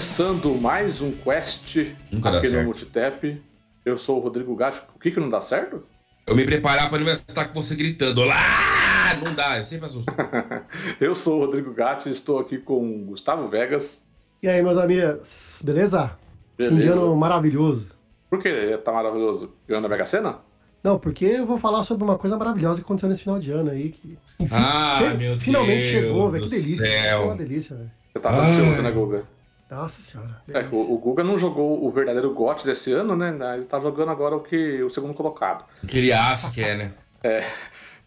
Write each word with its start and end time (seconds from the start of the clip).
Começando 0.00 0.54
mais 0.54 1.02
um 1.02 1.12
quest 1.12 1.76
Nunca 2.10 2.30
aqui 2.30 2.48
no. 2.48 2.62
Multitap. 2.64 3.42
Eu 3.84 3.98
sou 3.98 4.16
o 4.16 4.20
Rodrigo 4.20 4.56
Gato. 4.56 4.82
O 4.96 4.98
que 4.98 5.10
que 5.10 5.20
não 5.20 5.28
dá 5.28 5.42
certo? 5.42 5.82
Eu 6.26 6.34
me 6.34 6.46
preparar 6.46 6.88
pra 6.88 6.96
não 6.98 7.04
me 7.04 7.12
assustar 7.12 7.48
com 7.52 7.60
você 7.62 7.74
gritando. 7.74 8.22
Olá! 8.22 8.34
Não 9.22 9.34
dá, 9.34 9.58
eu 9.58 9.62
sempre 9.64 9.84
assusto. 9.84 10.10
Eu 10.98 11.14
sou 11.14 11.36
o 11.36 11.44
Rodrigo 11.44 11.74
Gatti 11.74 12.08
e 12.08 12.12
estou 12.12 12.38
aqui 12.38 12.56
com 12.56 12.80
o 12.82 13.04
Gustavo 13.08 13.46
Vegas. 13.48 14.02
E 14.42 14.48
aí, 14.48 14.62
meus 14.62 14.78
amigos, 14.78 15.60
beleza? 15.62 16.16
Fim 16.56 16.64
de 16.64 16.70
Beleza? 16.76 16.92
ano 16.98 17.14
maravilhoso. 17.14 17.88
Por 18.30 18.38
que 18.40 18.78
tá 18.78 18.92
maravilhoso? 18.92 19.52
Ganhando 19.68 19.84
a 19.84 19.88
Mega 19.90 20.06
Sena? 20.06 20.38
Não, 20.82 20.98
porque 20.98 21.26
eu 21.26 21.44
vou 21.44 21.58
falar 21.58 21.82
sobre 21.82 22.04
uma 22.04 22.16
coisa 22.16 22.38
maravilhosa 22.38 22.76
que 22.76 22.84
aconteceu 22.86 23.10
nesse 23.10 23.22
final 23.24 23.38
de 23.38 23.50
ano 23.50 23.70
aí. 23.70 23.90
Que, 23.90 24.16
enfim, 24.40 24.54
Ah, 24.56 25.12
meu 25.18 25.38
finalmente 25.38 25.76
Deus 25.78 25.90
chegou, 25.90 26.30
velho. 26.30 26.44
Que 26.44 26.50
delícia. 26.52 26.86
céu. 26.86 27.18
Foi 27.18 27.26
uma 27.28 27.36
delícia, 27.36 27.76
velho. 27.76 27.90
Você 28.14 28.18
tava 28.18 28.36
Ah. 28.38 28.44
ansioso, 28.46 28.80
né, 28.82 28.90
Guga? 28.92 29.39
Nossa 29.70 30.02
senhora. 30.02 30.42
É, 30.48 30.66
o, 30.72 30.94
o 30.94 30.98
Guga 30.98 31.22
não 31.22 31.38
jogou 31.38 31.84
o 31.84 31.90
verdadeiro 31.90 32.34
GOT 32.34 32.64
desse 32.64 32.92
ano, 32.92 33.14
né? 33.14 33.32
Ele 33.54 33.64
tá 33.64 33.78
jogando 33.78 34.10
agora 34.10 34.34
o 34.34 34.40
que 34.40 34.82
o 34.82 34.90
segundo 34.90 35.14
colocado. 35.14 35.64
Que 35.86 35.98
ele 35.98 36.12
acha 36.12 36.50
que 36.50 36.62
é, 36.62 36.76
né? 36.76 36.94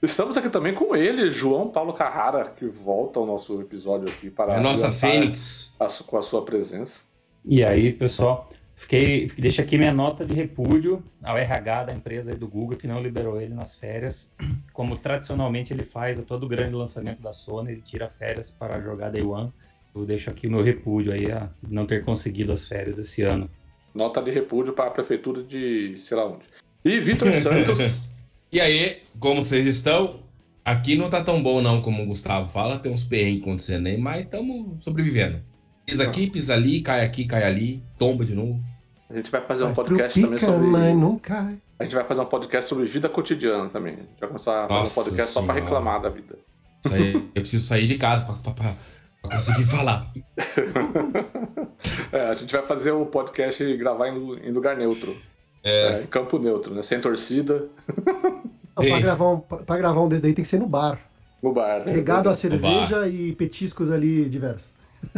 Estamos 0.01 0.35
aqui 0.35 0.49
também 0.49 0.73
com 0.73 0.93
ele, 0.93 1.31
João 1.31 1.69
Paulo 1.69 1.93
Carrara, 1.93 2.49
que 2.57 2.65
volta 2.65 3.19
ao 3.19 3.25
nosso 3.25 3.61
episódio 3.61 4.09
aqui 4.09 4.29
para 4.29 4.53
É 4.53 4.57
a 4.57 4.59
nossa 4.59 4.91
Fênix. 4.91 5.73
a 5.79 5.87
com 6.03 6.17
a 6.17 6.21
sua 6.21 6.43
presença. 6.43 7.03
E 7.45 7.63
aí, 7.63 7.93
pessoal, 7.93 8.49
fiquei, 8.75 9.31
deixa 9.37 9.61
aqui 9.61 9.77
minha 9.77 9.93
nota 9.93 10.25
de 10.25 10.33
repúdio 10.33 11.01
ao 11.23 11.37
RH 11.37 11.85
da 11.85 11.93
empresa 11.93 12.35
do 12.35 12.49
Google 12.49 12.77
que 12.77 12.85
não 12.85 13.01
liberou 13.01 13.39
ele 13.39 13.53
nas 13.53 13.73
férias. 13.73 14.29
Como 14.73 14.97
tradicionalmente 14.97 15.71
ele 15.71 15.85
faz 15.85 16.19
a 16.19 16.23
todo 16.23 16.49
grande 16.49 16.75
lançamento 16.75 17.21
da 17.21 17.31
Sony, 17.31 17.71
ele 17.71 17.81
tira 17.81 18.09
férias 18.19 18.49
para 18.49 18.81
jogar 18.81 19.09
Day 19.09 19.23
One. 19.23 19.53
Eu 19.95 20.05
deixo 20.05 20.29
aqui 20.29 20.47
o 20.47 20.51
meu 20.51 20.63
repúdio 20.63 21.11
aí 21.13 21.31
a 21.31 21.49
não 21.67 21.85
ter 21.85 22.03
conseguido 22.03 22.51
as 22.51 22.65
férias 22.67 22.97
esse 22.97 23.21
ano. 23.21 23.49
Nota 23.93 24.21
de 24.21 24.31
repúdio 24.31 24.73
para 24.73 24.87
a 24.87 24.91
prefeitura 24.91 25.43
de 25.43 25.95
sei 25.99 26.17
lá 26.17 26.25
onde. 26.25 26.45
E 26.83 26.99
Vitor 26.99 27.31
Santos. 27.35 28.03
E 28.51 28.59
aí, 28.59 29.01
como 29.19 29.41
vocês 29.41 29.65
estão? 29.65 30.21
Aqui 30.65 30.95
não 30.95 31.09
tá 31.09 31.21
tão 31.23 31.41
bom 31.43 31.61
não, 31.61 31.81
como 31.81 32.01
o 32.03 32.05
Gustavo 32.07 32.49
fala. 32.49 32.79
Tem 32.79 32.91
uns 32.91 33.03
perrengues 33.03 33.43
acontecendo 33.43 33.87
aí, 33.87 33.97
mas 33.97 34.23
estamos 34.23 34.83
sobrevivendo. 34.83 35.39
Pisa 35.85 36.05
aqui, 36.05 36.29
pisa 36.29 36.53
ali, 36.53 36.81
cai 36.81 37.05
aqui, 37.05 37.25
cai 37.25 37.43
ali, 37.43 37.83
tomba 37.97 38.23
de 38.23 38.33
novo. 38.33 38.59
A 39.09 39.15
gente 39.15 39.29
vai 39.29 39.41
fazer 39.41 39.63
um 39.63 39.67
Mas 39.67 39.75
podcast 39.75 40.21
também 40.21 40.39
sobre. 40.39 40.67
mas 40.67 40.97
não 40.97 41.19
cai. 41.19 41.57
A 41.77 41.83
gente 41.83 41.93
vai 41.93 42.05
fazer 42.05 42.21
um 42.21 42.25
podcast 42.25 42.69
sobre 42.69 42.85
vida 42.85 43.09
cotidiana 43.09 43.69
também. 43.69 43.93
A 43.93 43.97
gente 43.97 44.19
vai 44.19 44.29
começar 44.29 44.65
a 44.65 44.67
fazer 44.67 44.91
um 44.91 44.93
podcast 45.03 45.33
só 45.33 45.41
para 45.41 45.53
Senhora. 45.53 45.65
reclamar 45.65 46.01
da 46.01 46.09
vida. 46.09 46.35
Isso 46.83 46.95
aí, 46.95 47.13
eu 47.13 47.41
preciso 47.41 47.65
sair 47.67 47.85
de 47.85 47.97
casa 47.97 48.25
pra, 48.25 48.75
conseguir 49.29 49.65
falar. 49.65 50.11
É, 52.11 52.29
a 52.29 52.33
gente 52.33 52.51
vai 52.55 52.65
fazer 52.65 52.91
o 52.91 53.05
podcast 53.05 53.61
e 53.63 53.75
gravar 53.75 54.07
em, 54.07 54.17
lu- 54.17 54.37
em 54.37 54.51
lugar 54.51 54.77
neutro. 54.77 55.15
É, 55.63 56.01
em 56.03 56.05
campo 56.05 56.37
neutro, 56.39 56.73
né? 56.73 56.81
Sem 56.83 56.99
torcida, 57.01 57.67
Não, 58.77 58.85
pra, 58.85 58.99
gravar 59.01 59.31
um, 59.31 59.39
pra 59.39 59.77
gravar 59.77 60.01
um 60.01 60.07
desse 60.09 60.21
daí 60.21 60.33
tem 60.33 60.43
que 60.43 60.49
ser 60.49 60.59
no 60.59 60.67
bar. 60.67 60.99
no 61.41 61.51
bar. 61.51 61.83
né? 61.85 61.91
Regado 61.91 62.29
a 62.29 62.35
cerveja 62.35 63.07
e 63.07 63.33
petiscos 63.33 63.91
ali 63.91 64.29
diversos. 64.29 64.67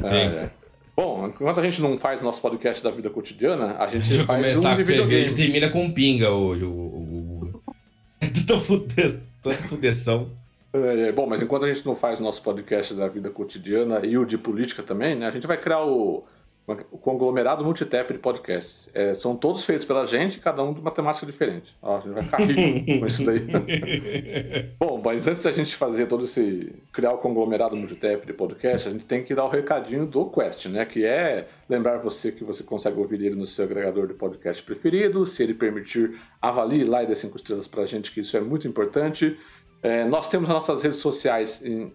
É, 0.03 0.17
é. 0.25 0.49
Bom, 0.95 1.27
enquanto 1.27 1.59
a 1.59 1.63
gente 1.63 1.81
não 1.81 1.99
faz 1.99 2.21
nosso 2.21 2.41
podcast 2.41 2.83
da 2.83 2.89
vida 2.89 3.09
cotidiana, 3.09 3.75
a 3.77 3.87
gente 3.87 4.07
Deixa 4.07 4.23
faz 4.23 4.41
começar 4.41 4.69
um 4.69 4.73
com 4.73 4.79
de 4.79 4.85
cerveja 4.85 5.31
e 5.31 5.35
termina 5.35 5.69
com 5.69 5.91
pinga 5.91 6.31
hoje. 6.31 6.63
O, 6.63 6.69
o, 6.69 7.51
o... 7.53 7.61
Tanta 9.41 9.67
fudeção. 9.67 10.29
É, 10.75 11.11
bom, 11.11 11.25
mas 11.25 11.41
enquanto 11.41 11.65
a 11.65 11.73
gente 11.73 11.85
não 11.85 11.95
faz 11.95 12.19
o 12.19 12.23
nosso 12.23 12.41
podcast 12.41 12.93
da 12.93 13.07
vida 13.07 13.29
cotidiana 13.29 14.05
e 14.05 14.17
o 14.17 14.25
de 14.25 14.37
política 14.37 14.83
também, 14.83 15.15
né? 15.15 15.27
A 15.27 15.31
gente 15.31 15.47
vai 15.47 15.57
criar 15.57 15.83
o, 15.83 16.23
o 16.91 16.97
conglomerado 16.97 17.63
multitap 17.63 18.11
de 18.11 18.17
podcasts. 18.17 18.89
É, 18.93 19.13
são 19.13 19.35
todos 19.35 19.63
feitos 19.63 19.85
pela 19.85 20.05
gente, 20.05 20.39
cada 20.39 20.63
um 20.63 20.73
de 20.73 20.81
uma 20.81 20.89
temática 20.89 21.25
diferente. 21.25 21.75
Ó, 21.81 21.97
a 21.97 21.99
gente 21.99 22.13
vai 22.13 22.23
ficar 22.23 22.37
rico 22.37 22.85
com 22.99 23.05
isso 23.05 23.23
daí. 23.23 23.45
Bom, 24.79 24.99
mas 25.03 25.27
antes 25.27 25.43
da 25.43 25.51
gente 25.51 25.75
fazer 25.75 26.07
todo 26.07 26.23
esse. 26.23 26.73
criar 26.91 27.13
o 27.13 27.19
conglomerado 27.19 27.75
multitap 27.75 28.25
de 28.25 28.33
podcast, 28.33 28.89
a 28.89 28.91
gente 28.91 29.05
tem 29.05 29.23
que 29.23 29.35
dar 29.35 29.45
o 29.45 29.49
recadinho 29.49 30.07
do 30.07 30.25
Quest, 30.25 30.65
né? 30.65 30.85
Que 30.85 31.05
é 31.05 31.47
lembrar 31.69 31.97
você 31.97 32.31
que 32.31 32.43
você 32.43 32.63
consegue 32.63 32.99
ouvir 32.99 33.21
ele 33.21 33.35
no 33.35 33.45
seu 33.45 33.65
agregador 33.65 34.07
de 34.07 34.15
podcast 34.15 34.63
preferido. 34.63 35.25
Se 35.27 35.43
ele 35.43 35.53
permitir, 35.53 36.19
avalie 36.41 36.83
lá 36.83 37.03
e 37.03 37.07
dê 37.07 37.15
5 37.15 37.37
estrelas 37.37 37.67
pra 37.67 37.85
gente, 37.85 38.11
que 38.11 38.21
isso 38.21 38.35
é 38.35 38.41
muito 38.41 38.67
importante. 38.67 39.37
É, 39.85 40.03
nós 40.03 40.27
temos 40.29 40.49
as 40.49 40.55
nossas 40.55 40.81
redes 40.81 40.97
sociais 40.97 41.63
em 41.63 41.93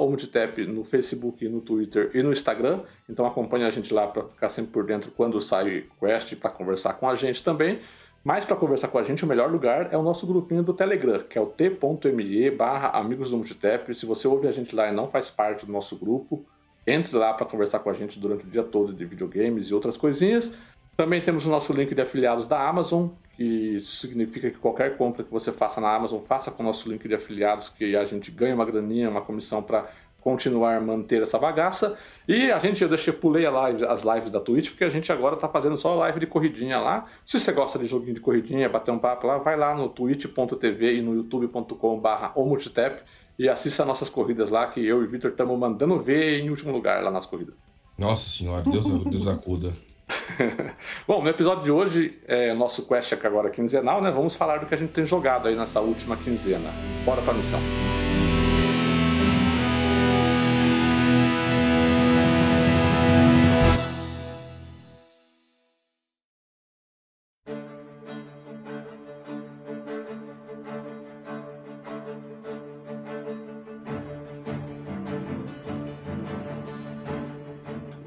multitap 0.00 0.66
no 0.66 0.82
Facebook, 0.82 1.48
no 1.48 1.60
Twitter 1.60 2.10
e 2.12 2.24
no 2.24 2.32
Instagram. 2.32 2.80
Então 3.08 3.24
acompanhe 3.24 3.64
a 3.64 3.70
gente 3.70 3.94
lá 3.94 4.08
para 4.08 4.24
ficar 4.24 4.48
sempre 4.48 4.72
por 4.72 4.84
dentro 4.84 5.12
quando 5.12 5.40
sai 5.40 5.84
Quest, 6.00 6.34
para 6.34 6.50
conversar 6.50 6.94
com 6.94 7.08
a 7.08 7.14
gente 7.14 7.44
também. 7.44 7.78
Mas 8.24 8.44
para 8.44 8.56
conversar 8.56 8.88
com 8.88 8.98
a 8.98 9.04
gente, 9.04 9.24
o 9.24 9.28
melhor 9.28 9.48
lugar 9.48 9.90
é 9.92 9.96
o 9.96 10.02
nosso 10.02 10.26
grupinho 10.26 10.64
do 10.64 10.74
Telegram, 10.74 11.20
que 11.20 11.38
é 11.38 11.40
o 11.40 11.46
t.me 11.46 12.50
barra 12.50 12.98
amigos 12.98 13.30
do 13.30 13.36
Multitap. 13.36 13.94
Se 13.94 14.04
você 14.06 14.26
ouve 14.26 14.48
a 14.48 14.52
gente 14.52 14.74
lá 14.74 14.88
e 14.88 14.92
não 14.92 15.06
faz 15.06 15.30
parte 15.30 15.64
do 15.64 15.70
nosso 15.70 15.94
grupo, 15.94 16.44
entre 16.84 17.16
lá 17.16 17.32
para 17.32 17.46
conversar 17.46 17.78
com 17.78 17.90
a 17.90 17.92
gente 17.94 18.18
durante 18.18 18.44
o 18.44 18.48
dia 18.48 18.64
todo 18.64 18.92
de 18.92 19.04
videogames 19.04 19.68
e 19.68 19.74
outras 19.74 19.96
coisinhas. 19.96 20.52
Também 20.96 21.20
temos 21.20 21.46
o 21.46 21.48
nosso 21.48 21.72
link 21.72 21.94
de 21.94 22.02
afiliados 22.02 22.44
da 22.48 22.68
Amazon, 22.68 23.10
isso 23.44 24.06
significa 24.06 24.50
que 24.50 24.58
qualquer 24.58 24.96
compra 24.96 25.24
que 25.24 25.30
você 25.30 25.50
faça 25.50 25.80
na 25.80 25.94
Amazon, 25.94 26.20
faça 26.20 26.50
com 26.50 26.62
o 26.62 26.66
nosso 26.66 26.90
link 26.90 27.08
de 27.08 27.14
afiliados, 27.14 27.70
que 27.70 27.96
a 27.96 28.04
gente 28.04 28.30
ganha 28.30 28.54
uma 28.54 28.66
graninha, 28.66 29.08
uma 29.08 29.22
comissão 29.22 29.62
para 29.62 29.90
continuar 30.20 30.76
a 30.76 30.80
manter 30.80 31.22
essa 31.22 31.38
bagaça. 31.38 31.96
E 32.28 32.50
a 32.52 32.58
gente, 32.58 32.82
eu 32.82 32.88
deixei, 32.88 33.12
pulei 33.12 33.46
a 33.46 33.50
live, 33.50 33.84
as 33.86 34.02
lives 34.02 34.30
da 34.30 34.40
Twitch, 34.40 34.70
porque 34.70 34.84
a 34.84 34.90
gente 34.90 35.10
agora 35.10 35.36
tá 35.36 35.48
fazendo 35.48 35.76
só 35.78 35.94
live 35.94 36.20
de 36.20 36.26
corridinha 36.26 36.78
lá. 36.78 37.06
Se 37.24 37.40
você 37.40 37.50
gosta 37.52 37.78
de 37.78 37.86
joguinho 37.86 38.14
de 38.14 38.20
corridinha, 38.20 38.68
bater 38.68 38.90
um 38.90 38.98
papo 38.98 39.26
lá, 39.26 39.38
vai 39.38 39.56
lá 39.56 39.74
no 39.74 39.88
twitch.tv 39.88 40.98
e 40.98 41.02
no 41.02 41.14
youtube.com/barra 41.14 42.32
multitap 42.36 43.02
e 43.38 43.48
assista 43.48 43.86
nossas 43.86 44.10
corridas 44.10 44.50
lá, 44.50 44.66
que 44.66 44.84
eu 44.84 45.00
e 45.00 45.06
o 45.06 45.08
Victor 45.08 45.30
estamos 45.30 45.58
mandando 45.58 45.98
ver 45.98 46.40
em 46.40 46.50
último 46.50 46.72
lugar 46.72 47.02
lá 47.02 47.10
nas 47.10 47.24
corridas. 47.24 47.54
Nossa 47.98 48.28
senhora, 48.28 48.62
Deus, 48.62 48.86
Deus 49.04 49.26
acuda. 49.26 49.72
Bom, 51.06 51.22
no 51.22 51.28
episódio 51.28 51.64
de 51.64 51.70
hoje, 51.70 52.18
é 52.26 52.52
nosso 52.54 52.86
quest 52.86 53.12
aqui 53.12 53.26
agora 53.26 53.50
quinzenal, 53.50 54.00
né? 54.00 54.10
Vamos 54.10 54.34
falar 54.34 54.58
do 54.58 54.66
que 54.66 54.74
a 54.74 54.78
gente 54.78 54.92
tem 54.92 55.06
jogado 55.06 55.48
aí 55.48 55.56
nessa 55.56 55.80
última 55.80 56.16
quinzena. 56.16 56.70
Bora 57.04 57.22
pra 57.22 57.32
missão. 57.32 57.60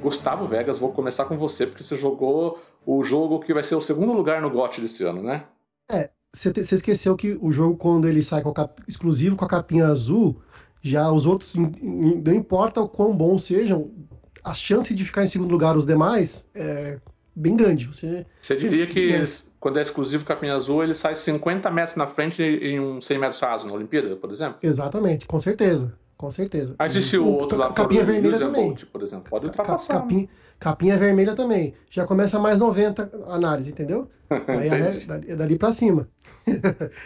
Gustavo 0.03 0.47
Vegas, 0.47 0.77
vou 0.77 0.91
começar 0.91 1.25
com 1.25 1.37
você, 1.37 1.65
porque 1.65 1.83
você 1.83 1.95
jogou 1.97 2.61
o 2.85 3.03
jogo 3.03 3.39
que 3.39 3.53
vai 3.53 3.63
ser 3.63 3.75
o 3.75 3.81
segundo 3.81 4.13
lugar 4.13 4.41
no 4.41 4.49
GOT 4.51 4.79
desse 4.81 5.03
ano, 5.03 5.23
né? 5.23 5.45
Te- 6.51 6.63
você 6.63 6.75
esqueceu 6.75 7.15
que 7.15 7.37
o 7.39 7.51
jogo, 7.51 7.77
quando 7.77 8.07
ele 8.07 8.21
sai 8.23 8.41
com 8.41 8.51
cap- 8.51 8.81
exclusivo 8.87 9.35
com 9.35 9.45
a 9.45 9.47
capinha 9.47 9.85
azul, 9.87 10.41
já 10.81 11.11
os 11.11 11.25
outros, 11.27 11.53
não 11.53 12.33
importa 12.33 12.81
o 12.81 12.89
quão 12.89 13.15
bons 13.15 13.43
sejam, 13.43 13.91
a 14.43 14.53
chance 14.53 14.93
de 14.95 15.05
ficar 15.05 15.23
em 15.23 15.27
segundo 15.27 15.51
lugar 15.51 15.77
os 15.77 15.85
demais 15.85 16.47
é 16.55 16.99
bem 17.35 17.55
grande. 17.55 17.85
Você 17.87 18.25
Você 18.41 18.55
diria 18.55 18.87
que 18.87 18.99
É. 18.99 19.17
eles- 19.17 19.51
quando 19.59 19.77
é 19.77 19.81
exclusivo 19.83 20.25
capinha 20.25 20.55
azul, 20.55 20.83
ele 20.83 20.93
sai 20.95 21.15
50 21.15 21.69
metros 21.71 21.95
na 21.95 22.07
frente 22.07 22.41
em 22.41 22.79
um 22.79 22.99
100 22.99 23.17
metros 23.19 23.39
raso 23.39 23.67
na 23.67 23.73
Olimpíada, 23.73 24.15
por 24.15 24.31
exemplo? 24.31 24.57
Exatamente, 24.63 25.25
com 25.27 25.39
certeza. 25.39 25.93
Com 26.17 26.31
certeza. 26.31 26.75
Mas 26.79 26.95
e 26.95 27.01
se 27.01 27.17
o 27.17 27.27
outro 27.27 27.57
lá 27.57 27.67
for 27.67 27.73
capinha 27.75 28.01
o 28.03 28.05
vermelha 28.05 28.39
também. 28.39 28.67
Bolt, 28.67 28.85
por 28.85 29.01
exemplo? 29.01 29.29
Pode 29.29 29.45
ultrapassar. 29.47 29.93
né? 29.95 29.99
Capinha, 30.01 30.29
capinha 30.59 30.97
vermelha 30.97 31.35
também. 31.35 31.73
Já 31.89 32.05
começa 32.05 32.39
mais 32.39 32.59
90 32.59 33.09
análise, 33.27 33.69
entendeu? 33.71 34.09
Aí 34.47 34.67
é, 34.69 35.05
dali, 35.05 35.31
é 35.31 35.35
dali 35.35 35.57
pra 35.57 35.73
cima. 35.73 36.07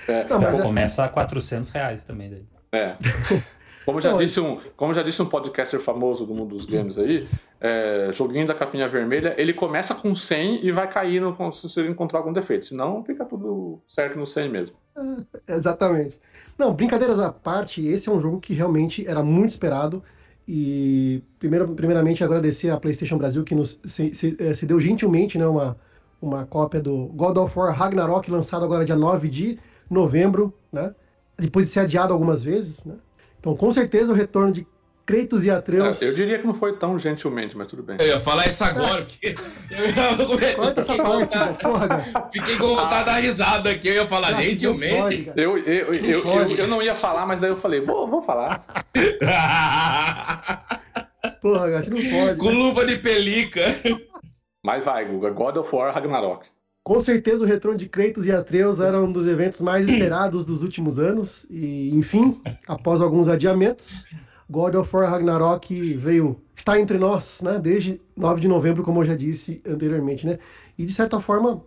É. 0.08 0.24
Não, 0.30 0.40
mas 0.40 0.60
é- 0.60 0.62
Começa 0.62 1.04
a 1.06 1.10
400 1.10 1.70
reais 1.70 2.04
também. 2.04 2.30
Daí. 2.30 2.46
É. 2.72 2.96
Como 3.86 4.02
já, 4.02 4.12
Não, 4.12 4.18
disse 4.18 4.38
um, 4.42 4.60
como 4.76 4.94
já 4.94 5.02
disse 5.02 5.22
um 5.22 5.26
podcaster 5.28 5.80
famoso 5.80 6.26
do 6.26 6.34
mundo 6.36 6.50
dos 6.58 6.66
games 6.66 6.98
aí, 6.98 7.26
é, 7.62 8.10
joguinho 8.12 8.46
da 8.46 8.54
capinha 8.54 8.86
vermelha, 8.90 9.34
ele 9.38 9.54
começa 9.54 9.96
com 9.96 10.14
100 10.14 10.66
e 10.66 10.74
vai 10.74 10.90
caindo 10.92 11.34
se 11.54 11.70
você 11.70 11.88
encontrar 11.88 12.20
algum 12.20 12.34
defeito. 12.34 12.66
Senão 12.66 13.02
fica 13.06 13.24
tudo 13.24 13.82
certo 13.88 14.20
no 14.20 14.28
100 14.28 14.50
mesmo. 14.50 14.76
Exatamente. 15.48 16.20
Não, 16.58 16.74
brincadeiras 16.74 17.20
à 17.20 17.32
parte, 17.32 17.86
esse 17.86 18.10
é 18.10 18.12
um 18.12 18.20
jogo 18.20 18.40
que 18.40 18.54
realmente 18.54 19.06
era 19.08 19.24
muito 19.24 19.52
esperado. 19.52 20.04
E 20.48 21.22
primeiro, 21.38 21.76
primeiramente 21.76 22.24
agradecer 22.24 22.70
à 22.70 22.80
PlayStation 22.80 23.18
Brasil 23.18 23.44
que 23.44 23.54
nos 23.54 23.80
se, 23.86 24.14
se- 24.16 24.36
eh, 24.40 24.54
se 24.54 24.66
deu 24.66 24.80
gentilmente 24.80 25.38
né, 25.38 25.46
uma, 25.46 25.78
uma 26.22 26.46
cópia 26.46 26.82
do 26.82 27.08
God 27.08 27.38
of 27.38 27.58
War 27.60 27.74
Ragnarok, 27.76 28.32
lançado 28.32 28.64
agora 28.66 28.86
dia 28.86 28.96
9 28.96 29.30
de 29.30 29.60
novembro, 29.90 30.54
né? 30.72 30.96
Depois 31.38 31.68
de 31.68 31.74
ser 31.74 31.82
adiado 31.82 32.14
algumas 32.14 32.42
vezes, 32.44 32.84
né? 32.86 32.96
Então, 33.40 33.56
com 33.56 33.72
certeza, 33.72 34.12
o 34.12 34.16
retorno 34.16 34.52
de 34.54 34.66
Kratos 35.08 35.46
e 35.46 35.50
Atreus. 35.50 36.02
É, 36.02 36.10
eu 36.10 36.14
diria 36.14 36.38
que 36.38 36.46
não 36.46 36.54
foi 36.54 36.76
tão 36.76 37.00
gentilmente, 37.00 37.56
mas 37.56 37.68
tudo 37.68 37.82
bem. 37.82 37.96
Eu 37.98 38.08
ia 38.08 38.20
falar 38.20 38.46
isso 38.46 38.62
agora, 38.62 39.06
porque. 39.06 39.36
Corta 40.54 40.82
essa 40.82 40.98
parte. 40.98 41.38
Porra. 41.64 42.30
Fiquei 42.30 42.58
com 42.58 42.76
vontade 42.76 43.00
de 43.00 43.06
dar 43.06 43.16
risada 43.16 43.70
aqui. 43.72 43.88
Eu 43.88 43.94
ia 43.94 44.06
falar 44.06 44.32
Cara, 44.32 44.44
gentilmente. 44.44 45.32
Eu, 45.34 45.58
eu, 45.60 45.94
eu, 45.94 46.26
eu, 46.26 46.58
eu 46.58 46.68
não 46.68 46.82
ia 46.82 46.94
falar, 46.94 47.26
mas 47.26 47.40
daí 47.40 47.50
eu 47.50 47.58
falei, 47.58 47.80
vou, 47.80 48.06
vou 48.06 48.22
falar. 48.22 48.66
Porra, 51.42 51.72
cara, 51.72 51.86
não 51.90 52.10
pode. 52.12 52.38
com 52.38 52.50
luva 52.50 52.86
de 52.86 52.98
pelica. 52.98 53.64
Mas 54.62 54.84
vai, 54.84 55.06
Guga, 55.06 55.30
God 55.30 55.56
of 55.56 55.74
War 55.74 55.94
Ragnarok. 55.94 56.48
Com 56.84 57.00
certeza 57.00 57.46
o 57.46 57.48
retorno 57.48 57.78
de 57.78 57.88
Kratos 57.88 58.26
e 58.26 58.32
Atreus 58.32 58.82
era 58.82 59.00
um 59.00 59.10
dos 59.12 59.26
eventos 59.26 59.62
mais 59.62 59.88
esperados 59.88 60.46
dos 60.46 60.64
últimos 60.64 61.00
anos. 61.00 61.46
E, 61.50 61.96
enfim, 61.96 62.42
após 62.68 63.00
alguns 63.00 63.30
adiamentos, 63.30 64.06
God 64.50 64.76
of 64.76 64.96
War 64.96 65.10
Ragnarok 65.10 65.96
veio, 65.96 66.40
está 66.56 66.80
entre 66.80 66.98
nós, 66.98 67.42
né? 67.42 67.60
Desde 67.60 68.02
9 68.16 68.40
de 68.40 68.48
novembro, 68.48 68.84
como 68.84 69.02
eu 69.02 69.06
já 69.06 69.16
disse 69.16 69.62
anteriormente, 69.68 70.26
né? 70.26 70.40
E 70.78 70.86
de 70.86 70.94
certa 70.94 71.20
forma, 71.20 71.62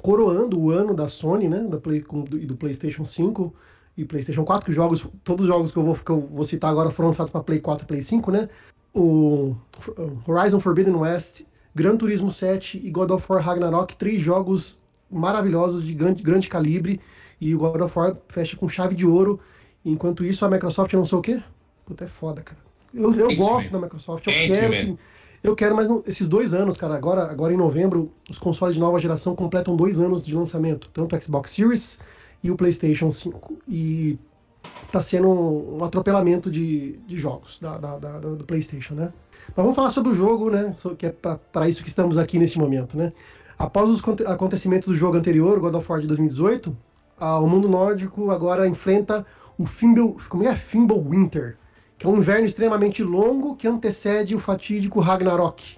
coroando 0.00 0.58
o 0.58 0.70
ano 0.70 0.94
da 0.94 1.08
Sony, 1.08 1.48
né? 1.48 1.60
Da 1.60 1.78
Play, 1.78 2.04
e 2.32 2.46
do 2.46 2.56
PlayStation 2.56 3.04
5 3.04 3.54
e 3.96 4.04
PlayStation 4.04 4.44
4, 4.44 4.64
que 4.64 4.70
os 4.70 4.76
jogos, 4.76 5.06
todos 5.24 5.44
os 5.44 5.48
jogos 5.48 5.72
que 5.72 5.78
eu 5.78 5.84
vou, 5.84 5.94
que 5.94 6.10
eu 6.10 6.20
vou 6.20 6.44
citar 6.44 6.70
agora 6.70 6.90
foram 6.90 7.08
lançados 7.08 7.32
para 7.32 7.42
Play 7.42 7.60
4 7.60 7.84
e 7.84 7.86
Play 7.86 8.02
5, 8.02 8.30
né? 8.30 8.48
O 8.94 9.56
Horizon 10.26 10.60
Forbidden 10.60 10.96
West, 10.96 11.42
Gran 11.74 11.96
Turismo 11.96 12.32
7 12.32 12.80
e 12.82 12.90
God 12.90 13.10
of 13.10 13.26
War 13.28 13.42
Ragnarok, 13.42 13.96
três 13.96 14.20
jogos 14.20 14.78
maravilhosos 15.10 15.84
de 15.84 15.92
grande, 15.94 16.22
grande 16.22 16.48
calibre. 16.48 17.00
E 17.40 17.54
o 17.54 17.58
God 17.58 17.80
of 17.80 17.98
War 17.98 18.16
fecha 18.28 18.56
com 18.56 18.68
chave 18.68 18.94
de 18.94 19.06
ouro. 19.06 19.40
Enquanto 19.84 20.24
isso, 20.24 20.44
a 20.44 20.50
Microsoft 20.50 20.92
não 20.92 21.04
sei 21.04 21.18
o 21.18 21.22
quê. 21.22 21.42
Puta, 21.90 22.04
é 22.04 22.08
foda, 22.08 22.40
cara. 22.40 22.60
Eu, 22.94 23.12
eu 23.14 23.28
gosto 23.36 23.70
da 23.72 23.78
Microsoft, 23.80 24.24
eu 24.26 24.32
quero 24.54 24.72
que, 24.96 24.98
Eu 25.42 25.56
quero, 25.56 25.74
mas 25.74 25.88
não- 25.88 26.02
esses 26.06 26.28
dois 26.28 26.54
anos, 26.54 26.76
cara, 26.76 26.94
agora, 26.94 27.22
agora 27.30 27.52
em 27.52 27.56
novembro, 27.56 28.12
os 28.28 28.38
consoles 28.38 28.74
de 28.74 28.80
nova 28.80 28.98
geração 29.00 29.34
completam 29.34 29.74
dois 29.74 29.98
anos 30.00 30.24
de 30.24 30.34
lançamento. 30.34 30.88
Tanto 30.92 31.16
o 31.16 31.20
Xbox 31.20 31.50
Series 31.50 31.98
e 32.44 32.50
o 32.50 32.56
PlayStation 32.56 33.10
5. 33.10 33.56
E 33.66 34.18
tá 34.92 35.00
sendo 35.00 35.28
um, 35.28 35.82
atropelamento 35.82 36.50
de, 36.50 36.98
de 37.08 37.16
jogos 37.16 37.58
da, 37.58 37.78
da- 37.78 37.98
da- 37.98 38.18
do 38.20 38.44
PlayStation, 38.44 38.94
né? 38.94 39.12
Mas 39.48 39.56
vamos 39.56 39.74
falar 39.74 39.90
sobre 39.90 40.12
o 40.12 40.14
jogo, 40.14 40.50
né? 40.50 40.76
Que 40.98 41.06
é 41.06 41.10
para 41.10 41.68
isso 41.68 41.82
que 41.82 41.88
estamos 41.88 42.18
aqui 42.18 42.38
neste 42.38 42.58
momento, 42.58 42.96
né? 42.96 43.12
Após 43.58 43.88
os 43.90 44.00
conte- 44.00 44.24
acontecimentos 44.26 44.86
do 44.88 44.94
jogo 44.94 45.16
anterior, 45.16 45.58
God 45.58 45.74
of 45.74 45.90
War 45.90 46.00
de 46.00 46.06
2018, 46.06 46.76
ah, 47.18 47.38
o 47.40 47.48
mundo 47.48 47.68
nórdico 47.68 48.30
agora 48.30 48.66
enfrenta 48.68 49.24
o 49.58 49.66
Fimbul, 49.66 50.18
como 50.28 50.46
é? 50.46 50.54
Fimbulwinter, 50.54 51.56
que 52.00 52.06
é 52.06 52.08
um 52.08 52.16
inverno 52.16 52.46
extremamente 52.46 53.02
longo 53.02 53.54
que 53.54 53.68
antecede 53.68 54.34
o 54.34 54.38
fatídico 54.38 55.00
Ragnarok. 55.00 55.76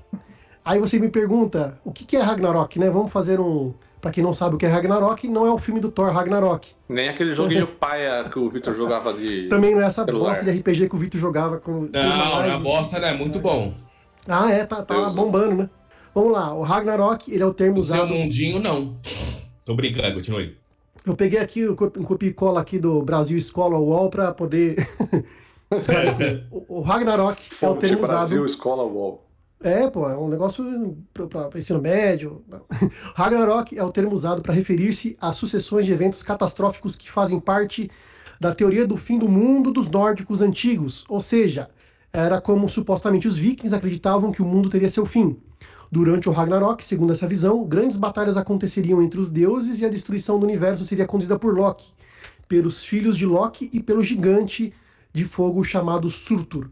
Aí 0.65 0.79
você 0.79 0.97
me 1.01 1.09
pergunta, 1.09 1.81
o 1.85 1.91
que 1.91 2.05
que 2.05 2.17
é 2.17 2.21
Ragnarok, 2.23 2.79
né? 2.79 2.89
Vamos 2.89 3.11
fazer 3.11 3.41
um... 3.41 3.75
Pra 4.01 4.13
quem 4.13 4.23
não 4.23 4.33
sabe 4.33 4.55
o 4.55 4.59
que 4.59 4.65
é 4.65 4.69
Ragnarok, 4.69 5.27
não 5.27 5.45
é 5.45 5.51
o 5.51 5.59
filme 5.59 5.81
do 5.81 5.91
Thor 5.91 6.13
Ragnarok. 6.13 6.71
Nem 6.89 7.09
aquele 7.09 7.35
joguinho 7.35 7.67
paia 7.79 8.29
que 8.29 8.39
o 8.39 8.49
Victor 8.49 8.77
jogava 8.77 9.13
de. 9.15 9.49
Também 9.49 9.75
não 9.75 9.83
é 9.83 9.87
essa 9.87 10.05
Celular. 10.05 10.31
bosta 10.31 10.45
de 10.45 10.59
RPG 10.59 10.89
que 10.89 10.95
o 10.95 10.99
Vitor 10.99 11.21
jogava 11.21 11.59
com... 11.59 11.89
Não, 11.93 12.47
na 12.47 12.59
bosta, 12.59 13.01
né? 13.01 13.13
Muito 13.13 13.41
bom. 13.41 13.75
Ah, 14.29 14.51
é, 14.51 14.65
tá, 14.65 14.83
tá 14.83 15.11
bombando, 15.11 15.57
né? 15.57 15.71
Vamos 16.15 16.33
lá, 16.33 16.55
o 16.55 16.63
Ragnarok, 16.63 17.33
ele 17.33 17.43
é 17.43 17.47
o 17.47 17.55
termo 17.55 17.79
O 17.79 17.83
seu 17.83 17.97
usado. 17.97 18.15
mundinho, 18.15 18.61
não. 18.61 18.95
Tô 19.65 19.75
brincando, 19.75 20.15
continue. 20.15 20.57
Eu 21.05 21.17
peguei 21.17 21.41
aqui 21.41 21.67
o 21.67 21.73
um 21.73 22.05
copia 22.05 22.29
e 22.29 22.33
cola 22.33 22.61
aqui 22.61 22.79
do 22.79 23.03
Brasil 23.03 23.37
Escola 23.37 23.77
UOL 23.77 24.09
pra 24.09 24.33
poder. 24.33 24.89
esclarecer. 25.81 26.47
o, 26.51 26.79
o 26.79 26.81
Ragnarok 26.81 27.43
é 27.61 27.69
o 27.69 27.77
termo 27.77 28.07
Brasil 28.07 28.43
usado. 28.43 28.47
Escola 28.47 28.85
Wall. 28.85 29.29
É, 29.63 29.89
pô, 29.89 30.09
é 30.09 30.17
um 30.17 30.29
negócio 30.29 30.97
para 31.15 31.59
ensino 31.59 31.81
médio. 31.81 32.43
Ragnarok 33.15 33.79
é 33.79 33.85
o 33.85 33.93
termo 33.93 34.13
usado 34.13 34.43
para 34.43 34.53
referir-se 34.53 35.17
às 35.21 35.37
sucessões 35.37 35.87
de 35.87 35.93
eventos 35.93 36.23
catastróficos 36.23 36.97
que 36.97 37.11
fazem 37.11 37.39
parte 37.39 37.91
da 38.41 38.53
teoria 38.53 38.85
do 38.85 38.97
fim 38.97 39.19
do 39.19 39.29
mundo 39.29 39.71
dos 39.71 39.89
nórdicos 39.89 40.43
antigos. 40.43 41.05
Ou 41.09 41.21
seja, 41.21 41.71
era 42.13 42.41
como 42.41 42.69
supostamente 42.69 43.29
os 43.29 43.37
vikings 43.37 43.75
acreditavam 43.75 44.33
que 44.33 44.43
o 44.43 44.45
mundo 44.45 44.69
teria 44.69 44.89
seu 44.89 45.07
fim. 45.07 45.39
Durante 45.93 46.29
o 46.29 46.33
Ragnarok, 46.33 46.85
segundo 46.85 47.13
essa 47.13 47.29
visão, 47.29 47.65
grandes 47.65 47.97
batalhas 47.97 48.37
aconteceriam 48.37 49.01
entre 49.01 49.21
os 49.21 49.31
deuses 49.31 49.79
e 49.79 49.85
a 49.85 49.89
destruição 49.89 50.41
do 50.41 50.47
universo 50.47 50.85
seria 50.85 51.07
conduzida 51.07 51.39
por 51.39 51.55
Loki, 51.55 51.93
pelos 52.49 52.83
filhos 52.83 53.17
de 53.17 53.27
Loki 53.27 53.71
e 53.73 53.81
pelo 53.81 54.03
gigante 54.03 54.75
de 55.13 55.25
fogo 55.25 55.63
chamado 55.65 56.11
Surtur. 56.11 56.71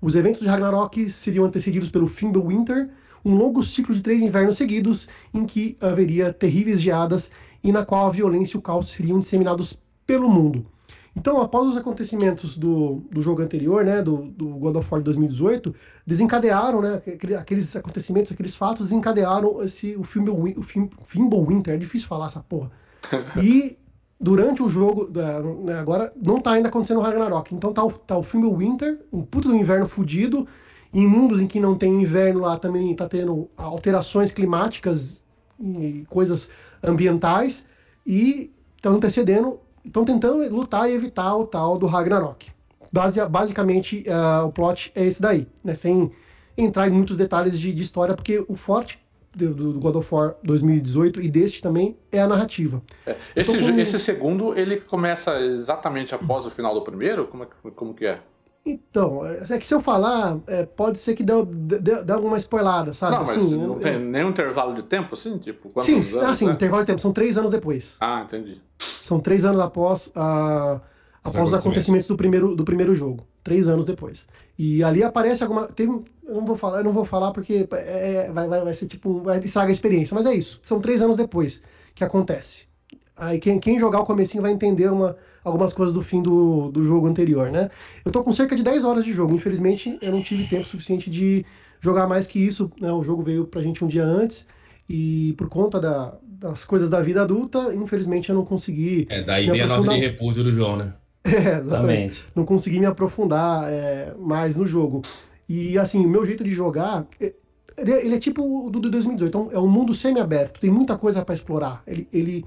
Os 0.00 0.14
eventos 0.14 0.40
de 0.40 0.48
Ragnarok 0.48 1.10
seriam 1.10 1.44
antecedidos 1.44 1.90
pelo 1.90 2.06
fim 2.06 2.30
do 2.30 2.46
Winter, 2.46 2.90
um 3.24 3.34
longo 3.34 3.62
ciclo 3.62 3.94
de 3.94 4.00
três 4.00 4.20
invernos 4.20 4.56
seguidos, 4.56 5.08
em 5.32 5.44
que 5.46 5.76
haveria 5.80 6.32
terríveis 6.32 6.80
geadas 6.80 7.30
e 7.62 7.70
na 7.72 7.84
qual 7.84 8.06
a 8.06 8.10
violência 8.10 8.56
e 8.56 8.58
o 8.58 8.62
caos 8.62 8.88
seriam 8.88 9.18
disseminados 9.20 9.78
pelo 10.06 10.28
mundo. 10.28 10.66
Então, 11.14 11.40
após 11.42 11.68
os 11.68 11.76
acontecimentos 11.76 12.56
do, 12.56 13.02
do 13.10 13.20
jogo 13.20 13.42
anterior, 13.42 13.84
né, 13.84 14.00
do, 14.02 14.28
do 14.30 14.48
God 14.48 14.76
of 14.76 14.88
War 14.90 15.00
de 15.00 15.04
2018, 15.04 15.74
desencadearam, 16.06 16.80
né, 16.80 16.94
aquele- 17.06 17.34
aqueles 17.34 17.76
acontecimentos, 17.76 18.32
aqueles 18.32 18.56
fatos 18.56 18.86
desencadearam 18.88 19.62
esse, 19.62 19.94
o 19.96 20.04
filme 20.04 20.30
o 20.30 20.62
Fimbulwinter, 21.06 21.74
é 21.74 21.76
difícil 21.76 22.08
falar 22.08 22.26
essa 22.26 22.40
porra. 22.40 22.70
E 23.42 23.76
durante 24.22 24.62
o 24.62 24.68
jogo, 24.68 25.10
né, 25.64 25.78
agora 25.78 26.12
não 26.16 26.40
tá 26.40 26.52
ainda 26.52 26.68
acontecendo 26.68 26.98
o 26.98 27.02
Ragnarok, 27.02 27.52
então 27.52 27.72
tá 27.72 27.84
o, 27.84 27.90
tá 27.90 28.16
o 28.16 28.22
Fimbulwinter, 28.22 29.00
um 29.12 29.22
puto 29.22 29.48
do 29.48 29.56
inverno 29.56 29.88
fudido, 29.88 30.46
em 30.94 31.06
mundos 31.06 31.40
em 31.40 31.46
que 31.48 31.58
não 31.58 31.74
tem 31.74 32.00
inverno 32.00 32.40
lá 32.40 32.56
também 32.56 32.94
tá 32.94 33.08
tendo 33.08 33.50
alterações 33.56 34.32
climáticas 34.32 35.24
e 35.60 36.06
coisas 36.08 36.48
ambientais, 36.82 37.66
e 38.06 38.52
estão 38.76 38.94
antecedendo, 38.94 39.58
estão 39.84 40.04
tentando 40.04 40.48
lutar 40.54 40.88
e 40.88 40.94
evitar 40.94 41.34
o 41.36 41.46
tal 41.46 41.76
do 41.76 41.86
Ragnarok. 41.86 42.50
Base- 42.92 43.26
basicamente, 43.28 44.04
ah, 44.08 44.44
o 44.44 44.52
plot 44.52 44.92
é 44.94 45.04
esse 45.04 45.20
daí, 45.20 45.48
né? 45.64 45.74
Sem 45.74 46.12
entrar 46.56 46.86
em 46.88 46.90
muitos 46.90 47.16
detalhes 47.16 47.58
de, 47.58 47.72
de 47.72 47.82
história, 47.82 48.14
porque 48.14 48.44
o 48.46 48.54
forte 48.54 49.01
do, 49.34 49.54
do 49.54 49.80
God 49.80 49.96
of 49.96 50.14
War 50.14 50.36
2018 50.42 51.20
e 51.20 51.28
deste 51.30 51.60
também 51.62 51.96
é 52.10 52.20
a 52.20 52.28
narrativa. 52.28 52.82
Esse, 53.34 53.58
Tô 53.58 53.72
com- 53.72 53.78
esse 53.80 53.98
segundo, 53.98 54.56
ele 54.58 54.76
começa 54.80 55.38
exatamente 55.40 56.14
após 56.14 56.46
o 56.46 56.50
final 56.50 56.74
do 56.74 56.82
primeiro? 56.82 57.26
Como, 57.26 57.44
é 57.44 57.46
que- 57.46 57.70
como 57.72 57.94
que 57.94 58.06
é? 58.06 58.20
Então, 58.64 59.26
é 59.26 59.58
que 59.58 59.66
se 59.66 59.74
eu 59.74 59.80
falar, 59.80 60.38
é, 60.46 60.64
pode 60.64 60.96
ser 60.98 61.16
que 61.16 61.24
dê, 61.24 61.32
dê, 61.80 62.02
dê 62.04 62.12
alguma 62.12 62.36
spoilada, 62.36 62.92
sabe? 62.92 63.16
não, 63.16 63.24
mas 63.24 63.36
Assim, 63.36 63.56
não 63.58 63.74
eu- 63.74 63.80
tem 63.80 63.98
nenhum 63.98 64.28
intervalo 64.30 64.72
de 64.74 64.84
tempo, 64.84 65.14
assim? 65.14 65.36
Tipo, 65.38 65.68
quantos 65.70 65.86
Sim, 65.86 65.96
anos? 65.96 66.14
assim, 66.14 66.46
né? 66.46 66.52
intervalo 66.52 66.82
de 66.82 66.86
tempo, 66.86 67.00
são 67.00 67.12
três 67.12 67.36
anos 67.36 67.50
depois. 67.50 67.96
Ah, 67.98 68.22
entendi. 68.24 68.60
São 69.00 69.18
três 69.18 69.44
anos 69.44 69.60
após, 69.60 70.12
a, 70.14 70.74
após 70.74 70.80
os 71.24 71.54
acontecimentos. 71.54 71.56
acontecimentos 71.66 72.06
do 72.06 72.16
primeiro, 72.16 72.54
do 72.54 72.64
primeiro 72.64 72.94
jogo. 72.94 73.26
Três 73.42 73.66
anos 73.68 73.84
depois. 73.84 74.26
E 74.58 74.84
ali 74.84 75.02
aparece 75.02 75.42
alguma. 75.42 75.66
Tem, 75.66 75.86
eu 75.86 76.34
não 76.34 76.44
vou 76.44 76.56
falar, 76.56 76.78
eu 76.78 76.84
não 76.84 76.92
vou 76.92 77.04
falar 77.04 77.32
porque 77.32 77.66
é, 77.72 78.30
vai, 78.32 78.46
vai, 78.48 78.62
vai 78.62 78.74
ser 78.74 78.86
tipo. 78.86 79.20
Vai 79.20 79.38
estragar 79.40 79.70
a 79.70 79.72
experiência. 79.72 80.14
Mas 80.14 80.26
é 80.26 80.34
isso. 80.34 80.60
São 80.62 80.80
três 80.80 81.02
anos 81.02 81.16
depois 81.16 81.60
que 81.94 82.04
acontece. 82.04 82.64
Aí 83.16 83.38
quem, 83.38 83.58
quem 83.58 83.78
jogar 83.78 84.00
o 84.00 84.04
comecinho 84.06 84.42
vai 84.42 84.52
entender 84.52 84.90
uma, 84.90 85.16
algumas 85.44 85.72
coisas 85.72 85.92
do 85.94 86.02
fim 86.02 86.22
do, 86.22 86.70
do 86.70 86.84
jogo 86.84 87.06
anterior, 87.06 87.50
né? 87.50 87.70
Eu 88.04 88.10
tô 88.12 88.22
com 88.22 88.32
cerca 88.32 88.54
de 88.56 88.62
10 88.62 88.84
horas 88.84 89.04
de 89.04 89.12
jogo. 89.12 89.34
Infelizmente, 89.34 89.98
eu 90.00 90.12
não 90.12 90.22
tive 90.22 90.46
tempo 90.46 90.66
suficiente 90.66 91.10
de 91.10 91.44
jogar 91.80 92.06
mais 92.06 92.26
que 92.26 92.38
isso. 92.38 92.70
Né? 92.80 92.90
O 92.92 93.02
jogo 93.02 93.22
veio 93.22 93.44
pra 93.44 93.60
gente 93.62 93.84
um 93.84 93.88
dia 93.88 94.04
antes. 94.04 94.46
E 94.88 95.34
por 95.36 95.48
conta 95.48 95.80
da- 95.80 96.14
das 96.22 96.64
coisas 96.64 96.88
da 96.90 97.00
vida 97.00 97.22
adulta, 97.22 97.72
infelizmente 97.74 98.28
eu 98.30 98.34
não 98.34 98.44
consegui. 98.44 99.06
É, 99.10 99.22
daí 99.22 99.46
vem 99.52 99.60
a 99.60 99.66
nota 99.66 99.80
de 99.94 100.00
repúdio 100.00 100.42
do 100.44 100.52
João, 100.52 100.76
né? 100.76 100.94
É, 101.32 101.58
exatamente 101.60 102.24
não 102.34 102.44
consegui 102.44 102.80
me 102.80 102.86
aprofundar 102.86 103.70
é, 103.72 104.12
mais 104.18 104.56
no 104.56 104.66
jogo. 104.66 105.02
E 105.48 105.78
assim, 105.78 106.04
o 106.04 106.08
meu 106.08 106.24
jeito 106.26 106.42
de 106.42 106.50
jogar, 106.50 107.06
é- 107.20 107.32
ele, 107.76 107.92
é- 107.92 108.04
ele 108.06 108.14
é 108.16 108.18
tipo 108.18 108.42
o 108.42 108.70
do 108.70 108.80
de 108.80 108.90
2018, 108.90 109.28
então 109.28 109.50
é 109.52 109.58
um 109.58 109.68
mundo 109.68 109.94
semi-aberto, 109.94 110.60
tem 110.60 110.70
muita 110.70 110.96
coisa 110.98 111.24
para 111.24 111.34
explorar. 111.34 111.82
Ele, 111.86 112.08
ele, 112.12 112.44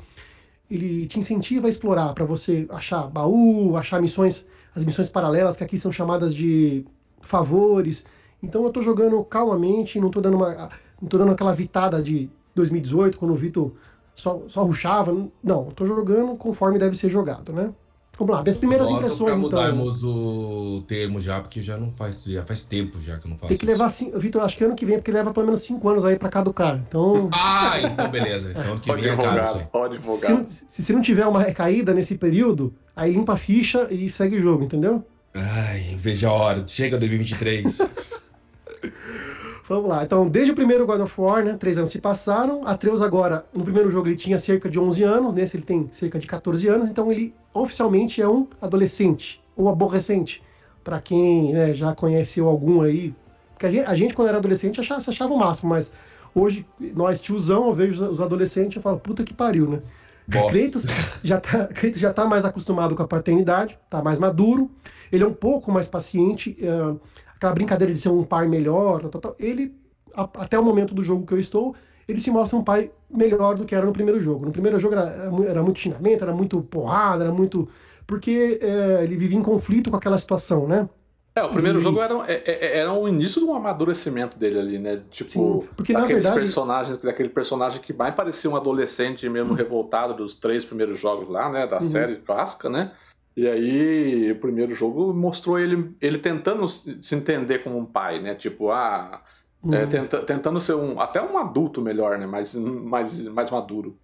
ele 0.70 1.08
te 1.08 1.20
incentiva 1.20 1.68
a 1.68 1.70
explorar 1.70 2.14
para 2.14 2.26
você 2.26 2.66
achar 2.70 3.08
baú, 3.08 3.78
achar 3.78 4.02
missões, 4.02 4.46
as 4.76 4.84
missões 4.84 5.10
paralelas, 5.10 5.56
que 5.56 5.64
aqui 5.64 5.78
são 5.78 5.92
chamadas 5.92 6.34
de 6.36 6.86
favores. 7.22 8.04
Então 8.42 8.64
eu 8.64 8.70
tô 8.72 8.82
jogando 8.82 9.24
calmamente, 9.24 10.00
não 10.00 10.10
tô 10.10 10.20
dando 10.22 10.36
uma. 10.38 10.70
Não 11.02 11.10
tô 11.10 11.18
dando 11.18 11.32
aquela 11.32 11.54
vitada 11.54 12.02
de 12.02 12.30
2018, 12.56 13.18
quando 13.18 13.32
o 13.32 13.36
Vitor 13.36 13.74
só, 14.16 14.44
só 14.48 14.64
ruxava. 14.64 15.12
Não, 15.44 15.66
eu 15.66 15.72
tô 15.72 15.86
jogando 15.86 16.36
conforme 16.36 16.80
deve 16.80 16.96
ser 16.98 17.10
jogado, 17.10 17.52
né? 17.52 17.72
Vamos 18.18 18.34
lá, 18.34 18.42
minhas 18.44 18.58
primeiras 18.58 18.90
impressões, 18.90 19.18
pra 19.18 19.28
então. 19.36 19.40
mudarmos 19.40 20.02
o 20.04 20.84
termo 20.88 21.20
já, 21.20 21.42
porque 21.42 21.62
já 21.62 21.76
não 21.78 21.92
faz, 21.92 22.24
já 22.24 22.46
faz 22.46 22.64
tempo 22.64 22.98
já 23.02 23.18
que 23.18 23.26
eu 23.28 23.30
não 23.30 23.38
faço 23.38 23.50
Tem 23.50 23.58
que 23.58 23.66
isso. 23.66 23.72
levar 23.74 23.90
cinco. 23.90 24.18
Vitor, 24.20 24.42
acho 24.44 24.56
que 24.56 24.64
ano 24.64 24.74
que 24.76 24.86
vem, 24.86 24.96
porque 24.98 25.12
leva 25.12 25.34
pelo 25.34 25.48
menos 25.48 25.64
cinco 25.64 25.90
anos 25.90 26.06
aí 26.06 26.18
pra 26.18 26.30
caducar. 26.30 26.82
Então, 26.88 27.30
Ah, 27.36 27.78
então 27.82 28.10
beleza. 28.10 28.52
Então 28.52 28.62
ano 28.64 28.80
que 28.80 28.88
Pode 28.88 29.02
vem 29.02 29.12
é 29.12 29.16
caro 29.18 29.42
isso 29.42 29.58
aí. 29.58 29.68
advogado, 29.86 30.38
pode 30.38 30.54
se, 30.54 30.66
se, 30.70 30.84
se 30.84 30.94
não 30.94 31.02
tiver 31.02 31.26
uma 31.28 31.42
recaída 31.42 31.94
nesse 31.94 32.16
período, 32.16 32.74
aí 32.96 33.12
limpa 33.12 33.34
a 33.34 33.38
ficha 33.38 33.88
e 33.92 34.10
segue 34.10 34.38
o 34.38 34.42
jogo, 34.42 34.64
entendeu? 34.64 35.06
Ai, 35.34 35.98
veja 36.00 36.30
a 36.30 36.32
hora. 36.32 36.64
Chega 36.66 36.98
2023. 36.98 37.80
Vamos 39.68 39.90
lá. 39.90 40.04
Então, 40.04 40.28
desde 40.28 40.52
o 40.52 40.56
primeiro 40.56 40.86
God 40.86 41.02
of 41.02 41.20
War, 41.20 41.44
né? 41.44 41.58
Três 41.58 41.78
anos 41.78 41.90
se 41.90 42.00
passaram. 42.00 42.68
Atreus 42.68 43.02
agora, 43.02 43.46
no 43.52 43.64
primeiro 43.64 43.90
jogo, 43.90 44.08
ele 44.08 44.16
tinha 44.16 44.38
cerca 44.38 44.70
de 44.70 44.80
11 44.80 45.04
anos. 45.04 45.34
Nesse, 45.34 45.58
ele 45.58 45.64
tem 45.64 45.90
cerca 45.92 46.20
de 46.20 46.28
14 46.28 46.68
anos. 46.68 46.88
Então, 46.90 47.12
ele 47.12 47.34
oficialmente 47.54 48.22
é 48.22 48.28
um 48.28 48.48
adolescente. 48.62 49.42
Ou 49.56 49.68
aborrecente. 49.68 50.44
Para 50.84 51.02
quem 51.02 51.52
né, 51.52 51.74
já 51.74 51.96
conheceu 51.96 52.48
algum 52.48 52.82
aí. 52.82 53.14
Porque 53.54 53.66
a 53.66 53.72
gente, 53.72 53.86
a 53.86 53.96
gente 53.96 54.14
quando 54.14 54.28
era 54.28 54.38
adolescente, 54.38 54.80
achava, 54.80 55.02
achava 55.08 55.34
o 55.34 55.38
máximo. 55.38 55.70
Mas 55.70 55.92
hoje, 56.36 56.64
nós, 56.80 57.20
tiozão, 57.20 57.68
eu 57.68 57.74
vejo 57.74 58.06
os 58.06 58.22
adolescentes 58.22 58.78
e 58.78 58.82
falo, 58.82 59.00
puta 59.00 59.24
que 59.24 59.34
pariu, 59.34 59.68
né? 59.68 59.82
Kratos 60.30 60.86
já 61.24 61.40
tá, 61.40 61.66
Kratos 61.74 62.00
já 62.00 62.14
tá 62.14 62.26
mais 62.26 62.46
acostumado 62.46 62.96
com 62.96 63.02
a 63.02 63.08
paternidade, 63.08 63.78
tá 63.90 64.04
mais 64.04 64.20
maduro. 64.20 64.70
Ele 65.12 65.24
é 65.24 65.28
um 65.28 65.34
pouco 65.34 65.72
mais 65.72 65.88
paciente. 65.88 66.56
Uh, 66.62 67.00
aquela 67.36 67.54
brincadeira 67.54 67.94
de 67.94 68.00
ser 68.00 68.10
um 68.10 68.24
pai 68.24 68.48
melhor, 68.48 69.02
tal, 69.02 69.12
tal, 69.12 69.22
tal, 69.22 69.36
ele, 69.40 69.76
a, 70.14 70.24
até 70.24 70.58
o 70.58 70.64
momento 70.64 70.94
do 70.94 71.04
jogo 71.04 71.26
que 71.26 71.34
eu 71.34 71.40
estou, 71.40 71.76
ele 72.08 72.20
se 72.20 72.32
mostra 72.32 72.58
um 72.58 72.64
pai 72.64 72.92
melhor 73.10 73.56
do 73.56 73.66
que 73.66 73.74
era 73.74 73.86
no 73.86 73.94
primeiro 73.94 74.20
jogo. 74.20 74.46
No 74.46 74.52
primeiro 74.52 74.78
jogo 74.80 74.96
era, 74.96 75.32
era 75.48 75.64
muito 75.64 75.80
xingamento, 75.80 76.24
era 76.24 76.34
muito 76.34 76.62
porrada, 76.62 77.24
era 77.24 77.34
muito. 77.34 77.68
Porque 78.06 78.60
é, 78.62 79.04
ele 79.04 79.16
vivia 79.16 79.38
em 79.38 79.42
conflito 79.42 79.90
com 79.90 79.98
aquela 79.98 80.18
situação, 80.18 80.68
né? 80.68 80.88
É, 81.36 81.44
o 81.44 81.50
primeiro 81.50 81.80
e... 81.80 81.82
jogo 81.82 82.00
era, 82.00 82.14
é, 82.32 82.44
é, 82.46 82.80
era 82.80 82.94
o 82.94 83.08
início 83.10 83.42
de 83.42 83.48
um 83.48 83.54
amadurecimento 83.54 84.38
dele 84.38 84.58
ali, 84.58 84.80
né? 84.80 85.02
Tipo, 85.12 85.30
Sim, 85.30 85.68
porque, 85.76 85.92
na 85.92 86.06
verdade... 86.06 86.34
personagens, 86.34 86.98
daquele 87.02 87.28
personagem 87.28 87.82
que 87.82 87.92
mais 87.92 88.16
parecia 88.16 88.50
um 88.50 88.56
adolescente 88.56 89.28
mesmo 89.28 89.52
hum. 89.52 89.56
revoltado 89.56 90.14
dos 90.14 90.36
três 90.36 90.64
primeiros 90.64 90.98
jogos 90.98 91.28
lá, 91.28 91.50
né? 91.50 91.68
Da 91.68 91.80
uhum. 91.80 91.90
série 91.90 92.16
clássica, 92.18 92.70
né? 92.70 92.92
E 93.36 93.48
aí, 93.48 94.32
o 94.32 94.40
primeiro 94.40 94.74
jogo 94.74 95.14
mostrou 95.14 95.60
ele, 95.60 95.94
ele 96.00 96.18
tentando 96.18 96.68
se 96.68 97.16
entender 97.16 97.60
como 97.60 97.78
um 97.78 97.86
pai, 97.86 98.22
né? 98.22 98.34
Tipo, 98.34 98.72
ah, 98.72 99.22
é, 99.64 99.68
uhum. 99.68 99.74
é, 99.74 99.86
tenta, 99.88 100.22
tentando 100.22 100.60
ser 100.60 100.76
um 100.76 101.00
até 101.00 101.22
um 101.22 101.38
adulto 101.38 101.82
melhor, 101.82 102.18
né? 102.18 102.26
Mais, 102.26 102.56
mais, 102.56 103.22
mais 103.26 103.52
maduro. 103.52 103.98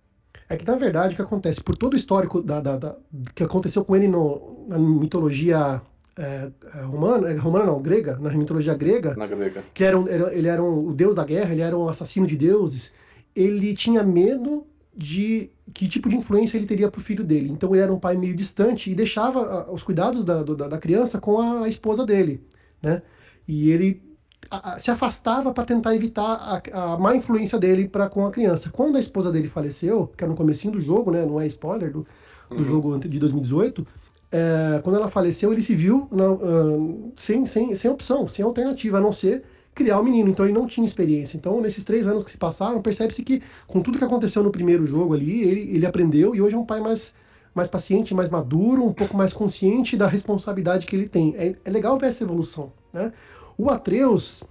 É 0.50 0.58
que, 0.58 0.68
na 0.68 0.76
verdade, 0.76 1.14
o 1.14 1.16
que 1.16 1.22
acontece? 1.22 1.64
Por 1.64 1.78
todo 1.78 1.94
o 1.94 1.96
histórico 1.96 2.42
da, 2.42 2.60
da, 2.60 2.78
da 2.78 2.98
que 3.34 3.44
aconteceu 3.44 3.86
com 3.86 3.96
ele 3.96 4.08
no, 4.08 4.66
na 4.68 4.78
mitologia 4.78 5.82
é, 6.18 6.52
é 6.76 6.82
romana, 6.82 7.30
é, 7.30 7.38
romana 7.38 7.66
não, 7.66 7.82
grega, 7.82 8.18
na 8.18 8.30
mitologia 8.32 8.74
grega, 8.74 9.16
na 9.16 9.26
grega. 9.28 9.64
que 9.74 9.84
era, 9.84 9.98
um, 9.98 10.08
era, 10.08 10.36
ele 10.36 10.48
era 10.48 10.62
um, 10.62 10.90
o 10.90 10.94
deus 10.94 11.16
da 11.16 11.24
guerra, 11.24 11.54
ele 11.54 11.62
era 11.62 11.78
um 11.78 11.88
assassino 11.88 12.28
de 12.28 12.36
deuses, 12.36 12.92
ele 13.34 13.74
tinha 13.74 14.04
medo 14.04 14.68
de 14.96 15.50
que 15.74 15.88
tipo 15.88 16.10
de 16.10 16.16
influência 16.16 16.58
ele 16.58 16.66
teria 16.66 16.90
para 16.90 17.00
o 17.00 17.04
filho 17.04 17.24
dele. 17.24 17.50
Então 17.50 17.74
ele 17.74 17.84
era 17.84 17.94
um 17.94 18.00
pai 18.00 18.18
meio 18.18 18.36
distante 18.36 18.92
e 18.92 18.96
deixava 18.96 19.72
os 19.72 19.84
cuidados 19.84 20.24
da, 20.24 20.44
da, 20.44 20.68
da 20.68 20.78
criança 20.78 21.20
com 21.20 21.40
a 21.64 21.68
esposa 21.68 22.06
dele, 22.06 22.46
né? 22.82 23.02
E 23.48 23.72
ele 23.72 24.02
a, 24.50 24.74
a, 24.74 24.80
se 24.80 24.92
afastava 24.92 25.54
para 25.54 25.64
tentar 25.64 25.96
evitar 25.96 26.62
a, 26.74 26.94
a, 26.94 27.00
má 27.00 27.16
influência 27.16 27.58
dele 27.58 27.88
para 27.88 28.10
com 28.10 28.26
a 28.26 28.32
criança. 28.32 28.70
Quando 28.70 28.98
a 28.98 29.00
esposa 29.00 29.32
dele 29.32 29.48
faleceu, 29.48 30.08
que 30.08 30.24
era 30.24 30.32
no 30.32 30.38
comecinho 30.38 30.74
do 30.74 30.82
jogo, 30.82 31.12
né? 31.12 31.26
Não 31.26 31.40
é 31.40 31.48
spoiler 31.48 31.92
do, 31.92 32.06
do 32.50 32.58
uhum. 32.58 32.64
jogo 32.64 33.00
de 33.00 33.20
2018. 33.20 33.86
É, 34.34 34.80
quando 34.84 34.96
ela 34.96 35.10
faleceu, 35.10 35.52
ele 35.52 35.62
se 35.62 35.76
viu 35.76 36.08
na, 36.12 36.32
uh, 36.32 37.14
sem, 37.18 37.46
sem, 37.46 37.76
sem 37.76 37.92
opção, 37.92 38.28
sem 38.28 38.44
alternativa, 38.46 38.98
a 38.98 39.02
não 39.02 39.12
ser 39.12 39.44
criar 39.74 40.00
o 40.00 40.04
menino, 40.04 40.30
então 40.30 40.46
ele 40.46 40.54
não 40.54 40.68
tinha 40.68 40.86
experiência. 40.86 41.38
Então, 41.38 41.62
nesses 41.62 41.84
três 41.84 42.08
anos 42.08 42.24
que 42.24 42.32
se 42.32 42.38
passaram, 42.38 42.82
percebe-se 42.82 43.24
que, 43.24 43.42
com 43.68 43.82
tudo 43.82 43.98
que 43.98 44.04
aconteceu 44.04 44.44
no 44.44 44.52
primeiro 44.52 44.86
jogo 44.86 45.14
ali, 45.14 45.44
ele, 45.44 45.76
ele 45.76 45.86
aprendeu 45.86 46.36
e 46.36 46.42
hoje 46.42 46.56
é 46.56 46.58
um 46.58 46.66
pai 46.66 46.82
mais, 46.82 47.14
mais 47.54 47.70
paciente, 47.70 48.14
mais 48.14 48.30
maduro, 48.30 48.86
um 48.86 48.94
pouco 48.94 49.16
mais 49.16 49.34
consciente 49.34 49.96
da 49.96 50.08
responsabilidade 50.08 50.86
que 50.86 50.96
ele 50.96 51.08
tem. 51.08 51.36
É, 51.38 51.56
é 51.64 51.70
legal 51.70 51.98
ver 51.98 52.08
essa 52.08 52.24
evolução, 52.24 52.74
né? 52.92 53.14
O 53.58 53.70
Atreus, 53.70 54.44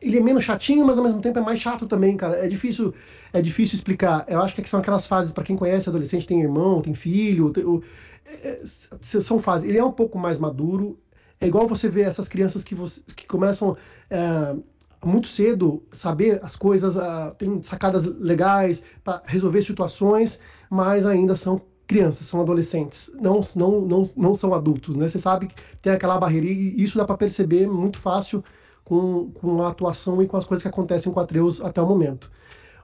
ele 0.00 0.18
é 0.18 0.20
menos 0.20 0.44
chatinho, 0.44 0.86
mas 0.86 0.98
ao 0.98 1.04
mesmo 1.04 1.20
tempo 1.20 1.38
é 1.38 1.42
mais 1.42 1.60
chato 1.60 1.86
também, 1.86 2.16
cara. 2.16 2.36
É 2.36 2.48
difícil, 2.48 2.94
é 3.32 3.40
difícil 3.40 3.76
explicar. 3.76 4.24
Eu 4.28 4.40
acho 4.40 4.54
que 4.54 4.68
são 4.68 4.80
aquelas 4.80 5.06
fases, 5.06 5.32
para 5.32 5.44
quem 5.44 5.56
conhece 5.56 5.88
adolescente, 5.88 6.26
tem 6.26 6.40
irmão, 6.40 6.80
tem 6.80 6.94
filho, 6.94 7.50
tem, 7.50 7.64
o, 7.64 7.82
é, 8.24 8.48
é 8.48 8.60
são 9.00 9.40
fases. 9.40 9.68
Ele 9.68 9.78
é 9.78 9.84
um 9.84 9.92
pouco 9.92 10.18
mais 10.18 10.38
maduro, 10.38 10.98
é 11.40 11.46
igual 11.46 11.68
você 11.68 11.88
ver 11.88 12.02
essas 12.02 12.28
crianças 12.28 12.64
que, 12.64 12.74
você, 12.74 13.00
que 13.14 13.26
começam 13.26 13.76
é, 14.10 14.56
muito 15.04 15.28
cedo 15.28 15.82
saber 15.90 16.40
as 16.42 16.56
coisas, 16.56 16.96
uh, 16.96 17.34
tem 17.38 17.62
sacadas 17.62 18.06
legais 18.18 18.82
para 19.04 19.22
resolver 19.26 19.62
situações, 19.62 20.40
mas 20.70 21.06
ainda 21.06 21.36
são 21.36 21.60
crianças, 21.86 22.26
são 22.26 22.40
adolescentes, 22.40 23.12
não, 23.20 23.40
não, 23.54 23.80
não, 23.82 24.10
não 24.16 24.34
são 24.34 24.52
adultos, 24.52 24.96
né? 24.96 25.06
Você 25.06 25.18
sabe 25.18 25.46
que 25.46 25.54
tem 25.80 25.92
aquela 25.92 26.18
barreira 26.18 26.46
e 26.46 26.82
isso 26.82 26.98
dá 26.98 27.04
para 27.04 27.16
perceber 27.16 27.68
muito 27.68 27.98
fácil 27.98 28.42
com, 28.82 29.30
com 29.30 29.62
a 29.62 29.68
atuação 29.68 30.20
e 30.20 30.26
com 30.26 30.36
as 30.36 30.44
coisas 30.44 30.62
que 30.62 30.68
acontecem 30.68 31.12
com 31.12 31.20
a 31.20 31.22
Atreus 31.22 31.60
até 31.60 31.80
o 31.80 31.86
momento. 31.86 32.30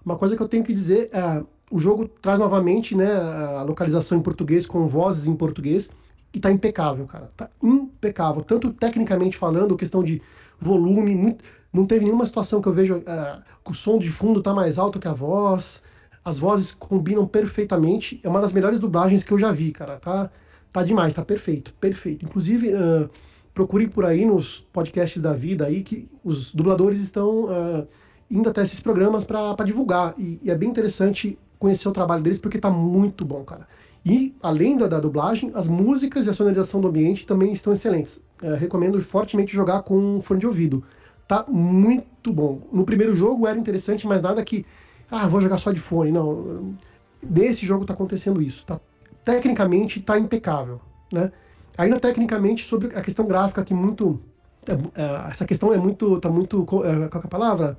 Uma 0.04 0.16
coisa 0.16 0.36
que 0.36 0.42
eu 0.42 0.48
tenho 0.48 0.62
que 0.62 0.72
dizer 0.72 1.10
é, 1.12 1.42
o 1.70 1.80
jogo 1.80 2.06
traz 2.06 2.38
novamente 2.38 2.94
né, 2.94 3.12
a 3.12 3.62
localização 3.62 4.18
em 4.18 4.22
português 4.22 4.66
com 4.66 4.86
vozes 4.86 5.26
em 5.26 5.34
português, 5.34 5.90
e 6.34 6.40
tá 6.40 6.50
impecável, 6.50 7.06
cara. 7.06 7.30
Tá 7.36 7.50
impecável. 7.62 8.42
Tanto 8.42 8.72
tecnicamente 8.72 9.36
falando, 9.36 9.76
questão 9.76 10.02
de 10.02 10.22
volume, 10.62 11.14
muito, 11.14 11.44
não 11.72 11.86
teve 11.86 12.04
nenhuma 12.04 12.26
situação 12.26 12.60
que 12.60 12.68
eu 12.68 12.72
vejo 12.72 12.96
uh, 12.98 13.42
o 13.68 13.74
som 13.74 13.98
de 13.98 14.10
fundo 14.10 14.42
tá 14.42 14.52
mais 14.52 14.78
alto 14.78 14.98
que 14.98 15.08
a 15.08 15.12
voz. 15.12 15.82
As 16.24 16.38
vozes 16.38 16.72
combinam 16.72 17.26
perfeitamente. 17.26 18.20
É 18.22 18.28
uma 18.28 18.40
das 18.40 18.52
melhores 18.52 18.78
dublagens 18.78 19.24
que 19.24 19.32
eu 19.32 19.38
já 19.38 19.50
vi, 19.50 19.72
cara. 19.72 19.96
Tá, 19.96 20.30
tá 20.70 20.82
demais, 20.82 21.14
tá 21.14 21.24
perfeito, 21.24 21.72
perfeito. 21.74 22.24
Inclusive, 22.24 22.74
uh, 22.74 23.10
por 23.54 24.04
aí 24.04 24.24
nos 24.24 24.60
podcasts 24.72 25.20
da 25.20 25.32
vida 25.32 25.66
aí 25.66 25.82
que 25.82 26.08
os 26.22 26.54
dubladores 26.54 27.00
estão 27.00 27.44
uh, 27.44 27.88
indo 28.30 28.48
até 28.48 28.62
esses 28.62 28.80
programas 28.80 29.24
para 29.24 29.64
divulgar. 29.64 30.14
E, 30.18 30.38
e 30.42 30.50
é 30.50 30.54
bem 30.54 30.68
interessante 30.68 31.38
conhecer 31.58 31.88
o 31.88 31.92
trabalho 31.92 32.22
deles 32.22 32.40
porque 32.40 32.58
tá 32.58 32.70
muito 32.70 33.24
bom, 33.24 33.44
cara. 33.44 33.66
E, 34.04 34.34
além 34.42 34.76
da, 34.76 34.88
da, 34.88 34.98
dublagem, 34.98 35.52
as 35.54 35.68
músicas 35.68 36.26
e 36.26 36.30
a 36.30 36.32
sonorização 36.32 36.80
do 36.80 36.88
ambiente 36.88 37.24
também 37.24 37.52
estão 37.52 37.72
excelentes. 37.72 38.20
É, 38.42 38.54
recomendo 38.56 39.00
fortemente 39.00 39.52
jogar 39.52 39.82
com 39.82 39.96
um 39.96 40.20
fone 40.20 40.40
de 40.40 40.46
ouvido. 40.46 40.82
Tá 41.28 41.44
muito 41.48 42.32
bom. 42.32 42.62
No 42.72 42.84
primeiro 42.84 43.14
jogo 43.14 43.46
era 43.46 43.58
interessante, 43.58 44.06
mas 44.06 44.20
nada 44.20 44.44
que. 44.44 44.66
Ah, 45.10 45.28
vou 45.28 45.40
jogar 45.40 45.58
só 45.58 45.72
de 45.72 45.80
fone. 45.80 46.10
Não. 46.10 46.74
Nesse 47.22 47.64
jogo 47.64 47.84
tá 47.84 47.94
acontecendo 47.94 48.42
isso. 48.42 48.66
Tá, 48.66 48.80
tecnicamente 49.24 50.00
tá 50.00 50.18
impecável. 50.18 50.80
Né? 51.12 51.30
Ainda 51.78 52.00
tecnicamente, 52.00 52.64
sobre 52.64 52.96
a 52.96 53.00
questão 53.00 53.26
gráfica, 53.26 53.64
que 53.64 53.72
muito. 53.72 54.20
É, 54.66 55.02
é, 55.02 55.30
essa 55.30 55.44
questão 55.44 55.72
é 55.72 55.78
muito. 55.78 56.20
tá 56.20 56.28
muito. 56.28 56.62
É, 56.84 57.08
qual 57.08 57.22
é 57.22 57.26
a 57.26 57.28
palavra? 57.28 57.78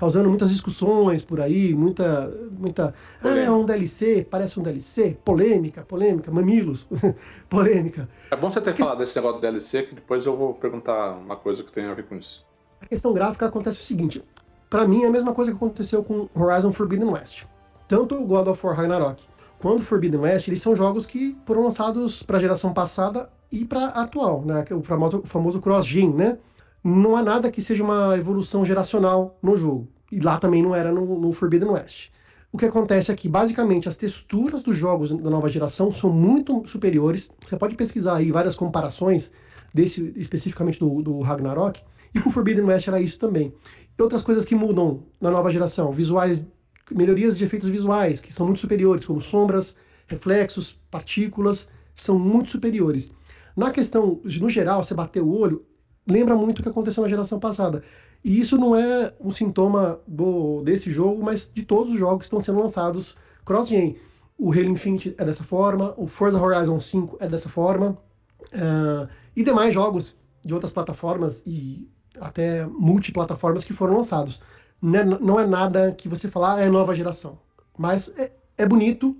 Causando 0.00 0.30
muitas 0.30 0.48
discussões 0.48 1.22
por 1.22 1.42
aí, 1.42 1.74
muita. 1.74 2.32
muita 2.50 2.94
ah, 3.22 3.28
é 3.28 3.50
um 3.50 3.66
DLC, 3.66 4.26
parece 4.28 4.58
um 4.58 4.62
DLC, 4.62 5.18
polêmica, 5.22 5.82
polêmica, 5.82 6.30
mamilos, 6.30 6.88
polêmica. 7.50 8.08
É 8.30 8.36
bom 8.36 8.50
você 8.50 8.62
ter 8.62 8.72
que... 8.72 8.82
falado 8.82 8.96
desse 8.96 9.14
negócio 9.16 9.36
do 9.36 9.42
DLC, 9.42 9.82
que 9.82 9.94
depois 9.94 10.24
eu 10.24 10.34
vou 10.34 10.54
perguntar 10.54 11.12
uma 11.12 11.36
coisa 11.36 11.62
que 11.62 11.70
tem 11.70 11.84
a 11.84 11.92
ver 11.92 12.06
com 12.06 12.16
isso. 12.16 12.46
A 12.80 12.86
questão 12.86 13.12
gráfica 13.12 13.44
acontece 13.44 13.78
o 13.78 13.82
seguinte: 13.82 14.24
para 14.70 14.88
mim 14.88 15.02
é 15.02 15.06
a 15.06 15.10
mesma 15.10 15.34
coisa 15.34 15.50
que 15.50 15.56
aconteceu 15.58 16.02
com 16.02 16.30
Horizon 16.34 16.72
Forbidden 16.72 17.10
West. 17.10 17.44
Tanto 17.86 18.14
o 18.14 18.24
God 18.24 18.48
of 18.48 18.66
War 18.66 18.74
Ragnarok 18.74 19.22
quanto 19.58 19.82
Forbidden 19.82 20.20
West, 20.20 20.48
eles 20.48 20.62
são 20.62 20.74
jogos 20.74 21.04
que 21.04 21.36
foram 21.44 21.64
lançados 21.64 22.22
para 22.22 22.38
a 22.38 22.40
geração 22.40 22.72
passada 22.72 23.28
e 23.52 23.66
para 23.66 23.88
atual, 23.88 24.40
né? 24.46 24.64
O 24.70 24.82
famoso, 24.82 25.18
o 25.18 25.26
famoso 25.26 25.60
cross-gen, 25.60 26.10
né? 26.10 26.38
Não 26.82 27.16
há 27.16 27.22
nada 27.22 27.50
que 27.50 27.62
seja 27.62 27.84
uma 27.84 28.16
evolução 28.16 28.64
geracional 28.64 29.38
no 29.42 29.56
jogo. 29.56 29.88
E 30.10 30.18
lá 30.18 30.38
também 30.38 30.62
não 30.62 30.74
era 30.74 30.92
no, 30.92 31.18
no 31.18 31.32
Forbidden 31.32 31.70
West. 31.70 32.10
O 32.52 32.58
que 32.58 32.66
acontece 32.66 33.12
é 33.12 33.14
que, 33.14 33.28
basicamente, 33.28 33.88
as 33.88 33.96
texturas 33.96 34.62
dos 34.62 34.76
jogos 34.76 35.10
da 35.10 35.30
nova 35.30 35.48
geração 35.48 35.92
são 35.92 36.10
muito 36.10 36.66
superiores. 36.66 37.30
Você 37.46 37.56
pode 37.56 37.76
pesquisar 37.76 38.16
aí 38.16 38.32
várias 38.32 38.56
comparações, 38.56 39.30
desse 39.72 40.12
especificamente 40.16 40.80
do, 40.80 41.00
do 41.00 41.20
Ragnarok, 41.20 41.80
e 42.12 42.18
com 42.18 42.28
o 42.28 42.32
Forbidden 42.32 42.64
West 42.64 42.88
era 42.88 43.00
isso 43.00 43.18
também. 43.20 43.54
E 43.96 44.02
outras 44.02 44.22
coisas 44.22 44.44
que 44.44 44.54
mudam 44.56 45.04
na 45.20 45.30
nova 45.30 45.50
geração, 45.50 45.92
visuais, 45.92 46.44
melhorias 46.90 47.38
de 47.38 47.44
efeitos 47.44 47.68
visuais, 47.68 48.18
que 48.18 48.32
são 48.32 48.46
muito 48.46 48.58
superiores, 48.58 49.04
como 49.04 49.20
sombras, 49.20 49.76
reflexos, 50.08 50.76
partículas, 50.90 51.68
são 51.94 52.18
muito 52.18 52.50
superiores. 52.50 53.12
Na 53.56 53.70
questão, 53.70 54.20
no 54.24 54.48
geral, 54.48 54.82
você 54.82 54.94
bater 54.94 55.22
o 55.22 55.30
olho, 55.30 55.64
lembra 56.10 56.34
muito 56.34 56.58
o 56.58 56.62
que 56.62 56.68
aconteceu 56.68 57.02
na 57.02 57.08
geração 57.08 57.38
passada. 57.38 57.82
E 58.22 58.38
isso 58.38 58.58
não 58.58 58.76
é 58.76 59.14
um 59.20 59.30
sintoma 59.30 60.00
do, 60.06 60.62
desse 60.62 60.90
jogo, 60.90 61.22
mas 61.22 61.50
de 61.52 61.62
todos 61.62 61.92
os 61.92 61.98
jogos 61.98 62.18
que 62.18 62.24
estão 62.24 62.40
sendo 62.40 62.60
lançados 62.60 63.16
cross-gen. 63.44 63.96
O 64.38 64.52
Halo 64.52 64.68
Infinite 64.68 65.14
é 65.18 65.24
dessa 65.24 65.44
forma, 65.44 65.94
o 65.96 66.06
Forza 66.06 66.40
Horizon 66.40 66.80
5 66.80 67.18
é 67.20 67.28
dessa 67.28 67.48
forma, 67.48 67.98
uh, 68.54 69.08
e 69.36 69.44
demais 69.44 69.74
jogos 69.74 70.16
de 70.44 70.54
outras 70.54 70.72
plataformas 70.72 71.42
e 71.46 71.88
até 72.18 72.66
multiplataformas 72.66 73.64
que 73.64 73.72
foram 73.72 73.96
lançados. 73.96 74.40
Não 74.80 74.98
é, 74.98 75.04
não 75.04 75.40
é 75.40 75.46
nada 75.46 75.92
que 75.92 76.08
você 76.08 76.28
falar 76.28 76.54
ah, 76.54 76.60
é 76.60 76.70
nova 76.70 76.94
geração, 76.94 77.38
mas 77.76 78.10
é, 78.16 78.32
é 78.56 78.66
bonito, 78.66 79.14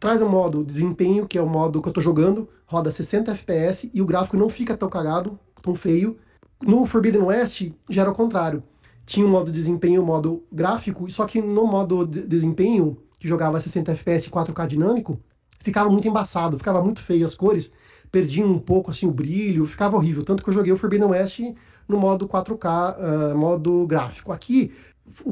traz 0.00 0.22
um 0.22 0.28
modo 0.28 0.64
desempenho, 0.64 1.28
que 1.28 1.36
é 1.36 1.42
o 1.42 1.46
modo 1.46 1.82
que 1.82 1.88
eu 1.88 1.90
estou 1.90 2.02
jogando, 2.02 2.48
roda 2.66 2.90
60 2.90 3.32
FPS 3.32 3.90
e 3.92 4.00
o 4.00 4.06
gráfico 4.06 4.36
não 4.36 4.48
fica 4.48 4.76
tão 4.76 4.88
cagado, 4.88 5.38
tão 5.62 5.74
feio. 5.74 6.18
No 6.60 6.84
Forbidden 6.86 7.22
West 7.22 7.70
já 7.88 8.02
era 8.02 8.10
o 8.10 8.14
contrário. 8.14 8.62
Tinha 9.04 9.26
um 9.26 9.30
modo 9.30 9.50
de 9.50 9.58
desempenho 9.58 10.02
um 10.02 10.04
modo 10.04 10.44
gráfico, 10.50 11.10
só 11.10 11.26
que 11.26 11.40
no 11.40 11.66
modo 11.66 12.06
de 12.06 12.26
desempenho, 12.26 12.98
que 13.18 13.26
jogava 13.26 13.58
60 13.58 13.92
FPS 13.92 14.28
e 14.28 14.30
4K 14.30 14.66
dinâmico, 14.66 15.18
ficava 15.60 15.90
muito 15.90 16.06
embaçado, 16.06 16.58
ficava 16.58 16.82
muito 16.82 17.02
feio 17.02 17.24
as 17.24 17.34
cores, 17.34 17.72
perdia 18.10 18.46
um 18.46 18.58
pouco 18.58 18.90
assim 18.90 19.06
o 19.06 19.10
brilho, 19.10 19.66
ficava 19.66 19.96
horrível. 19.96 20.22
Tanto 20.22 20.42
que 20.42 20.50
eu 20.50 20.54
joguei 20.54 20.72
o 20.72 20.76
Forbidden 20.76 21.08
West 21.08 21.40
no 21.88 21.98
modo 21.98 22.28
4K, 22.28 22.96
uh, 23.32 23.36
modo 23.36 23.86
gráfico. 23.86 24.32
Aqui, 24.32 24.72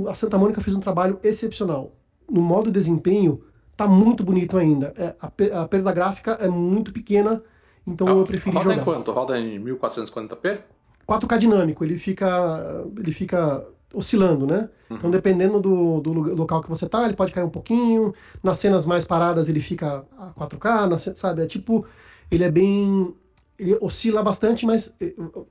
a 0.08 0.14
Santa 0.14 0.38
Mônica 0.38 0.60
fez 0.60 0.76
um 0.76 0.80
trabalho 0.80 1.18
excepcional. 1.22 1.92
No 2.28 2.40
modo 2.40 2.70
desempenho, 2.70 3.40
tá 3.76 3.87
muito 3.87 4.22
bonito 4.22 4.58
ainda. 4.58 4.92
É, 4.96 5.14
a, 5.20 5.62
a, 5.62 5.68
perda 5.68 5.92
gráfica 5.92 6.32
é 6.32 6.49
muito 6.49 6.92
pequena, 6.92 7.42
então 7.87 8.06
ah, 8.06 8.10
eu 8.12 8.25
preferi 8.25 8.56
roda 8.56 8.70
jogar. 8.70 8.82
Roda 8.82 8.90
em 8.90 8.94
quanto? 8.94 9.12
Roda 9.12 9.38
em 9.38 9.62
1440p? 9.62 10.60
4K 11.08 11.38
dinâmico, 11.38 11.84
ele 11.84 11.99
fica, 11.99 12.87
ele 12.96 13.12
fica 13.12 13.66
oscilando, 13.92 14.46
né? 14.46 14.68
Uhum. 14.88 14.96
Então, 14.96 15.10
dependendo 15.10 15.60
do, 15.60 16.00
do, 16.00 16.12
local 16.12 16.62
que 16.62 16.68
você 16.68 16.88
tá, 16.88 17.04
ele 17.04 17.14
pode 17.14 17.32
cair 17.32 17.44
um 17.44 17.50
pouquinho. 17.50 18.14
Nas 18.42 18.58
cenas 18.58 18.87
mais 18.87 19.04
paradas, 19.04 19.49
ele 19.49 19.60
fica 19.60 20.04
a 20.16 20.32
4K, 20.32 20.88
na, 20.88 20.99
sabe? 20.99 21.42
É 21.42 21.46
tipo, 21.46 21.84
ele 22.30 22.44
é 22.44 22.50
bem. 22.50 23.14
Ele 23.58 23.76
oscila 23.80 24.22
bastante, 24.22 24.64
mas, 24.64 24.94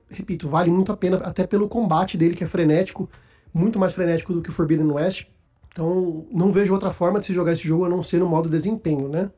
repito, 0.08 0.48
vale 0.48 0.70
muito 0.70 0.90
a 0.90 0.96
pena, 0.96 1.18
até 1.18 1.46
pelo 1.46 1.68
combate 1.68 2.16
dele, 2.16 2.34
que 2.34 2.42
é 2.42 2.46
frenético, 2.48 3.08
muito 3.54 3.78
mais 3.78 3.92
frenético 3.92 4.32
do 4.32 4.42
que 4.42 4.50
o 4.50 4.52
Forbidden 4.52 4.90
West. 4.90 5.26
Então, 5.72 6.26
não 6.32 6.50
vejo 6.50 6.72
outra 6.72 6.90
forma 6.90 7.20
de 7.20 7.26
se 7.26 7.32
jogar 7.32 7.52
esse 7.52 7.62
jogo 7.62 7.84
a 7.84 7.88
não 7.88 8.02
ser 8.02 8.18
no 8.18 8.26
modo 8.26 8.48
desempenho, 8.48 9.08
né? 9.08 9.30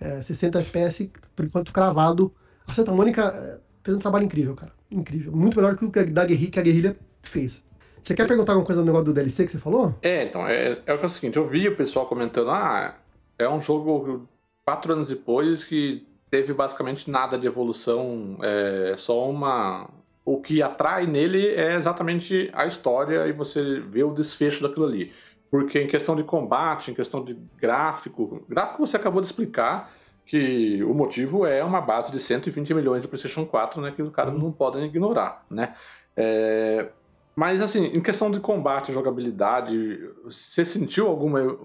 É, 0.00 0.20
60 0.20 0.60
FPS, 0.60 1.10
por 1.34 1.44
enquanto, 1.44 1.72
cravado. 1.72 2.32
A 2.66 2.74
Santa 2.74 2.92
Mônica 2.92 3.22
é, 3.22 3.58
fez 3.82 3.96
um 3.96 4.00
trabalho 4.00 4.24
incrível, 4.24 4.54
cara. 4.54 4.72
Incrível. 4.90 5.32
Muito 5.32 5.56
melhor 5.56 5.76
que 5.76 5.84
o 5.84 5.90
que 5.90 5.98
a, 5.98 6.04
guerrilha, 6.04 6.50
que 6.50 6.58
a 6.58 6.62
guerrilha 6.62 6.96
fez. 7.22 7.64
Você 8.02 8.14
quer 8.14 8.26
perguntar 8.26 8.52
alguma 8.52 8.66
coisa 8.66 8.80
do 8.80 8.86
negócio 8.86 9.06
do 9.06 9.12
DLC 9.12 9.44
que 9.44 9.52
você 9.52 9.58
falou? 9.58 9.94
É, 10.02 10.24
então, 10.24 10.46
é, 10.46 10.78
é 10.86 10.94
o 10.94 11.08
seguinte, 11.08 11.36
eu 11.36 11.46
vi 11.46 11.68
o 11.68 11.76
pessoal 11.76 12.06
comentando, 12.06 12.50
ah, 12.50 12.96
é 13.38 13.48
um 13.48 13.60
jogo 13.60 14.26
quatro 14.64 14.92
anos 14.92 15.08
depois 15.08 15.62
que 15.64 16.06
teve 16.30 16.52
basicamente 16.52 17.10
nada 17.10 17.38
de 17.38 17.46
evolução, 17.46 18.38
é 18.42 18.94
só 18.96 19.28
uma... 19.28 19.88
O 20.24 20.42
que 20.42 20.62
atrai 20.62 21.06
nele 21.06 21.48
é 21.48 21.74
exatamente 21.74 22.50
a 22.52 22.66
história 22.66 23.26
e 23.26 23.32
você 23.32 23.80
vê 23.80 24.04
o 24.04 24.12
desfecho 24.12 24.62
daquilo 24.62 24.84
ali. 24.84 25.10
Porque 25.50 25.80
em 25.80 25.86
questão 25.86 26.14
de 26.14 26.22
combate, 26.22 26.90
em 26.90 26.94
questão 26.94 27.24
de 27.24 27.34
gráfico, 27.56 28.44
gráfico 28.48 28.86
você 28.86 28.96
acabou 28.96 29.20
de 29.20 29.26
explicar 29.26 29.92
que 30.26 30.82
o 30.84 30.92
motivo 30.92 31.46
é 31.46 31.64
uma 31.64 31.80
base 31.80 32.12
de 32.12 32.18
120 32.18 32.74
milhões 32.74 33.02
de 33.02 33.08
PlayStation 33.08 33.46
4, 33.46 33.80
né, 33.80 33.92
que 33.92 34.02
os 34.02 34.12
caras 34.12 34.34
uhum. 34.34 34.40
não 34.40 34.52
podem 34.52 34.84
ignorar, 34.84 35.46
né? 35.50 35.74
É, 36.14 36.90
mas, 37.38 37.62
assim, 37.62 37.84
em 37.84 38.00
questão 38.00 38.32
de 38.32 38.40
combate, 38.40 38.92
jogabilidade, 38.92 40.10
você 40.24 40.64
sentiu 40.64 41.06
alguma 41.06 41.56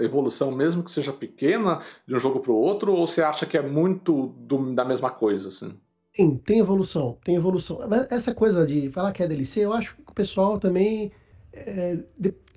evolução, 0.00 0.50
mesmo 0.50 0.82
que 0.82 0.90
seja 0.90 1.12
pequena, 1.12 1.82
de 2.04 2.16
um 2.16 2.18
jogo 2.18 2.40
para 2.40 2.50
o 2.50 2.56
outro, 2.56 2.92
ou 2.92 3.06
você 3.06 3.22
acha 3.22 3.46
que 3.46 3.56
é 3.56 3.62
muito 3.62 4.34
do, 4.36 4.74
da 4.74 4.84
mesma 4.84 5.08
coisa, 5.08 5.46
assim? 5.46 5.72
Sim, 6.16 6.36
tem 6.36 6.58
evolução, 6.58 7.16
tem 7.22 7.36
evolução. 7.36 7.78
Mas 7.88 8.10
essa 8.10 8.34
coisa 8.34 8.66
de 8.66 8.90
falar 8.90 9.12
que 9.12 9.22
é 9.22 9.28
DLC, 9.28 9.64
eu 9.64 9.72
acho 9.72 9.94
que 9.94 10.02
o 10.10 10.12
pessoal 10.12 10.58
também 10.58 11.12
é, 11.52 11.98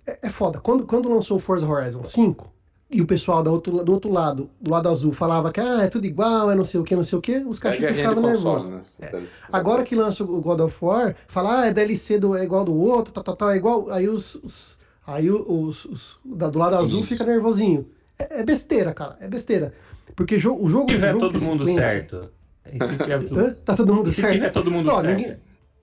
é, 0.05 0.19
é 0.23 0.29
foda. 0.29 0.59
Quando, 0.59 0.85
quando 0.85 1.09
lançou 1.09 1.37
o 1.37 1.39
Forza 1.39 1.67
Horizon 1.67 2.03
5, 2.03 2.53
e 2.93 3.01
o 3.01 3.07
pessoal 3.07 3.41
do 3.41 3.51
outro, 3.51 3.83
do 3.83 3.91
outro 3.91 4.11
lado, 4.11 4.49
do 4.61 4.69
lado 4.69 4.87
azul, 4.87 5.11
falava 5.11 5.51
que 5.51 5.59
ah, 5.59 5.81
é 5.81 5.87
tudo 5.87 6.05
igual, 6.05 6.51
é 6.51 6.55
não 6.55 6.63
sei 6.63 6.79
o 6.79 6.83
que, 6.83 6.95
não 6.95 7.03
sei 7.03 7.17
o 7.17 7.21
que, 7.21 7.37
os 7.37 7.57
caixistas 7.57 7.91
é 7.91 7.95
ficavam 7.95 8.21
nervosos. 8.21 8.69
Né? 8.69 8.81
É. 9.01 9.23
Agora 9.51 9.83
que 9.83 9.95
lança 9.95 10.23
o 10.23 10.41
God 10.41 10.59
of 10.59 10.77
War, 10.79 11.15
fala, 11.27 11.61
ah, 11.61 11.65
é 11.65 11.73
DLC 11.73 12.19
do, 12.19 12.37
é 12.37 12.43
igual 12.43 12.63
do 12.63 12.75
outro, 12.75 13.11
tá, 13.11 13.23
tá, 13.23 13.35
tá, 13.35 13.53
é 13.53 13.57
igual. 13.57 13.89
Aí 13.89 14.07
os. 14.07 14.35
os 14.35 14.77
aí 15.05 15.29
os, 15.29 15.85
os, 15.85 16.19
do 16.23 16.59
lado 16.59 16.77
azul 16.77 16.99
Isso. 16.99 17.09
fica 17.09 17.25
nervosinho. 17.25 17.87
É, 18.17 18.41
é, 18.41 18.43
besteira, 18.43 18.93
cara, 18.93 19.17
é 19.19 19.27
besteira. 19.27 19.73
Porque 20.15 20.37
jo, 20.37 20.55
o 20.55 20.67
jogo. 20.69 20.89
Se 20.89 20.95
tiver 20.95 21.17
todo 21.17 21.41
mundo 21.41 21.65
certo. 21.65 22.31
se 22.63 22.97
tiver 22.97 23.23
tudo... 23.25 23.55
Tá 23.55 23.75
todo 23.75 23.93
mundo 23.93 24.09
e 24.09 24.13
certo? 24.13 24.29
Se 24.29 24.35
tiver 24.35 24.51
todo 24.51 24.71
mundo 24.71 24.91
certo. 24.91 25.07
Ninguém... 25.07 25.37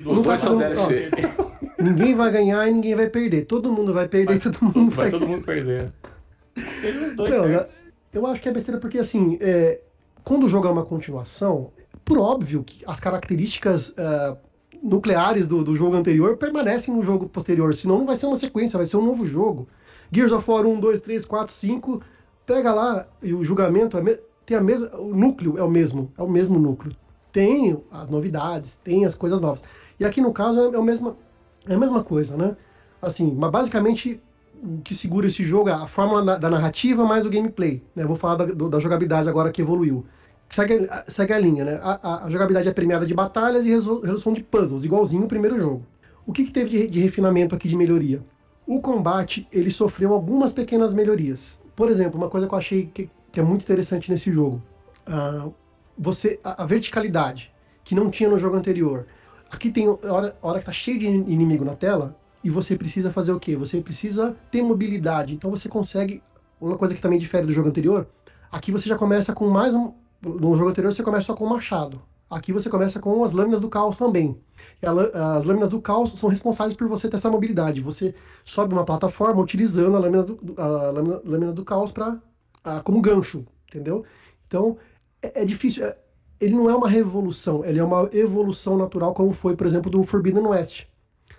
Os 0.04 0.22
dois 0.22 0.40
tá 0.40 0.46
são 0.46 0.56
DLC. 0.56 1.10
Ninguém 1.80 2.14
vai 2.14 2.30
ganhar 2.30 2.68
e 2.68 2.72
ninguém 2.72 2.94
vai 2.94 3.08
perder. 3.08 3.44
Todo 3.46 3.72
mundo 3.72 3.92
vai 3.92 4.08
perder, 4.08 4.38
vai, 4.38 4.38
todo 4.52 4.64
mundo 4.64 4.90
vai. 4.90 5.10
Vai 5.10 5.18
todo 5.18 5.28
mundo 5.28 5.44
perder. 5.44 5.92
Não, 7.16 7.66
eu, 8.12 8.26
acho 8.26 8.40
que 8.40 8.48
é 8.48 8.52
besteira 8.52 8.80
porque, 8.80 8.98
assim, 8.98 9.38
é, 9.40 9.80
quando 10.24 10.44
o 10.44 10.48
jogo 10.48 10.66
é 10.66 10.70
uma 10.70 10.84
continuação, 10.84 11.70
por 12.04 12.18
óbvio 12.18 12.62
que 12.62 12.84
as 12.86 12.98
características 13.00 13.90
uh, 13.90 14.36
nucleares 14.82 15.46
do, 15.46 15.62
do 15.62 15.76
jogo 15.76 15.96
anterior 15.96 16.36
permanecem 16.36 16.94
no 16.94 17.02
jogo 17.02 17.28
posterior, 17.28 17.74
senão 17.74 17.98
não 17.98 18.06
vai 18.06 18.16
ser 18.16 18.26
uma 18.26 18.38
sequência, 18.38 18.76
vai 18.76 18.86
ser 18.86 18.96
um 18.96 19.04
novo 19.04 19.26
jogo. 19.26 19.68
Gears 20.12 20.32
of 20.32 20.50
War 20.50 20.66
1, 20.66 20.80
2, 20.80 21.00
3, 21.00 21.24
4, 21.24 21.54
5, 21.54 22.02
pega 22.44 22.74
lá 22.74 23.06
e 23.22 23.32
o 23.32 23.44
julgamento 23.44 23.96
é 23.96 24.20
tem 24.50 24.56
a 24.56 24.60
mesma, 24.60 24.96
o 24.96 25.14
núcleo 25.14 25.56
é 25.56 25.62
o 25.62 25.70
mesmo, 25.70 26.10
é 26.18 26.22
o 26.24 26.28
mesmo 26.28 26.58
núcleo. 26.58 26.96
Tem 27.30 27.80
as 27.92 28.08
novidades, 28.08 28.80
tem 28.82 29.06
as 29.06 29.14
coisas 29.14 29.40
novas. 29.40 29.62
E 30.00 30.04
aqui 30.04 30.20
no 30.20 30.32
caso 30.32 30.58
é, 30.58 30.74
é, 30.74 30.78
o 30.78 30.82
mesma, 30.82 31.16
é 31.70 31.76
a 31.76 31.78
mesma 31.78 32.02
coisa, 32.02 32.36
né? 32.36 32.56
Assim, 33.00 33.32
mas 33.34 33.50
basicamente 33.50 34.20
o 34.62 34.82
que 34.82 34.94
segura 34.94 35.26
esse 35.26 35.44
jogo 35.44 35.68
é 35.68 35.72
a 35.72 35.86
fórmula 35.86 36.38
da 36.38 36.50
narrativa 36.50 37.04
mais 37.04 37.24
o 37.24 37.30
gameplay. 37.30 37.82
Né? 37.94 38.04
Vou 38.04 38.16
falar 38.16 38.36
da, 38.36 38.44
da, 38.44 38.78
jogabilidade 38.78 39.28
agora 39.28 39.50
que 39.50 39.62
evoluiu. 39.62 40.04
Segue, 40.48 40.88
segue 41.06 41.32
a 41.32 41.38
linha, 41.38 41.64
né? 41.64 41.80
A, 41.82 42.00
a, 42.02 42.24
a, 42.24 42.30
jogabilidade 42.30 42.68
é 42.68 42.72
premiada 42.72 43.06
de 43.06 43.14
batalhas 43.14 43.64
e 43.64 43.70
resolução 43.70 44.32
de 44.32 44.42
puzzles, 44.42 44.84
igualzinho 44.84 45.24
o 45.24 45.28
primeiro 45.28 45.56
jogo. 45.56 45.86
O 46.26 46.32
que, 46.32 46.44
que 46.44 46.50
teve 46.50 46.70
de, 46.70 46.88
de, 46.88 47.00
refinamento 47.00 47.54
aqui 47.54 47.68
de 47.68 47.76
melhoria? 47.76 48.20
O 48.66 48.80
combate, 48.80 49.48
ele 49.52 49.70
sofreu 49.70 50.12
algumas 50.12 50.52
pequenas 50.52 50.92
melhorias. 50.92 51.58
Por 51.74 51.88
exemplo, 51.88 52.18
uma 52.18 52.28
coisa 52.28 52.46
que 52.46 52.54
eu 52.54 52.58
achei 52.58 52.90
que, 52.92 53.08
que 53.32 53.40
é 53.40 53.42
muito 53.42 53.62
interessante 53.62 54.10
nesse 54.10 54.30
jogo. 54.30 54.60
Uh, 55.08 55.54
você, 55.96 56.38
a, 56.42 56.64
a, 56.64 56.66
verticalidade, 56.66 57.52
que 57.84 57.94
não 57.94 58.10
tinha 58.10 58.28
no 58.28 58.38
jogo 58.38 58.56
anterior. 58.56 59.06
Aqui 59.50 59.70
tem, 59.70 59.86
a 59.86 60.12
hora, 60.12 60.36
a 60.40 60.46
hora 60.46 60.58
que 60.60 60.66
tá 60.66 60.72
cheio 60.72 60.98
de 60.98 61.06
inimigo 61.06 61.64
na 61.64 61.74
tela, 61.74 62.16
e 62.42 62.48
você 62.48 62.76
precisa 62.76 63.12
fazer 63.12 63.32
o 63.32 63.40
quê? 63.40 63.56
Você 63.56 63.80
precisa 63.80 64.36
ter 64.50 64.62
mobilidade. 64.62 65.34
Então 65.34 65.50
você 65.50 65.68
consegue. 65.68 66.22
Uma 66.60 66.76
coisa 66.76 66.94
que 66.94 67.00
também 67.00 67.18
difere 67.18 67.46
do 67.46 67.52
jogo 67.52 67.68
anterior, 67.68 68.06
aqui 68.52 68.70
você 68.70 68.88
já 68.88 68.96
começa 68.96 69.32
com 69.32 69.48
mais 69.48 69.74
um. 69.74 69.94
No 70.22 70.54
jogo 70.54 70.70
anterior 70.70 70.92
você 70.92 71.02
começa 71.02 71.24
só 71.24 71.34
com 71.34 71.44
o 71.44 71.48
machado. 71.48 72.02
Aqui 72.28 72.52
você 72.52 72.68
começa 72.68 73.00
com 73.00 73.24
as 73.24 73.32
lâminas 73.32 73.60
do 73.60 73.68
caos 73.68 73.96
também. 73.96 74.38
As 75.36 75.44
lâminas 75.44 75.68
do 75.68 75.80
caos 75.80 76.12
são 76.12 76.28
responsáveis 76.28 76.76
por 76.76 76.86
você 76.86 77.08
ter 77.08 77.16
essa 77.16 77.30
mobilidade. 77.30 77.80
Você 77.80 78.14
sobe 78.44 78.74
uma 78.74 78.84
plataforma 78.84 79.40
utilizando 79.40 79.96
a 79.96 79.98
lâmina 79.98 80.22
do, 80.22 80.54
a 80.56 80.66
lâmina, 80.90 81.20
lâmina 81.24 81.52
do 81.52 81.64
caos 81.64 81.90
pra, 81.90 82.18
como 82.84 83.00
gancho, 83.00 83.44
entendeu? 83.68 84.04
Então 84.46 84.76
é, 85.22 85.42
é 85.42 85.44
difícil. 85.44 85.84
É, 85.84 85.96
ele 86.40 86.54
não 86.54 86.70
é 86.70 86.74
uma 86.74 86.88
revolução, 86.88 87.64
ele 87.64 87.78
é 87.78 87.84
uma 87.84 88.08
evolução 88.12 88.76
natural, 88.78 89.12
como 89.12 89.32
foi, 89.32 89.54
por 89.54 89.66
exemplo, 89.66 89.90
do 89.90 90.02
Forbidden 90.02 90.46
West. 90.46 90.84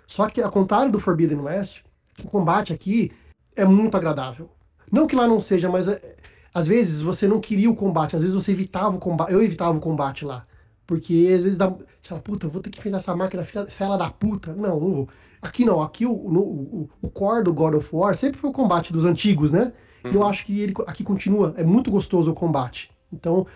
Só 0.06 0.28
que, 0.28 0.40
ao 0.40 0.50
contrário 0.50 0.92
do 0.92 1.00
Forbidden 1.00 1.40
West, 1.40 1.82
o 2.22 2.28
combate 2.28 2.72
aqui 2.72 3.10
é 3.56 3.64
muito 3.64 3.96
agradável. 3.96 4.48
Não 4.90 5.06
que 5.06 5.16
lá 5.16 5.26
não 5.26 5.40
seja, 5.40 5.70
mas 5.70 5.88
é, 5.88 6.16
às 6.54 6.66
vezes 6.66 7.00
você 7.00 7.26
não 7.26 7.40
queria 7.40 7.70
o 7.70 7.74
combate, 7.74 8.14
às 8.14 8.22
vezes 8.22 8.34
você 8.34 8.52
evitava 8.52 8.96
o 8.96 8.98
combate. 8.98 9.32
Eu 9.32 9.42
evitava 9.42 9.76
o 9.76 9.80
combate 9.80 10.24
lá. 10.24 10.46
Porque 10.86 11.32
às 11.34 11.42
vezes 11.42 11.56
dá. 11.56 11.68
Você 11.68 12.08
fala, 12.08 12.20
puta, 12.20 12.48
vou 12.48 12.60
ter 12.60 12.70
que 12.70 12.82
fazer 12.82 12.96
essa 12.96 13.16
máquina 13.16 13.44
fela 13.44 13.96
da 13.96 14.10
puta. 14.10 14.54
Não, 14.54 14.78
não 14.78 14.94
vou. 14.94 15.08
Aqui 15.40 15.64
não, 15.64 15.80
aqui 15.80 16.04
o, 16.04 16.12
no, 16.30 16.40
o, 16.40 16.90
o 17.00 17.08
core 17.08 17.44
do 17.44 17.54
God 17.54 17.74
of 17.74 17.88
War 17.92 18.14
sempre 18.14 18.38
foi 18.38 18.50
o 18.50 18.52
combate 18.52 18.92
dos 18.92 19.04
antigos, 19.04 19.50
né? 19.50 19.72
Uhum. 20.04 20.10
Eu 20.10 20.26
acho 20.26 20.44
que 20.44 20.60
ele 20.60 20.74
aqui 20.86 21.02
continua. 21.02 21.54
É 21.56 21.64
muito 21.64 21.90
gostoso 21.90 22.30
o 22.30 22.34
combate. 22.34 22.90
Então, 23.12 23.46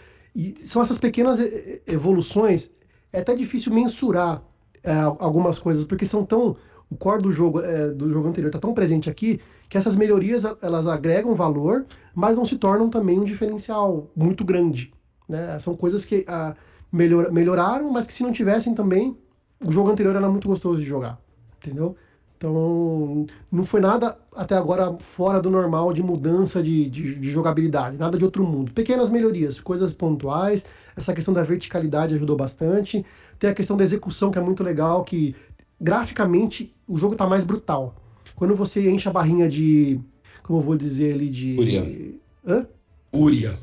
são 0.64 0.82
essas 0.82 0.98
pequenas 0.98 1.38
evoluções. 1.86 2.70
É 3.12 3.20
até 3.20 3.34
difícil 3.34 3.72
mensurar 3.72 4.42
é, 4.82 4.92
algumas 5.18 5.58
coisas, 5.58 5.84
porque 5.84 6.04
são 6.04 6.24
tão. 6.24 6.56
O 6.88 6.96
core 6.96 7.22
do 7.22 7.32
jogo, 7.32 7.60
é, 7.60 7.88
do 7.88 8.12
jogo 8.12 8.28
anterior 8.28 8.48
está 8.48 8.60
tão 8.60 8.72
presente 8.72 9.10
aqui 9.10 9.40
que 9.68 9.76
essas 9.76 9.96
melhorias 9.96 10.44
elas 10.62 10.86
agregam 10.86 11.34
valor, 11.34 11.84
mas 12.14 12.36
não 12.36 12.46
se 12.46 12.56
tornam 12.56 12.88
também 12.88 13.18
um 13.18 13.24
diferencial 13.24 14.08
muito 14.14 14.44
grande. 14.44 14.92
Né? 15.28 15.58
São 15.58 15.74
coisas 15.74 16.04
que 16.04 16.24
ah, 16.28 16.54
melhor, 16.92 17.32
melhoraram, 17.32 17.90
mas 17.90 18.06
que 18.06 18.12
se 18.12 18.22
não 18.22 18.30
tivessem 18.30 18.72
também, 18.72 19.18
o 19.64 19.72
jogo 19.72 19.90
anterior 19.90 20.14
era 20.14 20.28
muito 20.28 20.46
gostoso 20.46 20.78
de 20.78 20.84
jogar. 20.84 21.18
Entendeu? 21.56 21.96
Então, 22.36 23.26
não 23.50 23.64
foi 23.64 23.80
nada 23.80 24.18
até 24.34 24.54
agora 24.54 24.92
fora 25.00 25.40
do 25.40 25.50
normal 25.50 25.92
de 25.92 26.02
mudança 26.02 26.62
de, 26.62 26.88
de, 26.90 27.14
de, 27.18 27.30
jogabilidade, 27.30 27.96
nada 27.96 28.18
de 28.18 28.24
outro 28.24 28.44
mundo. 28.44 28.72
Pequenas 28.72 29.08
melhorias, 29.08 29.58
coisas 29.58 29.94
pontuais, 29.94 30.66
essa 30.94 31.14
questão 31.14 31.32
da 31.32 31.42
verticalidade 31.42 32.14
ajudou 32.14 32.36
bastante. 32.36 33.04
Tem 33.38 33.48
a 33.48 33.54
questão 33.54 33.76
da 33.76 33.84
execução, 33.84 34.30
que 34.30 34.38
é 34.38 34.42
muito 34.42 34.62
legal, 34.62 35.02
que 35.02 35.34
graficamente 35.80 36.74
o 36.86 36.98
jogo 36.98 37.14
está 37.14 37.26
mais 37.26 37.44
brutal. 37.44 37.94
Quando 38.34 38.54
você 38.54 38.88
enche 38.90 39.08
a 39.08 39.12
barrinha 39.12 39.48
de. 39.48 39.98
Como 40.42 40.58
eu 40.58 40.62
vou 40.62 40.76
dizer 40.76 41.14
ali, 41.14 41.30
de. 41.30 41.56
Fúria. 41.56 42.14
Hã? 42.46 42.66
Fúria. 43.12 43.58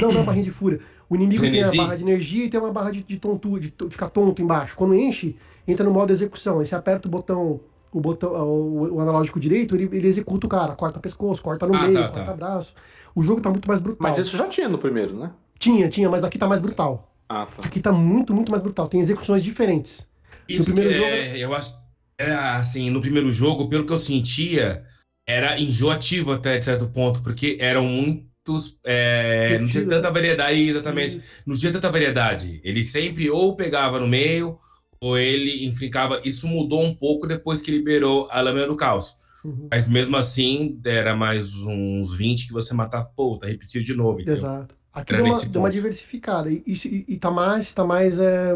Não, 0.00 0.08
não 0.10 0.20
é 0.20 0.24
barrinha 0.24 0.44
de 0.44 0.50
fúria. 0.50 0.80
O 1.08 1.14
inimigo 1.14 1.40
Frenesi. 1.40 1.70
tem 1.70 1.80
a 1.80 1.84
barra 1.84 1.96
de 1.96 2.02
energia 2.02 2.44
e 2.44 2.50
tem 2.50 2.58
uma 2.58 2.72
barra 2.72 2.90
de, 2.90 3.02
de 3.04 3.16
tontura, 3.18 3.60
de, 3.60 3.70
to- 3.70 3.88
ficar 3.88 4.10
tonto 4.10 4.42
embaixo. 4.42 4.74
Quando 4.76 4.94
enche, 4.96 5.36
entra 5.66 5.84
no 5.84 5.92
modo 5.92 6.12
execução. 6.12 6.58
Aí 6.58 6.66
você 6.66 6.74
aperta 6.74 7.06
o 7.06 7.10
botão, 7.10 7.60
o 7.96 8.00
botão, 8.00 8.30
o, 8.32 8.94
o 8.96 9.00
analógico 9.00 9.40
direito, 9.40 9.74
ele, 9.74 9.84
ele 9.96 10.06
executa 10.08 10.46
o 10.46 10.50
cara, 10.50 10.74
corta 10.74 11.00
pescoço, 11.00 11.42
corta 11.42 11.66
no 11.66 11.74
Ah, 11.74 11.86
meio, 11.86 11.94
tá, 11.94 12.08
corta 12.08 12.30
tá. 12.32 12.36
braço. 12.36 12.74
O 13.14 13.22
jogo 13.22 13.40
tá 13.40 13.48
muito 13.48 13.66
mais 13.66 13.80
brutal. 13.80 13.98
Mas 14.10 14.18
isso 14.18 14.36
já 14.36 14.46
tinha 14.48 14.68
no 14.68 14.78
primeiro, 14.78 15.18
né? 15.18 15.30
Tinha, 15.58 15.88
tinha, 15.88 16.08
mas 16.10 16.22
aqui 16.22 16.36
tá 16.38 16.46
mais 16.46 16.60
brutal. 16.60 17.10
Ah, 17.28 17.46
tá. 17.46 17.66
Aqui 17.66 17.80
tá 17.80 17.90
muito, 17.90 18.34
muito 18.34 18.50
mais 18.50 18.62
brutal. 18.62 18.88
Tem 18.88 19.00
execuções 19.00 19.42
diferentes. 19.42 20.06
Isso 20.48 20.64
primeiro 20.66 20.90
que 20.90 20.96
jogo- 20.96 21.10
é, 21.10 21.38
eu 21.38 21.54
acho. 21.54 21.74
Era 22.18 22.56
assim, 22.56 22.88
no 22.90 23.00
primeiro 23.00 23.30
jogo, 23.32 23.68
pelo 23.68 23.84
que 23.84 23.92
eu 23.92 23.96
sentia, 23.96 24.84
era 25.28 25.58
enjoativo 25.60 26.32
até 26.32 26.58
de 26.58 26.64
certo 26.64 26.86
ponto, 26.88 27.22
porque 27.22 27.56
eram 27.60 27.84
muitos. 27.86 28.78
é, 28.84 29.58
não 29.58 29.68
tinha 29.68 29.86
tanta 29.86 30.10
variedade, 30.10 30.60
exatamente. 30.60 31.20
Não 31.46 31.56
tinha 31.56 31.72
tanta 31.72 31.90
variedade. 31.90 32.60
Ele 32.62 32.82
sempre 32.84 33.28
ou 33.30 33.56
pegava 33.56 33.98
no 33.98 34.06
meio, 34.06 34.56
ou 35.06 35.18
ele 35.18 35.66
enfrincava. 35.66 36.20
Isso 36.24 36.48
mudou 36.48 36.82
um 36.82 36.94
pouco 36.94 37.26
depois 37.26 37.62
que 37.62 37.70
liberou 37.70 38.28
a 38.30 38.40
lâmina 38.40 38.66
do 38.66 38.76
caos. 38.76 39.16
Uhum. 39.44 39.68
Mas 39.70 39.88
mesmo 39.88 40.16
assim, 40.16 40.80
era 40.84 41.14
mais 41.14 41.54
uns 41.54 42.14
20 42.14 42.48
que 42.48 42.52
você 42.52 42.74
matava. 42.74 43.08
Pô, 43.16 43.38
tá 43.38 43.46
repetido 43.46 43.84
de 43.84 43.94
novo. 43.94 44.20
entendeu? 44.20 44.38
Exato. 44.38 44.74
Aqui 44.92 45.12
deu 45.12 45.24
uma, 45.24 45.40
deu 45.44 45.62
uma 45.62 45.70
diversificada. 45.70 46.50
E, 46.50 46.62
e, 46.66 47.04
e 47.08 47.16
tá 47.16 47.30
mais, 47.30 47.72
tá 47.72 47.84
mais, 47.84 48.18
é, 48.18 48.52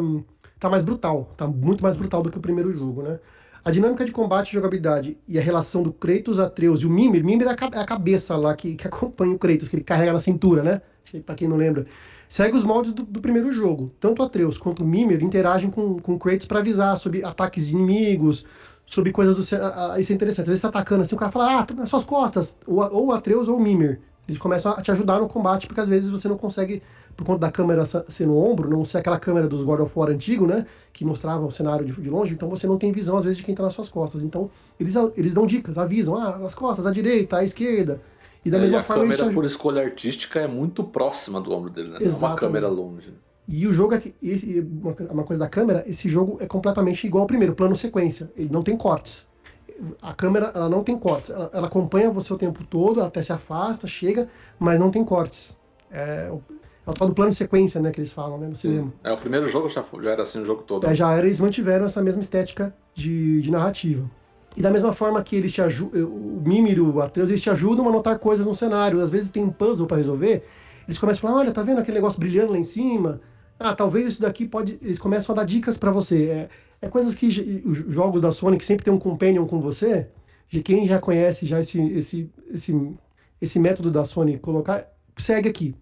tá 0.58 0.68
mais 0.68 0.84
brutal. 0.84 1.32
Tá 1.36 1.46
muito 1.46 1.82
mais 1.82 1.94
brutal 1.94 2.22
do 2.22 2.30
que 2.30 2.38
o 2.38 2.40
primeiro 2.40 2.72
jogo, 2.72 3.02
né? 3.02 3.20
A 3.62 3.70
dinâmica 3.70 4.04
de 4.04 4.10
combate 4.10 4.50
e 4.50 4.54
jogabilidade 4.54 5.18
e 5.28 5.38
a 5.38 5.42
relação 5.42 5.82
do 5.82 5.92
Kratos, 5.92 6.38
Atreus 6.38 6.80
e 6.80 6.86
o 6.86 6.90
Mimir. 6.90 7.22
Mimir 7.22 7.46
é 7.46 7.50
a, 7.50 7.78
é 7.78 7.78
a 7.78 7.84
cabeça 7.84 8.34
lá 8.36 8.56
que, 8.56 8.74
que 8.74 8.86
acompanha 8.88 9.32
o 9.32 9.38
Kratos, 9.38 9.68
que 9.68 9.76
ele 9.76 9.84
carrega 9.84 10.12
na 10.12 10.20
cintura, 10.20 10.62
né? 10.62 10.82
Pra 11.24 11.34
quem 11.34 11.46
não 11.46 11.56
lembra. 11.56 11.86
Segue 12.30 12.56
os 12.56 12.62
moldes 12.62 12.92
do, 12.92 13.02
do 13.02 13.20
primeiro 13.20 13.50
jogo. 13.50 13.90
Tanto 13.98 14.22
Atreus 14.22 14.56
quanto 14.56 14.84
Mimir 14.84 15.20
interagem 15.20 15.68
com, 15.68 15.98
com 15.98 16.16
Kratos 16.16 16.46
pra 16.46 16.60
avisar 16.60 16.96
sobre 16.96 17.24
ataques 17.24 17.66
de 17.66 17.74
inimigos, 17.74 18.46
sobre 18.86 19.10
coisas 19.10 19.36
do. 19.36 19.56
a- 19.56 19.98
Isso 19.98 20.12
é 20.12 20.14
interessante. 20.14 20.42
Às 20.44 20.48
vezes 20.50 20.60
você 20.60 20.70
tá 20.70 20.78
atacando 20.78 21.02
assim, 21.02 21.16
o 21.16 21.18
cara 21.18 21.32
fala, 21.32 21.58
ah, 21.58 21.66
tá 21.66 21.74
nas 21.74 21.88
suas 21.88 22.04
costas. 22.04 22.56
Ou, 22.64 22.78
ou 22.94 23.12
Atreus 23.12 23.48
ou 23.48 23.58
Mimir. 23.58 23.98
Eles 24.28 24.38
começam 24.38 24.70
a 24.70 24.80
te 24.80 24.92
ajudar 24.92 25.18
no 25.18 25.26
combate, 25.28 25.66
porque 25.66 25.80
às 25.80 25.88
vezes 25.88 26.08
você 26.08 26.28
não 26.28 26.38
consegue, 26.38 26.80
por 27.16 27.24
conta 27.26 27.40
da 27.40 27.50
câmera 27.50 27.84
ser 28.08 28.26
no 28.28 28.36
ombro, 28.38 28.70
não 28.70 28.84
ser 28.84 28.98
aquela 28.98 29.18
câmera 29.18 29.48
dos 29.48 29.64
God 29.64 29.80
of 29.80 29.92
War 29.98 30.08
antigo, 30.08 30.46
né? 30.46 30.66
Que 30.92 31.04
mostrava 31.04 31.44
o 31.44 31.50
cenário 31.50 31.84
de, 31.84 31.92
de 32.00 32.08
longe, 32.08 32.32
então 32.32 32.48
você 32.48 32.64
não 32.64 32.78
tem 32.78 32.92
visão, 32.92 33.16
às 33.16 33.24
vezes, 33.24 33.38
de 33.38 33.42
quem 33.44 33.56
tá 33.56 33.64
nas 33.64 33.74
suas 33.74 33.88
costas. 33.88 34.22
Então, 34.22 34.48
eles, 34.78 34.94
eles 35.16 35.34
dão 35.34 35.46
dicas, 35.48 35.76
avisam, 35.76 36.16
ah, 36.16 36.38
nas 36.38 36.54
costas, 36.54 36.86
à 36.86 36.92
direita, 36.92 37.38
à 37.38 37.44
esquerda. 37.44 38.00
E 38.44 38.50
da 38.50 38.58
É, 38.58 38.60
mesma 38.60 38.76
e 38.76 38.76
a 38.76 38.82
forma 38.82 39.06
te 39.06 39.06
câmera, 39.06 39.32
por 39.32 39.44
escolha 39.44 39.82
artística, 39.82 40.40
é 40.40 40.46
muito 40.48 40.84
próxima 40.84 41.40
do 41.40 41.52
ombro 41.52 41.70
dele, 41.70 41.90
né? 41.90 42.00
Não 42.00 42.12
é 42.12 42.16
uma 42.16 42.34
Exatamente. 42.34 42.34
câmera 42.34 42.68
longe. 42.68 43.14
E 43.48 43.66
o 43.66 43.72
jogo, 43.72 43.94
aqui, 43.94 44.14
esse, 44.22 44.60
uma, 44.60 44.94
co- 44.94 45.04
uma 45.04 45.24
coisa 45.24 45.40
da 45.40 45.48
câmera, 45.48 45.84
esse 45.88 46.08
jogo 46.08 46.38
é 46.40 46.46
completamente 46.46 47.06
igual 47.06 47.22
ao 47.22 47.28
primeiro, 47.28 47.54
plano 47.54 47.76
sequência. 47.76 48.30
Ele 48.36 48.50
não 48.50 48.62
tem 48.62 48.76
cortes. 48.76 49.28
A 50.02 50.14
câmera, 50.14 50.52
ela 50.54 50.68
não 50.68 50.84
tem 50.84 50.98
cortes. 50.98 51.30
Ela, 51.30 51.50
ela 51.52 51.66
acompanha 51.68 52.10
você 52.10 52.32
o 52.34 52.38
tempo 52.38 52.64
todo, 52.64 53.02
até 53.02 53.22
se 53.22 53.32
afasta, 53.32 53.86
chega, 53.88 54.28
mas 54.58 54.78
não 54.80 54.90
tem 54.90 55.04
cortes. 55.04 55.58
É 55.90 56.30
o, 56.32 56.42
é 56.86 56.90
o 56.90 56.94
tal 56.94 57.08
do 57.08 57.14
plano 57.14 57.32
sequência, 57.32 57.80
né, 57.80 57.92
que 57.92 58.00
eles 58.00 58.12
falam, 58.12 58.38
né, 58.38 58.48
no 58.48 58.56
cinema. 58.56 58.92
É, 59.02 59.12
o 59.12 59.16
primeiro 59.18 59.46
jogo 59.48 59.68
já, 59.68 59.84
já 60.02 60.10
era 60.10 60.22
assim 60.22 60.40
o 60.42 60.46
jogo 60.46 60.62
todo. 60.62 60.86
É, 60.86 60.94
já 60.94 61.12
era, 61.12 61.26
eles 61.26 61.40
mantiveram 61.40 61.84
essa 61.84 62.02
mesma 62.02 62.22
estética 62.22 62.74
de, 62.94 63.40
de 63.42 63.50
narrativa. 63.50 64.10
E 64.56 64.62
da 64.62 64.70
mesma 64.70 64.92
forma 64.92 65.22
que 65.22 65.36
eles 65.36 65.52
te 65.52 65.62
ajudam, 65.62 66.04
o 66.04 66.42
Mimir 66.44 66.78
e 66.78 66.80
o 66.80 67.00
Atreus, 67.00 67.28
eles 67.28 67.40
te 67.40 67.50
ajudam 67.50 67.88
a 67.88 67.92
notar 67.92 68.18
coisas 68.18 68.44
no 68.44 68.54
cenário. 68.54 69.00
Às 69.00 69.08
vezes 69.10 69.30
tem 69.30 69.42
um 69.42 69.50
puzzle 69.50 69.86
para 69.86 69.96
resolver, 69.96 70.44
eles 70.86 70.98
começam 70.98 71.28
a 71.28 71.30
falar, 71.30 71.40
olha, 71.42 71.52
tá 71.52 71.62
vendo 71.62 71.78
aquele 71.78 71.96
negócio 71.96 72.18
brilhando 72.18 72.52
lá 72.52 72.58
em 72.58 72.64
cima? 72.64 73.20
Ah, 73.58 73.74
talvez 73.74 74.06
isso 74.06 74.22
daqui 74.22 74.46
pode... 74.46 74.78
Eles 74.82 74.98
começam 74.98 75.32
a 75.34 75.36
dar 75.36 75.44
dicas 75.44 75.76
para 75.78 75.90
você. 75.90 76.24
É, 76.26 76.48
é 76.82 76.88
coisas 76.88 77.14
que 77.14 77.62
os 77.64 77.78
jogos 77.94 78.20
da 78.20 78.32
Sony 78.32 78.56
que 78.58 78.64
sempre 78.64 78.84
tem 78.84 78.92
um 78.92 78.98
companion 78.98 79.46
com 79.46 79.60
você, 79.60 80.08
de 80.48 80.62
quem 80.62 80.86
já 80.86 80.98
conhece 80.98 81.46
já 81.46 81.60
esse, 81.60 81.80
esse, 81.92 82.30
esse, 82.52 82.94
esse 83.40 83.58
método 83.58 83.90
da 83.90 84.04
Sony 84.04 84.38
colocar, 84.38 84.86
segue 85.16 85.48
aqui. 85.48 85.74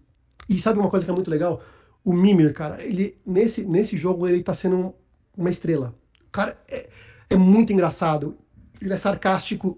E 0.47 0.59
sabe 0.59 0.77
uma 0.79 0.89
coisa 0.89 1.05
que 1.05 1.11
é 1.11 1.13
muito 1.13 1.29
legal? 1.31 1.61
O 2.03 2.13
Mimir, 2.13 2.53
cara, 2.53 2.83
ele 2.83 3.17
nesse, 3.25 3.65
nesse 3.65 3.97
jogo 3.97 4.27
ele 4.27 4.43
tá 4.43 4.53
sendo 4.53 4.75
um- 4.75 4.93
uma 5.37 5.49
estrela. 5.49 5.95
Cara 6.31 6.57
é, 6.67 6.89
é 7.29 7.37
muito 7.37 7.71
engraçado. 7.73 8.37
Ele 8.81 8.93
é 8.93 8.97
sarcástico, 8.97 9.77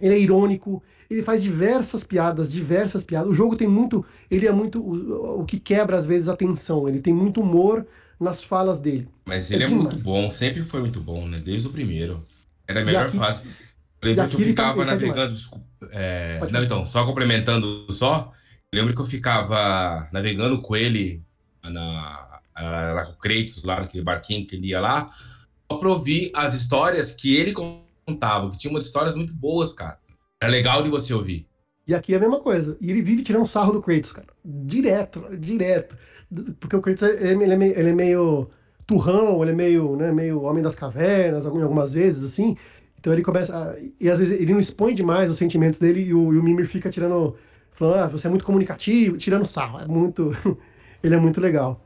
ele 0.00 0.14
é 0.14 0.18
irônico, 0.18 0.82
ele 1.10 1.22
faz 1.22 1.42
diversas 1.42 2.04
piadas, 2.04 2.50
diversas 2.50 3.04
piadas. 3.04 3.30
O 3.30 3.34
jogo 3.34 3.56
tem 3.56 3.68
muito, 3.68 4.04
ele 4.30 4.46
é 4.46 4.52
muito 4.52 4.80
o, 4.80 5.40
o 5.40 5.44
que 5.44 5.60
quebra 5.60 5.96
às 5.96 6.06
vezes 6.06 6.28
a 6.28 6.36
tensão. 6.36 6.88
Ele 6.88 7.00
tem 7.00 7.12
muito 7.12 7.40
humor 7.40 7.86
nas 8.18 8.42
falas 8.42 8.78
dele. 8.80 9.08
Mas 9.26 9.50
É 9.50 9.54
ele 9.56 9.64
é, 9.64 9.66
demais. 9.68 9.84
muito 9.94 10.02
bom, 10.04 10.30
sempre 10.30 10.62
foi 10.62 10.80
muito 10.80 11.00
bom, 11.00 11.26
né? 11.28 11.38
Desde 11.38 11.68
o 11.68 11.70
primeiro. 11.72 12.24
Era 12.66 12.80
a 12.80 12.84
melhor 12.84 13.06
aqui- 13.06 13.18
fase. 13.18 13.44
Eu 14.00 14.08
lembro 14.08 14.28
que 14.28 14.34
eu 14.34 14.38
tá- 14.40 14.44
ficava 14.46 14.78
tá 14.84 14.90
navegando. 14.92 15.32
desculpa, 15.34 15.64
é, 15.92 16.40
não, 16.50 16.62
então, 16.64 16.84
só 16.86 17.04
complementando 17.06 17.86
só. 17.90 18.32
Eu 18.72 18.78
lembro 18.80 18.94
que 18.94 19.00
eu 19.00 19.06
ficava 19.06 20.08
navegando 20.12 20.60
com 20.60 20.74
ele 20.74 21.22
na, 21.62 21.70
na, 21.70 22.92
lá 22.94 23.04
com 23.06 23.12
o 23.12 23.16
Kratos, 23.16 23.62
lá 23.62 23.80
naquele 23.80 24.02
barquinho 24.02 24.44
que 24.46 24.56
ele 24.56 24.68
ia 24.68 24.80
lá, 24.80 25.08
só 25.70 25.78
pra 25.78 25.88
ouvir 25.90 26.30
as 26.34 26.54
histórias 26.54 27.12
que 27.12 27.36
ele 27.36 27.52
contava, 27.52 27.81
que 28.06 28.58
tinha 28.58 28.70
umas 28.70 28.84
histórias 28.84 29.14
muito 29.14 29.34
boas, 29.34 29.72
cara. 29.72 29.98
Era 30.40 30.50
legal 30.50 30.82
de 30.82 30.90
você 30.90 31.14
ouvir. 31.14 31.46
E 31.86 31.94
aqui 31.94 32.14
é 32.14 32.16
a 32.16 32.20
mesma 32.20 32.40
coisa. 32.40 32.76
E 32.80 32.90
ele 32.90 33.02
vive 33.02 33.22
tirando 33.22 33.46
sarro 33.46 33.72
do 33.72 33.82
Kratos, 33.82 34.12
cara. 34.12 34.28
Direto, 34.44 35.24
direto. 35.36 35.96
Porque 36.60 36.76
o 36.76 36.80
Kratos, 36.80 37.02
ele, 37.02 37.44
ele 37.44 37.52
é, 37.52 37.56
meio, 37.56 37.78
ele 37.78 37.90
é 37.90 37.94
meio 37.94 38.48
turrão, 38.86 39.42
ele 39.42 39.52
é 39.52 39.54
meio, 39.54 39.96
né, 39.96 40.12
meio 40.12 40.42
homem 40.42 40.62
das 40.62 40.74
cavernas, 40.74 41.46
algum- 41.46 41.62
algumas 41.62 41.92
vezes, 41.92 42.22
assim. 42.24 42.56
Então 42.98 43.12
ele 43.12 43.22
começa. 43.22 43.56
a- 43.56 43.76
e 44.00 44.08
às 44.10 44.18
vezes 44.18 44.40
ele 44.40 44.52
não 44.52 44.60
expõe 44.60 44.94
demais 44.94 45.30
os 45.30 45.38
sentimentos 45.38 45.78
dele 45.80 46.02
e 46.02 46.14
o, 46.14 46.32
e 46.32 46.38
o 46.38 46.42
Mimir 46.42 46.66
fica 46.68 46.90
tirando. 46.90 47.36
Falando, 47.72 47.96
ah, 48.04 48.06
você 48.06 48.26
é 48.26 48.30
muito 48.30 48.44
comunicativo, 48.44 49.16
tirando 49.16 49.46
sarro. 49.46 49.80
É 49.80 49.86
muito. 49.86 50.30
ele 51.02 51.14
é 51.14 51.18
muito 51.18 51.40
legal. 51.40 51.80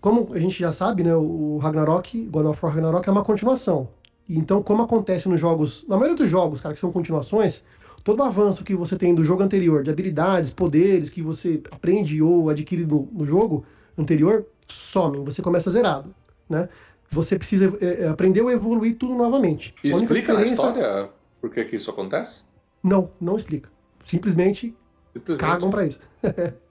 Como 0.00 0.32
a 0.32 0.38
gente 0.38 0.58
já 0.58 0.72
sabe, 0.72 1.02
né, 1.02 1.14
o 1.14 1.58
Ragnarok, 1.58 2.24
God 2.26 2.46
of 2.46 2.64
War 2.64 2.74
Ragnarok 2.74 3.08
é 3.08 3.12
uma 3.12 3.24
continuação. 3.24 3.88
E 4.28 4.38
Então, 4.38 4.62
como 4.62 4.82
acontece 4.82 5.28
nos 5.28 5.40
jogos, 5.40 5.84
na 5.88 5.96
maioria 5.96 6.16
dos 6.16 6.28
jogos, 6.28 6.60
cara, 6.60 6.74
que 6.74 6.80
são 6.80 6.92
continuações, 6.92 7.64
todo 8.04 8.20
o 8.20 8.22
avanço 8.22 8.62
que 8.64 8.74
você 8.74 8.96
tem 8.96 9.14
do 9.14 9.24
jogo 9.24 9.42
anterior, 9.42 9.82
de 9.82 9.90
habilidades, 9.90 10.52
poderes 10.52 11.10
que 11.10 11.22
você 11.22 11.62
aprende 11.70 12.20
ou 12.22 12.48
adquire 12.50 12.84
no, 12.84 13.08
no 13.12 13.24
jogo 13.24 13.64
anterior, 13.96 14.46
somem, 14.66 15.24
você 15.24 15.40
começa 15.42 15.70
zerado, 15.70 16.14
né? 16.48 16.68
Você 17.10 17.38
precisa 17.38 17.72
é, 17.80 18.02
é, 18.04 18.08
aprender 18.08 18.42
ou 18.42 18.50
evoluir 18.50 18.96
tudo 18.98 19.14
novamente. 19.14 19.74
E 19.82 19.88
explica 19.90 20.34
na 20.34 20.42
diferença- 20.42 20.52
história 20.68 21.10
por 21.40 21.50
que, 21.50 21.64
que 21.64 21.76
isso 21.76 21.90
acontece? 21.90 22.44
Não, 22.82 23.10
não 23.20 23.36
explica. 23.36 23.70
Simplesmente 24.04 24.76
Simplesmente. 25.14 25.40
cagam 25.40 25.70
pra 25.70 25.86
isso. 25.86 25.98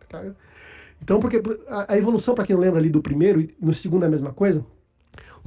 Então, 1.02 1.20
porque 1.20 1.42
a, 1.68 1.94
a 1.94 1.98
evolução, 1.98 2.34
pra 2.34 2.44
quem 2.46 2.56
não 2.56 2.62
lembra 2.62 2.80
ali 2.80 2.90
do 2.90 3.02
primeiro 3.02 3.40
e 3.42 3.54
no 3.62 3.74
segundo 3.74 4.04
é 4.04 4.08
a 4.08 4.10
mesma 4.10 4.34
coisa, 4.34 4.66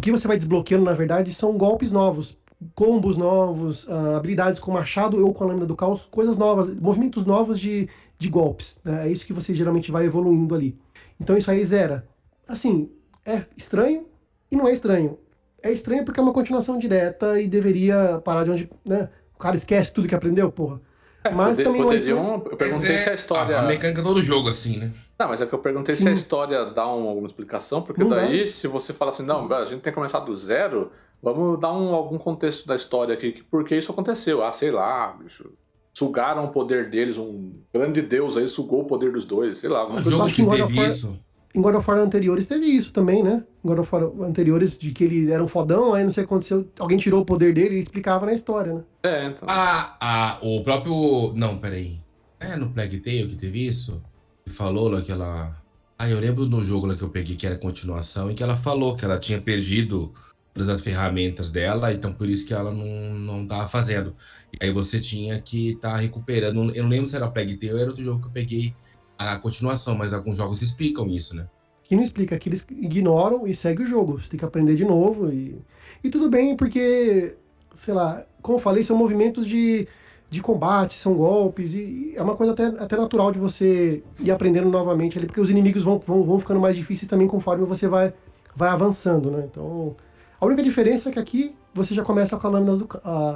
o 0.01 0.03
que 0.03 0.11
você 0.11 0.27
vai 0.27 0.39
desbloqueando, 0.39 0.87
na 0.87 0.95
verdade, 0.95 1.31
são 1.35 1.59
golpes 1.59 1.93
novos, 1.93 2.35
combos 2.75 3.19
novos, 3.19 3.87
ah, 3.87 4.17
habilidades 4.17 4.59
com 4.59 4.73
machado 4.73 5.23
ou 5.23 5.35
com 5.35 5.45
a 5.45 5.49
lâmina 5.49 5.67
do 5.67 5.77
caos, 5.77 6.09
coisas 6.11 6.39
novas, 6.39 6.75
movimentos 6.81 7.27
novos 7.27 7.61
de, 7.61 7.87
de 8.19 8.29
golpes. 8.31 8.79
né? 8.83 9.07
É 9.07 9.13
isso 9.13 9.27
que 9.27 9.33
você 9.35 9.55
geralmente 9.55 9.93
vai 9.93 10.07
evoluindo 10.07 10.55
ali. 10.55 10.75
Então 11.21 11.37
isso 11.37 11.51
aí 11.51 11.63
zera. 11.63 12.09
Assim, 12.49 12.91
é 13.27 13.45
estranho 13.55 14.07
e 14.51 14.57
não 14.57 14.67
é 14.67 14.73
estranho. 14.73 15.19
É 15.63 15.71
estranho 15.71 16.03
porque 16.03 16.19
é 16.19 16.23
uma 16.23 16.33
continuação 16.33 16.79
direta 16.79 17.39
e 17.39 17.47
deveria 17.47 18.23
parar 18.25 18.45
de 18.45 18.51
onde, 18.53 18.71
né? 18.83 19.11
O 19.35 19.39
cara 19.39 19.55
esquece 19.55 19.93
tudo 19.93 20.09
que 20.09 20.15
aprendeu, 20.15 20.51
porra. 20.51 20.81
Mas 21.35 21.51
Poder- 21.57 21.65
também 21.65 21.81
é 21.81 21.85
poderiam- 21.85 22.43
Eu 22.51 22.57
perguntei 22.57 22.95
é 22.95 22.99
se 22.99 23.11
a 23.11 23.15
história. 23.15 23.59
A, 23.59 23.63
mecânica 23.63 24.03
todo 24.03 24.23
jogo, 24.23 24.49
assim, 24.49 24.79
né? 24.79 24.91
Não, 25.19 25.29
mas 25.29 25.43
é 25.43 25.47
que 25.47 25.53
eu 25.53 25.59
perguntei 25.59 25.95
se 25.95 26.05
Sim. 26.05 26.09
a 26.09 26.13
história 26.13 26.65
dá 26.67 26.87
um- 26.87 27.07
alguma 27.09 27.27
explicação, 27.27 27.83
porque 27.83 28.03
Não 28.03 28.09
dá. 28.09 28.17
daí, 28.17 28.47
se 28.49 28.67
você 28.67 28.95
fala 28.95 29.11
assim, 29.11 29.23
não, 29.23 29.53
a 29.53 29.65
gente 29.67 29.81
tem 29.83 29.93
que 29.93 29.95
começar 29.95 30.21
do 30.21 30.35
zero, 30.35 30.91
vamos 31.23 31.61
dar 31.61 31.73
um- 31.73 31.95
algum 31.95 32.17
contexto 32.17 32.67
da 32.67 32.75
história 32.75 33.13
aqui, 33.13 33.33
que 33.33 33.43
por 33.43 33.65
que 33.65 33.77
isso 33.77 33.93
aconteceu? 33.93 34.43
Ah, 34.43 34.51
sei 34.53 34.71
lá, 34.71 35.09
bicho. 35.23 35.51
Sugaram 35.93 36.47
o 36.47 36.49
poder 36.49 36.89
deles, 36.89 37.19
um 37.19 37.53
grande 37.75 38.01
deus 38.01 38.37
aí 38.39 38.49
sugou 38.49 38.83
o 38.83 38.85
poder 38.87 39.13
dos 39.13 39.27
dois, 39.27 39.59
sei 39.59 39.69
lá. 39.69 39.87
Um 39.87 40.01
jogo 40.01 40.23
acho 40.25 40.35
que 40.35 40.47
teve 40.47 40.87
isso. 40.87 41.19
Em 41.55 41.61
God 41.61 41.75
of 41.75 41.91
War 41.91 41.99
anteriores 41.99 42.47
teve 42.47 42.67
isso 42.67 42.93
também, 42.93 43.23
né? 43.23 43.45
Em 43.65 43.69
God 43.69 43.81
of 43.81 43.89
War 43.93 44.05
anteriores, 44.23 44.79
de 44.79 44.93
que 44.93 45.03
ele 45.03 45.31
era 45.31 45.43
um 45.43 45.49
fodão, 45.49 45.93
aí 45.93 46.05
não 46.05 46.13
sei 46.13 46.23
o 46.23 46.27
que 46.27 46.33
aconteceu, 46.33 46.69
alguém 46.79 46.97
tirou 46.97 47.23
o 47.23 47.25
poder 47.25 47.53
dele 47.53 47.77
e 47.77 47.83
explicava 47.83 48.27
na 48.27 48.33
história, 48.33 48.75
né? 48.75 48.83
É, 49.03 49.27
então. 49.27 49.49
Ah, 49.51 49.97
ah, 50.01 50.39
o 50.43 50.63
próprio. 50.63 51.33
Não, 51.35 51.59
peraí. 51.59 51.99
É 52.39 52.57
no 52.57 52.71
Plague 52.71 52.99
Tale 52.99 53.27
que 53.27 53.37
teve 53.37 53.67
isso? 53.67 54.03
Que 54.45 54.51
falou 54.51 54.89
naquela. 54.89 55.61
Ah, 55.99 56.09
eu 56.09 56.19
lembro 56.19 56.47
no 56.47 56.63
jogo 56.63 56.87
lá 56.87 56.95
que 56.95 57.03
eu 57.03 57.11
peguei 57.11 57.37
que 57.37 57.47
era 57.47 57.59
continuação 57.59 58.31
e 58.31 58.35
que 58.35 58.43
ela 58.43 58.57
falou 58.57 58.95
que 58.95 59.05
ela 59.05 59.19
tinha 59.19 59.41
perdido 59.41 60.15
todas 60.55 60.69
as 60.69 60.81
ferramentas 60.81 61.53
dela, 61.53 61.93
então 61.93 62.13
por 62.13 62.29
isso 62.29 62.47
que 62.47 62.55
ela 62.55 62.73
não, 62.73 63.15
não 63.19 63.47
tava 63.47 63.69
fazendo. 63.69 64.15
E 64.53 64.65
aí 64.65 64.73
você 64.73 64.99
tinha 64.99 65.41
que 65.41 65.73
estar 65.73 65.97
recuperando. 65.97 66.75
Eu 66.75 66.83
não 66.85 66.91
lembro 66.91 67.07
se 67.07 67.17
era 67.17 67.31
Plague 67.31 67.57
Tale 67.57 67.73
ou 67.73 67.79
era 67.79 67.89
outro 67.91 68.05
jogo 68.05 68.21
que 68.21 68.29
eu 68.29 68.33
peguei. 68.33 68.75
A 69.21 69.39
continuação, 69.39 69.95
mas 69.95 70.15
alguns 70.15 70.37
jogos 70.37 70.63
explicam 70.63 71.07
isso, 71.09 71.37
né? 71.37 71.47
Que 71.85 71.95
não 71.95 72.03
explica, 72.03 72.39
que 72.39 72.49
eles 72.49 72.67
ignoram 72.71 73.47
e 73.47 73.55
segue 73.55 73.83
o 73.83 73.87
jogo. 73.87 74.21
Você 74.21 74.31
tem 74.31 74.39
que 74.39 74.45
aprender 74.45 74.75
de 74.77 74.85
novo. 74.85 75.31
E, 75.31 75.61
e 76.03 76.09
tudo 76.09 76.31
bem, 76.31 76.57
porque, 76.57 77.35
sei 77.75 77.93
lá, 77.93 78.25
como 78.41 78.57
eu 78.57 78.63
falei, 78.63 78.83
são 78.83 78.97
movimentos 78.97 79.47
de, 79.47 79.87
de 80.31 80.41
combate, 80.41 80.95
são 80.95 81.15
golpes, 81.15 81.75
e 81.75 82.15
é 82.17 82.23
uma 82.23 82.35
coisa 82.37 82.53
até, 82.53 82.67
até 82.67 82.97
natural 82.97 83.31
de 83.31 83.39
você 83.39 84.03
ir 84.19 84.31
aprendendo 84.31 84.71
novamente 84.71 85.19
ali, 85.19 85.27
porque 85.27 85.41
os 85.41 85.51
inimigos 85.51 85.83
vão, 85.83 85.99
vão, 85.99 86.25
vão 86.25 86.41
ficando 86.41 86.61
mais 86.61 86.77
difíceis 86.77 87.09
também 87.09 87.27
conforme 87.27 87.67
você 87.67 87.89
vai, 87.89 88.15
vai 88.57 88.71
avançando, 88.71 89.31
né? 89.31 89.47
Então, 89.51 89.95
a 90.41 90.47
única 90.47 90.63
diferença 90.63 91.11
é 91.11 91.13
que 91.13 91.19
aqui 91.19 91.55
você 91.75 91.95
já 91.95 92.03
começa 92.03 92.37
com 92.39 92.49
lâminas 92.49 92.79
do, 92.79 92.89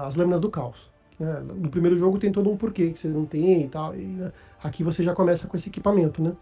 as 0.06 0.14
lâminas 0.14 0.40
do 0.40 0.48
caos. 0.48 0.90
Né? 1.18 1.40
No 1.40 1.68
primeiro 1.68 1.96
jogo 1.96 2.18
tem 2.18 2.32
todo 2.32 2.50
um 2.50 2.56
porquê 2.56 2.90
que 2.90 2.98
você 2.98 3.08
não 3.08 3.26
tem 3.26 3.64
e 3.64 3.68
tal. 3.68 3.94
E, 3.94 4.02
né? 4.02 4.32
Aqui 4.64 4.82
você 4.82 5.02
já 5.04 5.14
começa 5.14 5.46
com 5.46 5.58
esse 5.58 5.68
equipamento, 5.68 6.22
né? 6.22 6.32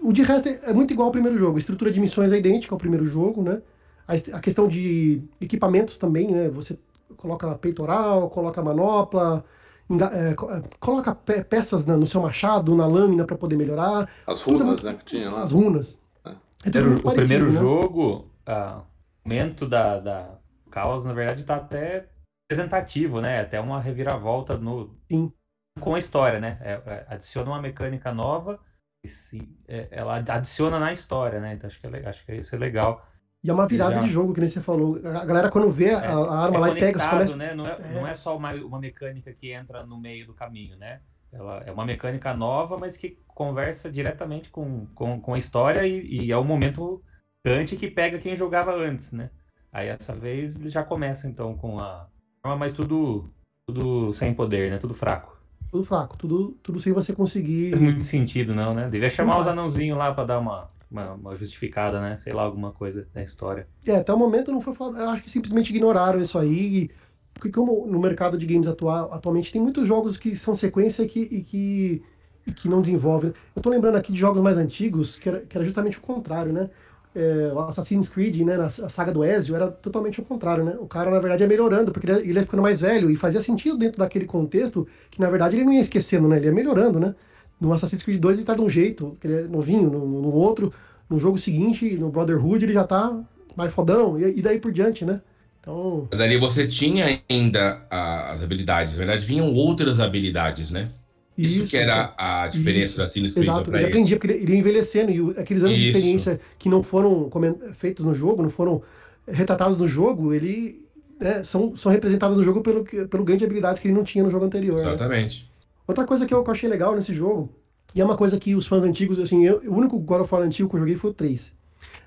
O 0.00 0.12
de 0.12 0.22
resto 0.22 0.48
é, 0.48 0.72
muito 0.72 0.92
igual 0.92 1.06
ao 1.06 1.12
primeiro 1.12 1.36
jogo. 1.36 1.56
A 1.56 1.58
estrutura 1.58 1.90
de 1.90 1.98
missões 2.00 2.30
é 2.30 2.38
idêntica 2.38 2.72
ao 2.72 2.78
primeiro 2.78 3.04
jogo, 3.06 3.42
né? 3.42 3.60
A, 4.06 4.36
a 4.36 4.40
questão 4.40 4.68
de 4.68 5.20
equipamentos 5.40 5.98
também, 5.98 6.30
né? 6.30 6.48
Você 6.50 6.78
coloca 7.16 7.52
peitoral, 7.58 8.30
coloca 8.30 8.62
manopla, 8.62 9.44
enga, 9.90 10.12
é, 10.14 10.30
é 10.30 10.62
coloca 10.78 11.12
pe 11.12 11.42
peças 11.42 11.84
na, 11.84 11.96
no 11.96 12.06
seu 12.06 12.22
machado, 12.22 12.72
na 12.76 12.86
lâmina 12.86 13.24
para 13.24 13.36
poder 13.36 13.56
melhorar. 13.56 14.08
As 14.24 14.40
runas, 14.40 14.60
é 14.60 14.64
muito, 14.64 14.84
né? 14.84 14.94
Que 14.94 15.04
tinha 15.04 15.28
lá. 15.28 15.42
As 15.42 15.50
runas. 15.50 16.00
É. 16.24 16.30
É 16.30 16.80
o, 16.80 16.94
o 16.98 17.14
primeiro 17.14 17.50
né? 17.50 17.58
jogo, 17.58 18.30
o 18.46 19.28
momento 19.28 19.66
da, 19.66 19.98
da 19.98 20.38
caos, 20.70 21.04
na 21.04 21.12
verdade, 21.12 21.40
está 21.40 21.56
até 21.56 22.06
representativo, 22.48 23.20
né? 23.20 23.40
Até 23.40 23.60
uma 23.60 23.80
reviravolta 23.80 24.56
no, 24.56 24.90
Sim. 25.10 25.32
Com 25.80 25.94
a 25.94 25.98
história, 25.98 26.40
né? 26.40 26.58
É, 26.60 26.72
é, 26.72 27.06
adiciona 27.08 27.50
uma 27.50 27.60
mecânica 27.60 28.12
nova 28.12 28.60
e 29.04 29.08
se, 29.08 29.48
é, 29.66 29.88
ela 29.90 30.16
adiciona 30.16 30.78
na 30.78 30.92
história, 30.92 31.40
né? 31.40 31.54
Então 31.54 31.68
acho 31.68 31.80
que, 31.80 31.86
é, 31.86 32.08
acho 32.08 32.24
que 32.24 32.34
isso 32.34 32.54
é 32.54 32.58
legal. 32.58 33.06
E 33.42 33.50
é 33.50 33.52
uma 33.52 33.66
virada 33.66 33.96
Já... 33.96 34.00
de 34.02 34.08
jogo, 34.08 34.32
que 34.32 34.40
nem 34.40 34.48
você 34.48 34.60
falou. 34.60 34.96
A 35.04 35.24
galera, 35.24 35.50
quando 35.50 35.70
vê 35.70 35.90
a, 35.94 35.98
é, 35.98 36.06
a 36.06 36.38
arma 36.38 36.58
lá 36.58 36.70
e 36.70 36.80
pega, 36.80 37.10
começa... 37.10 37.36
né? 37.36 37.54
não, 37.54 37.66
é, 37.66 37.92
não 37.92 38.06
é 38.06 38.14
só 38.14 38.36
uma, 38.36 38.54
uma 38.54 38.78
mecânica 38.78 39.32
que 39.32 39.52
entra 39.52 39.84
no 39.84 40.00
meio 40.00 40.26
do 40.26 40.34
caminho, 40.34 40.76
né? 40.76 41.00
Ela 41.30 41.62
é 41.66 41.72
uma 41.72 41.84
mecânica 41.84 42.32
nova, 42.32 42.78
mas 42.78 42.96
que 42.96 43.18
conversa 43.26 43.90
diretamente 43.90 44.50
com, 44.50 44.86
com, 44.94 45.20
com 45.20 45.34
a 45.34 45.38
história 45.38 45.84
e, 45.84 46.26
e 46.26 46.32
é 46.32 46.36
o 46.36 46.44
momento 46.44 47.02
antes 47.44 47.78
que 47.78 47.90
pega 47.90 48.18
quem 48.18 48.36
jogava 48.36 48.72
antes, 48.72 49.12
né? 49.12 49.30
Aí 49.72 49.88
essa 49.88 50.14
vez 50.14 50.58
ele 50.58 50.68
já 50.68 50.84
começa 50.84 51.28
então 51.28 51.56
com 51.56 51.80
a 51.80 52.08
mas 52.56 52.74
tudo 52.74 53.28
tudo 53.66 54.12
sem 54.12 54.32
poder, 54.32 54.70
né? 54.70 54.78
Tudo 54.78 54.94
fraco. 54.94 55.33
Tudo 55.74 55.84
fraco, 55.84 56.16
tudo, 56.16 56.56
tudo 56.62 56.78
sem 56.78 56.92
você 56.92 57.12
conseguir. 57.12 57.70
Não 57.72 57.78
faz 57.78 57.82
muito 57.82 58.04
sentido, 58.04 58.54
não, 58.54 58.72
né? 58.72 58.88
Devia 58.88 59.10
chamar 59.10 59.40
os 59.40 59.48
anãozinhos 59.48 59.98
lá 59.98 60.14
para 60.14 60.22
dar 60.22 60.38
uma, 60.38 60.70
uma, 60.88 61.12
uma, 61.14 61.34
justificada, 61.34 62.00
né? 62.00 62.16
Sei 62.16 62.32
lá, 62.32 62.42
alguma 62.42 62.70
coisa 62.70 63.08
na 63.12 63.24
história. 63.24 63.66
É, 63.84 63.96
até 63.96 64.14
o 64.14 64.16
momento 64.16 64.52
não 64.52 64.60
foi 64.60 64.72
falado. 64.72 64.98
Eu 64.98 65.08
acho 65.08 65.24
que 65.24 65.30
simplesmente 65.32 65.70
ignoraram 65.70 66.20
isso 66.20 66.38
aí. 66.38 66.92
Porque 67.32 67.50
como 67.50 67.88
no 67.88 67.98
mercado 67.98 68.38
de 68.38 68.46
games 68.46 68.68
atual, 68.68 69.12
atualmente 69.12 69.50
tem 69.50 69.60
muitos 69.60 69.88
jogos 69.88 70.16
que 70.16 70.36
são 70.36 70.54
sequência 70.54 71.02
e 71.02 71.08
que, 71.08 71.20
e 71.22 71.42
que, 71.42 72.02
e 72.46 72.52
que 72.52 72.68
não 72.68 72.80
desenvolvem. 72.80 73.34
Eu 73.56 73.60
tô 73.60 73.68
lembrando 73.68 73.96
aqui 73.96 74.12
de 74.12 74.18
jogos 74.20 74.40
mais 74.40 74.56
antigos, 74.56 75.16
que 75.16 75.28
era, 75.28 75.40
que 75.40 75.58
era 75.58 75.64
justamente 75.64 75.98
o 75.98 76.02
contrário, 76.02 76.52
né? 76.52 76.70
É, 77.14 77.52
o 77.54 77.60
Assassin's 77.60 78.08
Creed, 78.08 78.38
né, 78.40 78.56
na 78.56 78.68
saga 78.68 79.12
do 79.12 79.24
Ezio, 79.24 79.54
era 79.54 79.68
totalmente 79.68 80.20
o 80.20 80.24
contrário, 80.24 80.64
né? 80.64 80.76
O 80.80 80.86
cara, 80.86 81.10
na 81.10 81.20
verdade, 81.20 81.42
ia 81.44 81.48
melhorando, 81.48 81.92
porque 81.92 82.10
ele 82.10 82.32
ia 82.32 82.42
ficando 82.42 82.62
mais 82.62 82.80
velho, 82.80 83.10
e 83.10 83.16
fazia 83.16 83.40
sentido 83.40 83.78
dentro 83.78 83.98
daquele 83.98 84.24
contexto 84.24 84.86
que, 85.10 85.20
na 85.20 85.30
verdade, 85.30 85.54
ele 85.56 85.64
não 85.64 85.72
ia 85.72 85.80
esquecendo, 85.80 86.26
né? 86.26 86.36
Ele 86.36 86.46
ia 86.46 86.52
melhorando, 86.52 86.98
né? 86.98 87.14
No 87.60 87.72
Assassin's 87.72 88.02
Creed 88.02 88.20
2 88.20 88.38
ele 88.38 88.46
tá 88.46 88.54
de 88.54 88.60
um 88.60 88.68
jeito, 88.68 89.16
ele 89.22 89.34
é 89.34 89.42
novinho, 89.42 89.88
no, 89.88 90.04
no 90.22 90.32
outro, 90.32 90.72
no 91.08 91.18
jogo 91.18 91.38
seguinte, 91.38 91.96
no 91.96 92.10
Brotherhood, 92.10 92.64
ele 92.64 92.72
já 92.72 92.84
tá 92.84 93.16
mais 93.56 93.72
fodão, 93.72 94.18
e, 94.18 94.38
e 94.38 94.42
daí 94.42 94.58
por 94.58 94.72
diante, 94.72 95.04
né? 95.04 95.20
Então... 95.60 96.08
Mas 96.10 96.20
ali 96.20 96.36
você 96.36 96.66
tinha 96.66 97.22
ainda 97.28 97.86
as 97.88 98.42
habilidades, 98.42 98.92
na 98.92 98.98
verdade, 98.98 99.24
vinham 99.24 99.54
outras 99.54 100.00
habilidades, 100.00 100.70
né? 100.70 100.90
Isso, 101.36 101.56
isso 101.56 101.66
que 101.66 101.76
era 101.76 102.14
a 102.16 102.46
diferença 102.46 102.92
isso, 102.92 103.02
Assassin's 103.02 103.32
Creed 103.32 103.48
Exato, 103.48 103.74
ele 103.74 103.86
aprendia, 103.86 104.16
porque 104.16 104.32
ele 104.32 104.52
ia 104.52 104.58
envelhecendo, 104.58 105.10
e 105.10 105.40
aqueles 105.40 105.64
anos 105.64 105.76
isso. 105.76 105.84
de 105.84 105.90
experiência 105.90 106.40
que 106.58 106.68
não 106.68 106.82
foram 106.82 107.28
feitos 107.74 108.04
no 108.04 108.14
jogo, 108.14 108.42
não 108.42 108.50
foram 108.50 108.82
retratados 109.26 109.76
no 109.76 109.88
jogo, 109.88 110.32
ele 110.32 110.86
né, 111.18 111.42
são, 111.42 111.76
são 111.76 111.90
representados 111.90 112.36
no 112.36 112.44
jogo 112.44 112.60
pelo, 112.60 112.84
pelo 112.84 113.24
ganho 113.24 113.38
de 113.38 113.44
habilidades 113.44 113.82
que 113.82 113.88
ele 113.88 113.96
não 113.96 114.04
tinha 114.04 114.22
no 114.22 114.30
jogo 114.30 114.44
anterior. 114.44 114.76
Né? 114.76 114.80
Exatamente. 114.80 115.42
Né? 115.42 115.48
Outra 115.88 116.04
coisa 116.04 116.24
que 116.24 116.32
eu, 116.32 116.42
que 116.44 116.50
eu, 116.50 116.52
achei 116.52 116.68
legal 116.68 116.94
nesse 116.94 117.12
jogo, 117.12 117.50
e 117.92 118.00
é 118.00 118.04
uma 118.04 118.16
coisa 118.16 118.38
que 118.38 118.54
os 118.54 118.66
fãs 118.66 118.84
antigos, 118.84 119.18
assim, 119.18 119.44
eu, 119.44 119.60
o 119.66 119.74
único 119.74 119.98
God 119.98 120.22
of 120.22 120.32
War 120.32 120.44
antigo 120.44 120.68
que 120.68 120.76
eu 120.76 120.80
joguei 120.80 120.96
foi 120.96 121.10
o 121.10 121.14
3. 121.14 121.52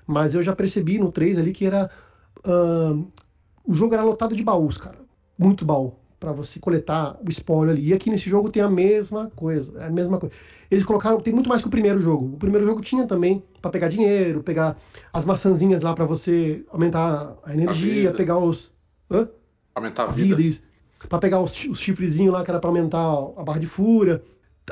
Mas 0.06 0.34
eu 0.34 0.42
já 0.42 0.56
percebi 0.56 0.98
no 0.98 1.12
3 1.12 1.38
ali 1.38 1.52
que 1.52 1.66
era. 1.66 1.90
Uh, 2.38 3.06
o 3.64 3.74
jogo 3.74 3.92
era 3.92 4.02
lotado 4.02 4.34
de 4.34 4.42
baús, 4.42 4.78
cara. 4.78 4.96
Muito 5.38 5.66
baú 5.66 5.94
para 6.18 6.32
você 6.32 6.58
coletar 6.58 7.16
o 7.24 7.30
spoiler 7.30 7.74
ali. 7.74 7.88
E 7.88 7.92
aqui 7.92 8.10
nesse 8.10 8.28
jogo 8.28 8.50
tem 8.50 8.62
a 8.62 8.68
mesma 8.68 9.30
coisa, 9.36 9.80
é 9.80 9.86
a 9.86 9.90
mesma 9.90 10.18
coisa. 10.18 10.34
Eles 10.70 10.84
colocaram, 10.84 11.20
tem 11.20 11.32
muito 11.32 11.48
mais 11.48 11.62
que 11.62 11.68
o 11.68 11.70
primeiro 11.70 12.00
jogo. 12.00 12.34
O 12.34 12.38
primeiro 12.38 12.66
jogo 12.66 12.80
tinha 12.80 13.06
também 13.06 13.42
para 13.62 13.70
pegar 13.70 13.88
dinheiro, 13.88 14.42
pegar 14.42 14.76
as 15.12 15.24
maçãzinhas 15.24 15.82
lá 15.82 15.94
para 15.94 16.04
você 16.04 16.64
aumentar 16.70 17.36
a 17.44 17.54
energia, 17.54 18.10
a 18.10 18.14
pegar 18.14 18.38
os 18.38 18.70
Hã? 19.10 19.28
aumentar 19.74 20.04
a, 20.04 20.10
a 20.10 20.12
vida, 20.12 20.36
vida 20.36 20.60
para 21.08 21.18
pegar 21.18 21.40
os, 21.40 21.52
os 21.66 21.78
chifrezinhos 21.78 22.32
lá 22.32 22.42
que 22.42 22.50
era 22.50 22.58
para 22.58 22.68
aumentar 22.68 23.04
a 23.36 23.42
barra 23.42 23.60
de 23.60 23.66
fúria. 23.66 24.22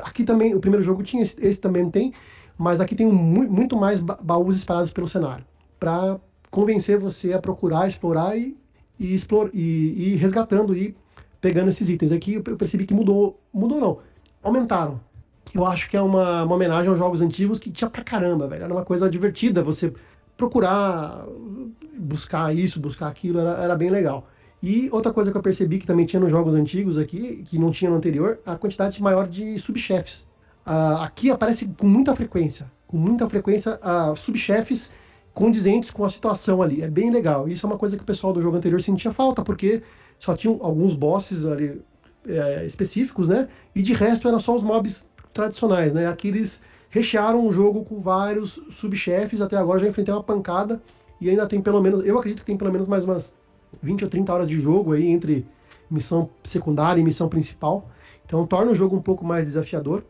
Aqui 0.01 0.23
também, 0.23 0.53
o 0.53 0.59
primeiro 0.59 0.83
jogo 0.83 1.01
tinha, 1.03 1.23
esse, 1.23 1.35
esse 1.45 1.59
também 1.59 1.89
tem, 1.89 2.13
mas 2.57 2.81
aqui 2.81 2.95
tem 2.95 3.07
um, 3.07 3.13
muito 3.13 3.75
mais 3.75 4.01
baús 4.01 4.55
espalhados 4.55 4.91
pelo 4.91 5.07
cenário, 5.07 5.45
para 5.79 6.19
convencer 6.51 6.97
você 6.97 7.33
a 7.33 7.39
procurar, 7.39 7.87
explorar 7.87 8.37
e, 8.37 8.57
e, 8.99 9.13
explore, 9.13 9.49
e, 9.53 10.13
e 10.13 10.15
resgatando 10.15 10.75
e 10.75 10.95
pegando 11.41 11.69
esses 11.69 11.89
itens. 11.89 12.11
Aqui 12.11 12.35
eu 12.35 12.57
percebi 12.57 12.85
que 12.85 12.93
mudou. 12.93 13.39
Mudou 13.53 13.79
não. 13.79 13.99
Aumentaram. 14.43 14.99
Eu 15.53 15.65
acho 15.65 15.89
que 15.89 15.95
é 15.95 16.01
uma, 16.01 16.43
uma 16.43 16.55
homenagem 16.55 16.89
aos 16.89 16.99
jogos 16.99 17.21
antigos 17.21 17.59
que 17.59 17.71
tinha 17.71 17.89
pra 17.89 18.03
caramba, 18.03 18.47
velho. 18.47 18.63
Era 18.63 18.73
uma 18.73 18.83
coisa 18.83 19.09
divertida 19.09 19.63
você 19.63 19.93
procurar, 20.35 21.25
buscar 21.97 22.55
isso, 22.55 22.79
buscar 22.79 23.07
aquilo, 23.07 23.39
era, 23.39 23.63
era 23.63 23.75
bem 23.75 23.89
legal. 23.89 24.27
E 24.61 24.89
outra 24.91 25.13
coisa 25.13 25.31
que 25.31 25.37
eu 25.37 25.41
percebi 25.41 25.77
que 25.79 25.85
também 25.85 26.05
tinha 26.05 26.19
nos 26.19 26.31
jogos 26.31 26.53
antigos 26.53 26.97
aqui, 26.97 27.43
que 27.43 27.57
não 27.57 27.71
tinha 27.71 27.89
no 27.89 27.97
anterior, 27.97 28.39
a 28.45 28.55
quantidade 28.55 29.01
maior 29.01 29.27
de 29.27 29.57
subchefes. 29.59 30.27
Uh, 30.65 31.01
aqui 31.01 31.29
aparece 31.29 31.65
com 31.77 31.87
muita 31.87 32.15
frequência, 32.15 32.69
com 32.87 32.97
muita 32.97 33.29
frequência, 33.29 33.79
uh, 33.83 34.15
subchefes 34.15 34.91
condizentes 35.33 35.91
com 35.91 36.03
a 36.03 36.09
situação 36.09 36.61
ali. 36.61 36.81
É 36.81 36.89
bem 36.89 37.11
legal. 37.11 37.47
Isso 37.47 37.65
é 37.65 37.69
uma 37.69 37.77
coisa 37.77 37.95
que 37.95 38.03
o 38.03 38.05
pessoal 38.05 38.33
do 38.33 38.41
jogo 38.41 38.57
anterior 38.57 38.81
sentia 38.81 39.11
falta, 39.11 39.43
porque 39.43 39.83
só 40.19 40.35
tinham 40.35 40.57
alguns 40.61 40.95
bosses 40.95 41.45
ali 41.45 41.81
é, 42.27 42.65
específicos, 42.65 43.27
né? 43.27 43.47
E 43.75 43.81
de 43.81 43.93
resto 43.93 44.27
eram 44.27 44.39
só 44.39 44.55
os 44.55 44.63
mobs 44.63 45.07
tradicionais, 45.33 45.93
né? 45.93 46.07
Aqui 46.07 46.29
eles 46.29 46.61
rechearam 46.89 47.45
o 47.45 47.51
jogo 47.51 47.83
com 47.83 47.99
vários 47.99 48.59
subchefes, 48.71 49.41
até 49.41 49.57
agora 49.57 49.79
já 49.79 49.87
enfrentei 49.87 50.13
uma 50.13 50.23
pancada 50.23 50.81
e 51.19 51.29
ainda 51.29 51.47
tem 51.47 51.61
pelo 51.61 51.81
menos, 51.81 52.05
eu 52.05 52.17
acredito 52.17 52.39
que 52.39 52.45
tem 52.45 52.57
pelo 52.57 52.71
menos 52.71 52.87
mais 52.87 53.03
umas 53.03 53.33
20 53.81 54.03
ou 54.03 54.09
30 54.09 54.33
horas 54.33 54.47
de 54.47 54.59
jogo 54.59 54.93
aí 54.93 55.07
entre 55.07 55.45
missão 55.89 56.29
secundária 56.43 56.99
e 56.99 57.03
missão 57.03 57.27
principal. 57.27 57.89
Então 58.25 58.45
torna 58.45 58.71
o 58.71 58.75
jogo 58.75 58.95
um 58.95 59.01
pouco 59.01 59.25
mais 59.25 59.45
desafiador, 59.45 60.03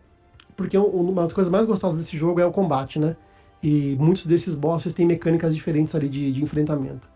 porque 0.55 0.77
uma 0.77 1.23
das 1.23 1.33
coisas 1.33 1.51
mais 1.51 1.65
gostosas 1.65 1.99
desse 1.99 2.17
jogo 2.17 2.39
é 2.39 2.45
o 2.45 2.51
combate, 2.51 2.99
né? 2.99 3.15
E 3.61 3.95
muitos 3.99 4.25
desses 4.25 4.55
bosses 4.55 4.93
têm 4.93 5.05
mecânicas 5.05 5.53
diferentes 5.55 5.95
ali 5.95 6.09
de, 6.09 6.31
de 6.31 6.43
enfrentamento. 6.43 7.07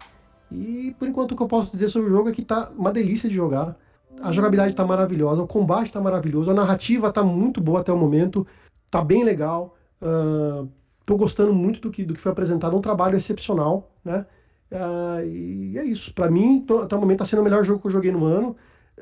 E 0.51 0.95
por 0.99 1.07
enquanto 1.07 1.31
o 1.31 1.35
que 1.35 1.41
eu 1.41 1.47
posso 1.47 1.71
dizer 1.71 1.87
sobre 1.87 2.09
o 2.09 2.11
jogo 2.11 2.29
é 2.29 2.31
que 2.31 2.43
tá 2.43 2.71
uma 2.77 2.91
delícia 2.91 3.29
de 3.29 3.35
jogar. 3.35 3.77
A 4.21 4.31
jogabilidade 4.31 4.75
tá 4.75 4.85
maravilhosa, 4.85 5.41
o 5.41 5.47
combate 5.47 5.91
tá 5.91 6.01
maravilhoso, 6.01 6.51
a 6.51 6.53
narrativa 6.53 7.11
tá 7.11 7.23
muito 7.23 7.61
boa 7.61 7.79
até 7.79 7.91
o 7.91 7.97
momento, 7.97 8.45
tá 8.89 9.03
bem 9.03 9.23
legal. 9.23 9.75
Uh, 10.01 10.67
tô 11.05 11.15
gostando 11.15 11.53
muito 11.53 11.79
do 11.79 11.89
que, 11.89 12.03
do 12.03 12.13
que 12.13 12.21
foi 12.21 12.31
apresentado, 12.31 12.75
um 12.75 12.81
trabalho 12.81 13.15
excepcional, 13.15 13.91
né? 14.03 14.25
Uh, 14.71 15.25
e 15.25 15.77
é 15.77 15.83
isso. 15.83 16.13
Para 16.13 16.29
mim, 16.29 16.61
tô, 16.61 16.79
até 16.79 16.95
o 16.95 16.99
momento 16.99 17.19
tá 17.19 17.25
sendo 17.25 17.39
o 17.39 17.43
melhor 17.43 17.63
jogo 17.63 17.81
que 17.81 17.87
eu 17.87 17.91
joguei 17.91 18.11
no 18.11 18.25
ano. 18.25 18.55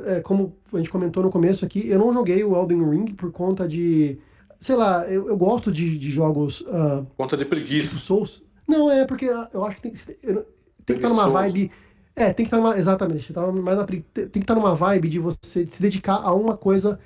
É, 0.06 0.22
como 0.22 0.56
a 0.74 0.78
gente 0.78 0.90
comentou 0.90 1.24
no 1.24 1.30
começo 1.30 1.66
aqui, 1.66 1.88
eu 1.88 2.00
não 2.00 2.14
joguei 2.14 2.44
o 2.44 2.56
Elden 2.56 2.90
Ring 2.90 3.06
por 3.14 3.32
conta 3.32 3.68
de. 3.68 4.18
Sei 4.58 4.76
lá, 4.76 5.08
eu, 5.08 5.28
eu 5.28 5.38
gosto 5.38 5.72
de, 5.72 5.98
de 5.98 6.12
jogos. 6.12 6.62
Uh, 6.62 7.06
conta 7.18 7.36
de 7.36 7.46
preguiça. 7.46 7.96
Tipo 7.96 8.06
Souls. 8.06 8.44
Não, 8.68 8.90
é 8.90 9.06
porque 9.06 9.26
eu 9.26 9.66
acho 9.66 9.76
que 9.78 9.82
tem 9.82 9.92
que. 9.92 10.18
Eu, 10.24 10.46
tem 10.90 10.98
que 10.98 11.06
estar 11.06 11.10
numa 11.10 11.30
vibe. 11.30 11.72
É, 12.16 12.34
tem 12.34 12.46
que 12.46 12.48
estar 12.48 12.58
numa. 12.58 12.78
Exatamente. 12.78 13.32
Tá 13.32 13.52
mais 13.52 13.78
na, 13.78 13.86
tem 13.86 14.02
que 14.30 14.40
estar 14.40 14.56
numa 14.56 14.76
vibe 14.76 15.10
de 15.10 15.20
você 15.20 15.66
se 15.68 15.82
dedicar 15.82 16.16
a 16.16 16.34
uma 16.34 16.58
coisa 16.58 17.00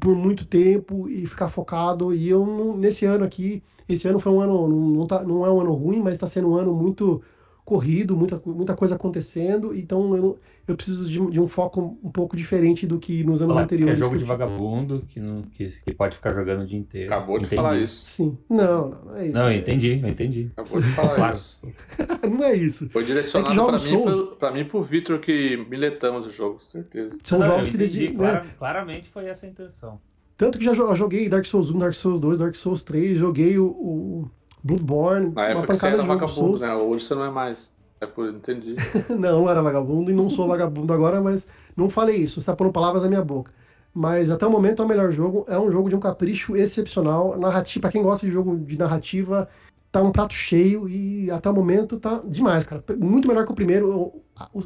por 0.00 0.14
muito 0.16 0.44
tempo 0.44 1.08
e 1.08 1.26
ficar 1.26 1.48
focado. 1.48 2.12
E 2.14 2.28
eu, 2.28 2.76
nesse 2.76 3.06
ano 3.06 3.24
aqui, 3.24 3.62
esse 3.88 4.08
ano 4.08 4.20
foi 4.20 4.32
um 4.32 4.40
ano. 4.40 4.68
Não, 4.68 5.06
tá, 5.06 5.22
não 5.22 5.46
é 5.46 5.50
um 5.50 5.60
ano 5.60 5.72
ruim, 5.72 6.00
mas 6.02 6.14
está 6.14 6.26
sendo 6.26 6.50
um 6.50 6.56
ano 6.56 6.74
muito 6.74 7.22
corrido, 7.68 8.16
muita, 8.16 8.40
muita 8.46 8.74
coisa 8.74 8.94
acontecendo, 8.94 9.76
então 9.76 10.16
eu, 10.16 10.38
eu 10.66 10.74
preciso 10.74 11.04
de, 11.06 11.32
de, 11.32 11.38
um 11.38 11.46
foco 11.46 11.98
um 12.02 12.10
pouco 12.10 12.34
diferente 12.34 12.86
do 12.86 12.98
que 12.98 13.22
nos 13.22 13.42
anos 13.42 13.52
Falar 13.52 13.64
anteriores. 13.64 13.98
Que 13.98 14.02
é 14.02 14.06
jogo 14.06 14.16
de 14.16 14.24
vagabundo, 14.24 15.04
que, 15.06 15.20
não, 15.20 15.42
que, 15.42 15.74
que 15.84 15.92
pode 15.92 16.16
ficar 16.16 16.32
jogando 16.32 16.62
o 16.62 16.66
dia 16.66 16.78
inteiro. 16.78 17.12
Acabou 17.12 17.36
entendi. 17.36 17.50
de 17.50 17.56
falar 17.56 17.78
isso. 17.78 18.06
Sim. 18.06 18.38
Não, 18.48 18.88
não, 18.88 19.04
não 19.04 19.16
é 19.16 19.26
isso. 19.26 19.34
Não, 19.36 19.52
entendi, 19.52 20.00
eu 20.02 20.08
entendi. 20.08 20.50
Acabou 20.56 20.80
de 20.80 20.88
falar 20.92 21.14
claro. 21.14 21.36
isso. 21.36 21.62
não 22.30 22.44
é 22.44 22.54
isso. 22.54 22.88
Foi 22.88 23.04
direcionado 23.04 23.52
é 23.52 23.66
para 23.66 23.78
mim, 23.78 24.02
pro, 24.02 24.26
pra 24.36 24.50
mim 24.50 24.64
por 24.64 24.84
Victor 24.86 25.18
que 25.18 25.58
miletamos 25.68 26.26
o 26.26 26.30
jogo, 26.30 26.62
certeza. 26.62 27.18
São 27.22 27.38
não, 27.38 27.48
jogos 27.48 27.70
que 27.70 27.76
dedicam. 27.76 28.22
Né? 28.22 28.46
Claramente 28.58 29.10
foi 29.10 29.26
essa 29.26 29.44
a 29.44 29.48
intenção. 29.50 30.00
Tanto 30.38 30.56
que 30.56 30.64
já 30.64 30.72
joguei 30.72 31.28
Dark 31.28 31.44
Souls 31.44 31.68
1, 31.68 31.78
Dark 31.78 31.94
Souls 31.94 32.18
2, 32.18 32.38
Dark 32.38 32.54
Souls 32.54 32.82
3, 32.82 33.18
joguei 33.18 33.58
o, 33.58 33.66
o 33.66 34.30
Bloodborne, 34.62 35.32
Na 35.34 35.54
uma 35.54 35.66
pancada 35.66 35.98
de 35.98 36.06
jogos 36.06 36.32
Souls. 36.32 36.60
Né? 36.60 36.74
Hoje 36.74 37.04
você 37.04 37.14
não 37.14 37.24
é 37.24 37.30
mais. 37.30 37.72
É 38.00 38.06
por 38.06 38.28
entendi. 38.28 38.74
não, 39.10 39.42
não 39.42 39.50
era 39.50 39.62
vagabundo 39.62 40.10
e 40.10 40.14
não 40.14 40.30
sou 40.30 40.46
vagabundo 40.46 40.92
agora, 40.92 41.20
mas 41.20 41.48
não 41.76 41.90
falei 41.90 42.16
isso. 42.16 42.34
Você 42.34 42.40
está 42.40 42.54
pondo 42.54 42.72
palavras 42.72 43.02
na 43.02 43.08
minha 43.08 43.22
boca. 43.22 43.52
Mas 43.92 44.30
até 44.30 44.46
o 44.46 44.50
momento 44.50 44.82
é 44.82 44.84
o 44.84 44.88
melhor 44.88 45.10
jogo. 45.10 45.44
É 45.48 45.58
um 45.58 45.70
jogo 45.70 45.88
de 45.88 45.96
um 45.96 46.00
capricho 46.00 46.56
excepcional. 46.56 47.36
Narrativa, 47.38 47.82
para 47.82 47.90
quem 47.90 48.02
gosta 48.02 48.24
de 48.26 48.32
jogo 48.32 48.56
de 48.56 48.78
narrativa, 48.78 49.48
tá 49.90 50.02
um 50.02 50.12
prato 50.12 50.34
cheio 50.34 50.88
e 50.88 51.30
até 51.30 51.50
o 51.50 51.54
momento 51.54 51.98
tá 51.98 52.22
demais, 52.24 52.64
cara. 52.64 52.84
Muito 52.96 53.26
melhor 53.26 53.44
que 53.44 53.52
o 53.52 53.54
primeiro. 53.54 54.22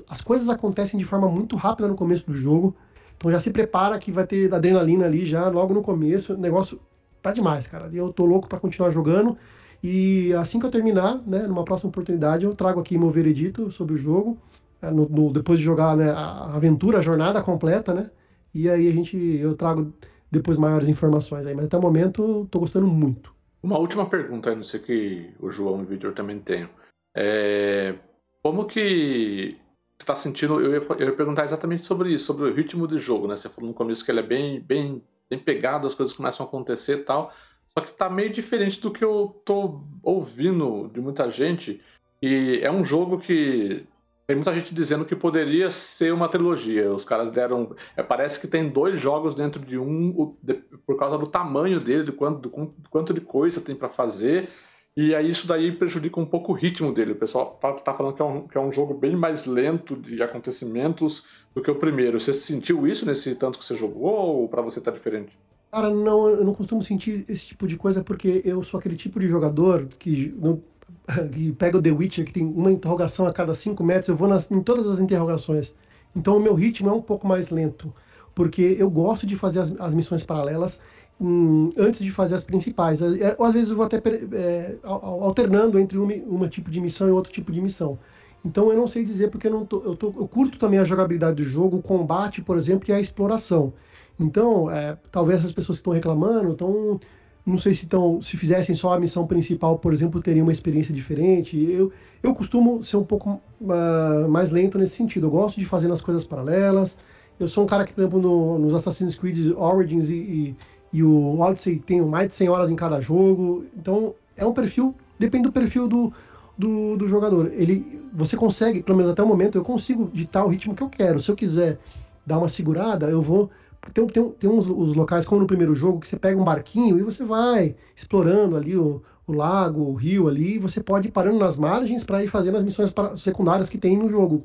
As 0.08 0.20
coisas 0.20 0.48
acontecem 0.48 0.98
de 0.98 1.04
forma 1.04 1.28
muito 1.28 1.56
rápida 1.56 1.88
no 1.88 1.94
começo 1.94 2.26
do 2.26 2.34
jogo. 2.34 2.76
Então 3.16 3.30
já 3.30 3.40
se 3.40 3.50
prepara 3.50 3.98
que 3.98 4.10
vai 4.10 4.26
ter 4.26 4.52
adrenalina 4.52 5.06
ali 5.06 5.24
já 5.24 5.48
logo 5.48 5.72
no 5.72 5.80
começo. 5.80 6.34
O 6.34 6.36
negócio 6.36 6.80
tá 7.22 7.32
demais, 7.32 7.66
cara. 7.66 7.88
E 7.90 7.96
eu 7.96 8.12
tô 8.12 8.26
louco 8.26 8.48
para 8.48 8.58
continuar 8.58 8.90
jogando. 8.90 9.38
E 9.82 10.32
assim 10.34 10.60
que 10.60 10.66
eu 10.66 10.70
terminar, 10.70 11.20
né, 11.26 11.46
numa 11.46 11.64
próxima 11.64 11.90
oportunidade, 11.90 12.44
eu 12.44 12.54
trago 12.54 12.80
aqui 12.80 12.96
meu 12.96 13.10
veredito 13.10 13.70
sobre 13.72 13.94
o 13.94 13.98
jogo, 13.98 14.38
é, 14.80 14.90
no, 14.90 15.08
no, 15.08 15.32
depois 15.32 15.58
de 15.58 15.64
jogar 15.64 15.96
né, 15.96 16.10
a 16.10 16.54
aventura, 16.54 16.98
a 16.98 17.02
jornada 17.02 17.42
completa, 17.42 17.92
né? 17.92 18.10
E 18.54 18.68
aí 18.68 18.88
a 18.88 18.92
gente, 18.92 19.16
eu 19.16 19.56
trago 19.56 19.92
depois 20.30 20.56
maiores 20.56 20.88
informações 20.88 21.46
aí. 21.46 21.54
Mas 21.54 21.66
até 21.66 21.76
o 21.76 21.82
momento, 21.82 22.42
estou 22.44 22.60
gostando 22.60 22.86
muito. 22.86 23.32
Uma 23.62 23.78
última 23.78 24.06
pergunta, 24.06 24.54
não 24.54 24.64
sei 24.64 24.80
que 24.80 25.30
o 25.38 25.50
João 25.50 25.80
e 25.80 25.82
o 25.82 25.86
Victor 25.86 26.12
também 26.12 26.38
tenham. 26.38 26.68
É, 27.14 27.94
como 28.42 28.66
que 28.66 29.56
você 29.98 30.02
está 30.02 30.16
sentindo? 30.16 30.60
Eu 30.60 30.72
ia, 30.72 30.86
eu 30.98 31.08
ia, 31.08 31.16
perguntar 31.16 31.44
exatamente 31.44 31.84
sobre 31.84 32.12
isso, 32.12 32.24
sobre 32.26 32.50
o 32.50 32.54
ritmo 32.54 32.88
de 32.88 32.98
jogo, 32.98 33.28
né? 33.28 33.36
Você 33.36 33.48
falou 33.48 33.68
no 33.68 33.74
começo 33.74 34.04
que 34.04 34.10
ele 34.10 34.20
é 34.20 34.24
bem, 34.24 34.60
bem, 34.60 35.02
bem 35.30 35.38
pegado, 35.38 35.86
as 35.86 35.94
coisas 35.94 36.14
começam 36.14 36.44
a 36.44 36.48
acontecer 36.48 36.98
e 36.98 37.04
tal. 37.04 37.32
Só 37.76 37.84
que 37.84 37.92
tá 37.92 38.10
meio 38.10 38.30
diferente 38.30 38.80
do 38.80 38.90
que 38.90 39.04
eu 39.04 39.40
tô 39.44 39.82
ouvindo 40.02 40.90
de 40.92 41.00
muita 41.00 41.30
gente. 41.30 41.80
E 42.20 42.60
é 42.62 42.70
um 42.70 42.84
jogo 42.84 43.18
que 43.18 43.86
tem 44.26 44.36
muita 44.36 44.54
gente 44.54 44.74
dizendo 44.74 45.04
que 45.04 45.16
poderia 45.16 45.70
ser 45.70 46.12
uma 46.12 46.28
trilogia. 46.28 46.92
Os 46.92 47.04
caras 47.04 47.30
deram. 47.30 47.74
É, 47.96 48.02
parece 48.02 48.40
que 48.40 48.46
tem 48.46 48.68
dois 48.68 49.00
jogos 49.00 49.34
dentro 49.34 49.60
de 49.60 49.78
um, 49.78 50.36
de, 50.42 50.54
por 50.86 50.96
causa 50.96 51.18
do 51.18 51.26
tamanho 51.26 51.80
dele, 51.80 52.04
do 52.04 52.12
quanto, 52.12 52.40
do, 52.40 52.48
do 52.48 52.90
quanto 52.90 53.12
de 53.12 53.20
coisa 53.20 53.60
tem 53.60 53.74
para 53.74 53.88
fazer. 53.88 54.48
E 54.96 55.14
aí 55.14 55.28
isso 55.28 55.46
daí 55.46 55.72
prejudica 55.72 56.20
um 56.20 56.26
pouco 56.26 56.52
o 56.52 56.54
ritmo 56.54 56.92
dele. 56.92 57.12
O 57.12 57.16
pessoal 57.16 57.58
tá, 57.60 57.72
tá 57.72 57.94
falando 57.94 58.14
que 58.14 58.22
é, 58.22 58.24
um, 58.24 58.46
que 58.46 58.58
é 58.58 58.60
um 58.60 58.72
jogo 58.72 58.94
bem 58.94 59.16
mais 59.16 59.46
lento 59.46 59.96
de 59.96 60.22
acontecimentos 60.22 61.26
do 61.54 61.62
que 61.62 61.70
o 61.70 61.74
primeiro. 61.74 62.20
Você 62.20 62.32
sentiu 62.32 62.86
isso 62.86 63.06
nesse 63.06 63.34
tanto 63.34 63.58
que 63.58 63.64
você 63.64 63.74
jogou 63.74 64.42
ou 64.42 64.48
para 64.48 64.62
você 64.62 64.80
tá 64.80 64.90
diferente? 64.90 65.36
Cara, 65.72 65.88
não, 65.90 66.28
eu 66.28 66.44
não 66.44 66.54
costumo 66.54 66.82
sentir 66.82 67.24
esse 67.30 67.46
tipo 67.46 67.66
de 67.66 67.76
coisa 67.78 68.04
porque 68.04 68.42
eu 68.44 68.62
sou 68.62 68.78
aquele 68.78 68.94
tipo 68.94 69.18
de 69.18 69.26
jogador 69.26 69.86
que, 69.98 70.34
não, 70.38 70.62
que 71.32 71.52
pega 71.52 71.78
o 71.78 71.82
The 71.82 71.90
Witcher, 71.90 72.26
que 72.26 72.32
tem 72.32 72.44
uma 72.44 72.70
interrogação 72.70 73.26
a 73.26 73.32
cada 73.32 73.54
cinco 73.54 73.82
metros, 73.82 74.08
eu 74.08 74.16
vou 74.16 74.28
nas, 74.28 74.50
em 74.50 74.62
todas 74.62 74.86
as 74.86 74.98
interrogações. 74.98 75.74
Então 76.14 76.36
o 76.36 76.40
meu 76.40 76.54
ritmo 76.54 76.90
é 76.90 76.92
um 76.92 77.00
pouco 77.00 77.26
mais 77.26 77.48
lento, 77.48 77.92
porque 78.34 78.76
eu 78.78 78.90
gosto 78.90 79.26
de 79.26 79.34
fazer 79.34 79.60
as, 79.60 79.72
as 79.80 79.94
missões 79.94 80.22
paralelas 80.22 80.78
hum, 81.18 81.70
antes 81.78 82.00
de 82.00 82.10
fazer 82.12 82.34
as 82.34 82.44
principais. 82.44 83.00
É, 83.00 83.34
ou 83.38 83.46
às 83.46 83.54
vezes 83.54 83.70
eu 83.70 83.76
vou 83.76 83.86
até 83.86 83.96
é, 84.34 84.76
alternando 84.82 85.78
entre 85.78 85.96
uma, 85.96 86.12
uma 86.26 86.48
tipo 86.48 86.70
de 86.70 86.80
missão 86.82 87.08
e 87.08 87.10
outro 87.10 87.32
tipo 87.32 87.50
de 87.50 87.62
missão. 87.62 87.98
Então 88.44 88.70
eu 88.70 88.76
não 88.76 88.86
sei 88.88 89.04
dizer 89.06 89.30
porque 89.30 89.46
eu 89.46 89.52
não 89.52 89.64
tô, 89.64 89.82
eu, 89.84 89.96
tô, 89.96 90.08
eu 90.08 90.28
curto 90.28 90.58
também 90.58 90.78
a 90.78 90.84
jogabilidade 90.84 91.36
do 91.42 91.44
jogo, 91.48 91.78
o 91.78 91.82
combate, 91.82 92.42
por 92.42 92.58
exemplo, 92.58 92.90
e 92.90 92.92
a 92.92 93.00
exploração. 93.00 93.72
Então, 94.18 94.70
é, 94.70 94.96
talvez 95.10 95.40
essas 95.40 95.52
pessoas 95.52 95.78
que 95.78 95.80
estão 95.80 95.92
reclamando, 95.92 96.52
então, 96.52 97.00
não 97.44 97.58
sei 97.58 97.74
se, 97.74 97.86
tão, 97.86 98.22
se 98.22 98.36
fizessem 98.36 98.74
só 98.76 98.92
a 98.92 99.00
missão 99.00 99.26
principal, 99.26 99.78
por 99.78 99.92
exemplo, 99.92 100.20
teriam 100.22 100.44
uma 100.44 100.52
experiência 100.52 100.94
diferente. 100.94 101.56
Eu, 101.58 101.92
eu 102.22 102.34
costumo 102.34 102.82
ser 102.82 102.96
um 102.96 103.04
pouco 103.04 103.40
uh, 103.60 104.28
mais 104.28 104.50
lento 104.50 104.78
nesse 104.78 104.96
sentido. 104.96 105.26
Eu 105.26 105.30
gosto 105.30 105.58
de 105.58 105.66
fazer 105.66 105.90
as 105.90 106.00
coisas 106.00 106.24
paralelas. 106.24 106.96
Eu 107.40 107.48
sou 107.48 107.64
um 107.64 107.66
cara 107.66 107.84
que, 107.84 107.92
por 107.92 108.00
exemplo, 108.00 108.20
no, 108.20 108.58
nos 108.58 108.74
Assassin's 108.74 109.16
Creed 109.16 109.52
Origins 109.56 110.08
e, 110.08 110.14
e, 110.14 110.56
e, 110.92 111.02
o 111.02 111.40
Odyssey 111.40 111.80
tem 111.80 112.00
mais 112.00 112.28
de 112.28 112.34
100 112.34 112.48
horas 112.48 112.70
em 112.70 112.76
cada 112.76 113.00
jogo. 113.00 113.64
Então, 113.76 114.14
é 114.36 114.46
um 114.46 114.52
perfil, 114.52 114.94
depende 115.18 115.44
do 115.44 115.52
perfil 115.52 115.88
do, 115.88 116.12
do, 116.56 116.96
do 116.96 117.08
jogador. 117.08 117.50
Ele, 117.52 118.00
você 118.12 118.36
consegue, 118.36 118.84
pelo 118.84 118.96
menos 118.96 119.10
até 119.10 119.22
o 119.22 119.26
momento, 119.26 119.58
eu 119.58 119.64
consigo 119.64 120.08
ditar 120.12 120.44
o 120.44 120.48
ritmo 120.48 120.76
que 120.76 120.82
eu 120.82 120.88
quero. 120.88 121.18
Se 121.18 121.28
eu 121.28 121.34
quiser 121.34 121.80
dar 122.24 122.38
uma 122.38 122.48
segurada, 122.48 123.06
eu 123.08 123.20
vou 123.20 123.50
tem, 123.90 124.06
tem, 124.06 124.30
tem 124.30 124.50
uns 124.50 124.66
os 124.66 124.94
locais, 124.94 125.24
como 125.24 125.40
no 125.40 125.46
primeiro 125.46 125.74
jogo, 125.74 126.00
que 126.00 126.08
você 126.08 126.16
pega 126.16 126.40
um 126.40 126.44
barquinho 126.44 126.98
e 126.98 127.02
você 127.02 127.24
vai 127.24 127.74
explorando 127.96 128.56
ali 128.56 128.76
o, 128.76 129.02
o 129.26 129.32
lago, 129.32 129.82
o 129.82 129.94
rio 129.94 130.28
ali, 130.28 130.54
e 130.54 130.58
você 130.58 130.80
pode 130.80 131.08
ir 131.08 131.10
parando 131.10 131.38
nas 131.38 131.58
margens 131.58 132.04
para 132.04 132.22
ir 132.22 132.28
fazendo 132.28 132.56
as 132.58 132.64
missões 132.64 132.92
secundárias 133.18 133.68
que 133.68 133.78
tem 133.78 133.96
no 133.96 134.08
jogo. 134.08 134.42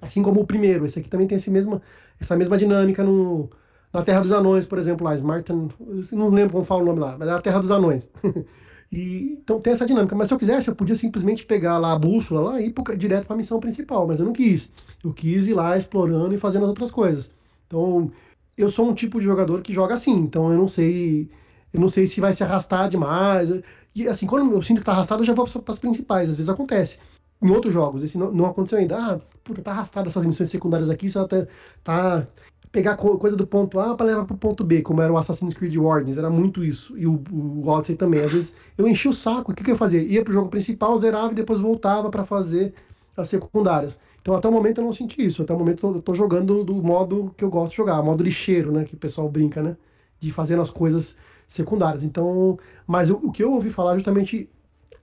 Assim 0.00 0.22
como 0.22 0.40
o 0.40 0.46
primeiro. 0.46 0.84
Esse 0.84 0.98
aqui 0.98 1.08
também 1.08 1.26
tem 1.26 1.36
esse 1.36 1.50
mesma, 1.50 1.80
essa 2.20 2.36
mesma 2.36 2.58
dinâmica 2.58 3.04
no, 3.04 3.48
na 3.92 4.02
Terra 4.02 4.20
dos 4.20 4.32
Anões, 4.32 4.66
por 4.66 4.78
exemplo, 4.78 5.04
lá, 5.04 5.14
Smartan, 5.14 5.68
não 6.10 6.28
lembro 6.30 6.52
como 6.52 6.64
fala 6.64 6.82
o 6.82 6.86
nome 6.86 6.98
lá, 6.98 7.16
mas 7.18 7.28
é 7.28 7.32
a 7.32 7.40
Terra 7.40 7.60
dos 7.60 7.70
Anões. 7.70 8.08
e, 8.90 9.38
então 9.40 9.60
tem 9.60 9.72
essa 9.74 9.86
dinâmica. 9.86 10.16
Mas 10.16 10.28
se 10.28 10.34
eu 10.34 10.38
quisesse, 10.38 10.68
eu 10.68 10.74
podia 10.74 10.96
simplesmente 10.96 11.44
pegar 11.46 11.78
lá 11.78 11.92
a 11.92 11.98
bússola 11.98 12.52
lá 12.52 12.60
e 12.60 12.66
ir 12.66 12.70
pro, 12.72 12.96
direto 12.96 13.26
para 13.26 13.34
a 13.34 13.36
missão 13.36 13.60
principal, 13.60 14.06
mas 14.06 14.18
eu 14.18 14.26
não 14.26 14.32
quis. 14.32 14.70
Eu 15.04 15.12
quis 15.12 15.46
ir 15.46 15.54
lá 15.54 15.76
explorando 15.76 16.34
e 16.34 16.38
fazendo 16.38 16.64
as 16.64 16.70
outras 16.70 16.90
coisas. 16.90 17.30
Então, 17.66 18.10
eu 18.56 18.70
sou 18.70 18.88
um 18.88 18.94
tipo 18.94 19.18
de 19.18 19.24
jogador 19.24 19.62
que 19.62 19.72
joga 19.72 19.94
assim, 19.94 20.14
então 20.14 20.50
eu 20.52 20.58
não 20.58 20.68
sei, 20.68 21.30
eu 21.72 21.80
não 21.80 21.88
sei 21.88 22.06
se 22.06 22.20
vai 22.20 22.32
se 22.32 22.44
arrastar 22.44 22.88
demais. 22.88 23.50
E 23.94 24.08
assim, 24.08 24.26
quando 24.26 24.52
eu 24.52 24.62
sinto 24.62 24.78
que 24.78 24.84
tá 24.84 24.92
arrastado, 24.92 25.22
eu 25.22 25.26
já 25.26 25.34
vou 25.34 25.46
para 25.46 25.72
as 25.72 25.78
principais, 25.78 26.28
às 26.30 26.36
vezes 26.36 26.48
acontece. 26.48 26.98
Em 27.42 27.50
outros 27.50 27.72
jogos, 27.72 28.02
esse 28.02 28.16
não, 28.16 28.30
não 28.32 28.46
aconteceu 28.46 28.78
ainda. 28.78 28.96
Ah, 28.96 29.20
puta, 29.42 29.62
tá 29.62 29.72
arrastado 29.72 30.08
essas 30.08 30.24
missões 30.24 30.50
secundárias 30.50 30.90
aqui, 30.90 31.08
só 31.08 31.26
tá, 31.26 31.46
tá 31.82 32.26
pegar 32.72 32.96
coisa 32.96 33.36
do 33.36 33.46
ponto 33.46 33.78
A 33.78 33.94
para 33.94 34.06
levar 34.06 34.24
pro 34.24 34.36
ponto 34.36 34.64
B, 34.64 34.80
como 34.80 35.02
era 35.02 35.12
o 35.12 35.18
Assassin's 35.18 35.52
Creed 35.52 35.76
Origins, 35.76 36.16
era 36.16 36.30
muito 36.30 36.64
isso. 36.64 36.96
E 36.96 37.06
o, 37.06 37.22
o 37.30 37.68
Odyssey 37.68 37.96
também. 37.96 38.20
Às 38.22 38.32
vezes 38.32 38.52
eu 38.78 38.88
enchi 38.88 39.08
o 39.08 39.12
saco, 39.12 39.52
o 39.52 39.54
que, 39.54 39.62
que 39.62 39.70
eu 39.70 39.76
fazia? 39.76 40.02
Ia 40.02 40.24
pro 40.24 40.32
jogo 40.32 40.48
principal, 40.48 40.96
zerava 40.98 41.32
e 41.32 41.34
depois 41.34 41.60
voltava 41.60 42.10
para 42.10 42.24
fazer 42.24 42.72
as 43.16 43.28
secundárias. 43.28 43.96
Então, 44.22 44.34
até 44.34 44.48
o 44.48 44.52
momento 44.52 44.80
eu 44.80 44.84
não 44.84 44.92
senti 44.92 45.24
isso. 45.24 45.42
Até 45.42 45.52
o 45.52 45.58
momento 45.58 45.96
eu 45.96 46.00
tô 46.00 46.14
jogando 46.14 46.64
do 46.64 46.74
modo 46.82 47.34
que 47.36 47.44
eu 47.44 47.50
gosto 47.50 47.72
de 47.72 47.76
jogar, 47.76 48.00
modo 48.02 48.22
lixeiro, 48.22 48.72
né? 48.72 48.84
Que 48.84 48.94
o 48.94 48.98
pessoal 48.98 49.28
brinca, 49.28 49.60
né? 49.60 49.76
De 50.20 50.32
fazendo 50.32 50.62
as 50.62 50.70
coisas 50.70 51.16
secundárias. 51.48 52.04
Então, 52.04 52.58
mas 52.86 53.10
o, 53.10 53.16
o 53.16 53.32
que 53.32 53.42
eu 53.42 53.52
ouvi 53.52 53.68
falar 53.68 53.94
justamente 53.94 54.48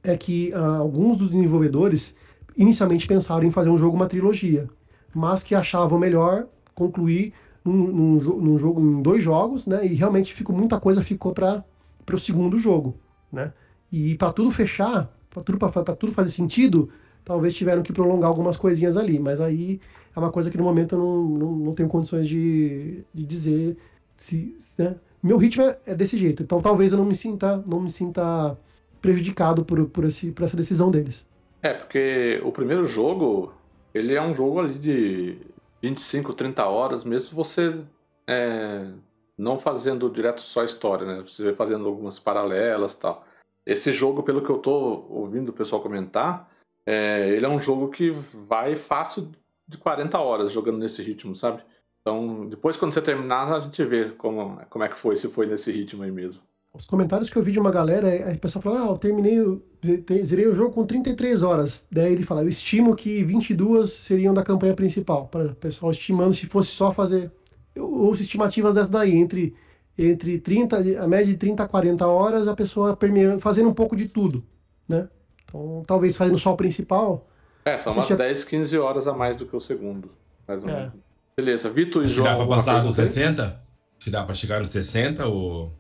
é 0.01 0.15
que 0.17 0.51
uh, 0.53 0.79
alguns 0.81 1.17
dos 1.17 1.29
desenvolvedores 1.29 2.15
inicialmente 2.57 3.05
pensaram 3.05 3.43
em 3.43 3.51
fazer 3.51 3.69
um 3.69 3.77
jogo, 3.77 3.95
uma 3.95 4.07
trilogia, 4.07 4.69
mas 5.13 5.43
que 5.43 5.53
achavam 5.53 5.99
melhor 5.99 6.47
concluir 6.73 7.33
num, 7.63 7.87
num, 7.87 8.13
num 8.15 8.57
jogo, 8.57 8.81
em 8.81 9.01
dois 9.01 9.23
jogos, 9.23 9.67
né? 9.67 9.85
E 9.85 9.95
realmente 9.95 10.33
ficou 10.33 10.55
muita 10.55 10.79
coisa 10.79 11.01
ficou 11.01 11.33
para 11.33 11.65
o 12.13 12.17
segundo 12.17 12.57
jogo, 12.57 12.95
né? 13.31 13.53
E 13.91 14.15
para 14.15 14.31
tudo 14.31 14.49
fechar, 14.49 15.13
para 15.29 15.43
tudo, 15.43 15.95
tudo 15.97 16.11
fazer 16.13 16.31
sentido, 16.31 16.89
talvez 17.29 17.53
tiveram 17.53 17.83
que 17.83 17.93
prolongar 17.93 18.27
algumas 18.27 18.57
coisinhas 18.57 18.97
ali, 18.97 19.19
mas 19.19 19.39
aí 19.39 19.79
é 20.15 20.19
uma 20.19 20.31
coisa 20.31 20.49
que 20.49 20.57
no 20.57 20.63
momento 20.63 20.95
eu 20.95 20.99
não, 20.99 21.23
não, 21.23 21.51
não 21.51 21.75
tenho 21.75 21.87
condições 21.87 22.27
de, 22.27 23.03
de 23.13 23.23
dizer 23.23 23.77
se. 24.17 24.57
Né? 24.75 24.95
Meu 25.21 25.37
ritmo 25.37 25.61
é, 25.61 25.77
é, 25.85 25.93
desse 25.93 26.17
jeito, 26.17 26.41
então 26.41 26.59
talvez 26.59 26.91
eu 26.91 26.97
não 26.97 27.05
me 27.05 27.15
sinta, 27.15 27.63
não 27.67 27.81
me 27.81 27.91
sinta 27.91 28.57
prejudicado 28.99 29.63
por, 29.63 29.85
por, 29.89 30.05
esse, 30.05 30.31
por 30.31 30.43
essa 30.43 30.57
decisão 30.57 30.89
deles. 30.89 31.23
É, 31.61 31.71
porque 31.71 32.41
o 32.43 32.51
primeiro 32.51 32.87
jogo, 32.87 33.53
ele 33.93 34.15
é 34.15 34.21
um 34.21 34.33
jogo 34.33 34.61
ali 34.61 34.79
de 34.79 35.37
25, 35.83 36.33
30 36.33 36.65
horas, 36.65 37.03
mesmo 37.03 37.35
você 37.35 37.79
é, 38.27 38.87
não 39.37 39.59
fazendo 39.59 40.09
direto 40.09 40.41
só 40.41 40.61
a 40.61 40.65
história, 40.65 41.05
né? 41.05 41.23
Você 41.27 41.43
vai 41.43 41.53
fazendo 41.53 41.85
algumas 41.85 42.17
paralelas 42.17 42.95
tal. 42.95 43.23
Esse 43.67 43.93
jogo, 43.93 44.23
pelo 44.23 44.41
que 44.41 44.49
eu 44.49 44.57
tô 44.57 45.05
ouvindo 45.11 45.49
o 45.49 45.53
pessoal 45.53 45.79
comentar, 45.79 46.48
é, 46.91 47.29
ele 47.35 47.45
é 47.45 47.49
um 47.49 47.59
jogo 47.59 47.89
que 47.89 48.09
vai 48.09 48.75
fácil 48.75 49.29
de 49.67 49.77
40 49.77 50.17
horas 50.17 50.51
jogando 50.51 50.79
nesse 50.79 51.03
ritmo, 51.03 51.35
sabe? 51.35 51.61
Então, 52.01 52.47
depois 52.47 52.77
quando 52.77 52.93
você 52.93 53.01
terminar, 53.01 53.53
a 53.53 53.59
gente 53.59 53.85
vê 53.85 54.09
como, 54.09 54.59
como 54.71 54.83
é 54.83 54.89
que 54.89 54.97
foi, 54.97 55.15
se 55.15 55.27
foi 55.27 55.45
nesse 55.45 55.71
ritmo 55.71 56.01
aí 56.01 56.09
mesmo. 56.09 56.41
Os 56.73 56.87
comentários 56.87 57.29
que 57.29 57.37
eu 57.37 57.43
vi 57.43 57.51
de 57.51 57.59
uma 57.59 57.69
galera, 57.69 58.31
a 58.31 58.35
pessoa 58.39 58.59
fala, 58.59 58.83
ah, 58.83 58.87
eu 58.87 58.97
terminei, 58.97 59.37
zerei 60.25 60.47
o 60.47 60.55
jogo 60.55 60.73
com 60.73 60.83
33 60.83 61.43
horas. 61.43 61.85
Daí 61.91 62.11
ele 62.11 62.23
fala, 62.23 62.41
eu 62.41 62.49
estimo 62.49 62.95
que 62.95 63.23
22 63.23 63.91
seriam 63.91 64.33
da 64.33 64.41
campanha 64.41 64.73
principal. 64.73 65.27
Para 65.27 65.45
o 65.45 65.55
pessoal 65.55 65.91
estimando 65.91 66.33
se 66.33 66.47
fosse 66.47 66.69
só 66.69 66.91
fazer. 66.91 67.31
Ouço 67.77 68.23
estimativas 68.23 68.73
dessas 68.73 68.89
daí, 68.89 69.15
entre, 69.15 69.55
entre 69.95 70.39
30, 70.39 71.03
a 71.03 71.07
média 71.07 71.27
de 71.27 71.37
30 71.37 71.63
a 71.63 71.67
40 71.67 72.07
horas, 72.07 72.47
a 72.47 72.55
pessoa 72.55 72.95
permeando, 72.95 73.39
fazendo 73.39 73.69
um 73.69 73.73
pouco 73.75 73.95
de 73.95 74.09
tudo, 74.09 74.43
né? 74.87 75.07
Então, 75.49 75.83
talvez 75.85 76.15
fazendo 76.15 76.37
só 76.37 76.53
o 76.53 76.57
principal. 76.57 77.27
É, 77.65 77.77
são 77.77 77.91
umas 77.93 78.07
já- 78.07 78.15
10, 78.15 78.43
15 78.43 78.77
horas 78.77 79.07
a 79.07 79.13
mais 79.13 79.35
do 79.35 79.45
que 79.45 79.55
o 79.55 79.59
segundo. 79.59 80.11
Mais 80.47 80.63
ou 80.63 80.69
É. 80.69 80.73
menos. 80.75 80.93
Beleza, 81.35 81.69
Vitor 81.69 82.01
e 82.01 82.05
Acho 82.05 82.13
que 82.13 82.17
João. 82.21 82.29
dá 82.31 82.35
pra 82.37 82.47
passar 82.47 82.83
nos 82.83 82.95
pergunta 82.95 83.01
aí? 83.01 83.07
60? 83.07 83.43
Acho 83.43 83.61
que 83.99 84.09
dá 84.09 84.23
pra 84.23 84.35
chegar 84.35 84.59
nos 84.59 84.69
60 84.69 85.25
ou. 85.27 85.71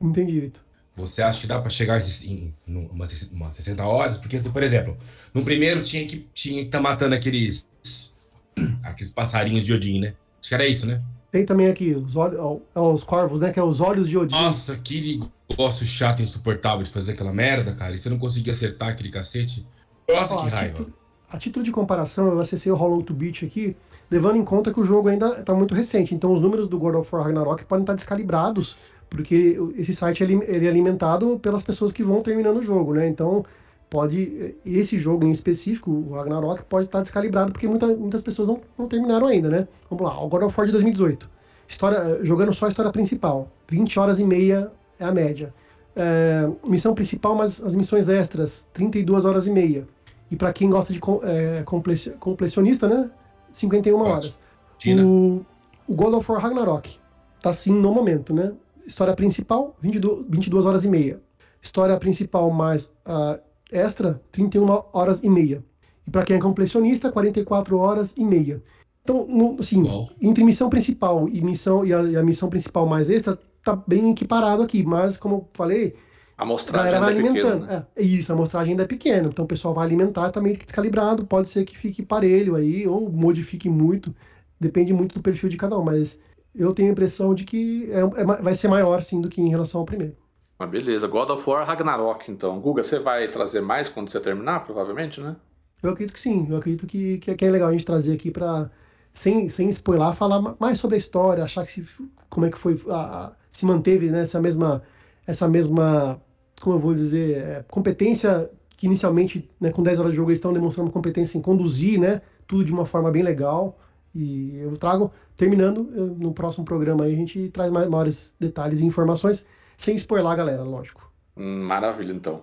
Entendi, 0.00 0.40
Vitor. 0.40 0.62
Você 0.96 1.22
acha 1.22 1.40
que 1.40 1.46
dá 1.46 1.60
pra 1.60 1.70
chegar 1.70 2.00
em, 2.24 2.54
umas, 2.66 3.30
umas 3.32 3.54
60 3.54 3.84
horas? 3.86 4.18
Porque, 4.18 4.38
por 4.52 4.62
exemplo, 4.62 4.96
no 5.32 5.42
primeiro 5.44 5.82
tinha 5.82 6.06
que 6.06 6.28
tinha 6.34 6.60
que 6.62 6.66
estar 6.66 6.80
matando 6.80 7.14
aqueles. 7.14 7.68
aqueles 8.82 9.12
passarinhos 9.12 9.64
de 9.64 9.72
Odin, 9.72 10.00
né? 10.00 10.14
Acho 10.40 10.48
que 10.48 10.54
era 10.54 10.66
isso, 10.66 10.86
né? 10.86 11.02
Tem 11.30 11.44
também 11.46 11.68
aqui 11.68 11.92
os, 11.94 12.16
olhos, 12.16 12.60
os 12.74 13.04
corvos, 13.04 13.40
né? 13.40 13.52
Que 13.52 13.60
é 13.60 13.62
os 13.62 13.80
olhos 13.80 14.08
de 14.08 14.18
Odin. 14.18 14.34
Nossa, 14.34 14.76
que 14.76 15.20
negócio 15.48 15.86
chato, 15.86 16.22
insuportável 16.22 16.82
de 16.82 16.90
fazer 16.90 17.12
aquela 17.12 17.32
merda, 17.32 17.72
cara. 17.74 17.94
E 17.94 17.98
você 17.98 18.08
não 18.08 18.18
conseguia 18.18 18.52
acertar 18.52 18.88
aquele 18.88 19.10
cacete. 19.10 19.64
Nossa, 20.08 20.34
Ó, 20.34 20.42
que 20.42 20.48
a 20.48 20.50
raiva. 20.50 20.78
título- 20.78 20.92
A 21.30 21.38
título 21.38 21.64
de 21.64 21.70
comparação, 21.70 22.26
eu 22.32 22.40
acessei 22.40 22.72
o 22.72 22.74
Hollow 22.74 23.02
to 23.04 23.14
Beat 23.14 23.44
aqui, 23.44 23.76
levando 24.10 24.36
em 24.36 24.44
conta 24.44 24.72
que 24.74 24.80
o 24.80 24.84
jogo 24.84 25.08
ainda 25.08 25.38
está 25.38 25.54
muito 25.54 25.72
recente. 25.74 26.12
Então, 26.14 26.32
os 26.34 26.40
números 26.40 26.68
do 26.68 26.76
God 26.78 26.96
of 26.96 27.08
War 27.14 27.24
Ragnarok 27.24 27.64
podem 27.64 27.84
estar 27.84 27.94
descalibrados, 27.94 28.74
porque 29.08 29.56
esse 29.76 29.94
site 29.94 30.24
ele, 30.24 30.34
ele 30.48 30.66
é 30.66 30.68
alimentado 30.68 31.38
pelas 31.38 31.62
pessoas 31.62 31.92
que 31.92 32.02
vão 32.02 32.20
terminando 32.22 32.56
o 32.58 32.62
jogo, 32.62 32.94
né? 32.94 33.06
Então, 33.06 33.44
pode 33.90 34.54
esse 34.64 34.96
jogo 34.96 35.26
em 35.26 35.30
específico, 35.32 35.90
o 35.90 36.14
Ragnarok, 36.14 36.62
pode 36.64 36.86
estar 36.86 37.02
descalibrado 37.02 37.52
porque 37.52 37.66
muita, 37.66 37.88
muitas 37.88 38.22
pessoas 38.22 38.46
não, 38.48 38.60
não 38.78 38.86
terminaram 38.88 39.26
ainda, 39.26 39.48
né? 39.50 39.68
Vamos 39.90 40.04
lá, 40.06 40.22
o 40.24 40.28
God 40.28 40.44
of 40.44 40.54
War 40.56 40.66
de 40.66 40.72
2018. 40.72 41.28
História, 41.68 42.24
jogando 42.24 42.52
só 42.52 42.66
a 42.66 42.68
história 42.68 42.90
principal, 42.92 43.48
20 43.68 43.98
horas 43.98 44.18
e 44.18 44.24
meia 44.24 44.70
é 44.98 45.04
a 45.04 45.12
média. 45.12 45.52
É, 45.94 46.48
missão 46.64 46.94
principal, 46.94 47.34
mas 47.34 47.62
as 47.62 47.74
missões 47.74 48.08
extras, 48.08 48.66
32 48.72 49.24
horas 49.24 49.46
e 49.46 49.50
meia. 49.50 49.86
E 50.30 50.36
para 50.36 50.52
quem 50.52 50.70
gosta 50.70 50.92
de 50.92 51.00
é, 51.24 51.62
comple- 51.64 52.14
completionista, 52.20 52.88
né? 52.88 53.10
51 53.50 53.96
Ótimo. 53.96 54.12
horas. 54.12 54.40
Tina, 54.78 55.04
O, 55.04 55.44
o 55.88 55.94
God 55.94 56.14
of 56.14 56.30
War 56.30 56.40
Ragnarok 56.40 56.98
tá 57.42 57.50
assim 57.50 57.72
no 57.72 57.92
momento, 57.92 58.32
né? 58.32 58.52
História 58.86 59.14
principal, 59.14 59.76
22, 59.80 60.24
22 60.28 60.66
horas 60.66 60.84
e 60.84 60.88
meia. 60.88 61.20
História 61.60 61.96
principal 61.98 62.50
mais 62.50 62.90
ah, 63.04 63.38
extra, 63.72 64.20
31 64.32 64.82
horas 64.92 65.20
e 65.22 65.28
meia. 65.28 65.62
E 66.06 66.10
para 66.10 66.24
quem 66.24 66.36
é 66.36 66.40
completionista, 66.40 67.10
44 67.12 67.76
horas 67.78 68.12
e 68.16 68.24
meia. 68.24 68.62
Então, 69.02 69.26
no- 69.26 69.56
assim, 69.60 69.82
Bom. 69.82 70.08
entre 70.20 70.44
missão 70.44 70.68
principal 70.68 71.28
e 71.28 71.40
missão 71.40 71.84
e 71.84 71.92
a, 71.92 72.02
e 72.02 72.16
a 72.16 72.22
missão 72.22 72.48
principal 72.48 72.86
mais 72.86 73.08
extra, 73.10 73.38
tá 73.64 73.74
bem 73.86 74.10
equiparado 74.10 74.62
aqui. 74.62 74.82
Mas, 74.82 75.16
como 75.16 75.34
eu 75.36 75.48
falei, 75.54 75.94
A 76.36 76.42
amostragem 76.42 76.84
galera 76.92 77.00
vai 77.04 77.14
ainda 77.14 77.28
é 77.28 77.32
pequena, 77.32 77.48
alimentando. 77.50 77.72
né? 77.72 77.86
É, 77.96 78.02
isso, 78.02 78.32
a 78.32 78.34
amostragem 78.34 78.70
ainda 78.72 78.82
é 78.82 78.86
pequena. 78.86 79.28
Então 79.28 79.44
o 79.44 79.48
pessoal 79.48 79.74
vai 79.74 79.86
alimentar 79.86 80.30
também 80.30 80.52
fica 80.54 80.66
descalibrado. 80.66 81.24
Pode 81.26 81.48
ser 81.48 81.64
que 81.64 81.76
fique 81.76 82.02
parelho 82.02 82.54
aí, 82.56 82.86
ou 82.86 83.10
modifique 83.10 83.68
muito. 83.68 84.14
Depende 84.58 84.92
muito 84.92 85.14
do 85.14 85.22
perfil 85.22 85.48
de 85.48 85.56
cada 85.56 85.78
um. 85.78 85.82
Mas 85.84 86.18
eu 86.54 86.72
tenho 86.74 86.88
a 86.88 86.92
impressão 86.92 87.34
de 87.34 87.44
que 87.44 87.88
é, 87.90 88.00
é 88.00 88.24
vai 88.24 88.54
ser 88.54 88.68
maior, 88.68 89.00
sim, 89.02 89.20
do 89.20 89.28
que 89.28 89.40
em 89.40 89.48
relação 89.48 89.80
ao 89.80 89.86
primeiro. 89.86 90.14
Mas 90.60 90.70
beleza, 90.70 91.08
God 91.08 91.30
of 91.30 91.50
War 91.50 91.66
Ragnarok, 91.66 92.30
então. 92.30 92.60
Guga, 92.60 92.84
você 92.84 93.00
vai 93.00 93.26
trazer 93.32 93.60
mais 93.60 93.88
quando 93.88 94.10
você 94.10 94.20
terminar, 94.20 94.64
provavelmente, 94.64 95.20
né? 95.20 95.36
Eu 95.82 95.90
acredito 95.90 96.14
que 96.14 96.20
sim. 96.20 96.46
Eu 96.50 96.56
acredito 96.58 96.86
que, 96.86 97.18
que, 97.18 97.34
que 97.34 97.44
é 97.44 97.50
legal 97.50 97.68
a 97.68 97.72
gente 97.72 97.84
trazer 97.84 98.14
aqui 98.14 98.30
para 98.30 98.70
sem, 99.12 99.48
sem 99.48 99.68
spoiler, 99.70 100.12
falar 100.14 100.40
ma- 100.40 100.56
mais 100.60 100.78
sobre 100.78 100.96
a 100.96 100.98
história, 100.98 101.42
achar 101.44 101.64
que 101.66 101.72
se, 101.72 101.86
como 102.28 102.46
é 102.46 102.50
que 102.50 102.58
foi, 102.58 102.80
a- 102.88 103.26
a- 103.28 103.32
se 103.50 103.64
manteve 103.66 104.10
né, 104.10 104.20
essa 104.22 104.40
mesma, 104.40 104.82
essa 105.26 105.48
mesma, 105.48 106.20
como 106.62 106.76
eu 106.76 106.80
vou 106.80 106.94
dizer, 106.94 107.38
é, 107.38 107.64
competência 107.68 108.50
que 108.76 108.86
inicialmente, 108.86 109.50
né, 109.60 109.70
com 109.72 109.82
10 109.82 109.98
horas 109.98 110.12
de 110.12 110.16
jogo, 110.16 110.30
eles 110.30 110.38
estão 110.38 110.52
demonstrando 110.52 110.90
competência 110.90 111.36
em 111.38 111.42
conduzir, 111.42 111.98
né, 112.00 112.22
tudo 112.46 112.64
de 112.64 112.72
uma 112.72 112.86
forma 112.86 113.10
bem 113.10 113.22
legal. 113.22 113.78
E 114.14 114.56
eu 114.58 114.76
trago, 114.76 115.12
terminando, 115.36 115.90
eu- 115.94 116.06
no 116.08 116.32
próximo 116.34 116.64
programa 116.64 117.04
aí 117.04 117.12
a 117.12 117.16
gente 117.16 117.48
traz 117.50 117.70
mais, 117.70 117.88
maiores 117.88 118.34
detalhes 118.40 118.80
e 118.80 118.84
informações, 118.86 119.46
sem 119.80 119.96
spoiler 119.96 120.36
galera, 120.36 120.62
lógico. 120.62 121.10
Hum, 121.36 121.62
Maravilha, 121.62 122.12
então. 122.12 122.42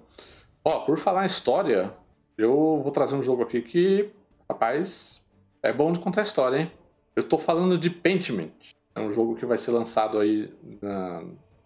Ó, 0.66 0.80
por 0.80 0.98
falar 0.98 1.24
em 1.24 1.28
história, 1.28 1.94
eu 2.38 2.82
vou 2.84 2.92
trazer 2.92 3.16
um 3.16 3.22
jogo 3.22 3.44
aqui 3.44 3.62
que, 3.62 4.10
rapaz, 4.50 5.24
é 5.62 5.72
bom 5.72 5.92
de 5.92 6.00
contar 6.00 6.24
história, 6.24 6.58
hein? 6.58 6.72
Eu 7.16 7.24
tô 7.24 7.38
falando 7.38 7.78
de 7.78 7.90
Pentiment. 7.90 8.52
É 8.96 9.00
um 9.00 9.12
jogo 9.14 9.36
que 9.36 9.46
vai 9.46 9.58
ser 9.58 9.72
lançado 9.72 10.18
aí 10.18 10.52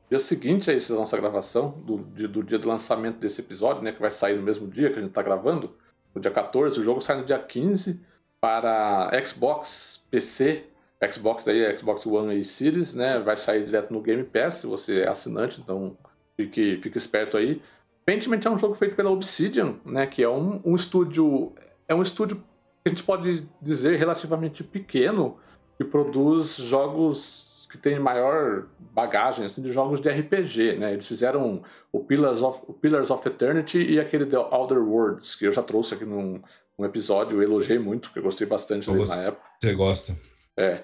dia 0.09 0.19
seguinte 0.19 0.69
a 0.69 0.73
esse 0.73 0.91
nossa 0.91 1.17
gravação, 1.17 1.71
do, 1.85 1.97
do 1.97 2.43
dia 2.43 2.59
do 2.59 2.67
lançamento 2.67 3.17
desse 3.17 3.39
episódio, 3.39 3.81
né? 3.81 3.93
Que 3.93 4.01
vai 4.01 4.11
sair 4.11 4.35
no 4.35 4.43
mesmo 4.43 4.67
dia 4.67 4.91
que 4.91 4.99
a 4.99 5.01
gente 5.01 5.13
tá 5.13 5.21
gravando, 5.21 5.73
no 6.13 6.19
dia 6.19 6.31
14. 6.31 6.81
O 6.81 6.83
jogo 6.83 6.99
sai 6.99 7.17
no 7.17 7.25
dia 7.25 7.39
15 7.39 8.01
para 8.41 9.09
Xbox, 9.25 10.05
PC, 10.11 10.65
Xbox 11.09 11.47
aí, 11.47 11.77
Xbox 11.77 12.05
One 12.05 12.39
e 12.39 12.43
Series, 12.43 12.93
né? 12.93 13.19
Vai 13.19 13.35
sair 13.37 13.65
direto 13.65 13.91
no 13.91 14.01
Game 14.01 14.23
Pass, 14.23 14.55
se 14.55 14.67
você 14.67 15.01
é 15.01 15.07
assinante, 15.07 15.59
então 15.59 15.97
fique, 16.35 16.79
fique 16.81 16.97
esperto 16.97 17.37
aí. 17.37 17.61
Pentiment 18.05 18.41
é 18.45 18.49
um 18.49 18.57
jogo 18.57 18.75
feito 18.75 18.95
pela 18.95 19.09
Obsidian, 19.09 19.75
né? 19.85 20.05
Que 20.05 20.23
é 20.23 20.29
um, 20.29 20.61
um 20.63 20.75
estúdio. 20.75 21.53
É 21.87 21.95
um 21.95 22.01
estúdio 22.01 22.37
que 22.37 22.43
a 22.87 22.89
gente 22.89 23.03
pode 23.03 23.47
dizer 23.61 23.97
relativamente 23.97 24.63
pequeno, 24.63 25.37
que 25.77 25.83
produz 25.83 26.57
jogos 26.57 27.67
que 27.71 27.77
têm 27.77 27.97
maior 27.99 28.67
bagagem, 28.93 29.45
assim, 29.45 29.61
de 29.61 29.71
jogos 29.71 30.01
de 30.01 30.09
RPG, 30.09 30.77
né? 30.77 30.91
Eles 30.91 31.07
fizeram 31.07 31.63
o 31.91 31.99
Pillars 32.01 32.41
of, 32.41 32.59
o 32.67 32.73
Pillars 32.73 33.09
of 33.09 33.25
Eternity 33.27 33.81
e 33.81 33.99
aquele 33.99 34.25
The 34.25 34.37
Outer 34.37 34.79
Worlds, 34.79 35.35
que 35.35 35.45
eu 35.45 35.53
já 35.53 35.63
trouxe 35.63 35.93
aqui 35.93 36.03
num, 36.03 36.41
num 36.77 36.85
episódio, 36.85 37.37
eu 37.37 37.43
elogiei 37.43 37.79
muito, 37.79 38.09
porque 38.09 38.19
eu 38.19 38.23
gostei 38.23 38.45
bastante 38.45 38.91
dele 38.91 39.07
na 39.07 39.23
época. 39.23 39.47
Você 39.59 39.73
gosta? 39.73 40.15
É. 40.57 40.83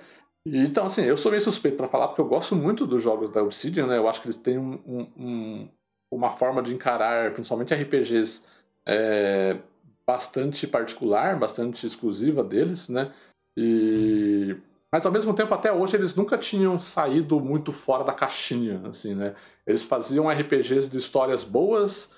Então, 0.53 0.85
assim, 0.85 1.03
eu 1.03 1.17
sou 1.17 1.31
meio 1.31 1.41
suspeito 1.41 1.77
pra 1.77 1.87
falar, 1.87 2.07
porque 2.09 2.21
eu 2.21 2.27
gosto 2.27 2.55
muito 2.55 2.85
dos 2.85 3.01
jogos 3.03 3.31
da 3.31 3.41
Obsidian, 3.43 3.87
né? 3.87 3.97
Eu 3.97 4.07
acho 4.07 4.21
que 4.21 4.27
eles 4.27 4.37
têm 4.37 4.57
um- 4.57 4.79
um- 5.17 5.69
uma 6.11 6.31
forma 6.31 6.61
de 6.61 6.73
encarar, 6.73 7.33
principalmente 7.33 7.73
RPGs, 7.73 8.45
é, 8.85 9.57
bastante 10.05 10.65
particular, 10.65 11.37
bastante 11.37 11.85
exclusiva 11.85 12.43
deles, 12.43 12.87
né? 12.87 13.11
E... 13.57 14.55
Mas, 14.91 15.05
ao 15.05 15.11
mesmo 15.11 15.33
tempo, 15.33 15.53
até 15.53 15.71
hoje, 15.71 15.97
eles 15.97 16.15
nunca 16.15 16.37
tinham 16.37 16.79
saído 16.79 17.39
muito 17.41 17.73
fora 17.73 18.05
da 18.05 18.13
caixinha, 18.13 18.81
assim, 18.87 19.13
né? 19.15 19.35
Eles 19.65 19.83
faziam 19.83 20.31
RPGs 20.31 20.89
de 20.89 20.97
histórias 20.97 21.43
boas, 21.43 22.15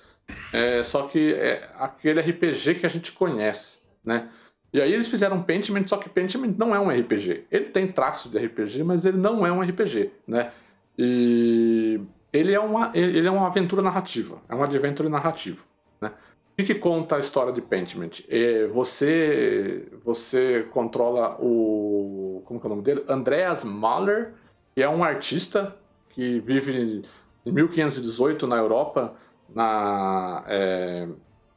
é, 0.52 0.84
só 0.84 1.08
que 1.08 1.34
é 1.34 1.68
aquele 1.76 2.20
RPG 2.20 2.76
que 2.76 2.86
a 2.86 2.88
gente 2.88 3.10
conhece, 3.12 3.80
né? 4.04 4.30
E 4.72 4.80
aí 4.80 4.92
eles 4.92 5.08
fizeram 5.08 5.42
Pentiment, 5.42 5.86
só 5.86 5.96
que 5.96 6.08
Pentiment 6.08 6.54
não 6.56 6.74
é 6.74 6.78
um 6.78 6.88
RPG. 6.88 7.46
Ele 7.50 7.66
tem 7.66 7.88
traços 7.88 8.30
de 8.30 8.38
RPG, 8.38 8.84
mas 8.84 9.04
ele 9.04 9.18
não 9.18 9.44
é 9.44 9.50
um 9.50 9.60
RPG, 9.60 10.10
né? 10.26 10.52
E 10.96 12.00
ele 12.32 12.52
é 12.52 12.60
uma, 12.60 12.92
ele 12.94 13.26
é 13.26 13.30
uma 13.30 13.46
aventura 13.46 13.82
narrativa, 13.82 14.38
é 14.48 14.54
um 14.54 14.62
adventure 14.62 15.08
narrativo, 15.08 15.64
né? 16.00 16.12
O 16.58 16.62
que, 16.62 16.74
conta 16.74 17.16
a 17.16 17.18
história 17.18 17.52
de 17.54 17.62
Pentiment? 17.62 18.20
É, 18.28 18.66
você, 18.66 19.88
você 20.04 20.66
controla 20.70 21.38
o... 21.40 22.42
como 22.44 22.60
é 22.62 22.66
o 22.66 22.68
nome 22.68 22.82
dele? 22.82 23.02
Andreas 23.08 23.64
Mahler, 23.64 24.34
que 24.74 24.82
é 24.82 24.88
um 24.88 25.02
artista 25.02 25.74
que 26.10 26.38
vive 26.40 27.02
em 27.46 27.50
1518 27.50 28.46
na 28.46 28.56
Europa, 28.56 29.14
na... 29.54 30.44
é, 30.48 31.08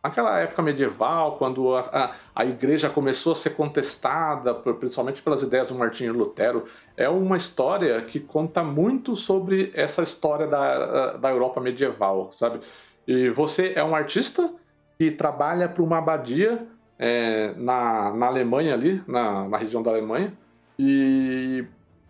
Naquela 0.04 0.38
época 0.39 0.62
medieval, 0.62 1.38
quando 1.38 1.74
a, 1.76 1.80
a, 1.82 2.16
a 2.36 2.45
igreja 2.45 2.89
começou 2.89 3.32
a 3.32 3.36
ser 3.36 3.51
contestada, 3.51 4.54
por- 4.54 4.76
principalmente 4.76 5.22
pelas 5.22 5.41
ideias 5.41 5.70
do 5.70 5.76
Martinho 5.76 6.14
Lutero, 6.14 6.66
é 6.97 7.08
uma 7.08 7.38
história 7.38 8.01
que 8.01 8.20
conta 8.20 8.62
muito 8.64 9.16
sobre 9.16 9.72
essa 9.74 10.04
história 10.04 10.45
da, 10.45 11.14
da 11.14 11.30
Europa 11.30 11.62
medieval, 11.62 12.30
sabe? 12.34 12.60
E 13.08 13.30
você 13.30 13.72
é 13.78 13.84
um 13.84 13.95
artista 13.95 14.54
que 14.97 15.10
trabalha 15.10 15.70
para 15.70 15.82
uma 15.82 15.99
abadia 15.99 16.68
é, 16.99 17.54
na, 17.56 18.14
na 18.14 18.26
Alemanha 18.28 18.74
ali, 18.74 19.01
na, 19.08 19.47
na 19.47 19.58
região 19.58 19.82
da 19.82 19.89
Alemanha, 19.89 20.34
e, 20.78 21.64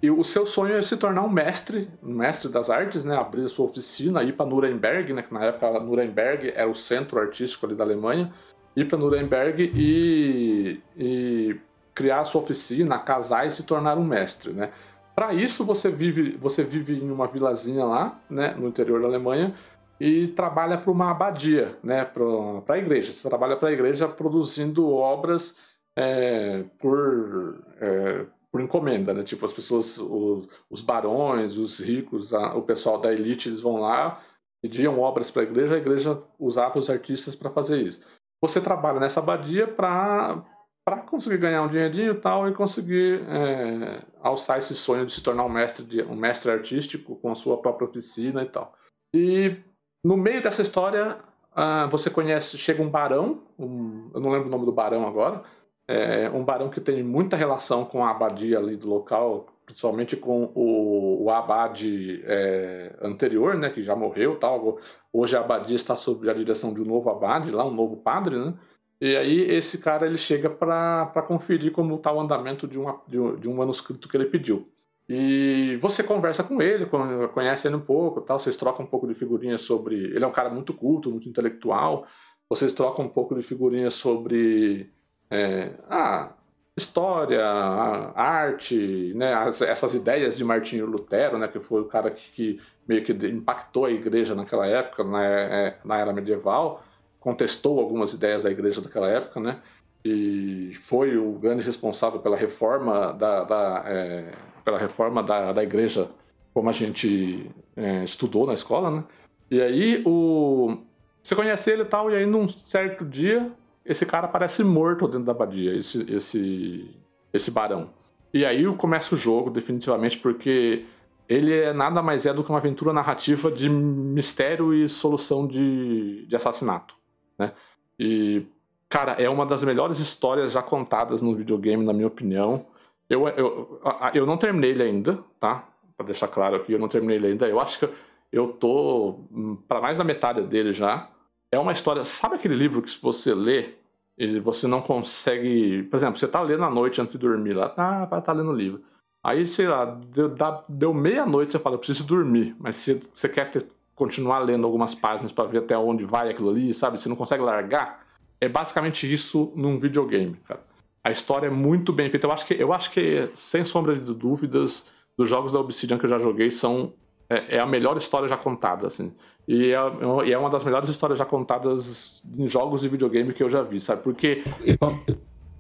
e 0.04 0.12
o 0.12 0.22
seu 0.22 0.46
sonho 0.46 0.76
é 0.76 0.82
se 0.82 0.98
tornar 0.98 1.22
um 1.22 1.30
mestre, 1.30 1.90
um 2.04 2.14
mestre 2.14 2.52
das 2.52 2.70
artes, 2.70 3.06
né? 3.06 3.16
Abrir 3.16 3.46
a 3.46 3.48
sua 3.48 3.68
oficina, 3.68 4.22
ir 4.22 4.34
para 4.34 4.46
Nuremberg, 4.46 5.14
né? 5.14 5.22
Que 5.22 5.34
na 5.34 5.46
época 5.46 5.80
Nuremberg 5.80 6.52
era 6.54 6.70
o 6.70 6.76
centro 6.76 7.18
artístico 7.18 7.66
ali 7.66 7.74
da 7.74 7.86
Alemanha, 7.86 8.34
ir 8.76 8.86
para 8.86 8.98
Nuremberg 8.98 9.72
e, 9.74 10.82
e 10.98 11.58
criar 11.96 12.20
a 12.20 12.26
sua 12.26 12.42
oficina, 12.42 13.00
casar 13.00 13.48
e 13.48 13.52
se 13.52 13.64
tornar 13.64 13.98
um 13.98 14.04
mestre, 14.04 14.52
né? 14.52 14.74
Para 15.16 15.34
isso 15.34 15.64
você 15.64 15.90
vive, 15.90 16.36
você 16.36 16.66
vive 16.66 17.00
em 17.00 17.10
uma 17.10 17.28
vilazinha 17.28 17.86
lá, 17.86 18.20
né, 18.30 18.54
no 18.58 18.68
interior 18.68 19.00
da 19.00 19.08
Alemanha, 19.08 19.56
e 20.02 20.28
trabalha 20.28 20.78
para 20.78 20.92
uma 20.92 21.12
abadia, 21.12 21.78
né, 21.82 22.04
para 22.04 22.76
a 22.76 22.78
igreja. 22.78 23.14
Você 23.14 23.30
trabalha 23.30 23.56
para 23.56 23.70
a 23.70 23.72
igreja 23.72 24.06
produzindo 24.10 24.92
obras 24.92 25.62
é, 25.96 26.66
por, 26.78 27.64
é, 27.80 28.26
por 28.54 28.62
encomenda, 28.62 29.16
né? 29.16 29.24
Tipo, 29.24 29.48
as 29.48 29.52
pessoas, 29.52 29.98
os, 29.98 30.48
os 30.70 30.80
barões, 30.80 31.58
os 31.58 31.80
ricos, 31.80 32.36
a, 32.36 32.54
o 32.54 32.62
pessoal 32.62 33.00
da 33.00 33.12
elite, 33.12 33.50
eles 33.50 33.62
vão 33.62 33.78
lá, 33.78 34.22
pediam 34.62 35.00
obras 35.00 35.32
para 35.32 35.42
a 35.42 35.46
igreja, 35.46 35.74
a 35.74 35.80
igreja 35.80 36.24
usava 36.38 36.78
os 36.78 36.88
artistas 36.88 37.36
para 37.36 37.50
fazer 37.50 37.82
isso. 37.82 38.06
Você 38.44 38.62
trabalha 38.62 39.00
nessa 39.00 39.20
abadia 39.20 39.68
para 39.68 40.46
para 40.86 40.98
conseguir 40.98 41.38
ganhar 41.38 41.64
um 41.64 41.70
dinheirinho 41.70 42.12
e 42.12 42.20
tal 42.20 42.48
e 42.50 42.54
conseguir 42.54 43.22
é, 43.30 44.04
alçar 44.22 44.58
esse 44.58 44.76
sonho 44.76 45.06
de 45.06 45.14
se 45.14 45.24
tornar 45.24 45.46
um 45.46 45.50
mestre 45.50 45.86
de, 45.86 46.02
um 46.04 46.16
mestre 46.16 46.52
artístico 46.52 47.16
com 47.16 47.32
a 47.32 47.36
sua 47.36 47.58
própria 47.58 47.88
oficina 47.88 48.44
e 48.44 48.50
tal. 48.50 48.74
E 49.16 49.56
no 50.04 50.18
meio 50.18 50.42
dessa 50.44 50.62
história 50.62 51.20
uh, 51.54 51.90
você 51.90 52.10
conhece 52.10 52.58
chega 52.58 52.84
um 52.84 52.90
barão, 52.90 53.44
um, 53.58 54.12
eu 54.14 54.20
não 54.20 54.30
lembro 54.30 54.50
o 54.50 54.52
nome 54.52 54.66
do 54.66 54.74
barão 54.74 55.08
agora, 55.08 55.42
é 55.88 56.30
um 56.30 56.44
barão 56.44 56.70
que 56.70 56.80
tem 56.80 57.04
muita 57.04 57.36
relação 57.36 57.86
com 57.86 58.06
a 58.06 58.12
abadia 58.12 58.58
ali 58.58 58.78
do 58.78 58.88
local, 58.88 59.48
principalmente 59.66 60.16
com 60.16 60.52
o, 60.56 61.24
o 61.24 61.30
abade 61.30 62.22
é, 62.26 62.96
anterior, 63.02 63.56
né, 63.56 63.70
que 63.70 63.84
já 63.84 63.96
morreu, 63.96 64.38
tal. 64.38 64.80
Hoje 65.12 65.36
a 65.36 65.42
abadia 65.42 65.76
está 65.76 65.96
sob 65.96 66.30
a 66.30 66.34
direção 66.34 66.74
de 66.74 66.82
um 66.82 66.86
novo 66.86 67.10
abade, 67.10 67.52
lá 67.52 67.66
um 67.66 67.74
novo 67.74 67.98
padre, 67.98 68.38
né? 68.38 68.54
E 69.02 69.18
aí 69.18 69.42
esse 69.52 69.80
cara 69.80 70.06
ele 70.06 70.18
chega 70.18 70.50
para 70.50 71.22
conferir 71.28 71.74
como 71.74 71.96
está 71.96 72.12
o 72.12 72.22
andamento 72.22 72.66
de, 72.66 72.80
uma, 72.80 73.02
de, 73.06 73.20
um, 73.20 73.36
de 73.36 73.50
um 73.50 73.56
manuscrito 73.56 74.08
que 74.08 74.16
ele 74.16 74.28
pediu. 74.28 74.70
E 75.10 75.78
você 75.82 76.02
conversa 76.02 76.44
com 76.44 76.62
ele, 76.62 76.86
conhece 77.34 77.68
ele 77.68 77.76
um 77.76 77.82
pouco, 77.82 78.22
tal. 78.22 78.40
Vocês 78.40 78.56
trocam 78.56 78.86
um 78.86 78.88
pouco 78.88 79.06
de 79.06 79.14
figurinhas 79.14 79.62
sobre. 79.62 79.96
Ele 79.96 80.24
é 80.24 80.28
um 80.28 80.32
cara 80.32 80.50
muito 80.50 80.74
culto, 80.74 81.12
muito 81.12 81.28
intelectual. 81.28 82.08
Vocês 82.50 82.72
trocam 82.72 83.06
um 83.06 83.10
pouco 83.10 83.36
de 83.36 83.42
figurinhas 83.42 83.94
sobre 83.96 84.90
é, 85.34 85.72
a 85.90 86.34
história, 86.78 87.44
arte, 87.44 89.14
né, 89.16 89.34
as, 89.34 89.62
essas 89.62 89.96
ideias 89.96 90.38
de 90.38 90.44
Martinho 90.44 90.86
Lutero, 90.86 91.38
né, 91.38 91.48
que 91.48 91.60
foi 91.60 91.82
o 91.82 91.86
cara 91.86 92.12
que, 92.12 92.32
que 92.32 92.62
meio 92.88 93.04
que 93.04 93.14
impactou 93.28 93.86
a 93.86 93.92
igreja 93.92 94.36
naquela 94.36 94.68
época, 94.68 95.04
na, 95.04 95.24
é, 95.24 95.78
na 95.84 95.98
era 95.98 96.14
medieval 96.14 96.84
contestou 97.24 97.80
algumas 97.80 98.14
ideias 98.14 98.44
da 98.44 98.52
igreja 98.52 98.82
daquela 98.82 99.08
época, 99.08 99.40
né? 99.40 99.62
E 100.04 100.78
foi 100.82 101.18
o 101.18 101.32
grande 101.40 101.64
responsável 101.64 102.20
pela 102.20 102.36
reforma 102.36 103.14
da, 103.14 103.46
da 103.46 103.84
é, 103.86 104.32
pela 104.66 104.78
reforma 104.78 105.24
da, 105.24 105.54
da 105.54 105.64
igreja, 105.64 106.10
como 106.54 106.70
a 106.70 106.74
gente 106.74 107.50
é, 107.78 108.04
estudou 108.04 108.46
na 108.46 108.54
escola, 108.54 108.92
né? 108.92 109.04
E 109.50 109.62
aí 109.62 110.04
o 110.06 110.80
você 111.22 111.34
conhece 111.34 111.72
ele 111.72 111.84
e 111.84 111.86
tal, 111.86 112.12
e 112.12 112.16
aí 112.16 112.26
num 112.26 112.50
certo 112.50 113.06
dia 113.06 113.50
esse 113.86 114.06
cara 114.06 114.26
aparece 114.26 114.64
morto 114.64 115.08
dentro 115.08 115.26
da 115.26 115.32
abadia, 115.32 115.76
esse 115.76 116.12
esse 116.12 116.90
esse 117.32 117.52
barão. 117.52 117.90
E 118.34 118.46
aí 118.46 118.66
começa 118.78 119.14
o 119.14 119.18
jogo 119.18 119.50
definitivamente 119.50 120.18
porque 120.18 120.86
ele 121.28 121.54
é 121.54 121.74
nada 121.74 122.02
mais 122.02 122.26
é 122.26 122.34
do 122.34 122.44
que 122.44 122.50
uma 122.50 122.60
aventura 122.60 122.92
narrativa 122.92 123.52
de 123.52 123.70
mistério 123.70 124.74
e 124.74 124.90
solução 124.90 125.48
de, 125.48 126.26
de 126.26 126.36
assassinato. 126.36 126.96
Né? 127.38 127.52
E, 127.98 128.46
cara, 128.90 129.14
é 129.14 129.30
uma 129.30 129.46
das 129.46 129.64
melhores 129.64 130.00
histórias 130.00 130.52
já 130.52 130.62
contadas 130.62 131.22
no 131.22 131.36
videogame, 131.36 131.86
na 131.86 131.94
minha 131.94 132.08
opinião. 132.08 132.66
Eu, 133.10 133.28
eu, 133.30 133.82
eu 134.14 134.26
não 134.26 134.38
terminei 134.38 134.72
ele 134.72 134.84
ainda, 134.84 135.20
tá? 135.40 135.68
Pra 135.96 136.06
deixar 136.06 136.28
claro 136.28 136.56
aqui, 136.56 136.74
eu 136.74 136.80
não 136.80 136.88
terminei 136.88 137.18
ele 137.18 137.28
ainda. 137.28 137.48
Eu 137.48 137.60
acho 137.60 137.80
que 137.80 137.90
eu 138.32 138.48
tô 138.48 139.20
hum, 139.32 139.58
para 139.68 139.82
mais 139.82 139.98
da 139.98 140.04
metade 140.04 140.42
dele 140.42 140.74
já. 140.74 141.10
É 141.54 141.60
uma 141.60 141.72
história. 141.72 142.04
Sabe 142.04 142.36
aquele 142.36 142.56
livro 142.56 142.82
que 142.82 142.90
se 142.90 143.00
você 143.00 143.34
lê, 143.34 143.76
e 144.18 144.40
você 144.40 144.68
não 144.68 144.82
consegue. 144.82 145.84
Por 145.84 145.98
exemplo, 145.98 146.18
você 146.18 146.28
tá 146.28 146.42
lendo 146.42 146.64
à 146.64 146.70
noite 146.70 147.00
antes 147.00 147.14
de 147.14 147.20
dormir 147.20 147.54
lá, 147.54 147.70
tá, 147.70 148.06
vai 148.06 148.20
estar 148.20 148.22
tá 148.22 148.34
lendo 148.34 148.50
o 148.50 148.56
livro. 148.56 148.82
Aí, 149.24 149.46
sei 149.46 149.68
lá, 149.68 149.86
deu, 149.86 150.36
deu 150.68 150.94
meia-noite, 150.94 151.52
você 151.52 151.60
fala, 151.60 151.76
eu 151.76 151.80
preciso 151.80 152.06
dormir. 152.06 152.56
Mas 152.60 152.78
se 152.78 152.96
você 153.14 153.30
quer 153.30 153.52
ter 153.52 153.66
continuar 153.96 154.40
lendo 154.40 154.66
algumas 154.66 154.96
páginas 154.96 155.32
para 155.32 155.48
ver 155.48 155.60
até 155.60 155.78
onde 155.78 156.04
vai 156.04 156.28
aquilo 156.28 156.50
ali, 156.50 156.74
sabe? 156.74 157.00
Você 157.00 157.08
não 157.08 157.16
consegue 157.16 157.44
largar. 157.44 158.04
É 158.42 158.50
basicamente 158.50 159.12
isso 159.12 159.54
num 159.56 159.80
videogame, 159.80 160.36
cara. 160.48 160.62
A 161.04 161.12
história 161.12 161.46
é 161.46 161.52
muito 161.52 161.94
bem 161.94 162.10
feita. 162.10 162.26
Eu 162.26 162.32
acho 162.32 162.48
que, 162.48 162.54
eu 162.56 162.74
acho 162.74 162.90
que 162.90 163.30
sem 163.36 163.64
sombra 163.64 163.96
de 163.96 164.14
dúvidas, 164.14 164.90
dos 165.16 165.30
jogos 165.30 165.54
da 165.54 165.60
Obsidian 165.60 166.00
que 166.00 166.06
eu 166.06 166.10
já 166.10 166.18
joguei, 166.18 166.50
são 166.50 166.94
é, 167.30 167.58
é 167.58 167.60
a 167.60 167.66
melhor 167.66 167.96
história 167.98 168.28
já 168.28 168.38
contada, 168.38 168.88
assim. 168.88 169.14
E 169.48 169.72
é, 169.72 170.32
é, 170.32 170.38
uma 170.38 170.50
das 170.50 170.64
melhores 170.64 170.90
histórias 170.90 171.20
já 171.20 171.26
contadas 171.26 172.24
em 172.38 172.48
jogos 172.48 172.82
de 172.82 172.90
videogame 172.90 173.34
que 173.34 173.44
eu 173.44 173.50
já 173.50 173.62
vi, 173.62 173.80
sabe? 173.80 174.02
Porque. 174.02 174.44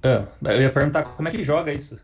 É, 0.02 0.26
eu 0.44 0.62
ia 0.62 0.72
perguntar 0.72 1.04
como 1.04 1.28
é 1.28 1.32
que 1.32 1.44
joga 1.44 1.72
isso. 1.74 1.98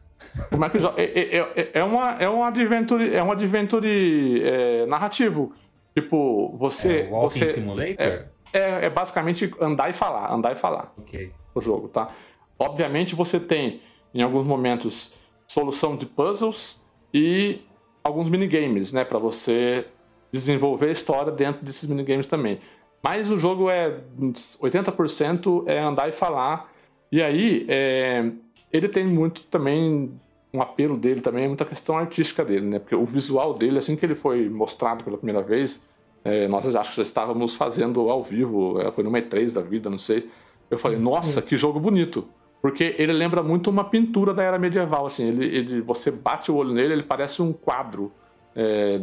Como 0.50 0.64
é 0.64 0.70
que 0.70 0.80
joga? 0.80 1.02
É, 1.02 1.38
é, 1.38 1.72
é, 1.74 1.84
uma, 1.84 2.12
é 2.12 2.30
um 2.30 2.44
adventure, 2.44 3.16
é 3.16 3.24
um 3.24 3.32
adventure 3.32 4.42
é, 4.42 4.86
narrativo. 4.86 5.54
Tipo, 5.94 6.56
você. 6.58 7.02
É, 7.02 7.10
Walking 7.10 7.40
você, 7.40 7.48
Simulator? 7.48 7.96
É, 7.98 8.26
é, 8.54 8.86
é, 8.86 8.90
basicamente 8.90 9.52
andar 9.60 9.90
e 9.90 9.94
falar, 9.94 10.34
andar 10.34 10.54
e 10.54 10.56
falar. 10.56 10.94
Ok. 10.98 11.32
O 11.54 11.62
jogo, 11.62 11.88
tá? 11.88 12.10
Obviamente 12.58 13.16
você 13.16 13.40
tem, 13.40 13.82
em 14.14 14.22
alguns 14.22 14.46
momentos, 14.46 15.14
solução 15.48 15.96
de 15.96 16.06
puzzles 16.06 16.84
e 17.14 17.62
alguns 18.04 18.30
minigames, 18.30 18.94
né? 18.94 19.04
para 19.04 19.18
você 19.18 19.86
desenvolver 20.32 20.88
a 20.88 20.92
história 20.92 21.32
dentro 21.32 21.66
desses 21.66 21.90
minigames 21.90 22.28
também. 22.28 22.60
Mas 23.02 23.32
o 23.32 23.38
jogo 23.38 23.70
é 23.70 24.00
80% 24.20 25.64
é 25.68 25.80
andar 25.80 26.10
e 26.10 26.12
falar. 26.12 26.72
E 27.12 27.22
aí, 27.22 27.66
é, 27.70 28.32
ele 28.72 28.88
tem 28.88 29.06
muito 29.06 29.44
também 29.44 30.12
um 30.54 30.62
apelo 30.62 30.98
dele 30.98 31.22
também 31.22 31.46
é 31.46 31.48
muita 31.48 31.66
questão 31.66 31.98
artística 31.98 32.44
dele, 32.44 32.66
né? 32.66 32.80
Porque 32.80 32.96
o 32.96 33.06
visual 33.06 33.54
dele, 33.54 33.78
assim 33.78 33.96
que 33.96 34.06
ele 34.06 34.16
foi 34.16 34.50
mostrado 34.50 35.04
pela 35.04 35.18
primeira 35.18 35.42
vez, 35.42 35.84
é, 36.24 36.48
nós 36.48 36.76
acho 36.76 36.92
que 36.92 36.98
já 36.98 37.04
estávamos 37.04 37.56
fazendo 37.56 38.10
ao 38.10 38.24
vivo, 38.24 38.82
é, 38.82 38.92
foi 38.92 39.04
numa 39.04 39.20
E3 39.20 39.54
da 39.54 39.62
vida, 39.62 39.90
não 39.90 40.00
sei. 40.00 40.30
Eu 40.70 40.78
falei, 40.78 40.98
uhum. 40.98 41.04
nossa, 41.04 41.42
que 41.42 41.56
jogo 41.56 41.80
bonito. 41.80 42.28
Porque 42.62 42.96
ele 42.98 43.14
lembra 43.14 43.42
muito 43.42 43.70
uma 43.70 43.86
pintura 43.86 44.34
da 44.34 44.44
era 44.44 44.60
medieval, 44.60 45.06
assim. 45.06 45.28
Ele, 45.28 45.46
ele 45.46 45.82
você 45.82 46.12
bate 46.12 46.52
o 46.52 46.56
olho 46.56 46.74
nele, 46.74 46.94
ele 46.94 47.04
parece 47.04 47.42
um 47.42 47.54
quadro 47.54 48.12
é, 48.56 49.02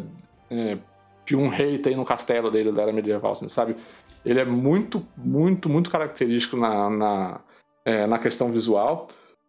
é, 0.50 0.78
que 1.26 1.34
um 1.34 1.48
rei 1.48 1.78
tem 1.78 1.96
no 1.96 2.04
castelo 2.04 2.50
dele 2.50 2.72
da 2.72 2.82
era 2.82 2.92
medieval, 2.92 3.32
assim, 3.32 3.48
sabe? 3.48 3.76
Ele 4.24 4.40
é 4.40 4.44
muito, 4.44 5.06
muito, 5.16 5.68
muito 5.68 5.90
característico 5.90 6.56
na, 6.56 6.88
na, 6.88 7.40
é, 7.84 8.06
na 8.06 8.18
questão 8.18 8.50
visual. 8.52 9.08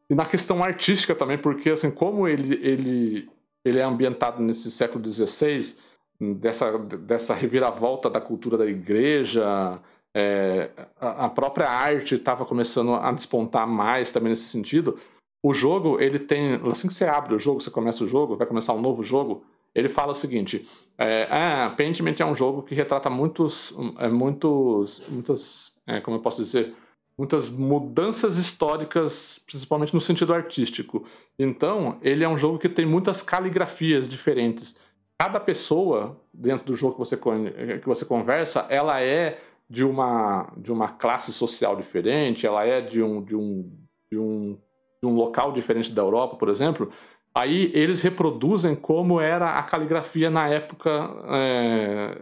E 0.09 0.15
na 0.15 0.25
questão 0.25 0.63
artística 0.63 1.13
também, 1.13 1.37
porque 1.37 1.69
assim, 1.69 1.91
como 1.91 2.27
ele, 2.27 2.55
ele, 2.65 3.29
ele 3.63 3.79
é 3.79 3.83
ambientado 3.83 4.41
nesse 4.41 4.71
século 4.71 5.03
XVI, 5.09 5.75
dessa, 6.19 6.77
dessa 6.77 7.33
reviravolta 7.33 8.09
da 8.09 8.19
cultura 8.21 8.57
da 8.57 8.65
igreja, 8.65 9.79
é, 10.15 10.71
a, 10.99 11.29
própria 11.29 11.69
arte 11.69 12.15
estava 12.15 12.45
começando 12.45 12.95
a 12.95 13.11
despontar 13.11 13.67
mais 13.67 14.11
também 14.11 14.29
nesse 14.29 14.47
sentido. 14.47 14.97
O 15.43 15.53
jogo, 15.53 16.01
ele 16.01 16.17
tem. 16.17 16.55
Assim 16.71 16.87
que 16.87 16.93
você 16.93 17.05
abre 17.05 17.35
o 17.35 17.39
jogo, 17.39 17.61
você 17.61 17.69
começa 17.69 18.03
o 18.03 18.07
jogo, 18.07 18.35
vai 18.35 18.47
começar 18.47 18.73
um 18.73 18.81
novo 18.81 19.03
jogo, 19.03 19.45
ele 19.77 19.89
fala 19.89 20.11
o 20.11 20.15
seguinte: 20.15 20.67
é, 20.97 21.27
ah, 21.29 21.73
Pentiment 21.77 22.15
é 22.19 22.25
um 22.25 22.35
jogo 22.35 22.63
que 22.63 22.75
retrata 22.75 23.09
muitos. 23.09 23.75
É, 23.99 24.07
muitos 24.09 25.03
muitas. 25.09 25.77
É, 25.85 26.01
como 26.01 26.17
eu 26.17 26.21
posso 26.21 26.43
dizer? 26.43 26.73
muitas 27.17 27.49
mudanças 27.49 28.37
históricas, 28.37 29.39
principalmente 29.39 29.93
no 29.93 29.99
sentido 29.99 30.33
artístico. 30.33 31.03
Então, 31.37 31.97
ele 32.01 32.23
é 32.23 32.29
um 32.29 32.37
jogo 32.37 32.59
que 32.59 32.69
tem 32.69 32.85
muitas 32.85 33.23
caligrafias 33.23 34.07
diferentes. 34.07 34.77
Cada 35.19 35.39
pessoa 35.39 36.21
dentro 36.31 36.67
do 36.67 36.75
jogo 36.75 36.93
que 36.93 36.99
você, 36.99 37.17
que 37.17 37.87
você 37.87 38.05
conversa, 38.05 38.67
ela 38.69 39.01
é 39.01 39.41
de 39.67 39.83
uma, 39.83 40.53
de 40.55 40.71
uma 40.71 40.89
classe 40.89 41.33
social 41.33 41.75
diferente, 41.75 42.45
ela 42.45 42.63
é 42.63 42.79
de 42.81 43.01
um, 43.01 43.23
de, 43.23 43.35
um, 43.35 43.69
de, 44.11 44.19
um, 44.19 44.57
de 45.01 45.07
um 45.09 45.15
local 45.15 45.51
diferente 45.51 45.91
da 45.91 46.03
Europa, 46.03 46.37
por 46.37 46.49
exemplo. 46.49 46.91
Aí 47.37 47.71
eles 47.75 48.01
reproduzem 48.01 48.73
como 48.73 49.21
era 49.21 49.59
a 49.59 49.61
caligrafia 49.61 50.27
na 50.27 50.47
época, 50.47 50.89
é, 51.29 52.17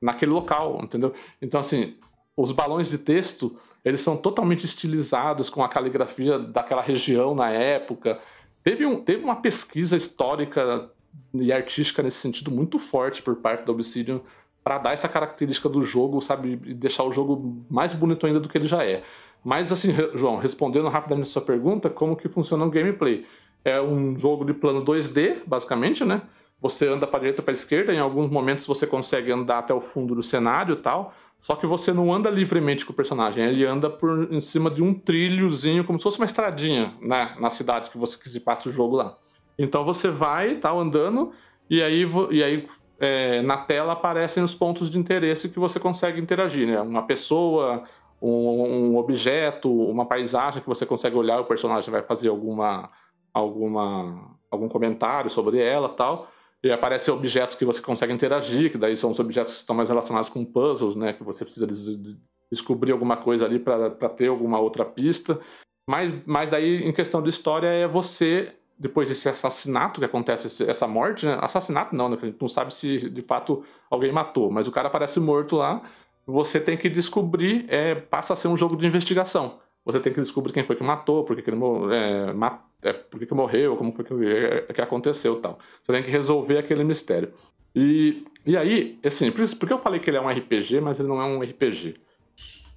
naquele 0.00 0.30
local, 0.30 0.78
entendeu? 0.80 1.12
Então, 1.42 1.58
assim, 1.58 1.96
os 2.36 2.52
balões 2.52 2.88
de 2.88 2.98
texto 2.98 3.58
eles 3.84 4.00
são 4.00 4.16
totalmente 4.16 4.64
estilizados 4.64 5.50
com 5.50 5.64
a 5.64 5.68
caligrafia 5.68 6.38
daquela 6.38 6.82
região 6.82 7.34
na 7.34 7.50
época. 7.50 8.20
Teve, 8.62 8.86
um, 8.86 9.02
teve 9.02 9.24
uma 9.24 9.36
pesquisa 9.36 9.96
histórica 9.96 10.88
e 11.34 11.52
artística 11.52 12.00
nesse 12.00 12.18
sentido 12.18 12.52
muito 12.52 12.78
forte 12.78 13.22
por 13.22 13.34
parte 13.36 13.64
da 13.64 13.72
Obsidian 13.72 14.20
para 14.62 14.78
dar 14.78 14.92
essa 14.92 15.08
característica 15.08 15.68
do 15.68 15.82
jogo, 15.82 16.20
sabe, 16.20 16.60
e 16.64 16.74
deixar 16.74 17.02
o 17.02 17.12
jogo 17.12 17.64
mais 17.68 17.92
bonito 17.92 18.24
ainda 18.24 18.38
do 18.38 18.48
que 18.48 18.56
ele 18.56 18.66
já 18.66 18.84
é. 18.84 19.02
Mas 19.42 19.72
assim, 19.72 19.88
João, 20.14 20.36
respondendo 20.36 20.86
rapidamente 20.88 21.28
a 21.28 21.32
sua 21.32 21.42
pergunta, 21.42 21.90
como 21.90 22.14
que 22.14 22.28
funciona 22.28 22.64
o 22.64 22.70
gameplay? 22.70 23.26
É 23.64 23.80
um 23.80 24.18
jogo 24.18 24.44
de 24.44 24.52
plano 24.52 24.84
2D, 24.84 25.42
basicamente, 25.46 26.04
né? 26.04 26.22
Você 26.60 26.86
anda 26.88 27.06
para 27.06 27.20
direita 27.20 27.42
para 27.42 27.52
esquerda, 27.52 27.92
em 27.92 27.98
alguns 27.98 28.30
momentos 28.30 28.66
você 28.66 28.86
consegue 28.86 29.32
andar 29.32 29.58
até 29.58 29.72
o 29.72 29.80
fundo 29.80 30.14
do 30.14 30.22
cenário 30.22 30.74
e 30.74 30.78
tal. 30.78 31.14
Só 31.40 31.56
que 31.56 31.66
você 31.66 31.92
não 31.92 32.12
anda 32.12 32.28
livremente 32.28 32.84
com 32.84 32.92
o 32.92 32.96
personagem, 32.96 33.44
ele 33.46 33.64
anda 33.64 33.88
por 33.88 34.28
em 34.30 34.42
cima 34.42 34.70
de 34.70 34.82
um 34.82 34.92
trilhozinho, 34.92 35.84
como 35.84 35.98
se 35.98 36.02
fosse 36.02 36.18
uma 36.18 36.26
estradinha 36.26 36.94
né, 37.00 37.34
na 37.40 37.48
cidade 37.48 37.88
que 37.88 37.96
você 37.96 38.22
quis 38.22 38.38
passa 38.38 38.68
o 38.68 38.72
jogo 38.72 38.96
lá. 38.96 39.16
Então 39.58 39.82
você 39.82 40.10
vai, 40.10 40.56
tá 40.56 40.70
andando, 40.70 41.32
e 41.68 41.82
aí, 41.82 42.06
e 42.30 42.44
aí 42.44 42.68
é, 42.98 43.40
na 43.40 43.56
tela 43.56 43.94
aparecem 43.94 44.44
os 44.44 44.54
pontos 44.54 44.90
de 44.90 44.98
interesse 44.98 45.48
que 45.48 45.58
você 45.58 45.80
consegue 45.80 46.20
interagir, 46.20 46.66
né? 46.66 46.78
Uma 46.82 47.06
pessoa, 47.06 47.84
um, 48.20 48.90
um, 48.90 48.96
objeto, 48.98 49.72
uma 49.72 50.04
paisagem 50.04 50.60
que 50.60 50.68
você 50.68 50.84
consegue 50.84 51.16
olhar, 51.16 51.40
o 51.40 51.46
personagem 51.46 51.90
vai 51.90 52.02
fazer 52.02 52.28
alguma, 52.28 52.90
alguma, 53.32 54.36
algum 54.50 54.68
comentário 54.68 55.30
sobre 55.30 55.58
ela 55.58 55.88
tal. 55.88 56.30
E 56.62 56.70
aparecem 56.70 57.12
objetos 57.12 57.54
que 57.54 57.64
você 57.64 57.80
consegue 57.80 58.12
interagir, 58.12 58.70
que 58.70 58.76
daí 58.76 58.96
são 58.96 59.10
os 59.10 59.18
objetos 59.18 59.52
que 59.52 59.58
estão 59.58 59.74
mais 59.74 59.88
relacionados 59.88 60.28
com 60.28 60.44
puzzles, 60.44 60.94
né? 60.94 61.14
Que 61.14 61.24
você 61.24 61.44
precisa 61.44 61.66
des 61.66 62.18
descobrir 62.50 62.90
alguma 62.90 63.16
coisa 63.16 63.44
ali 63.44 63.60
para 63.60 64.08
ter 64.08 64.26
alguma 64.26 64.58
outra 64.58 64.84
pista. 64.84 65.38
Mas, 65.88 66.12
mas 66.26 66.50
daí, 66.50 66.82
em 66.84 66.92
questão 66.92 67.22
de 67.22 67.28
história, 67.28 67.68
é 67.68 67.86
você, 67.86 68.52
depois 68.76 69.08
desse 69.08 69.28
assassinato 69.28 70.00
que 70.00 70.06
acontece, 70.06 70.68
essa 70.68 70.86
morte, 70.86 71.26
né? 71.26 71.38
Assassinato 71.40 71.94
não, 71.94 72.08
né? 72.08 72.18
A 72.20 72.26
gente 72.26 72.40
não 72.40 72.48
sabe 72.48 72.74
se 72.74 73.08
de 73.08 73.22
fato 73.22 73.64
alguém 73.88 74.12
matou, 74.12 74.50
mas 74.50 74.66
o 74.66 74.72
cara 74.72 74.88
aparece 74.88 75.20
morto 75.20 75.56
lá. 75.56 75.80
Você 76.26 76.60
tem 76.60 76.76
que 76.76 76.88
descobrir, 76.88 77.66
é, 77.68 77.94
passa 77.94 78.32
a 78.32 78.36
ser 78.36 78.48
um 78.48 78.56
jogo 78.56 78.76
de 78.76 78.86
investigação. 78.86 79.58
Você 79.84 80.00
tem 80.00 80.12
que 80.12 80.20
descobrir 80.20 80.52
quem 80.52 80.64
foi 80.64 80.76
que 80.76 80.82
matou, 80.82 81.24
por 81.24 81.34
que, 81.34 81.48
ele 81.48 81.58
é, 81.92 82.32
matou 82.32 82.70
é, 82.82 82.92
que, 82.92 83.34
morreu, 83.34 83.76
como 83.76 83.92
foi 83.92 84.04
que, 84.04 84.14
é, 84.14 84.72
que 84.72 84.80
aconteceu 84.80 85.36
tal. 85.40 85.58
Você 85.82 85.92
tem 85.92 86.02
que 86.02 86.10
resolver 86.10 86.58
aquele 86.58 86.84
mistério. 86.84 87.32
E, 87.74 88.24
e 88.44 88.56
aí, 88.56 88.98
assim, 89.04 89.30
por, 89.30 89.42
isso, 89.42 89.56
por 89.56 89.66
que 89.66 89.72
eu 89.72 89.78
falei 89.78 90.00
que 90.00 90.10
ele 90.10 90.16
é 90.16 90.20
um 90.20 90.28
RPG, 90.28 90.80
mas 90.80 90.98
ele 90.98 91.08
não 91.08 91.20
é 91.20 91.24
um 91.24 91.40
RPG? 91.40 91.96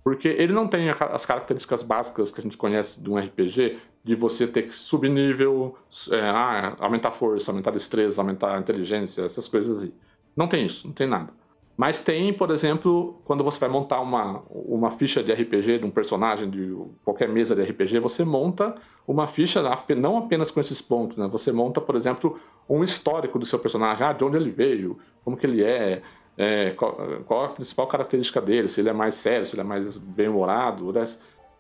Porque 0.04 0.28
ele 0.28 0.52
não 0.52 0.68
tem 0.68 0.90
as 0.90 1.26
características 1.26 1.82
básicas 1.82 2.30
que 2.30 2.40
a 2.40 2.44
gente 2.44 2.58
conhece 2.58 3.02
de 3.02 3.10
um 3.10 3.18
RPG, 3.18 3.80
de 4.04 4.16
você 4.16 4.46
ter 4.46 4.64
que 4.64 4.76
subir 4.76 5.10
nível, 5.10 5.78
é, 6.12 6.20
ah, 6.20 6.76
aumentar 6.80 7.12
força, 7.12 7.52
aumentar 7.52 7.72
destreza, 7.72 8.22
aumentar 8.22 8.60
inteligência, 8.60 9.24
essas 9.24 9.48
coisas 9.48 9.82
aí. 9.82 9.94
Não 10.36 10.48
tem 10.48 10.66
isso, 10.66 10.88
não 10.88 10.94
tem 10.94 11.08
nada. 11.08 11.32
Mas 11.76 12.02
tem, 12.02 12.32
por 12.32 12.52
exemplo, 12.52 13.20
quando 13.26 13.44
você 13.44 13.60
vai 13.60 13.70
montar 13.70 14.00
uma, 14.00 14.44
uma 14.50 14.92
ficha 14.92 15.24
de 15.24 15.34
RPG 15.34 15.80
de 15.80 15.86
um 15.86 15.90
personagem 15.90 16.50
de 16.50 16.76
qualquer 17.04 17.28
mesa 17.28 17.56
de 17.56 17.64
RPG, 17.64 18.00
você 18.00 18.24
monta 18.24 18.76
uma 19.08 19.28
ficha 19.28 19.62
não 19.98 20.18
apenas 20.18 20.52
com 20.52 20.60
esses 20.60 20.82
pontos, 20.82 21.18
né? 21.18 21.28
Você 21.32 21.52
monta, 21.52 21.82
por 21.82 21.96
exemplo, 21.96 22.40
um 22.70 22.84
histórico 22.84 23.40
do 23.40 23.46
seu 23.46 23.58
personagem, 23.58 24.06
ah, 24.06 24.14
de 24.14 24.24
onde 24.24 24.38
ele 24.38 24.52
veio, 24.52 25.00
como 25.26 25.36
que 25.36 25.48
ele 25.48 25.64
é, 25.64 26.04
é 26.38 26.72
qual, 26.72 26.96
qual, 27.26 27.46
a 27.46 27.50
principal 27.50 27.88
característica 27.88 28.40
dele, 28.40 28.70
se 28.70 28.80
ele 28.80 28.90
é 28.90 28.94
mais 28.94 29.16
sério, 29.16 29.46
se 29.46 29.56
ele 29.56 29.62
é 29.62 29.66
mais 29.66 29.98
bem-humorado, 29.98 30.94
né? 30.94 31.04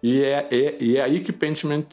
e, 0.02 0.22
é, 0.22 0.48
é, 0.52 0.78
e 0.80 0.98
é 0.98 1.02
aí 1.02 1.22
que 1.22 1.34
Pentiment 1.34 1.88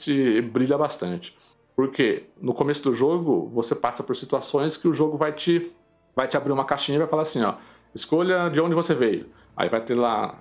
brilha 0.53 0.77
bastante. 0.77 1.37
Porque 1.75 2.25
no 2.39 2.53
começo 2.53 2.83
do 2.83 2.95
jogo, 2.95 3.49
você 3.55 3.75
passa 3.75 4.03
por 4.03 4.15
situações 4.15 4.77
que 4.77 4.87
o 4.87 4.93
jogo 4.93 5.17
vai 5.17 5.33
te, 5.33 5.73
vai 6.15 6.29
te 6.29 6.37
abrir 6.37 6.53
uma 6.53 6.67
caixinha 6.67 6.97
e 6.97 6.99
vai 6.99 7.09
falar 7.09 7.23
assim, 7.23 7.43
ó, 7.43 7.55
Escolha 7.95 8.49
de 8.49 8.61
onde 8.61 8.75
você 8.75 8.95
veio. 8.95 9.27
Aí 9.57 9.69
vai 9.69 9.81
ter 9.81 9.95
lá, 9.95 10.39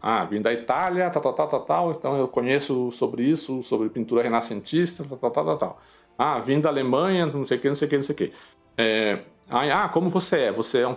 ah, 0.00 0.24
vim 0.24 0.40
da 0.40 0.52
Itália, 0.52 1.10
tal, 1.10 1.22
tal, 1.22 1.32
tal, 1.32 1.48
tal, 1.48 1.60
tal, 1.60 1.90
então 1.92 2.16
eu 2.16 2.28
conheço 2.28 2.90
sobre 2.92 3.24
isso, 3.24 3.62
sobre 3.62 3.88
pintura 3.88 4.22
renascentista, 4.22 5.04
tal, 5.04 5.18
tal, 5.18 5.30
tal, 5.30 5.44
tal, 5.44 5.58
tal. 5.58 5.82
Ah, 6.16 6.38
vim 6.38 6.60
da 6.60 6.68
Alemanha, 6.68 7.26
não 7.26 7.44
sei 7.44 7.58
o 7.58 7.60
que, 7.60 7.68
não 7.68 7.74
sei 7.74 7.86
o 7.86 7.90
que, 7.90 7.96
não 7.96 8.04
sei 8.04 8.14
o 8.14 8.16
que. 8.16 8.32
É, 8.78 9.20
ah, 9.48 9.88
como 9.88 10.10
você 10.10 10.42
é? 10.42 10.52
Você 10.52 10.80
é 10.80 10.88
um, 10.88 10.96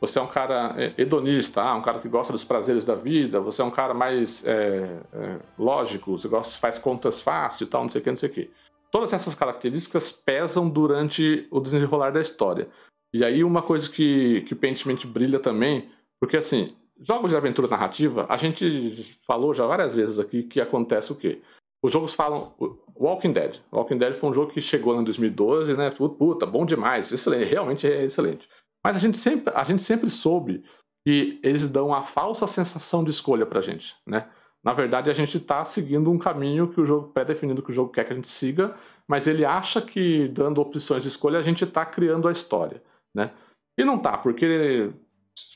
você 0.00 0.18
é 0.18 0.22
um 0.22 0.26
cara 0.26 0.74
é, 0.76 0.94
hedonista, 0.96 1.62
ah, 1.62 1.74
um 1.74 1.82
cara 1.82 1.98
que 1.98 2.08
gosta 2.08 2.32
dos 2.32 2.44
prazeres 2.44 2.84
da 2.84 2.94
vida, 2.94 3.40
você 3.40 3.62
é 3.62 3.64
um 3.64 3.70
cara 3.70 3.92
mais 3.92 4.46
é, 4.46 5.00
é, 5.12 5.36
lógico, 5.58 6.18
você 6.18 6.28
gosta, 6.28 6.58
faz 6.58 6.78
contas 6.78 7.20
fácil 7.20 7.66
tal, 7.66 7.82
não 7.82 7.90
sei 7.90 8.00
o 8.00 8.04
que, 8.04 8.10
não 8.10 8.16
sei 8.16 8.28
o 8.28 8.32
que. 8.32 8.50
Todas 8.90 9.12
essas 9.12 9.34
características 9.34 10.10
pesam 10.10 10.68
durante 10.68 11.46
o 11.50 11.60
desenrolar 11.60 12.10
da 12.10 12.20
história. 12.20 12.68
E 13.12 13.24
aí 13.24 13.42
uma 13.42 13.62
coisa 13.62 13.88
que, 13.88 14.42
que 14.42 14.54
Pentiment 14.54 15.06
brilha 15.06 15.40
também, 15.40 15.90
porque 16.20 16.36
assim, 16.36 16.76
jogos 17.00 17.30
de 17.30 17.36
aventura 17.36 17.68
narrativa, 17.68 18.26
a 18.28 18.36
gente 18.36 19.16
falou 19.26 19.54
já 19.54 19.66
várias 19.66 19.94
vezes 19.94 20.18
aqui 20.18 20.42
que 20.42 20.60
acontece 20.60 21.12
o 21.12 21.16
quê? 21.16 21.40
Os 21.82 21.92
jogos 21.92 22.14
falam. 22.14 22.52
Walking 22.96 23.32
Dead. 23.32 23.60
Walking 23.72 23.98
Dead 23.98 24.14
foi 24.14 24.30
um 24.30 24.34
jogo 24.34 24.52
que 24.52 24.60
chegou 24.60 25.00
em 25.00 25.04
2012, 25.04 25.76
né? 25.76 25.90
Puta, 25.90 26.44
bom 26.44 26.66
demais, 26.66 27.12
excelente, 27.12 27.48
realmente 27.48 27.86
é 27.86 28.04
excelente. 28.04 28.48
Mas 28.84 28.96
a 28.96 28.98
gente 28.98 29.16
sempre, 29.16 29.52
a 29.54 29.62
gente 29.62 29.82
sempre 29.82 30.10
soube 30.10 30.64
que 31.06 31.38
eles 31.42 31.70
dão 31.70 31.94
a 31.94 32.02
falsa 32.02 32.46
sensação 32.46 33.04
de 33.04 33.10
escolha 33.10 33.46
pra 33.46 33.60
gente, 33.60 33.94
né? 34.04 34.28
Na 34.64 34.72
verdade, 34.72 35.08
a 35.08 35.14
gente 35.14 35.36
está 35.36 35.64
seguindo 35.64 36.10
um 36.10 36.18
caminho 36.18 36.68
que 36.68 36.80
o 36.80 36.84
jogo 36.84 37.08
pré-definido 37.12 37.62
que 37.62 37.70
o 37.70 37.74
jogo 37.74 37.92
quer 37.92 38.04
que 38.04 38.12
a 38.12 38.16
gente 38.16 38.28
siga, 38.28 38.74
mas 39.06 39.28
ele 39.28 39.44
acha 39.44 39.80
que 39.80 40.26
dando 40.28 40.60
opções 40.60 41.04
de 41.04 41.08
escolha 41.08 41.38
a 41.38 41.42
gente 41.42 41.62
está 41.62 41.86
criando 41.86 42.26
a 42.26 42.32
história 42.32 42.82
né? 43.18 43.32
E 43.76 43.84
não 43.84 43.98
tá, 43.98 44.16
porque 44.16 44.90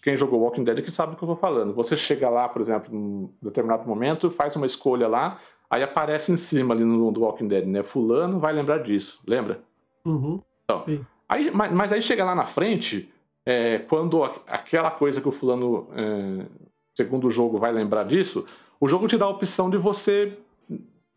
quem 0.03 0.17
jogou 0.17 0.41
Walking 0.41 0.65
Dead 0.65 0.79
é 0.79 0.83
que 0.83 0.91
sabe 0.91 1.13
do 1.13 1.19
que 1.19 1.25
eu 1.25 1.29
tô 1.29 1.37
falando. 1.37 1.73
Você 1.75 1.97
chega 1.97 2.29
lá, 2.29 2.49
por 2.49 2.61
exemplo, 2.61 2.93
num 2.93 3.33
determinado 3.41 3.87
momento, 3.87 4.31
faz 4.31 4.55
uma 4.57 4.67
escolha 4.67 5.09
lá, 5.09 5.41
aí 5.71 5.83
aparece 5.83 6.33
em 6.33 6.37
cima 6.37 6.75
ali 6.75 6.85
no 6.85 7.11
do 7.11 7.23
Walking 7.23 7.49
Dead, 7.49 7.67
né? 7.67 7.83
Fulano 7.83 8.39
vai 8.39 8.53
lembrar 8.53 8.79
disso, 8.79 9.21
lembra? 9.27 9.63
Uhum. 10.05 10.41
Então, 10.65 10.85
aí, 11.29 11.51
mas, 11.51 11.73
mas, 11.73 11.93
aí 11.93 12.03
chega 12.03 12.25
lá 12.25 12.35
na 12.35 12.47
frente, 12.47 13.13
é, 13.47 13.79
quando 13.79 14.23
aquela 14.47 14.91
coisa 14.91 15.21
que 15.21 15.29
o 15.29 15.33
fulano, 15.33 15.89
é, 15.93 16.47
segundo 16.97 17.27
o 17.27 17.31
jogo, 17.31 17.59
vai 17.59 17.73
lembrar 17.73 18.05
disso, 18.05 18.47
o 18.81 18.89
jogo 18.89 19.07
te 19.07 19.17
dá 19.17 19.27
a 19.27 19.31
opção 19.31 19.71
de 19.71 19.77
você 19.77 20.37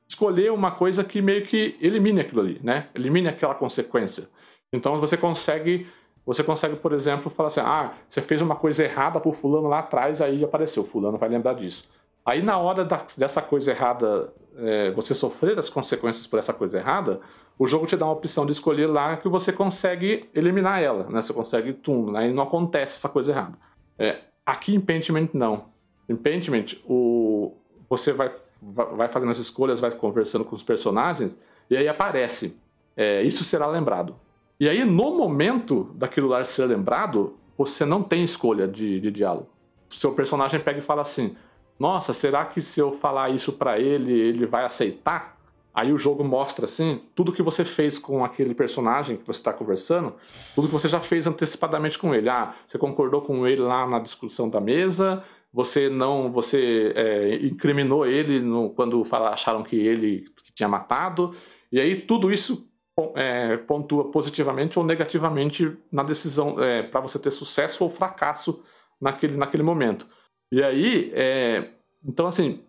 escolher 0.07 0.51
uma 0.51 0.71
coisa 0.71 1.03
que 1.03 1.21
meio 1.21 1.45
que 1.45 1.75
elimine 1.81 2.21
aquilo 2.21 2.41
ali, 2.41 2.59
né? 2.63 2.89
Elimine 2.93 3.27
aquela 3.27 3.55
consequência. 3.55 4.29
Então 4.71 4.99
você 4.99 5.17
consegue 5.17 5.87
você 6.25 6.43
consegue, 6.43 6.75
por 6.75 6.93
exemplo, 6.93 7.29
falar 7.29 7.47
assim: 7.47 7.61
ah, 7.61 7.93
você 8.09 8.21
fez 8.21 8.41
uma 8.41 8.55
coisa 8.55 8.83
errada 8.83 9.19
por 9.19 9.35
fulano 9.35 9.67
lá 9.67 9.79
atrás, 9.79 10.21
aí 10.21 10.43
apareceu, 10.43 10.83
fulano 10.83 11.17
vai 11.17 11.29
lembrar 11.29 11.53
disso. 11.53 11.89
Aí 12.25 12.41
na 12.41 12.57
hora 12.57 12.83
da, 12.83 13.05
dessa 13.17 13.41
coisa 13.41 13.71
errada, 13.71 14.33
é, 14.57 14.91
você 14.91 15.13
sofrer 15.13 15.59
as 15.59 15.69
consequências 15.69 16.25
por 16.25 16.39
essa 16.39 16.53
coisa 16.53 16.79
errada, 16.79 17.19
o 17.57 17.67
jogo 17.67 17.85
te 17.85 17.95
dá 17.95 18.05
uma 18.05 18.13
opção 18.13 18.45
de 18.45 18.51
escolher 18.51 18.87
lá 18.87 19.15
que 19.17 19.29
você 19.29 19.53
consegue 19.53 20.27
eliminar 20.33 20.81
ela, 20.81 21.07
né? 21.09 21.21
Você 21.21 21.33
consegue, 21.33 21.73
tum, 21.73 22.15
aí 22.15 22.33
não 22.33 22.43
acontece 22.43 22.95
essa 22.95 23.07
coisa 23.07 23.31
errada. 23.31 23.57
É, 23.97 24.21
aqui 24.45 24.73
em 24.73 24.79
Pentiment 24.79 25.29
não. 25.33 25.65
Em 26.09 26.15
Pentiment, 26.15 26.77
o, 26.85 27.53
você 27.87 28.11
vai, 28.11 28.33
vai 28.61 29.07
fazendo 29.07 29.31
as 29.31 29.39
escolhas, 29.39 29.79
vai 29.79 29.91
conversando 29.91 30.43
com 30.43 30.55
os 30.55 30.63
personagens, 30.63 31.37
e 31.69 31.77
aí 31.77 31.87
aparece. 31.87 32.57
É, 32.97 33.21
isso 33.21 33.43
será 33.43 33.67
lembrado. 33.67 34.15
E 34.59 34.69
aí, 34.69 34.85
no 34.85 35.15
momento 35.15 35.91
daquilo 35.95 36.29
lá 36.29 36.43
ser 36.43 36.65
lembrado, 36.65 37.37
você 37.57 37.85
não 37.85 38.01
tem 38.01 38.23
escolha 38.23 38.67
de, 38.67 38.99
de 38.99 39.11
diálogo. 39.11 39.49
Seu 39.89 40.13
personagem 40.13 40.59
pega 40.59 40.79
e 40.79 40.83
fala 40.83 41.01
assim: 41.01 41.35
Nossa, 41.79 42.13
será 42.13 42.45
que 42.45 42.61
se 42.61 42.79
eu 42.79 42.91
falar 42.91 43.29
isso 43.29 43.53
para 43.53 43.79
ele, 43.79 44.13
ele 44.13 44.45
vai 44.45 44.65
aceitar? 44.65 45.35
Aí 45.73 45.91
o 45.91 45.97
jogo 45.97 46.23
mostra 46.23 46.63
assim 46.63 47.01
tudo 47.13 47.33
que 47.33 47.43
você 47.43 47.65
fez 47.65 47.99
com 47.99 48.23
aquele 48.23 48.55
personagem 48.55 49.17
que 49.17 49.27
você 49.27 49.39
está 49.39 49.51
conversando, 49.51 50.13
tudo 50.55 50.67
que 50.67 50.73
você 50.73 50.87
já 50.87 51.01
fez 51.01 51.27
antecipadamente 51.27 51.99
com 51.99 52.15
ele. 52.15 52.29
Ah, 52.29 52.55
você 52.65 52.77
concordou 52.77 53.21
com 53.21 53.45
ele 53.45 53.61
lá 53.61 53.85
na 53.85 53.99
discussão 53.99 54.49
da 54.49 54.61
mesa, 54.61 55.21
você 55.51 55.89
não, 55.89 56.31
você 56.31 56.93
é, 56.95 57.45
incriminou 57.45 58.05
ele 58.05 58.39
no, 58.39 58.69
quando 58.69 59.03
fala, 59.03 59.31
acharam 59.31 59.63
que 59.63 59.75
ele 59.75 60.25
que 60.45 60.53
tinha 60.53 60.69
matado. 60.69 61.35
E 61.69 61.77
aí 61.77 61.95
tudo 61.95 62.31
isso 62.31 62.69
é, 63.15 63.57
pontua 63.57 64.09
positivamente 64.11 64.79
ou 64.79 64.85
negativamente 64.85 65.77
na 65.91 66.03
decisão 66.03 66.61
é, 66.63 66.83
para 66.83 67.01
você 67.01 67.19
ter 67.19 67.31
sucesso 67.31 67.83
ou 67.83 67.89
fracasso 67.89 68.63
naquele, 68.99 69.35
naquele 69.35 69.63
momento. 69.63 70.07
E 70.51 70.63
aí, 70.63 71.11
é, 71.13 71.71
então 72.03 72.27
assim, 72.27 72.63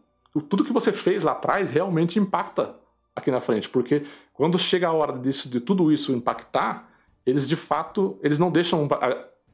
tudo 0.48 0.64
que 0.64 0.72
você 0.72 0.92
fez 0.92 1.22
lá 1.22 1.32
atrás 1.32 1.70
realmente 1.70 2.18
impacta 2.18 2.74
aqui 3.14 3.30
na 3.30 3.40
frente, 3.40 3.68
porque 3.68 4.04
quando 4.32 4.58
chega 4.58 4.88
a 4.88 4.92
hora 4.92 5.18
disso, 5.18 5.48
de 5.48 5.60
tudo 5.60 5.92
isso 5.92 6.12
impactar, 6.12 6.90
eles 7.24 7.48
de 7.48 7.56
fato, 7.56 8.18
eles 8.22 8.38
não 8.38 8.50
deixam, 8.50 8.88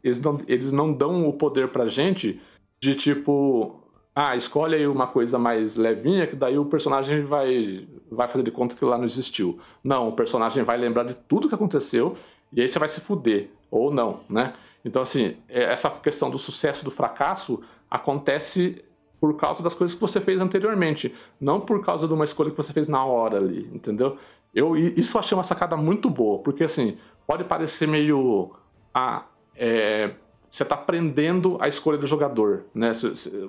eles 0.02 0.20
não, 0.20 0.40
eles 0.48 0.72
não 0.72 0.92
dão 0.92 1.28
o 1.28 1.32
poder 1.34 1.68
pra 1.68 1.86
gente 1.86 2.40
de 2.80 2.94
tipo, 2.94 3.81
ah, 4.14 4.36
escolhe 4.36 4.74
aí 4.74 4.86
uma 4.86 5.06
coisa 5.06 5.38
mais 5.38 5.76
levinha, 5.76 6.26
que 6.26 6.36
daí 6.36 6.58
o 6.58 6.66
personagem 6.66 7.24
vai, 7.24 7.86
vai 8.10 8.28
fazer 8.28 8.44
de 8.44 8.50
conta 8.50 8.76
que 8.76 8.84
lá 8.84 8.98
não 8.98 9.06
existiu. 9.06 9.58
Não, 9.82 10.08
o 10.08 10.12
personagem 10.12 10.62
vai 10.62 10.76
lembrar 10.76 11.04
de 11.04 11.14
tudo 11.14 11.48
que 11.48 11.54
aconteceu 11.54 12.16
e 12.52 12.60
aí 12.60 12.68
você 12.68 12.78
vai 12.78 12.88
se 12.88 13.00
fuder, 13.00 13.48
ou 13.70 13.90
não, 13.90 14.20
né? 14.28 14.52
Então, 14.84 15.00
assim, 15.00 15.36
é, 15.48 15.64
essa 15.64 15.88
questão 15.88 16.30
do 16.30 16.38
sucesso 16.38 16.84
do 16.84 16.90
fracasso 16.90 17.62
acontece 17.90 18.84
por 19.18 19.36
causa 19.36 19.62
das 19.62 19.72
coisas 19.72 19.94
que 19.94 20.00
você 20.00 20.20
fez 20.20 20.40
anteriormente, 20.40 21.14
não 21.40 21.60
por 21.60 21.82
causa 21.84 22.06
de 22.06 22.12
uma 22.12 22.24
escolha 22.24 22.50
que 22.50 22.56
você 22.56 22.72
fez 22.72 22.88
na 22.88 23.04
hora 23.04 23.38
ali, 23.38 23.70
entendeu? 23.72 24.18
Eu, 24.52 24.76
isso 24.76 25.16
eu 25.16 25.20
achei 25.20 25.36
uma 25.36 25.44
sacada 25.44 25.76
muito 25.76 26.10
boa, 26.10 26.40
porque 26.40 26.64
assim, 26.64 26.98
pode 27.26 27.44
parecer 27.44 27.88
meio. 27.88 28.50
Ah, 28.92 29.24
é, 29.56 30.10
você 30.52 30.64
está 30.64 30.76
prendendo 30.76 31.56
a 31.58 31.66
escolha 31.66 31.96
do 31.96 32.06
jogador, 32.06 32.64
né? 32.74 32.92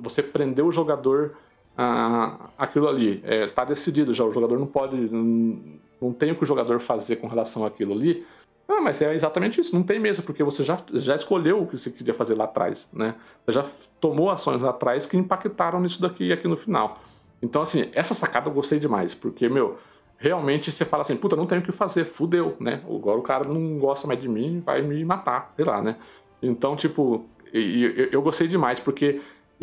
Você 0.02 0.24
prendeu 0.24 0.68
o 0.68 0.72
jogador 0.72 1.34
a 1.78 2.50
aquilo 2.58 2.88
ali. 2.88 3.22
Está 3.26 3.64
é, 3.64 3.66
decidido 3.66 4.14
já, 4.14 4.24
o 4.24 4.32
jogador 4.32 4.58
não 4.58 4.66
pode. 4.66 4.96
Não, 4.96 5.60
não 6.02 6.14
tem 6.14 6.32
o 6.32 6.36
que 6.38 6.44
o 6.44 6.48
jogador 6.48 6.80
fazer 6.80 7.18
com 7.18 7.28
relação 7.28 7.66
àquilo 7.66 7.92
ali. 7.92 8.26
Ah, 8.70 8.80
mas 8.80 9.02
é 9.02 9.14
exatamente 9.14 9.60
isso, 9.60 9.76
não 9.76 9.84
tem 9.84 10.00
mesmo, 10.00 10.24
porque 10.24 10.42
você 10.46 10.64
já, 10.64 10.78
já 10.94 11.14
escolheu 11.14 11.64
o 11.64 11.68
que 11.68 11.78
você 11.78 11.92
queria 11.92 12.14
fazer 12.14 12.36
lá 12.36 12.46
atrás, 12.46 12.90
né? 12.94 13.16
Você 13.46 13.52
já 13.52 13.66
tomou 14.00 14.30
ações 14.30 14.62
lá 14.62 14.70
atrás 14.70 15.06
que 15.06 15.18
impactaram 15.18 15.82
nisso 15.82 16.02
daqui 16.02 16.28
e 16.28 16.32
aqui 16.32 16.48
no 16.48 16.56
final. 16.56 17.04
Então, 17.42 17.62
assim, 17.62 17.90
essa 17.94 18.14
sacada 18.14 18.50
eu 18.50 18.54
gostei 18.54 18.80
demais, 18.80 19.14
porque, 19.14 19.50
meu, 19.50 19.78
realmente 20.18 20.72
você 20.72 20.86
fala 20.86 21.02
assim, 21.02 21.18
puta, 21.18 21.36
não 21.36 21.46
tenho 21.46 21.60
o 21.60 21.64
que 21.66 21.74
fazer, 21.74 22.06
fudeu, 22.06 22.56
né? 22.58 22.82
Agora 22.88 23.20
o 23.20 23.22
cara 23.22 23.44
não 23.44 23.78
gosta 23.78 24.08
mais 24.08 24.22
de 24.22 24.30
mim, 24.30 24.64
vai 24.66 24.82
me 24.82 25.04
matar, 25.04 25.52
sei 25.58 25.66
lá, 25.66 25.82
né? 25.82 25.98
Então, 26.44 26.76
tipo, 26.76 27.26
eu, 27.54 28.22
gostei 28.22 28.48
demais, 28.48 28.80
porque, 28.80 29.22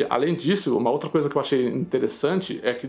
além 0.08 0.34
disso, 0.34 0.76
uma 0.76 0.90
outra 0.90 1.10
coisa 1.10 1.28
que 1.28 1.36
eu 1.36 1.40
achei 1.40 1.66
interessante 1.68 2.58
é 2.62 2.72
que, 2.72 2.88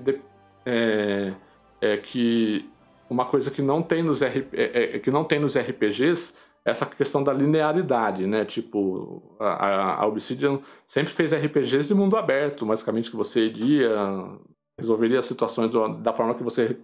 é, 0.66 1.34
é 1.82 1.98
que 1.98 2.70
uma 3.10 3.26
coisa 3.26 3.52
que 3.52 3.62
não 3.62 3.84
tem 3.84 4.02
nos, 4.02 4.24
RP, 4.24 4.54
é, 4.54 4.96
é, 4.96 5.00
que 5.00 5.12
não 5.12 5.26
tem 5.26 5.40
nos 5.40 5.58
RPGs 5.58 6.38
é 6.64 6.72
essa 6.72 6.86
questão 6.86 7.24
da 7.24 7.34
linearidade, 7.34 8.26
né? 8.26 8.46
Tipo, 8.46 9.36
a, 9.40 10.02
a 10.02 10.08
Obsidian 10.08 10.60
sempre 10.88 11.12
fez 11.12 11.34
RPGs 11.34 11.90
de 11.90 11.94
mundo 11.94 12.16
aberto, 12.16 12.66
basicamente 12.66 13.10
que 13.10 13.18
você 13.18 13.48
iria, 13.48 13.90
resolveria 14.80 15.20
as 15.20 15.26
situações 15.26 15.72
da 16.02 16.14
forma 16.14 16.36
que 16.36 16.44
você 16.44 16.78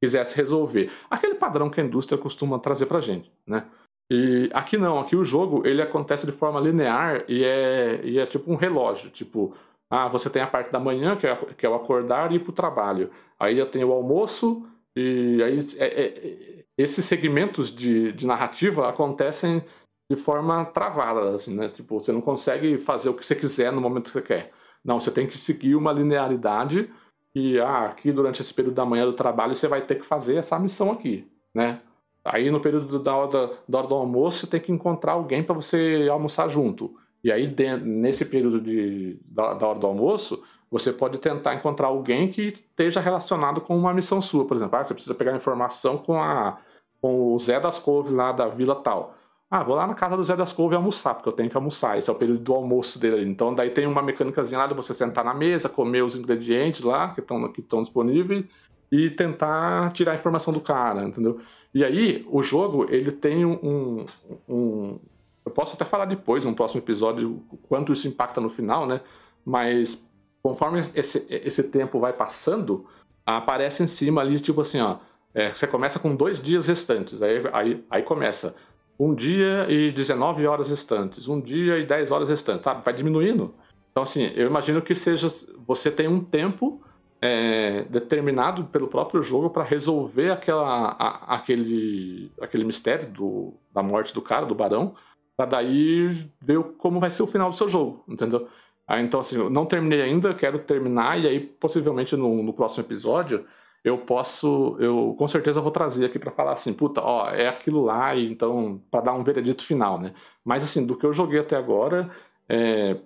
quisesse 0.00 0.36
resolver. 0.36 0.92
Aquele 1.10 1.34
padrão 1.34 1.70
que 1.70 1.80
a 1.80 1.84
indústria 1.84 2.18
costuma 2.18 2.58
trazer 2.58 2.86
pra 2.86 3.00
gente, 3.00 3.32
né? 3.46 3.64
E 4.10 4.48
aqui 4.52 4.76
não, 4.78 5.00
aqui 5.00 5.16
o 5.16 5.24
jogo 5.24 5.66
ele 5.66 5.82
acontece 5.82 6.26
de 6.26 6.32
forma 6.32 6.60
linear 6.60 7.24
e 7.28 7.42
é, 7.42 8.00
e 8.04 8.18
é 8.18 8.26
tipo 8.26 8.50
um 8.52 8.54
relógio, 8.54 9.10
tipo, 9.10 9.54
ah, 9.90 10.08
você 10.08 10.30
tem 10.30 10.42
a 10.42 10.46
parte 10.46 10.70
da 10.70 10.78
manhã, 10.78 11.16
que 11.16 11.26
é, 11.26 11.36
que 11.56 11.66
é 11.66 11.68
o 11.68 11.74
acordar 11.74 12.30
e 12.32 12.36
ir 12.36 12.40
pro 12.40 12.52
trabalho. 12.52 13.10
Aí 13.38 13.58
eu 13.58 13.70
tenho 13.70 13.88
o 13.88 13.92
almoço, 13.92 14.66
e 14.96 15.42
aí 15.42 15.58
é, 15.78 15.86
é, 15.86 16.64
esses 16.78 17.04
segmentos 17.04 17.74
de, 17.74 18.12
de 18.12 18.26
narrativa 18.26 18.88
acontecem 18.88 19.64
de 20.10 20.16
forma 20.16 20.64
travada, 20.66 21.30
assim, 21.30 21.54
né? 21.54 21.68
Tipo, 21.68 22.00
você 22.00 22.12
não 22.12 22.20
consegue 22.20 22.78
fazer 22.78 23.08
o 23.08 23.14
que 23.14 23.26
você 23.26 23.34
quiser 23.34 23.72
no 23.72 23.80
momento 23.80 24.04
que 24.04 24.10
você 24.10 24.22
quer. 24.22 24.52
Não, 24.84 25.00
você 25.00 25.10
tem 25.10 25.26
que 25.26 25.36
seguir 25.36 25.74
uma 25.74 25.92
linearidade 25.92 26.90
e 27.34 27.58
ah, 27.60 27.86
aqui 27.86 28.12
durante 28.12 28.40
esse 28.40 28.54
período 28.54 28.74
da 28.76 28.84
manhã 28.84 29.04
do 29.04 29.12
trabalho 29.12 29.54
você 29.54 29.68
vai 29.68 29.82
ter 29.82 29.96
que 29.96 30.06
fazer 30.06 30.36
essa 30.36 30.58
missão 30.58 30.92
aqui, 30.92 31.28
né? 31.54 31.82
Aí 32.26 32.50
no 32.50 32.60
período 32.60 32.98
da 32.98 33.14
hora, 33.14 33.52
da 33.68 33.78
hora 33.78 33.86
do 33.86 33.94
almoço 33.94 34.40
você 34.40 34.46
tem 34.46 34.60
que 34.60 34.72
encontrar 34.72 35.12
alguém 35.12 35.42
para 35.42 35.54
você 35.54 36.08
almoçar 36.10 36.48
junto. 36.48 36.94
E 37.22 37.32
aí 37.32 37.54
nesse 37.84 38.24
período 38.26 38.60
de, 38.60 39.18
da, 39.24 39.54
da, 39.54 39.66
hora 39.66 39.78
do 39.78 39.86
almoço 39.86 40.42
você 40.70 40.92
pode 40.92 41.18
tentar 41.18 41.54
encontrar 41.54 41.88
alguém 41.88 42.30
que 42.30 42.42
esteja 42.42 43.00
relacionado 43.00 43.60
com 43.60 43.76
uma 43.76 43.94
missão 43.94 44.20
sua, 44.20 44.44
por 44.44 44.56
exemplo, 44.56 44.78
ah, 44.78 44.84
você 44.84 44.94
precisa 44.94 45.14
pegar 45.14 45.36
informação 45.36 45.98
com 45.98 46.20
a 46.20 46.58
com 47.00 47.34
o 47.34 47.38
Zé 47.38 47.60
das 47.60 47.78
Couves 47.78 48.12
lá 48.12 48.32
da 48.32 48.48
vila 48.48 48.74
tal. 48.74 49.14
Ah, 49.48 49.62
vou 49.62 49.76
lá 49.76 49.86
na 49.86 49.94
casa 49.94 50.16
do 50.16 50.24
Zé 50.24 50.34
das 50.34 50.52
Couves 50.52 50.76
almoçar, 50.76 51.14
porque 51.14 51.28
eu 51.28 51.32
tenho 51.32 51.48
que 51.48 51.56
almoçar. 51.56 51.96
Esse 51.96 52.10
é 52.10 52.12
o 52.12 52.16
período 52.16 52.40
do 52.40 52.52
almoço 52.52 52.98
dele. 52.98 53.28
Então, 53.28 53.54
daí 53.54 53.70
tem 53.70 53.86
uma 53.86 54.02
mecânicazinha 54.02 54.58
lá 54.58 54.66
de 54.66 54.74
você 54.74 54.92
sentar 54.92 55.24
na 55.24 55.32
mesa, 55.32 55.68
comer 55.68 56.02
os 56.02 56.16
ingredientes 56.16 56.82
lá 56.82 57.10
que 57.14 57.20
estão 57.20 57.52
que 57.52 57.62
disponíveis 57.62 58.44
e 58.90 59.10
tentar 59.10 59.92
tirar 59.92 60.12
a 60.12 60.14
informação 60.16 60.52
do 60.52 60.60
cara, 60.60 61.02
entendeu? 61.04 61.40
E 61.76 61.84
aí, 61.84 62.26
o 62.30 62.42
jogo, 62.42 62.86
ele 62.88 63.12
tem 63.12 63.44
um, 63.44 64.06
um, 64.48 64.98
Eu 65.44 65.52
posso 65.52 65.74
até 65.74 65.84
falar 65.84 66.06
depois, 66.06 66.42
no 66.42 66.54
próximo 66.54 66.80
episódio, 66.80 67.42
quanto 67.68 67.92
isso 67.92 68.08
impacta 68.08 68.40
no 68.40 68.48
final, 68.48 68.86
né? 68.86 69.02
Mas 69.44 70.08
conforme 70.42 70.80
esse, 70.94 71.26
esse 71.28 71.64
tempo 71.64 72.00
vai 72.00 72.14
passando, 72.14 72.86
aparece 73.26 73.82
em 73.82 73.86
cima 73.86 74.22
ali, 74.22 74.40
tipo 74.40 74.62
assim, 74.62 74.80
ó. 74.80 74.96
É, 75.34 75.54
você 75.54 75.66
começa 75.66 75.98
com 75.98 76.16
dois 76.16 76.40
dias 76.40 76.66
restantes. 76.66 77.20
Aí, 77.20 77.42
aí, 77.52 77.84
aí 77.90 78.02
começa 78.02 78.56
um 78.98 79.14
dia 79.14 79.66
e 79.68 79.92
19 79.92 80.46
horas 80.46 80.70
restantes, 80.70 81.28
um 81.28 81.38
dia 81.38 81.78
e 81.78 81.84
10 81.84 82.10
horas 82.10 82.30
restantes, 82.30 82.62
tá? 82.62 82.72
Vai 82.72 82.94
diminuindo. 82.94 83.54
Então, 83.90 84.02
assim, 84.02 84.32
eu 84.34 84.46
imagino 84.46 84.80
que 84.80 84.94
seja. 84.94 85.28
Você 85.66 85.90
tem 85.90 86.08
um 86.08 86.24
tempo 86.24 86.80
é, 87.20 87.84
determinado 87.84 88.64
pelo 88.64 88.88
próprio 88.88 89.22
jogo 89.22 89.50
para 89.50 89.62
resolver 89.62 90.30
aquela, 90.30 90.96
a, 90.98 91.36
aquele, 91.36 92.30
aquele 92.40 92.64
mistério 92.64 93.10
do, 93.10 93.54
da 93.72 93.82
morte 93.82 94.12
do 94.12 94.22
cara, 94.22 94.46
do 94.46 94.54
barão, 94.54 94.94
para 95.36 95.46
daí 95.46 96.08
ver 96.40 96.62
como 96.78 97.00
vai 97.00 97.10
ser 97.10 97.22
o 97.22 97.26
final 97.26 97.50
do 97.50 97.56
seu 97.56 97.68
jogo, 97.68 98.04
entendeu? 98.08 98.48
Aí, 98.86 99.02
então, 99.02 99.20
assim, 99.20 99.36
eu 99.36 99.50
não 99.50 99.66
terminei 99.66 100.00
ainda, 100.00 100.32
quero 100.34 100.60
terminar, 100.60 101.20
e 101.20 101.26
aí, 101.26 101.40
possivelmente 101.40 102.16
no, 102.16 102.42
no 102.42 102.52
próximo 102.52 102.84
episódio, 102.84 103.44
eu 103.84 103.98
posso, 103.98 104.76
eu 104.80 105.14
com 105.18 105.28
certeza 105.28 105.60
vou 105.60 105.70
trazer 105.70 106.06
aqui 106.06 106.18
para 106.18 106.30
falar 106.30 106.52
assim, 106.52 106.72
puta, 106.72 107.00
ó, 107.02 107.30
é 107.30 107.48
aquilo 107.48 107.84
lá, 107.84 108.14
e 108.14 108.30
então, 108.30 108.80
para 108.90 109.02
dar 109.06 109.12
um 109.14 109.24
veredito 109.24 109.64
final, 109.64 110.00
né? 110.00 110.12
Mas 110.44 110.64
assim, 110.64 110.86
do 110.86 110.96
que 110.96 111.04
eu 111.06 111.12
joguei 111.12 111.40
até 111.40 111.56
agora, 111.56 112.10
é, 112.48 112.96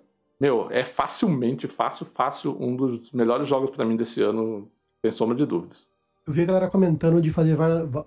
meu, 0.41 0.69
é 0.71 0.85
facilmente, 0.85 1.69
fácil, 1.69 2.07
fácil, 2.07 2.57
um 2.59 2.75
dos 2.75 3.13
melhores 3.13 3.47
jogos 3.47 3.71
para 3.71 3.85
mim 3.85 3.95
desse 3.95 4.23
ano, 4.23 4.71
sem 5.03 5.13
sombra 5.13 5.37
de 5.37 5.45
dúvidas. 5.45 5.89
Eu 6.27 6.33
vi 6.33 6.43
a 6.43 6.47
galera 6.47 6.71
comentando 6.71 7.21
de 7.21 7.31
fazer 7.31 7.57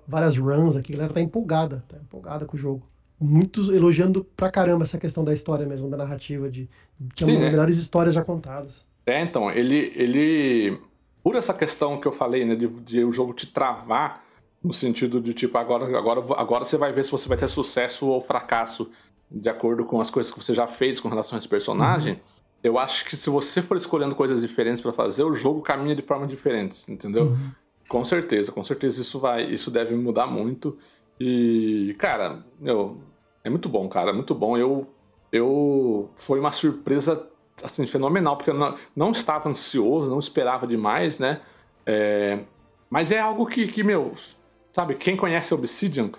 várias, 0.08 0.38
runs 0.38 0.76
aqui, 0.76 0.94
a 0.94 0.98
galera 0.98 1.14
tá 1.14 1.22
empolgada, 1.22 1.84
tá 1.88 1.98
empolgada 1.98 2.46
com 2.46 2.58
o 2.58 2.60
jogo. 2.60 2.84
Muitos 3.20 3.70
elogiando 3.70 4.24
pra 4.36 4.50
caramba 4.50 4.84
essa 4.84 4.98
questão 4.98 5.24
da 5.24 5.34
história 5.34 5.66
mesmo, 5.66 5.90
da 5.90 5.98
narrativa, 5.98 6.50
de, 6.50 6.70
uma 7.00 7.10
das 7.16 7.28
é. 7.30 7.52
melhores 7.52 7.78
histórias 7.78 8.16
já 8.16 8.24
contadas. 8.24 8.86
É, 9.06 9.22
então, 9.22 9.52
ele, 9.52 9.94
ele 9.96 10.80
por 11.24 11.36
essa 11.36 11.54
questão 11.54 12.00
que 12.00 12.08
eu 12.08 12.12
falei, 12.12 12.44
né, 12.44 12.56
de, 12.56 12.68
de 12.68 13.04
o 13.04 13.14
jogo 13.14 13.34
te 13.34 13.48
travar 13.48 14.24
no 14.64 14.74
sentido 14.74 15.22
de 15.22 15.34
tipo 15.34 15.58
agora, 15.58 15.86
agora, 15.98 16.22
agora 16.38 16.66
você 16.66 16.78
vai 16.78 16.92
ver 16.92 17.06
se 17.06 17.12
você 17.12 17.28
vai 17.30 17.38
ter 17.38 17.48
sucesso 17.48 18.08
ou 18.08 18.22
fracasso 18.22 18.90
de 19.34 19.50
acordo 19.50 19.84
com 19.84 20.00
as 20.00 20.10
coisas 20.10 20.32
que 20.32 20.44
você 20.44 20.54
já 20.54 20.68
fez 20.68 21.00
com 21.00 21.10
relação 21.10 21.36
a 21.36 21.40
esse 21.40 21.48
personagem. 21.48 22.14
Uhum. 22.14 22.20
Eu 22.64 22.78
acho 22.78 23.06
que 23.06 23.18
se 23.18 23.30
você 23.30 23.62
for 23.62 23.76
escolhendo 23.76 24.16
coisas 24.16 24.42
diferentes 24.42 24.82
para 24.82 24.94
fazer, 24.94 25.24
o 25.24 25.34
jogo 25.34 25.62
caminha 25.62 25.96
de 25.96 26.02
forma 26.02 26.28
diferente, 26.28 26.90
entendeu? 26.90 27.26
Uhum. 27.26 27.52
Com 27.90 28.06
certeza, 28.06 28.52
com 28.52 28.64
certeza 28.64 29.02
isso 29.02 29.20
vai, 29.20 29.44
isso 29.46 29.70
deve 29.70 29.96
mudar 29.96 30.28
muito. 30.28 30.78
E, 31.20 31.96
cara, 32.00 32.44
meu, 32.60 33.02
é 33.44 33.50
muito 33.50 33.68
bom, 33.68 33.90
cara, 33.90 34.12
é 34.12 34.14
muito 34.14 34.34
bom. 34.34 34.58
Eu, 34.58 34.88
eu 35.32 36.10
foi 36.16 36.40
uma 36.40 36.52
surpresa 36.52 37.28
assim, 37.62 37.86
fenomenal, 37.86 38.38
porque 38.38 38.50
eu 38.50 38.56
não, 38.56 38.78
não 38.96 39.12
estava 39.12 39.50
ansioso, 39.50 40.10
não 40.10 40.20
esperava 40.20 40.66
demais, 40.66 41.20
né? 41.20 41.42
É, 41.86 42.40
mas 42.90 43.12
é 43.12 43.20
algo 43.20 43.46
que, 43.46 43.68
que, 43.68 43.84
meu, 43.84 44.14
sabe, 44.72 44.96
quem 44.96 45.18
conhece 45.18 45.54
Obsidian, 45.54 46.12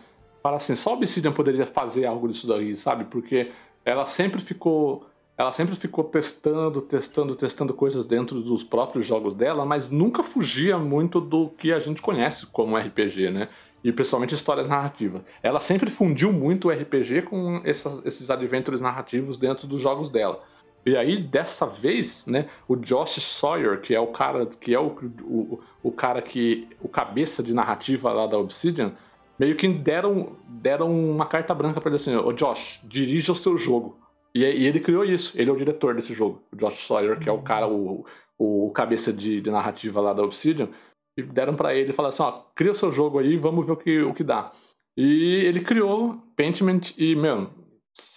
fala 0.44 0.58
assim, 0.58 0.76
só 0.76 0.92
Obsidian 0.92 1.32
poderia 1.32 1.66
fazer 1.66 2.04
algo 2.04 2.28
disso 2.28 2.46
daí, 2.46 2.76
sabe? 2.76 3.04
Porque 3.06 3.50
ela 3.82 4.04
sempre 4.06 4.42
ficou. 4.42 5.06
Ela 5.36 5.50
sempre 5.50 5.74
ficou 5.74 6.04
testando, 6.04 6.80
testando, 6.80 7.34
testando 7.34 7.74
coisas 7.74 8.06
dentro 8.06 8.40
dos 8.40 8.62
próprios 8.62 9.04
jogos 9.04 9.34
dela, 9.34 9.64
mas 9.64 9.90
nunca 9.90 10.22
fugia 10.22 10.78
muito 10.78 11.20
do 11.20 11.48
que 11.48 11.72
a 11.72 11.80
gente 11.80 12.00
conhece 12.00 12.46
como 12.46 12.76
RPG, 12.76 13.30
né? 13.30 13.48
E 13.82 13.90
principalmente 13.90 14.34
histórias 14.34 14.68
narrativas. 14.68 15.22
Ela 15.42 15.60
sempre 15.60 15.90
fundiu 15.90 16.32
muito 16.32 16.68
o 16.68 16.70
RPG 16.70 17.22
com 17.22 17.60
essas, 17.64 18.04
esses 18.06 18.30
adventures 18.30 18.80
narrativos 18.80 19.36
dentro 19.36 19.66
dos 19.66 19.80
jogos 19.82 20.08
dela. 20.08 20.40
E 20.86 20.96
aí, 20.96 21.20
dessa 21.20 21.66
vez, 21.66 22.26
né, 22.26 22.48
o 22.68 22.76
Josh 22.76 23.20
Sawyer, 23.20 23.80
que 23.80 23.94
é 23.94 24.00
o 24.00 24.08
cara 24.08 24.46
que 24.46 24.72
é 24.72 24.78
o, 24.78 24.94
o, 25.22 25.60
o 25.82 25.90
cara 25.90 26.22
que. 26.22 26.68
o 26.80 26.88
cabeça 26.88 27.42
de 27.42 27.54
narrativa 27.54 28.12
lá 28.12 28.26
da 28.28 28.38
Obsidian, 28.38 28.92
meio 29.38 29.56
que 29.56 29.68
deram, 29.68 30.36
deram 30.48 30.92
uma 30.92 31.26
carta 31.26 31.54
branca 31.54 31.80
para 31.80 31.90
ele 31.90 31.96
assim, 31.96 32.14
ô 32.14 32.32
Josh, 32.32 32.80
dirija 32.84 33.32
o 33.32 33.36
seu 33.36 33.56
jogo. 33.56 33.98
E, 34.34 34.40
e, 34.40 34.66
ele 34.66 34.80
criou 34.80 35.04
isso, 35.04 35.40
ele 35.40 35.50
é 35.50 35.52
o 35.52 35.56
diretor 35.56 35.94
desse 35.94 36.12
jogo, 36.12 36.42
o 36.52 36.56
Josh 36.56 36.86
Sawyer, 36.86 37.18
que 37.18 37.28
é 37.28 37.32
o 37.32 37.42
cara, 37.42 37.68
o, 37.68 38.04
o 38.38 38.70
cabeça 38.70 39.12
de, 39.12 39.40
de 39.40 39.50
narrativa 39.50 40.00
lá 40.00 40.12
da 40.12 40.22
Obsidian, 40.22 40.68
e 41.16 41.22
deram 41.22 41.54
para 41.54 41.74
ele 41.74 41.90
e 41.90 41.92
falaram 41.92 42.12
assim, 42.12 42.22
ó, 42.22 42.42
cria 42.54 42.72
o 42.72 42.74
seu 42.74 42.90
jogo 42.90 43.18
aí, 43.18 43.36
vamos 43.36 43.64
ver 43.64 43.72
o 43.72 43.76
que, 43.76 44.02
o 44.02 44.12
que 44.12 44.24
dá. 44.24 44.50
E 44.96 45.44
ele 45.44 45.60
criou 45.60 46.18
Pentiment 46.36 46.92
e, 46.98 47.14
meu, 47.14 47.50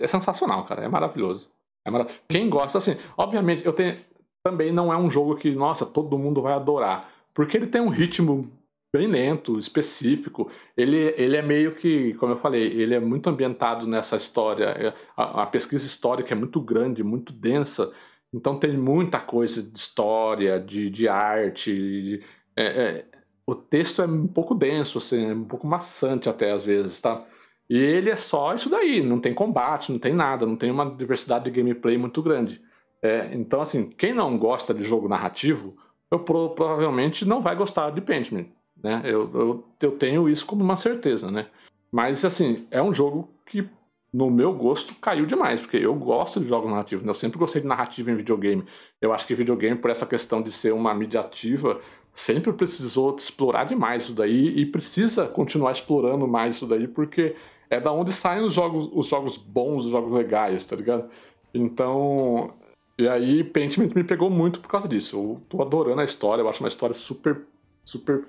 é 0.02 0.08
sensacional, 0.08 0.66
cara, 0.66 0.84
é 0.84 0.88
maravilhoso. 0.88 1.50
É 1.88 1.92
marav 1.92 2.10
Quem 2.28 2.50
gosta, 2.50 2.78
assim, 2.78 2.98
obviamente, 3.18 3.66
eu 3.66 3.72
tenho. 3.72 3.98
Também 4.44 4.72
não 4.72 4.92
é 4.92 4.98
um 4.98 5.10
jogo 5.10 5.36
que, 5.36 5.54
nossa, 5.56 5.86
todo 5.86 6.18
mundo 6.18 6.42
vai 6.42 6.54
adorar. 6.54 7.10
Porque 7.34 7.56
ele 7.56 7.68
tem 7.68 7.82
um 7.82 7.90
ritmo 7.90 8.52
bem 8.98 9.08
lento, 9.08 9.60
específico. 9.60 10.50
Ele, 10.76 11.14
ele 11.18 11.38
é 11.38 11.42
meio 11.42 11.76
que, 11.76 12.14
como 12.16 12.34
eu 12.34 12.38
falei, 12.38 12.64
ele 12.64 12.94
é 12.96 13.00
muito 13.00 13.30
ambientado 13.30 13.88
nessa 13.88 14.16
história. 14.16 14.94
A, 15.16 15.44
a 15.44 15.46
pesquisa 15.46 15.86
histórica 15.86 16.34
é 16.34 16.38
muito 16.38 16.60
grande, 16.60 17.04
muito 17.04 17.32
densa. 17.34 17.92
Então 18.34 18.58
tem 18.58 18.76
muita 18.78 19.20
coisa 19.20 19.62
de 19.62 19.78
história, 19.78 20.60
de, 20.60 20.90
de 20.90 21.08
arte. 21.08 21.74
De, 21.74 22.24
é, 22.56 22.66
é, 22.66 23.06
o 23.46 23.56
texto 23.56 24.02
é 24.02 24.06
um 24.06 24.28
pouco 24.28 24.54
denso, 24.54 24.98
assim, 24.98 25.30
é 25.30 25.34
um 25.34 25.46
pouco 25.46 25.66
maçante 25.66 26.30
até 26.30 26.52
às 26.52 26.64
vezes, 26.64 27.00
tá? 27.00 27.26
E 27.70 27.78
ele 27.78 28.10
é 28.10 28.16
só 28.16 28.54
isso 28.54 28.70
daí, 28.70 29.02
não 29.02 29.20
tem 29.20 29.34
combate, 29.34 29.92
não 29.92 30.00
tem 30.00 30.14
nada, 30.14 30.46
não 30.46 30.56
tem 30.56 30.72
uma 30.72 30.90
diversidade 30.90 31.46
de 31.46 31.52
gameplay 31.52 31.98
muito 31.98 32.22
grande. 32.22 32.62
É, 33.02 33.30
então, 33.34 33.62
assim, 33.62 33.90
quem 33.90 34.14
não 34.14 34.38
gosta 34.38 34.74
de 34.74 34.84
jogo 34.84 35.08
narrativo, 35.08 35.76
eu 36.12 36.20
pro, 36.20 36.50
provavelmente 36.52 37.26
não 37.26 37.42
vai 37.42 37.56
gostar 37.56 37.92
de 37.92 38.02
Pentiment, 38.02 38.48
né? 38.84 39.02
Eu, 39.04 39.30
eu, 39.34 39.64
eu 39.82 39.92
tenho 39.92 40.30
isso 40.30 40.46
como 40.46 40.64
uma 40.64 40.76
certeza, 40.76 41.32
né? 41.32 41.48
Mas, 41.92 42.24
assim, 42.24 42.68
é 42.70 42.82
um 42.82 42.94
jogo 42.94 43.30
que, 43.46 43.68
no 44.14 44.30
meu 44.30 44.54
gosto, 44.54 44.96
caiu 44.96 45.26
demais, 45.26 45.60
porque 45.60 45.78
eu 45.78 45.94
gosto 45.96 46.40
de 46.40 46.48
jogos 46.48 46.70
narrativos, 46.70 47.06
né? 47.06 47.10
Eu 47.10 47.16
sempre 47.16 47.40
gostei 47.40 47.62
de 47.62 47.68
narrativa 47.68 48.12
em 48.12 48.16
videogame. 48.16 48.64
Eu 49.02 49.14
acho 49.14 49.26
que 49.26 49.36
videogame, 49.36 49.78
por 49.78 49.90
essa 49.90 50.06
questão 50.06 50.42
de 50.42 50.52
ser 50.52 50.74
uma 50.74 50.94
mídia 50.94 51.22
ativa, 51.22 51.80
sempre 52.14 52.52
precisou 52.52 53.16
explorar 53.16 53.66
demais 53.66 54.04
isso 54.04 54.14
daí 54.14 54.60
e 54.60 54.66
precisa 54.66 55.28
continuar 55.28 55.72
explorando 55.72 56.28
mais 56.28 56.56
isso 56.56 56.66
daí, 56.66 56.88
porque 56.88 57.36
é 57.70 57.80
da 57.80 57.92
onde 57.92 58.12
saem 58.12 58.44
os 58.44 58.54
jogos, 58.54 58.90
os 58.94 59.08
jogos 59.08 59.38
bons, 59.38 59.86
os 59.86 59.92
jogos 59.92 60.12
legais, 60.12 60.66
tá 60.66 60.76
ligado? 60.76 61.10
Então, 61.54 62.54
e 62.98 63.08
aí 63.08 63.44
Pentiment 63.44 63.94
me 63.94 64.04
pegou 64.04 64.30
muito 64.30 64.60
por 64.60 64.70
causa 64.70 64.88
disso. 64.88 65.16
Eu 65.16 65.42
tô 65.48 65.62
adorando 65.62 66.02
a 66.02 66.06
história, 66.06 66.42
eu 66.42 66.50
acho 66.50 66.64
uma 66.64 66.70
história 66.70 66.94
super, 66.94 67.42
super 67.86 68.26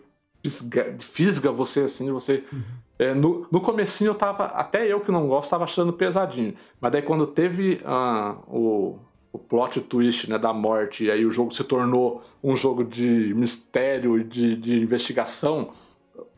fisga 1.01 1.53
você, 1.53 1.83
assim, 1.83 2.11
você... 2.11 2.45
Uhum. 2.53 2.63
É, 2.99 3.15
no, 3.15 3.47
no 3.53 3.61
comecinho 3.61 4.11
eu 4.11 4.15
tava, 4.15 4.47
até 4.47 4.93
eu 4.93 5.01
que 5.01 5.13
não 5.13 5.29
gosto, 5.29 5.51
tava 5.51 5.63
achando 5.65 5.93
pesadinho. 5.93 6.55
Mas 6.81 6.91
daí 6.91 7.03
quando 7.03 7.29
teve 7.29 7.81
uh, 7.85 8.37
o, 8.49 8.99
o 9.33 9.39
plot 9.39 9.81
twist, 9.83 10.29
né, 10.29 10.37
da 10.37 10.53
morte, 10.53 11.05
e 11.05 11.11
aí 11.11 11.25
o 11.25 11.31
jogo 11.31 11.55
se 11.55 11.63
tornou 11.63 12.25
um 12.43 12.57
jogo 12.57 12.83
de 12.83 13.33
mistério 13.35 14.19
e 14.19 14.25
de, 14.25 14.57
de 14.57 14.81
investigação, 14.81 15.71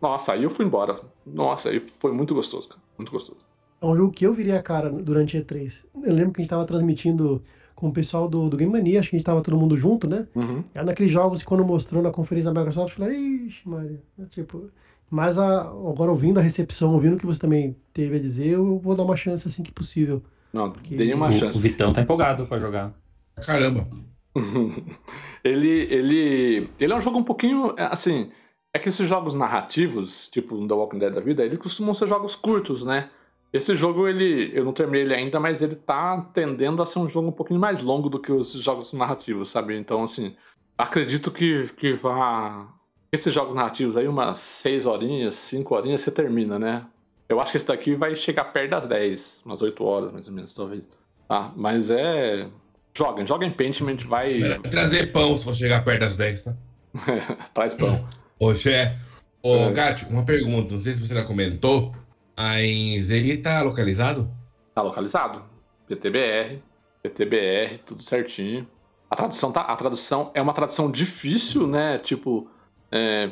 nossa, 0.01 0.33
aí 0.33 0.43
eu 0.43 0.51
fui 0.51 0.65
embora. 0.65 1.01
Nossa, 1.27 1.71
aí 1.71 1.81
foi 1.81 2.13
muito 2.13 2.35
gostoso, 2.35 2.69
cara. 2.69 2.81
Muito 2.99 3.13
gostoso. 3.13 3.41
É 3.81 3.87
um 3.87 3.97
jogo 3.97 4.13
que 4.13 4.27
eu 4.27 4.33
viria 4.33 4.59
a 4.59 4.63
cara 4.63 4.91
durante 4.91 5.37
a 5.37 5.41
E3. 5.41 5.87
Eu 6.03 6.13
lembro 6.13 6.33
que 6.33 6.41
a 6.41 6.43
gente 6.43 6.51
tava 6.51 6.65
transmitindo 6.65 7.43
com 7.81 7.89
o 7.89 7.93
pessoal 7.93 8.29
do, 8.29 8.51
do 8.51 8.59
Game 8.59 8.71
Mania, 8.71 9.01
acho 9.01 9.09
que 9.09 9.17
a 9.17 9.19
gente 9.19 9.27
tava 9.27 9.41
todo 9.41 9.57
mundo 9.57 9.75
junto, 9.75 10.07
né? 10.07 10.29
Uhum. 10.35 10.63
Era 10.75 10.85
naqueles 10.85 11.11
jogos 11.11 11.41
que 11.41 11.47
quando 11.47 11.65
mostrou 11.65 12.03
na 12.03 12.11
conferência 12.11 12.53
da 12.53 12.61
Microsoft, 12.61 12.99
eu 12.99 13.05
falei, 13.07 13.19
ixi, 13.19 13.67
Maria. 13.67 14.03
É 14.19 14.25
tipo, 14.27 14.71
mas 15.09 15.39
a, 15.39 15.63
agora 15.63 16.11
ouvindo 16.11 16.39
a 16.39 16.43
recepção, 16.43 16.93
ouvindo 16.93 17.17
o 17.17 17.19
que 17.19 17.25
você 17.25 17.41
também 17.41 17.75
teve 17.91 18.17
a 18.17 18.21
dizer, 18.21 18.49
eu 18.49 18.79
vou 18.79 18.95
dar 18.95 19.03
uma 19.03 19.17
chance 19.17 19.49
assim 19.49 19.63
que 19.63 19.73
possível. 19.73 20.23
Não, 20.53 20.71
porque... 20.71 20.95
dei 20.95 21.15
uma 21.15 21.31
o, 21.31 21.33
chance. 21.33 21.59
O 21.59 21.63
Vitão 21.63 21.91
tá 21.91 22.03
empolgado 22.03 22.45
pra 22.45 22.59
jogar. 22.59 22.93
Caramba. 23.37 23.89
ele, 25.43 25.69
ele, 25.91 26.69
ele 26.79 26.93
é 26.93 26.97
um 26.97 27.01
jogo 27.01 27.19
um 27.19 27.25
pouquinho, 27.25 27.75
assim, 27.79 28.31
é 28.75 28.79
que 28.79 28.91
esses 28.91 29.09
jogos 29.09 29.33
narrativos, 29.33 30.29
tipo 30.29 30.69
The 30.69 30.75
Walking 30.75 30.99
Dead 30.99 31.15
da 31.15 31.21
vida, 31.21 31.43
eles 31.43 31.59
costumam 31.59 31.95
ser 31.95 32.07
jogos 32.07 32.37
curtos, 32.37 32.85
né? 32.85 33.09
Esse 33.53 33.75
jogo, 33.75 34.07
ele, 34.07 34.53
eu 34.55 34.65
não 34.65 34.73
terminei 34.73 35.03
ele 35.03 35.15
ainda, 35.15 35.41
mas 35.41 35.61
ele 35.61 35.75
tá 35.75 36.21
tendendo 36.33 36.81
a 36.83 36.87
ser 36.87 37.01
um 37.01 37.09
jogo 37.09 37.29
um 37.29 37.33
pouquinho 37.33 37.59
mais 37.59 37.83
longo 37.83 38.09
do 38.09 38.21
que 38.21 38.31
os 38.31 38.53
jogos 38.53 38.93
narrativos, 38.93 39.51
sabe? 39.51 39.77
Então, 39.77 40.05
assim, 40.05 40.37
acredito 40.79 41.31
que, 41.31 41.69
que 41.77 41.95
vá... 41.95 42.69
Esses 43.13 43.35
jogos 43.35 43.57
narrativos 43.57 43.97
aí, 43.97 44.07
umas 44.07 44.39
6 44.39 44.87
horinhas, 44.87 45.35
5 45.35 45.75
horinhas, 45.75 46.01
você 46.01 46.13
termina, 46.13 46.61
né? 46.61 46.87
Eu 47.29 47.41
acho 47.41 47.51
que 47.51 47.57
esse 47.57 47.67
daqui 47.67 47.97
vai 47.97 48.15
chegar 48.15 48.45
perto 48.45 48.71
das 48.71 48.87
10, 48.87 49.43
umas 49.45 49.63
8 49.63 49.85
horas, 49.85 50.13
mais 50.13 50.29
ou 50.29 50.35
menos, 50.35 50.55
talvez. 50.55 50.85
Tá? 51.29 51.53
Mas 51.57 51.91
é... 51.91 52.49
Joguem, 52.97 53.27
joguem 53.27 53.51
Pentiment, 53.51 53.99
vai... 54.07 54.61
Trazer 54.71 55.11
pão 55.11 55.37
se 55.37 55.45
for 55.45 55.55
chegar 55.55 55.85
perto 55.85 56.01
das 56.01 56.17
10, 56.17 56.45
tá? 56.45 56.55
Traz 57.53 57.75
pão. 57.75 58.05
Ô, 58.39 58.55
Xé, 58.55 58.97
ô, 59.43 59.55
é. 59.57 60.07
Uma 60.09 60.25
pergunta, 60.25 60.75
não 60.75 60.81
sei 60.81 60.95
se 60.95 61.05
você 61.05 61.15
já 61.15 61.25
comentou, 61.25 61.93
mas 62.41 63.11
ele 63.11 63.37
tá 63.37 63.61
localizado? 63.61 64.31
Tá 64.75 64.81
localizado. 64.81 65.43
PTBR, 65.87 66.63
PTBR, 67.03 67.81
tudo 67.85 68.03
certinho. 68.03 68.67
A 69.11 69.15
tradução, 69.15 69.53
tá, 69.53 69.61
a 69.61 69.77
tradução 69.77 70.31
é 70.33 70.41
uma 70.41 70.55
tradução 70.55 70.91
difícil, 70.91 71.67
né? 71.67 71.99
Tipo, 71.99 72.49
é, 72.91 73.29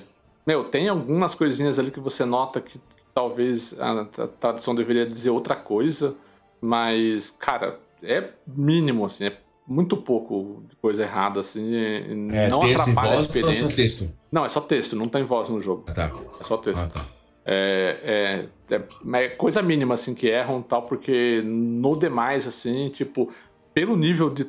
meu, 0.46 0.64
tem 0.64 0.90
algumas 0.90 1.34
coisinhas 1.34 1.78
ali 1.78 1.90
que 1.90 2.00
você 2.00 2.26
nota 2.26 2.60
que, 2.60 2.78
talvez 3.14 3.80
a, 3.80 4.04
tradução 4.38 4.74
deveria 4.74 5.06
dizer 5.06 5.30
outra 5.30 5.56
coisa, 5.56 6.14
mas, 6.60 7.30
cara, 7.30 7.80
é 8.02 8.28
mínimo, 8.46 9.06
assim, 9.06 9.28
é 9.28 9.38
muito 9.66 9.96
pouco 9.96 10.64
de 10.68 10.76
coisa 10.76 11.02
errada, 11.02 11.40
assim, 11.40 11.74
é, 11.74 12.48
não 12.50 12.60
atrapalha 12.60 13.12
a 13.12 13.20
experiência. 13.20 13.64
Ou 13.64 13.70
só 13.70 13.76
texto? 13.76 14.10
Não, 14.30 14.44
é 14.44 14.48
só 14.50 14.60
texto, 14.60 14.94
não 14.94 15.08
tem 15.08 15.24
voz 15.24 15.48
no 15.48 15.62
jogo. 15.62 15.84
Ah, 15.86 15.94
tá. 15.94 16.12
É 16.40 16.44
só 16.44 16.58
texto. 16.58 16.78
Ah, 16.78 16.90
tá. 16.90 17.17
É, 17.50 18.44
é, 18.70 18.74
é, 18.74 19.24
é, 19.24 19.28
coisa 19.30 19.62
mínima, 19.62 19.94
assim, 19.94 20.14
que 20.14 20.26
erram 20.28 20.60
tal, 20.60 20.82
porque 20.82 21.40
no 21.42 21.96
demais, 21.96 22.46
assim, 22.46 22.90
tipo, 22.90 23.32
pelo 23.72 23.96
nível 23.96 24.28
de, 24.28 24.44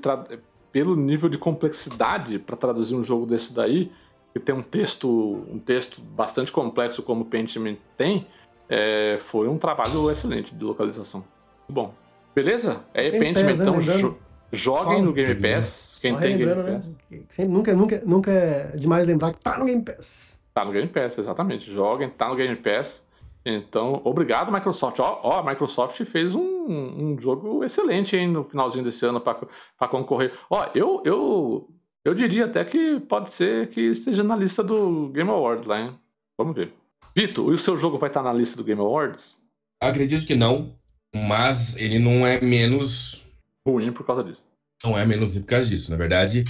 pelo 0.69 0.97
nível 0.97 1.29
de 1.29 1.37
complexidade 1.37 2.37
para 2.37 2.57
traduzir 2.57 2.95
um 2.95 3.03
jogo 3.03 3.25
desse 3.25 3.53
daí, 3.55 3.89
que 4.33 4.39
tem 4.39 4.53
um 4.53 4.61
texto, 4.61 5.07
um 5.49 5.57
texto 5.57 6.01
bastante 6.01 6.51
complexo 6.51 7.01
como 7.01 7.21
o 7.21 7.25
Pentiment 7.25 7.77
tem, 7.97 8.27
é, 8.67 9.15
foi 9.17 9.47
um 9.47 9.57
trabalho 9.57 10.11
excelente 10.11 10.53
de 10.53 10.63
localização. 10.65 11.23
Bom. 11.69 11.93
Beleza? 12.35 12.81
É 12.93 13.09
Pentiment, 13.11 13.55
né, 13.55 13.63
então. 13.63 14.17
Joguem 14.51 14.97
Só 14.97 15.01
no 15.03 15.13
Game 15.13 15.35
Pass. 15.35 15.99
Quem 16.01 16.17
tem 16.17 16.37
Game 16.37 16.53
né? 16.53 16.73
Pass. 16.73 16.87
Né? 17.09 17.19
Sempre, 17.29 17.53
nunca, 17.53 17.73
nunca, 17.73 18.01
nunca 18.05 18.31
é 18.31 18.75
demais 18.75 19.07
lembrar 19.07 19.33
que 19.33 19.39
tá 19.39 19.57
no 19.57 19.65
Game 19.65 19.83
Pass. 19.83 20.38
Tá 20.59 20.65
no 20.65 20.73
Game 20.73 20.89
Pass, 20.89 21.17
exatamente. 21.17 21.71
Joguem, 21.71 22.09
tá 22.09 22.27
no 22.27 22.35
Game 22.35 22.53
Pass. 22.57 23.07
Então, 23.45 24.01
obrigado, 24.03 24.51
Microsoft. 24.51 24.99
Ó, 24.99 25.21
ó 25.23 25.39
a 25.39 25.43
Microsoft 25.43 26.03
fez 26.03 26.35
um, 26.35 26.41
um 26.41 27.17
jogo 27.17 27.63
excelente 27.63 28.17
hein, 28.17 28.27
no 28.27 28.43
finalzinho 28.43 28.83
desse 28.83 29.05
ano 29.05 29.21
para 29.21 29.87
concorrer. 29.87 30.37
Ó, 30.49 30.69
eu, 30.75 31.01
eu, 31.05 31.69
eu 32.03 32.13
diria 32.13 32.43
até 32.43 32.65
que 32.65 32.99
pode 32.99 33.31
ser 33.31 33.69
que 33.69 33.79
esteja 33.79 34.21
na 34.21 34.35
lista 34.35 34.61
do 34.61 35.07
Game 35.13 35.29
Awards 35.29 35.65
lá, 35.65 35.79
hein? 35.79 35.97
Vamos 36.37 36.53
ver. 36.53 36.73
Vitor, 37.15 37.49
e 37.51 37.53
o 37.53 37.57
seu 37.57 37.77
jogo 37.77 37.97
vai 37.97 38.09
estar 38.09 38.21
na 38.21 38.33
lista 38.33 38.57
do 38.57 38.63
Game 38.65 38.81
Awards? 38.81 39.41
Acredito 39.81 40.27
que 40.27 40.35
não, 40.35 40.75
mas 41.15 41.77
ele 41.77 41.99
não 41.99 42.27
é 42.27 42.41
menos 42.41 43.23
ruim 43.65 43.93
por 43.93 44.05
causa 44.05 44.25
disso. 44.25 44.43
Não 44.83 44.97
é 44.97 45.05
menos 45.05 45.35
ruim 45.35 45.41
por 45.43 45.47
causa 45.51 45.69
disso. 45.69 45.89
Na 45.89 45.95
verdade, 45.95 46.43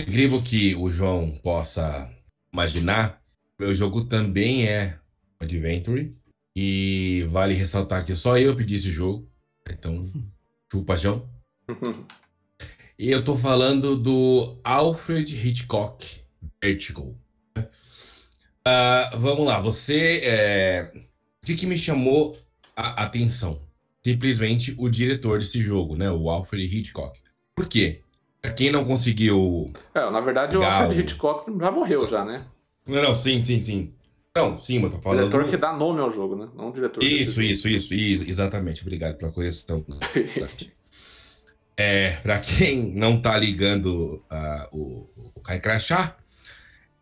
é 0.00 0.04
incrível 0.04 0.40
que 0.40 0.74
o 0.74 0.90
João 0.90 1.32
possa 1.42 2.10
imaginar, 2.52 3.22
meu 3.58 3.74
jogo 3.74 4.04
também 4.04 4.66
é 4.66 4.98
Adventure. 5.38 6.14
E 6.56 7.26
vale 7.30 7.54
ressaltar 7.54 8.04
que 8.04 8.14
só 8.14 8.36
eu 8.38 8.56
pedi 8.56 8.74
esse 8.74 8.90
jogo. 8.90 9.28
Então, 9.68 10.10
chupa, 10.70 10.96
João. 10.96 11.28
e 12.98 13.10
eu 13.10 13.24
tô 13.24 13.36
falando 13.36 13.96
do 13.96 14.60
Alfred 14.64 15.34
Hitchcock 15.36 16.22
Vertical. 16.62 17.14
Uh, 17.56 19.18
vamos 19.18 19.46
lá, 19.46 19.60
você. 19.60 20.20
É... 20.24 20.92
O 21.42 21.46
que, 21.46 21.54
que 21.54 21.66
me 21.66 21.78
chamou 21.78 22.38
a 22.76 23.04
atenção? 23.04 23.60
simplesmente 24.04 24.74
o 24.78 24.88
diretor 24.88 25.38
desse 25.38 25.62
jogo, 25.62 25.96
né? 25.96 26.10
O 26.10 26.30
Alfred 26.30 26.64
Hitchcock. 26.64 27.20
Por 27.54 27.68
quê? 27.68 28.02
Pra 28.40 28.52
quem 28.52 28.70
não 28.70 28.84
conseguiu. 28.84 29.72
É, 29.94 30.10
na 30.10 30.20
verdade, 30.20 30.56
o 30.56 30.62
Alfred 30.62 31.00
Hitchcock 31.00 31.50
já 31.58 31.70
morreu, 31.70 32.08
já, 32.08 32.24
né? 32.24 32.46
Não, 32.86 33.02
não, 33.02 33.14
sim, 33.14 33.40
sim, 33.40 33.60
sim. 33.60 33.92
Não, 34.34 34.56
sim, 34.56 34.78
mas 34.78 34.92
tô 34.92 35.00
falando. 35.00 35.28
Diretor 35.28 35.50
que 35.50 35.56
dá 35.56 35.72
nome 35.72 36.00
ao 36.00 36.10
jogo, 36.10 36.36
né? 36.36 36.48
Não 36.56 36.70
diretor. 36.70 37.02
Isso, 37.02 37.42
isso, 37.42 37.68
isso, 37.68 37.94
isso, 37.94 38.24
exatamente. 38.28 38.82
Obrigado 38.82 39.16
pela 39.16 39.32
correção. 39.32 39.84
é, 41.76 42.12
pra 42.22 42.38
quem 42.38 42.94
não 42.94 43.20
tá 43.20 43.36
ligando 43.36 44.22
uh, 44.30 44.68
o, 44.76 45.10
o 45.34 45.40
Kai 45.40 45.60
Crachá, 45.60 46.16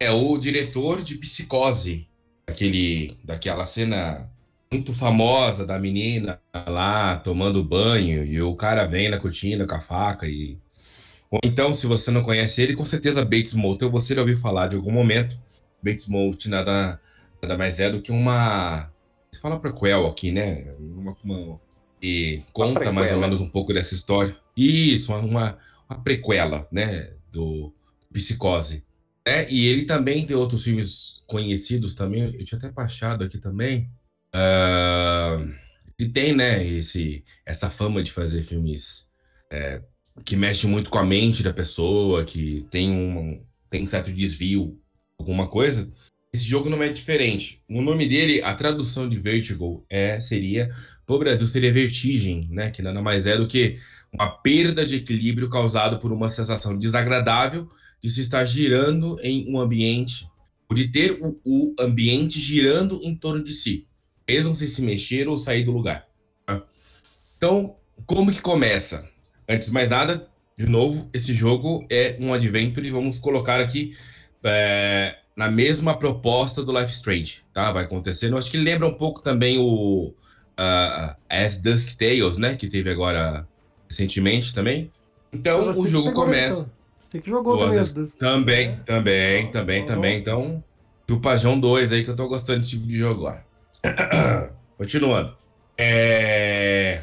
é 0.01 0.11
o 0.11 0.39
diretor 0.39 1.03
de 1.03 1.17
Psicose, 1.17 2.09
aquele, 2.47 3.17
daquela 3.23 3.67
cena 3.67 4.31
muito 4.73 4.93
famosa 4.93 5.67
da 5.67 5.79
menina 5.79 6.41
lá 6.69 7.17
tomando 7.17 7.65
banho 7.65 8.25
e 8.25 8.41
o 8.41 8.55
cara 8.55 8.87
vem 8.87 9.09
na 9.09 9.19
cortina 9.19 9.67
com 9.67 9.75
a 9.75 9.81
faca 9.81 10.27
e 10.27 10.59
ou 11.31 11.41
então 11.45 11.73
se 11.73 11.87
você 11.87 12.11
não 12.11 12.23
conhece 12.23 12.63
ele 12.63 12.75
com 12.75 12.85
certeza 12.85 13.25
Bates 13.25 13.55
Motel 13.55 13.91
você 13.91 14.15
já 14.15 14.21
ouviu 14.21 14.39
falar 14.39 14.69
de 14.69 14.77
algum 14.77 14.93
momento. 14.93 15.39
Bates 15.83 16.07
Motel 16.07 16.51
nada 16.51 17.01
nada 17.43 17.57
mais 17.57 17.79
é 17.81 17.91
do 17.91 18.03
que 18.03 18.11
uma 18.11 18.91
você 19.31 19.41
fala 19.41 19.61
prequel 19.61 20.07
aqui 20.07 20.33
né? 20.33 20.75
Uma, 20.79 21.17
uma 21.23 21.61
e 22.03 22.43
conta 22.53 22.93
mais 22.93 23.13
ou 23.13 23.19
menos 23.19 23.41
um 23.41 23.49
pouco 23.49 23.73
dessa 23.73 23.95
história. 23.95 24.37
Isso 24.57 25.13
uma, 25.13 25.59
uma 25.89 26.03
prequela 26.03 26.67
né? 26.71 27.13
Do 27.31 27.73
Psicose. 28.13 28.85
É, 29.27 29.47
e 29.53 29.67
ele 29.67 29.85
também 29.85 30.25
tem 30.25 30.35
outros 30.35 30.65
filmes 30.65 31.21
conhecidos 31.27 31.95
também. 31.95 32.23
Eu 32.23 32.45
tinha 32.45 32.59
até 32.59 32.71
baixado 32.71 33.23
aqui 33.23 33.37
também. 33.37 33.91
Uh, 34.35 35.53
e 35.99 36.09
tem, 36.09 36.35
né, 36.35 36.65
esse, 36.65 37.25
essa 37.45 37.69
fama 37.69 38.03
de 38.03 38.13
fazer 38.13 38.43
filmes 38.43 39.11
é, 39.51 39.83
que 40.25 40.37
mexem 40.37 40.69
muito 40.69 40.91
com 40.91 40.99
a 40.99 41.05
mente 41.05 41.43
da 41.43 41.53
pessoa, 41.53 42.25
que 42.25 42.67
tem 42.71 42.91
um, 42.91 43.43
tem 43.71 43.83
um 43.83 43.87
certo 43.87 44.13
desvio, 44.13 44.79
alguma 45.19 45.47
coisa. 45.47 45.91
esse 46.33 46.45
jogo 46.45 46.69
não 46.71 46.83
é 46.83 46.89
diferente. 46.89 47.63
O 47.69 47.81
nome 47.81 48.07
dele, 48.07 48.43
a 48.43 48.55
tradução 48.55 49.09
de 49.09 49.19
Vertigo 49.19 49.85
é 49.89 50.21
seria, 50.21 50.71
pro 51.07 51.19
Brasil 51.19 51.49
seria 51.49 51.73
vertigem, 51.73 52.49
né? 52.51 52.71
Que 52.71 52.83
nada 52.83 53.03
mais 53.03 53.27
é 53.27 53.37
do 53.37 53.47
que 53.47 53.79
uma 54.13 54.31
perda 54.31 54.85
de 54.85 54.97
equilíbrio 54.97 55.51
causado 55.51 55.99
por 55.99 56.13
uma 56.13 56.29
sensação 56.29 56.79
desagradável 56.79 57.69
de 58.03 58.11
se 58.11 58.21
estar 58.21 58.45
girando 58.45 59.19
em 59.23 59.53
um 59.53 59.59
ambiente, 59.59 60.29
ou 60.69 60.77
de 60.77 60.89
ter 60.89 61.19
o, 61.21 61.41
o 61.45 61.75
ambiente 61.81 62.39
girando 62.39 63.01
em 63.03 63.15
torno 63.15 63.43
de 63.43 63.53
si, 63.53 63.87
mesmo 64.29 64.55
sem 64.55 64.69
se 64.69 64.83
mexer 64.83 65.29
ou 65.29 65.39
sair 65.39 65.65
do 65.65 65.73
lugar. 65.73 66.07
Né? 66.49 66.63
Então, 67.37 67.77
como 68.07 68.33
que 68.33 68.41
começa? 68.41 69.09
Antes 69.49 69.69
de 69.69 69.75
mais 69.75 69.89
nada, 69.89 70.29
de 70.57 70.67
novo, 70.67 71.09
esse 71.15 71.35
jogo 71.35 71.87
é 71.91 72.17
um 72.21 72.35
adventure 72.35 72.87
e 72.87 72.91
vamos 72.91 73.19
colocar 73.19 73.61
aqui 73.61 73.97
é, 74.45 75.17
na 75.37 75.51
mesma 75.51 75.97
proposta 75.97 76.63
do 76.63 76.77
Life 76.77 76.93
Strange, 76.93 77.43
tá? 77.55 77.73
Vai 77.73 77.85
acontecendo. 77.85 78.37
Acho 78.37 78.51
que 78.51 78.59
lembra 78.59 78.87
um 78.87 78.95
pouco 78.95 79.23
também 79.23 79.57
o 79.59 80.13
uh, 80.59 81.17
As 81.29 81.59
Dusk 81.59 81.97
Tales, 81.97 82.37
né? 82.37 82.57
Que 82.57 82.67
teve 82.67 82.91
agora 82.91 83.47
recentemente 83.89 84.53
também. 84.53 84.91
Então 85.33 85.79
o 85.79 85.87
jogo 85.87 86.13
começa. 86.13 86.71
Você 87.01 87.21
que 87.21 87.31
jogou 87.31 87.57
também. 87.57 87.79
As 87.79 87.95
Dusk. 87.95 88.17
Também, 88.19 88.77
também, 88.85 89.47
oh, 89.47 89.51
também, 89.51 89.83
oh. 89.83 89.87
também. 89.87 90.19
Então, 90.19 90.65
do 91.07 91.21
Pajão 91.21 91.59
2 91.59 91.93
aí 91.93 92.05
que 92.05 92.11
eu 92.11 92.17
tô 92.17 92.29
gostando 92.29 92.59
desse 92.59 92.71
tipo 92.71 92.87
de 92.87 92.99
jogo 92.99 93.27
agora. 93.27 93.47
Continuando. 94.77 95.35
É... 95.79 97.03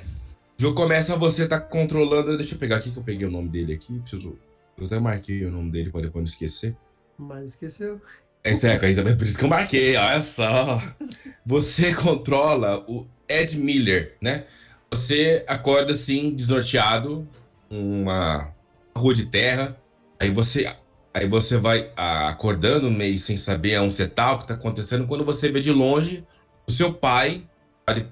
O 0.57 0.61
jogo 0.61 0.75
começa, 0.75 1.17
você 1.17 1.47
tá 1.47 1.59
controlando. 1.59 2.37
Deixa 2.37 2.55
eu 2.55 2.59
pegar 2.59 2.77
aqui 2.77 2.89
que 2.89 2.97
eu 2.97 3.03
peguei 3.03 3.27
o 3.27 3.31
nome 3.31 3.49
dele 3.49 3.73
aqui. 3.73 3.99
Preciso... 3.99 4.37
Eu 4.77 4.85
até 4.85 4.99
marquei 4.99 5.45
o 5.45 5.51
nome 5.51 5.71
dele 5.71 5.89
para 5.89 6.01
depois 6.01 6.23
não 6.23 6.29
esquecer. 6.29 6.75
Mas 7.17 7.51
esqueceu. 7.51 8.01
É, 8.43 8.51
é, 8.51 9.15
por 9.15 9.23
isso 9.23 9.37
que 9.37 9.43
eu 9.43 9.49
marquei, 9.49 9.95
olha 9.95 10.21
só. 10.21 10.81
Você 11.45 11.93
controla 11.95 12.85
o 12.87 13.07
Ed 13.27 13.57
Miller, 13.57 14.15
né? 14.21 14.45
Você 14.91 15.43
acorda 15.47 15.93
assim, 15.93 16.33
desnorteado, 16.33 17.27
uma 17.69 18.53
rua 18.95 19.13
de 19.13 19.25
terra. 19.25 19.75
Aí 20.19 20.29
você, 20.29 20.71
aí 21.13 21.27
você 21.27 21.57
vai 21.57 21.91
acordando 21.95 22.91
meio 22.91 23.17
sem 23.17 23.35
saber 23.35 23.79
onde 23.79 23.95
você 23.95 24.07
tá, 24.07 24.33
o 24.33 24.39
que 24.39 24.47
tá 24.47 24.53
acontecendo. 24.53 25.07
Quando 25.07 25.25
você 25.25 25.51
vê 25.51 25.59
de 25.59 25.71
longe, 25.71 26.23
o 26.67 26.71
seu 26.71 26.93
pai 26.93 27.43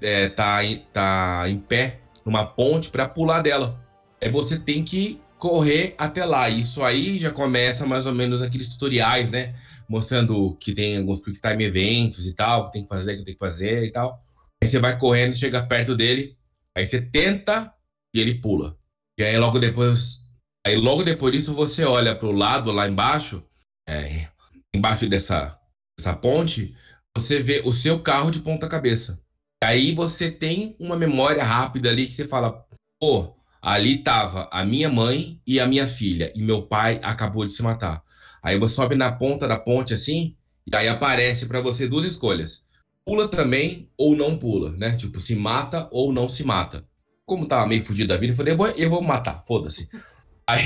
é, 0.02 0.28
tá, 0.28 0.58
tá 0.92 1.44
em 1.48 1.58
pé 1.58 2.00
numa 2.24 2.44
ponte 2.44 2.90
para 2.90 3.08
pular 3.08 3.42
dela. 3.42 3.80
Aí 4.22 4.30
você 4.30 4.58
tem 4.58 4.84
que 4.84 5.20
correr 5.38 5.94
até 5.98 6.24
lá. 6.24 6.48
Isso 6.48 6.82
aí 6.82 7.18
já 7.18 7.30
começa 7.30 7.86
mais 7.86 8.06
ou 8.06 8.14
menos 8.14 8.40
aqueles 8.40 8.68
tutoriais, 8.68 9.30
né? 9.30 9.54
Mostrando 9.88 10.56
que 10.58 10.72
tem 10.72 10.96
alguns 10.96 11.20
quick 11.20 11.40
time 11.40 11.64
eventos 11.64 12.26
e 12.26 12.34
tal, 12.34 12.66
que 12.66 12.72
tem 12.72 12.82
que 12.82 12.88
fazer, 12.88 13.18
que 13.18 13.24
tem 13.24 13.34
que 13.34 13.38
fazer 13.38 13.84
e 13.84 13.92
tal. 13.92 14.22
Aí 14.62 14.68
você 14.68 14.78
vai 14.78 14.98
correndo, 14.98 15.36
chega 15.36 15.66
perto 15.66 15.94
dele, 15.94 16.36
aí 16.74 16.86
você 16.86 17.00
tenta 17.00 17.74
e 18.14 18.20
ele 18.20 18.36
pula. 18.36 18.76
E 19.18 19.22
aí 19.22 19.36
logo 19.36 19.58
depois, 19.58 20.20
aí 20.66 20.76
logo 20.76 21.04
depois 21.04 21.32
disso 21.34 21.52
você 21.52 21.84
olha 21.84 22.16
para 22.16 22.28
o 22.28 22.32
lado 22.32 22.72
lá 22.72 22.88
embaixo, 22.88 23.44
é, 23.86 24.28
embaixo 24.74 25.06
dessa, 25.08 25.58
dessa 25.98 26.14
ponte, 26.16 26.74
você 27.16 27.40
vê 27.40 27.60
o 27.64 27.72
seu 27.72 28.00
carro 28.00 28.30
de 28.30 28.40
ponta 28.40 28.68
cabeça. 28.68 29.22
Aí 29.64 29.94
você 29.94 30.30
tem 30.30 30.76
uma 30.78 30.94
memória 30.94 31.42
rápida 31.42 31.88
ali 31.88 32.06
que 32.06 32.12
você 32.12 32.28
fala, 32.28 32.64
pô, 33.00 33.34
ali 33.62 33.96
tava 33.96 34.46
a 34.52 34.62
minha 34.62 34.90
mãe 34.90 35.40
e 35.46 35.58
a 35.58 35.66
minha 35.66 35.86
filha, 35.86 36.30
e 36.36 36.42
meu 36.42 36.66
pai 36.66 37.00
acabou 37.02 37.46
de 37.46 37.50
se 37.50 37.62
matar. 37.62 38.02
Aí 38.42 38.58
você 38.58 38.74
sobe 38.74 38.94
na 38.94 39.10
ponta 39.10 39.48
da 39.48 39.58
ponte 39.58 39.94
assim, 39.94 40.36
e 40.70 40.76
aí 40.76 40.86
aparece 40.86 41.46
para 41.46 41.62
você 41.62 41.88
duas 41.88 42.06
escolhas. 42.06 42.64
Pula 43.06 43.26
também 43.26 43.88
ou 43.96 44.14
não 44.14 44.36
pula, 44.36 44.70
né? 44.72 44.96
Tipo, 44.96 45.18
se 45.18 45.34
mata 45.34 45.88
ou 45.90 46.12
não 46.12 46.28
se 46.28 46.44
mata. 46.44 46.86
Como 47.24 47.46
tava 47.46 47.66
meio 47.66 47.82
fudido 47.82 48.08
da 48.08 48.18
vida, 48.18 48.34
eu 48.34 48.36
falei, 48.36 48.52
eu 48.52 48.58
vou, 48.58 48.68
eu 48.68 48.90
vou 48.90 49.02
matar, 49.02 49.42
foda-se. 49.46 49.88
Aí, 50.46 50.62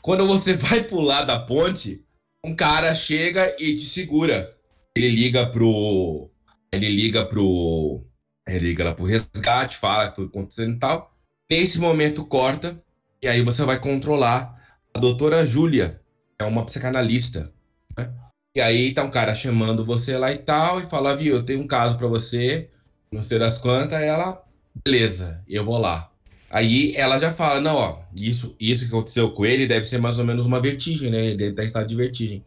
quando 0.00 0.26
você 0.26 0.54
vai 0.56 0.82
pular 0.82 1.24
da 1.24 1.38
ponte, 1.38 2.02
um 2.42 2.56
cara 2.56 2.94
chega 2.94 3.54
e 3.58 3.74
te 3.74 3.84
segura. 3.84 4.50
Ele 4.96 5.10
liga 5.10 5.46
pro. 5.46 6.30
Ele 6.72 6.88
liga 6.88 7.26
pro 7.26 8.02
ele 8.46 8.66
liga 8.66 8.84
lá 8.84 8.92
pro 8.92 9.04
resgate, 9.04 9.76
fala 9.76 10.10
tudo 10.10 10.28
acontecendo 10.28 10.74
e 10.74 10.78
tal. 10.78 11.12
Nesse 11.50 11.80
momento 11.80 12.24
corta, 12.26 12.80
e 13.22 13.28
aí 13.28 13.42
você 13.42 13.64
vai 13.64 13.78
controlar 13.78 14.54
a 14.92 14.98
doutora 14.98 15.46
Júlia, 15.46 16.00
é 16.38 16.44
uma 16.44 16.64
psicanalista. 16.64 17.52
Né? 17.96 18.12
E 18.56 18.60
aí 18.60 18.92
tá 18.92 19.02
um 19.02 19.10
cara 19.10 19.34
chamando 19.34 19.84
você 19.84 20.16
lá 20.16 20.32
e 20.32 20.38
tal, 20.38 20.80
e 20.80 20.84
fala, 20.84 21.16
viu, 21.16 21.36
eu 21.36 21.42
tenho 21.42 21.60
um 21.60 21.66
caso 21.66 21.96
para 21.96 22.06
você, 22.06 22.68
não 23.10 23.22
sei 23.22 23.38
das 23.38 23.58
quantas, 23.58 24.00
ela, 24.00 24.42
beleza, 24.84 25.42
eu 25.48 25.64
vou 25.64 25.78
lá. 25.78 26.10
Aí 26.50 26.94
ela 26.94 27.18
já 27.18 27.32
fala, 27.32 27.60
não, 27.60 27.74
ó, 27.74 27.98
isso, 28.14 28.54
isso 28.60 28.84
que 28.84 28.94
aconteceu 28.94 29.30
com 29.32 29.44
ele 29.44 29.66
deve 29.66 29.84
ser 29.84 29.98
mais 29.98 30.18
ou 30.18 30.24
menos 30.24 30.46
uma 30.46 30.60
vertigem, 30.60 31.10
né? 31.10 31.26
Ele 31.26 31.36
deve 31.36 31.50
estar 31.50 31.62
em 31.62 31.66
estado 31.66 31.88
de 31.88 31.96
vertigem, 31.96 32.44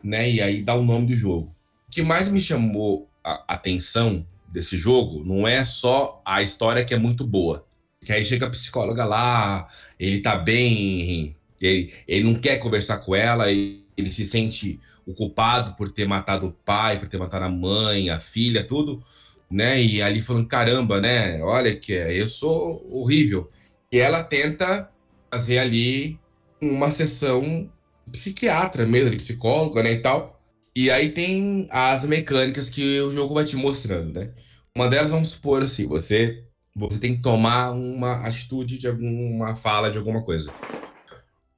né? 0.00 0.30
E 0.30 0.40
aí 0.40 0.62
dá 0.62 0.74
o 0.74 0.82
nome 0.84 1.08
do 1.08 1.16
jogo. 1.16 1.52
O 1.88 1.90
que 1.90 2.02
mais 2.02 2.30
me 2.30 2.38
chamou 2.38 3.08
a 3.24 3.42
atenção 3.48 4.24
desse 4.48 4.76
jogo 4.76 5.22
não 5.24 5.46
é 5.46 5.64
só 5.64 6.22
a 6.24 6.42
história 6.42 6.84
que 6.84 6.94
é 6.94 6.98
muito 6.98 7.26
boa. 7.26 7.66
Que 8.04 8.12
aí 8.12 8.24
chega 8.24 8.46
a 8.46 8.50
psicóloga 8.50 9.04
lá, 9.04 9.68
ele 9.98 10.20
tá 10.20 10.36
bem, 10.36 11.36
ele, 11.60 11.92
ele 12.06 12.24
não 12.24 12.40
quer 12.40 12.58
conversar 12.58 12.98
com 12.98 13.14
ela, 13.14 13.50
ele, 13.50 13.84
ele 13.96 14.12
se 14.12 14.24
sente 14.24 14.80
o 15.04 15.14
culpado 15.14 15.74
por 15.74 15.90
ter 15.90 16.06
matado 16.06 16.46
o 16.46 16.52
pai, 16.52 16.98
por 16.98 17.08
ter 17.08 17.18
matado 17.18 17.44
a 17.44 17.50
mãe, 17.50 18.10
a 18.10 18.18
filha, 18.18 18.64
tudo, 18.64 19.02
né? 19.50 19.82
E 19.82 20.00
ali 20.00 20.20
falando, 20.20 20.46
caramba, 20.46 21.00
né? 21.00 21.42
Olha 21.42 21.74
que 21.74 21.92
eu 21.92 22.28
sou 22.28 22.86
horrível. 22.90 23.50
E 23.90 23.98
ela 23.98 24.22
tenta 24.22 24.90
fazer 25.30 25.58
ali 25.58 26.18
uma 26.60 26.90
sessão 26.90 27.70
psiquiatra 28.10 28.86
mesmo, 28.86 29.16
psicóloga, 29.16 29.82
né, 29.82 29.92
e 29.92 30.02
tal 30.02 30.37
e 30.80 30.92
aí 30.92 31.08
tem 31.08 31.66
as 31.72 32.04
mecânicas 32.04 32.70
que 32.70 33.00
o 33.00 33.10
jogo 33.10 33.34
vai 33.34 33.44
te 33.44 33.56
mostrando, 33.56 34.12
né? 34.12 34.32
Uma 34.72 34.88
delas, 34.88 35.10
vamos 35.10 35.30
supor 35.30 35.60
assim, 35.60 35.88
você, 35.88 36.44
você 36.72 37.00
tem 37.00 37.16
que 37.16 37.20
tomar 37.20 37.72
uma 37.72 38.24
atitude 38.24 38.78
de 38.78 38.86
alguma 38.86 39.56
fala 39.56 39.90
de 39.90 39.98
alguma 39.98 40.22
coisa. 40.22 40.54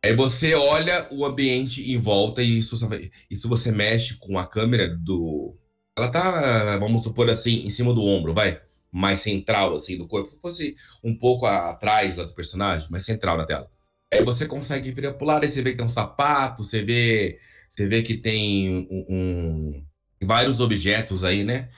Aí 0.02 0.16
você 0.16 0.54
olha 0.54 1.06
o 1.10 1.22
ambiente 1.26 1.92
em 1.92 1.98
volta 1.98 2.42
e 2.42 2.60
isso 2.60 3.46
você 3.46 3.70
mexe 3.70 4.14
com 4.14 4.38
a 4.38 4.46
câmera 4.46 4.88
do. 4.88 5.54
Ela 5.98 6.08
tá, 6.08 6.78
vamos 6.78 7.02
supor 7.02 7.28
assim, 7.28 7.66
em 7.66 7.70
cima 7.70 7.92
do 7.92 8.02
ombro, 8.02 8.32
vai? 8.32 8.58
Mais 8.90 9.18
central, 9.18 9.74
assim, 9.74 9.98
do 9.98 10.08
corpo. 10.08 10.30
Se 10.30 10.40
fosse 10.40 10.74
um 11.04 11.14
pouco 11.14 11.44
atrás 11.44 12.16
lá 12.16 12.24
do 12.24 12.32
personagem, 12.32 12.88
mais 12.90 13.04
central 13.04 13.36
na 13.36 13.44
tela. 13.44 13.70
Aí 14.10 14.24
você 14.24 14.46
consegue 14.46 14.90
virar 14.92 15.12
pro 15.12 15.26
lado, 15.26 15.42
aí 15.42 15.48
você 15.48 15.60
vê 15.60 15.72
que 15.72 15.76
tem 15.76 15.84
um 15.84 15.90
sapato, 15.90 16.64
você 16.64 16.82
vê 16.82 17.38
você 17.70 17.86
vê 17.86 18.02
que 18.02 18.16
tem 18.16 18.88
um, 18.90 19.06
um, 19.08 19.84
vários 20.24 20.58
objetos 20.58 21.22
aí, 21.22 21.44
né? 21.44 21.68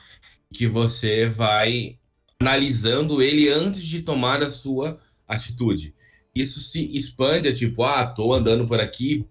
Que 0.51 0.67
você 0.67 1.29
vai 1.29 1.99
analisando 2.41 3.21
ele 3.23 3.51
antes 3.51 3.83
de 3.83 4.01
tomar 4.03 4.43
a 4.43 4.49
sua 4.49 4.99
atitude. 5.29 5.95
Isso 6.35 6.61
se 6.61 6.97
expande 6.97 7.47
a 7.47 7.55
tipo, 7.55 7.85
ah, 7.85 8.07
tô 8.07 8.33
andando 8.33 8.67
por 8.67 8.81
aqui, 8.81 9.27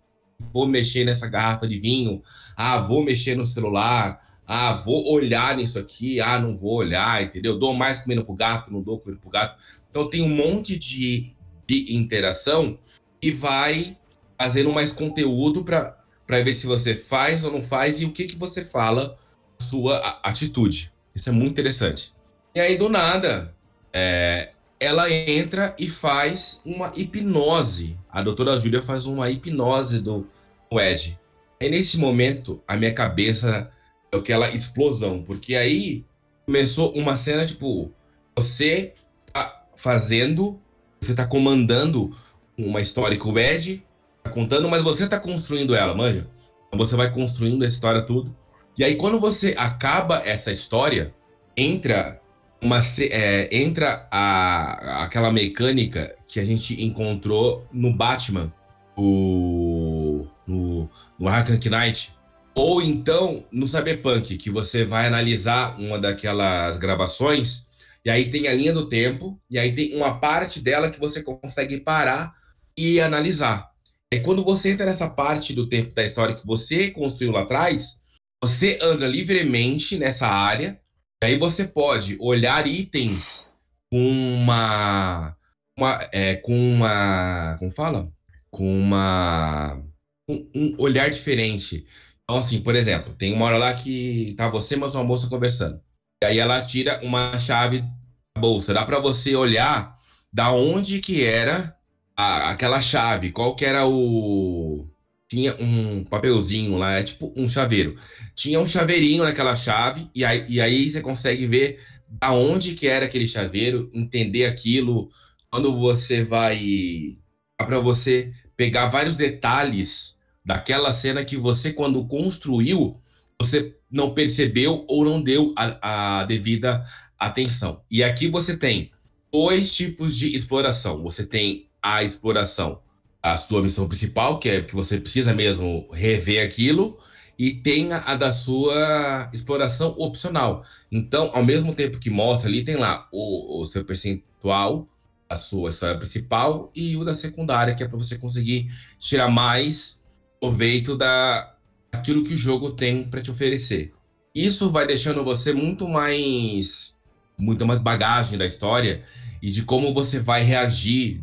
vou 0.53 0.68
mexer 0.68 1.03
nessa 1.03 1.28
garrafa 1.28 1.68
de 1.68 1.80
vinho, 1.80 2.22
ah, 2.55 2.80
vou 2.80 3.03
mexer 3.03 3.36
no 3.36 3.43
celular, 3.43 4.20
ah, 4.45 4.74
vou 4.74 5.12
olhar 5.12 5.57
nisso 5.57 5.80
aqui, 5.80 6.22
ah, 6.22 6.39
não 6.39 6.55
vou 6.55 6.76
olhar, 6.76 7.24
entendeu? 7.24 7.57
Dou 7.57 7.74
mais 7.74 8.01
comida 8.01 8.24
pro 8.24 8.36
gato, 8.36 8.72
não 8.72 8.84
dou 8.84 8.99
comida 8.99 9.20
pro 9.20 9.32
gato. 9.32 9.62
Então 9.89 10.07
tem 10.07 10.22
um 10.22 10.30
monte 10.30 10.78
de, 10.78 11.36
de 11.66 11.95
interação 11.95 12.78
e 13.20 13.32
vai 13.32 13.97
fazendo 14.39 14.72
mais 14.72 14.93
conteúdo 14.93 15.64
para 15.64 16.00
para 16.26 16.41
ver 16.41 16.53
se 16.53 16.65
você 16.65 16.95
faz 16.95 17.43
ou 17.43 17.51
não 17.51 17.63
faz 17.63 18.01
e 18.01 18.05
o 18.05 18.11
que, 18.11 18.26
que 18.26 18.36
você 18.36 18.63
fala, 18.63 19.17
sua 19.59 19.97
atitude. 20.24 20.91
Isso 21.15 21.30
é 21.30 21.32
muito 21.32 21.51
interessante. 21.51 22.13
E 22.55 22.59
aí, 22.59 22.78
do 22.78 22.89
nada, 22.89 23.53
é, 23.93 24.51
ela 24.80 25.11
entra 25.11 25.76
e 25.78 25.89
faz 25.89 26.61
uma 26.65 26.91
hipnose. 26.95 27.97
A 28.09 28.22
doutora 28.24 28.59
Júlia 28.59 28.82
faz 28.82 29.05
uma 29.05 29.30
hipnose 29.30 30.01
do, 30.01 30.28
do 30.72 30.80
Ed. 30.80 31.19
E 31.59 31.69
nesse 31.69 31.97
momento, 31.97 32.61
a 32.67 32.76
minha 32.76 32.93
cabeça 32.93 33.69
é 34.11 34.17
aquela 34.17 34.49
explosão, 34.49 35.22
porque 35.22 35.55
aí 35.55 36.03
começou 36.45 36.91
uma 36.93 37.15
cena 37.15 37.45
tipo: 37.45 37.91
você 38.36 38.95
tá 39.32 39.63
fazendo, 39.76 40.59
você 40.99 41.13
tá 41.13 41.28
comandando 41.28 42.15
uma 42.57 42.82
história 42.82 43.17
com 43.17 43.32
o 43.32 43.39
Ed, 43.39 43.86
contando, 44.32 44.69
mas 44.69 44.82
você 44.82 45.07
tá 45.07 45.19
construindo 45.19 45.75
ela, 45.75 45.93
manja? 45.93 46.27
Então 46.67 46.77
você 46.77 46.95
vai 46.95 47.11
construindo 47.11 47.63
essa 47.63 47.75
história 47.75 48.01
tudo. 48.01 48.36
E 48.77 48.84
aí, 48.84 48.95
quando 48.95 49.19
você 49.19 49.53
acaba 49.57 50.21
essa 50.25 50.51
história, 50.51 51.13
entra 51.55 52.21
uma 52.61 52.79
é, 52.99 53.49
entra 53.55 54.07
a, 54.11 55.03
aquela 55.03 55.32
mecânica 55.32 56.15
que 56.27 56.39
a 56.39 56.45
gente 56.45 56.82
encontrou 56.82 57.67
no 57.73 57.91
Batman, 57.91 58.53
o, 58.95 60.27
no, 60.45 60.89
no 61.19 61.27
Arkham 61.27 61.57
Knight, 61.57 62.13
Ou 62.53 62.82
então 62.82 63.45
no 63.51 63.67
Cyberpunk, 63.67 64.38
que 64.38 64.49
você 64.49 64.86
vai 64.86 65.07
analisar 65.07 65.79
uma 65.79 65.97
daquelas 65.97 66.77
gravações, 66.77 67.65
e 68.05 68.09
aí 68.09 68.29
tem 68.29 68.47
a 68.47 68.53
linha 68.53 68.73
do 68.73 68.88
tempo, 68.88 69.39
e 69.49 69.57
aí 69.57 69.73
tem 69.73 69.95
uma 69.95 70.19
parte 70.19 70.59
dela 70.61 70.89
que 70.89 70.99
você 70.99 71.23
consegue 71.23 71.79
parar 71.79 72.34
e 72.77 72.99
analisar. 72.99 73.70
É 74.14 74.20
quando 74.20 74.43
você 74.43 74.72
entra 74.72 74.86
nessa 74.86 75.09
parte 75.09 75.53
do 75.53 75.70
tempo 75.70 75.95
da 75.95 76.03
história 76.03 76.36
que 76.36 76.45
você 76.45 76.91
construiu 76.91 77.32
lá 77.32 77.43
atrás, 77.43 77.99
você 78.43 78.78
anda 78.82 79.07
livremente 79.07 79.97
nessa 79.97 80.28
área, 80.28 80.80
e 81.24 81.28
aí 81.28 81.38
você 81.38 81.66
pode 81.66 82.18
olhar 82.20 82.68
itens 82.68 83.49
com 83.91 83.99
uma, 83.99 85.38
uma 85.78 86.09
é, 86.12 86.36
com 86.36 86.53
uma, 86.53 87.55
como 87.59 87.72
fala? 87.72 88.12
Com 88.49 88.68
uma 88.68 89.82
um, 90.30 90.49
um 90.53 90.76
olhar 90.78 91.09
diferente. 91.09 91.86
Então, 92.24 92.38
assim, 92.38 92.62
por 92.62 92.76
exemplo, 92.76 93.14
tem 93.14 93.34
uma 93.34 93.45
hora 93.45 93.57
lá 93.57 93.74
que 93.74 94.34
tá 94.36 94.49
você 94.49 94.76
mais 94.76 94.95
uma 94.95 95.03
moça 95.03 95.30
conversando. 95.30 95.82
E 96.24 96.26
aí 96.26 96.39
ela 96.39 96.62
tira 96.62 96.99
uma 97.03 97.38
chave 97.38 97.82
da 97.82 98.41
bolsa. 98.41 98.74
Dá 98.74 98.86
para 98.86 98.99
você 98.99 99.36
olhar 99.36 99.95
da 100.34 100.51
onde 100.51 100.99
que 100.99 101.24
era 101.24 101.78
a, 102.22 102.49
aquela 102.51 102.80
chave, 102.82 103.32
qual 103.32 103.55
que 103.55 103.65
era 103.65 103.88
o... 103.88 104.88
Tinha 105.28 105.55
um 105.59 106.03
papelzinho 106.03 106.78
lá, 106.78 106.99
é 106.99 107.03
tipo 107.03 107.34
um 107.38 107.47
chaveiro. 107.47 107.95
Tinha 108.36 108.59
um 108.59 108.67
chaveirinho 108.67 109.24
naquela 109.24 109.55
chave, 109.55 110.09
e 110.13 110.26
aí, 110.26 110.45
e 110.49 110.59
aí 110.59 110.91
você 110.91 110.99
consegue 110.99 111.47
ver 111.47 111.80
da 112.09 112.34
onde 112.34 112.76
que 112.76 112.88
era 112.88 113.05
aquele 113.05 113.26
chaveiro, 113.26 113.89
entender 113.93 114.45
aquilo. 114.45 115.09
Quando 115.49 115.78
você 115.80 116.24
vai... 116.24 117.17
Para 117.57 117.80
você 117.80 118.32
pegar 118.57 118.88
vários 118.88 119.15
detalhes 119.15 120.17
daquela 120.43 120.91
cena 120.91 121.24
que 121.24 121.38
você, 121.38 121.72
quando 121.72 122.05
construiu, 122.07 122.97
você 123.39 123.76
não 123.89 124.13
percebeu 124.13 124.84
ou 124.88 125.05
não 125.05 125.22
deu 125.22 125.53
a, 125.55 126.19
a 126.19 126.24
devida 126.26 126.84
atenção. 127.17 127.82
E 127.89 128.03
aqui 128.03 128.28
você 128.28 128.57
tem 128.57 128.91
dois 129.32 129.74
tipos 129.74 130.17
de 130.17 130.36
exploração. 130.36 131.01
Você 131.03 131.26
tem 131.26 131.67
a 131.82 132.03
exploração, 132.03 132.79
a 133.21 133.36
sua 133.38 133.61
missão 133.61 133.88
principal, 133.88 134.39
que 134.39 134.49
é 134.49 134.61
que 134.61 134.75
você 134.75 134.99
precisa 134.99 135.34
mesmo 135.34 135.88
rever 135.91 136.45
aquilo, 136.45 136.97
e 137.38 137.53
tem 137.53 137.91
a, 137.91 138.15
da 138.15 138.32
sua 138.32 139.29
exploração 139.34 139.95
opcional. 139.97 140.63
Então, 140.91 141.32
ao 141.34 141.43
mesmo 141.43 141.73
tempo 141.73 141.99
que 141.99 142.09
mostra 142.09 142.47
ali, 142.47 142.63
tem 142.63 142.75
lá 142.75 143.07
o, 143.11 143.61
o 143.61 143.65
seu 143.65 143.84
percentual, 143.84 144.88
a 145.27 145.36
sua 145.36 145.69
história 145.69 145.97
principal, 145.97 146.71
e 146.75 146.95
o 146.97 147.03
da 147.03 147.13
secundária, 147.13 147.73
que 147.73 147.84
é 147.84 147.88
para 147.88 147.97
você 147.97 148.17
conseguir 148.17 148.67
tirar 148.99 149.29
mais 149.29 150.01
proveito 150.39 150.95
da 150.95 151.55
aquilo 151.91 152.23
que 152.23 152.34
o 152.34 152.38
jogo 152.38 152.71
tem 152.71 153.03
para 153.03 153.21
te 153.21 153.32
oferecer. 153.32 153.91
Isso 154.34 154.69
vai 154.69 154.88
deixando 154.88 155.23
você 155.23 155.53
muito 155.53 155.88
mais 155.88 156.99
muito 157.38 157.65
mais 157.65 157.79
bagagem 157.79 158.38
da 158.38 158.45
história 158.45 159.03
e 159.41 159.49
de 159.49 159.63
como 159.63 159.93
você 159.93 160.19
vai 160.19 160.43
reagir 160.43 161.21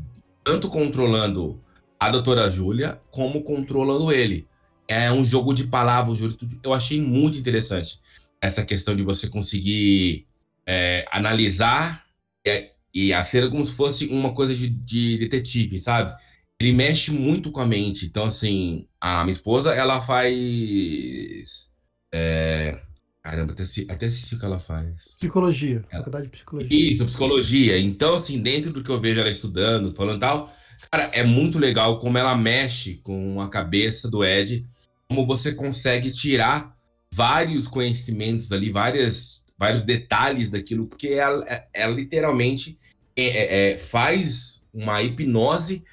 tanto 0.49 0.71
controlando 0.71 1.61
a 2.01 2.09
doutora 2.09 2.49
Júlia 2.49 2.99
como 3.11 3.43
controlando 3.43 4.11
ele. 4.11 4.47
É 4.89 5.13
um 5.13 5.23
jogo 5.23 5.53
de 5.53 5.65
palavras, 5.65 6.19
eu 6.65 6.73
achei 6.73 6.99
muito 6.99 7.37
interessante 7.37 8.01
essa 8.41 8.65
questão 8.65 8.97
de 8.97 9.03
você 9.03 9.29
conseguir 9.29 10.27
é, 10.67 11.05
analisar 11.11 12.07
e, 12.47 12.71
e 12.95 13.13
a 13.13 13.23
ser 13.23 13.51
como 13.51 13.67
se 13.67 13.75
fosse 13.75 14.07
uma 14.07 14.33
coisa 14.33 14.55
de, 14.55 14.71
de 14.71 15.19
detetive, 15.19 15.79
sabe? 15.79 16.17
ele 16.59 16.73
mexe 16.73 17.13
muito 17.13 17.53
com 17.53 17.61
a 17.61 17.67
mente. 17.67 18.07
Então, 18.07 18.25
assim, 18.25 18.87
a 18.99 19.23
minha 19.25 19.33
esposa, 19.33 19.75
ela 19.75 20.01
faz. 20.01 21.71
É... 22.13 22.81
Caramba, 23.29 23.53
até, 23.53 23.63
até 23.93 24.07
esqueci 24.07 24.35
o 24.35 24.39
que 24.39 24.45
ela 24.47 24.59
faz. 24.59 24.89
Psicologia, 25.19 25.85
ela... 25.91 25.99
faculdade 25.99 26.25
de 26.25 26.31
psicologia. 26.31 26.69
Isso, 26.73 27.05
psicologia. 27.05 27.79
Então, 27.79 28.15
assim, 28.15 28.41
dentro 28.41 28.73
do 28.73 28.83
que 28.83 28.89
eu 28.89 28.99
vejo 28.99 29.21
ela 29.21 29.29
estudando, 29.29 29.95
falando 29.95 30.19
tal, 30.19 30.51
cara, 30.91 31.11
é 31.13 31.23
muito 31.23 31.59
legal 31.59 32.01
como 32.01 32.17
ela 32.17 32.35
mexe 32.35 32.95
com 33.03 33.39
a 33.43 33.51
cabeça 33.51 34.09
do 34.09 34.25
Ed, 34.25 34.67
como 35.07 35.27
você 35.27 35.53
consegue 35.53 36.11
tirar 36.11 36.75
vários 37.13 37.69
conhecimentos 37.69 38.51
ali, 38.51 38.73
várias, 38.73 39.45
vários 39.59 39.85
detalhes 39.85 40.49
daquilo, 40.49 40.87
porque 40.87 41.09
ela, 41.09 41.45
ela 41.75 41.95
literalmente 41.95 42.79
é, 43.15 43.27
é, 43.27 43.73
é 43.73 43.79
faz 43.79 44.63
uma 44.73 45.03
hipnose 45.03 45.85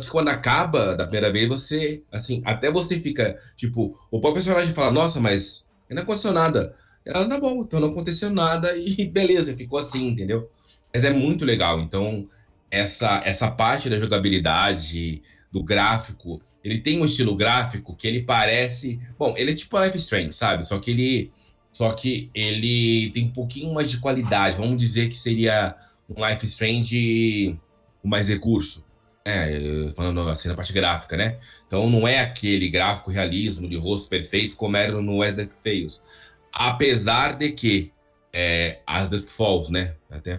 que 0.00 0.10
quando 0.10 0.28
acaba 0.28 0.96
da 0.96 1.04
primeira 1.04 1.32
vez, 1.32 1.48
você, 1.48 2.02
assim, 2.10 2.40
até 2.44 2.70
você 2.70 3.00
fica, 3.00 3.36
tipo, 3.56 3.98
o 4.10 4.20
próprio 4.20 4.34
personagem 4.34 4.74
fala, 4.74 4.90
nossa, 4.90 5.20
mas 5.20 5.63
não 5.90 6.02
aconteceu 6.02 6.32
nada. 6.32 6.74
Ela, 7.04 7.28
tá 7.28 7.38
bom, 7.38 7.62
então 7.62 7.80
não 7.80 7.88
aconteceu 7.88 8.30
nada 8.30 8.76
e 8.76 9.06
beleza, 9.08 9.56
ficou 9.56 9.78
assim, 9.78 10.08
entendeu? 10.08 10.50
Mas 10.92 11.04
é 11.04 11.10
muito 11.10 11.44
legal. 11.44 11.80
Então, 11.80 12.28
essa, 12.70 13.20
essa 13.24 13.50
parte 13.50 13.90
da 13.90 13.98
jogabilidade, 13.98 15.22
do 15.54 15.62
gráfico, 15.62 16.42
ele 16.64 16.80
tem 16.80 17.00
um 17.00 17.04
estilo 17.04 17.36
gráfico 17.36 17.94
que 17.94 18.08
ele 18.08 18.24
parece. 18.24 19.00
Bom, 19.16 19.34
ele 19.36 19.52
é 19.52 19.54
tipo 19.54 19.80
Life 19.80 19.96
Strange, 19.98 20.32
sabe? 20.32 20.66
Só 20.66 20.80
que 20.80 20.90
ele. 20.90 21.32
Só 21.70 21.92
que 21.92 22.28
ele 22.34 23.10
tem 23.10 23.26
um 23.26 23.30
pouquinho 23.30 23.72
mais 23.72 23.88
de 23.88 23.98
qualidade. 23.98 24.56
Vamos 24.56 24.76
dizer 24.76 25.08
que 25.08 25.16
seria 25.16 25.76
um 26.08 26.26
Life 26.26 26.44
Strange 26.44 27.56
com 28.02 28.08
mais 28.08 28.28
recurso. 28.28 28.84
É, 29.26 29.90
falando 29.96 30.28
assim 30.28 30.48
na 30.48 30.54
parte 30.54 30.72
gráfica, 30.72 31.16
né? 31.16 31.38
Então 31.66 31.88
não 31.88 32.06
é 32.06 32.20
aquele 32.20 32.68
gráfico 32.68 33.10
realismo 33.10 33.66
de 33.66 33.76
rosto 33.76 34.08
perfeito 34.08 34.54
como 34.54 34.76
era 34.76 35.00
no 35.00 35.18
West 35.18 35.36
Dusk 35.36 35.56
Fails. 35.62 36.00
Apesar 36.52 37.36
de 37.36 37.50
que 37.52 37.90
é, 38.34 38.80
as 38.86 39.08
Dusk 39.08 39.30
Falls, 39.30 39.70
né? 39.70 39.94
Até 40.10 40.38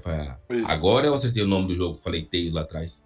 agora 0.66 1.08
eu 1.08 1.14
acertei 1.16 1.42
o 1.42 1.48
nome 1.48 1.70
do 1.70 1.76
jogo, 1.76 2.00
falei 2.00 2.24
Tales 2.24 2.54
lá 2.54 2.62
atrás. 2.62 3.06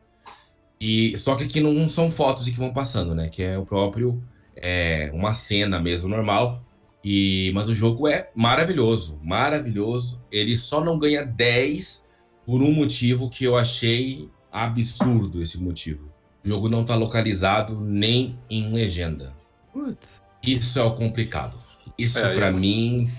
E 0.82 1.18
só 1.18 1.36
que 1.36 1.44
aqui 1.44 1.62
não 1.62 1.88
são 1.88 2.10
fotos 2.12 2.46
que 2.46 2.58
vão 2.58 2.74
passando, 2.74 3.14
né? 3.14 3.30
Que 3.30 3.44
é 3.44 3.58
o 3.58 3.66
próprio 3.66 4.22
é, 4.56 5.10
uma 5.14 5.34
cena 5.34 5.80
mesmo 5.80 6.10
normal. 6.10 6.62
E 7.04 7.52
mas 7.54 7.70
o 7.70 7.76
jogo 7.76 8.08
é 8.08 8.30
maravilhoso, 8.36 9.20
maravilhoso. 9.24 10.22
Ele 10.32 10.58
só 10.58 10.84
não 10.84 11.00
ganha 11.00 11.24
10 11.24 12.08
por 12.46 12.62
um 12.62 12.74
motivo 12.74 13.30
que 13.30 13.46
eu 13.46 13.58
achei 13.58 14.30
absurdo 14.52 15.42
esse 15.42 15.60
motivo. 15.60 16.12
O 16.44 16.48
jogo 16.48 16.70
não 16.70 16.82
está 16.82 16.96
localizado 16.96 17.80
nem 17.80 18.38
em 18.50 18.72
legenda. 18.72 19.34
Putz. 19.74 20.22
Isso 20.44 20.80
é 20.80 20.84
o 20.84 20.96
complicado. 20.96 21.58
Isso 21.98 22.20
é, 22.20 22.34
para 22.34 22.52
mim 22.52 23.10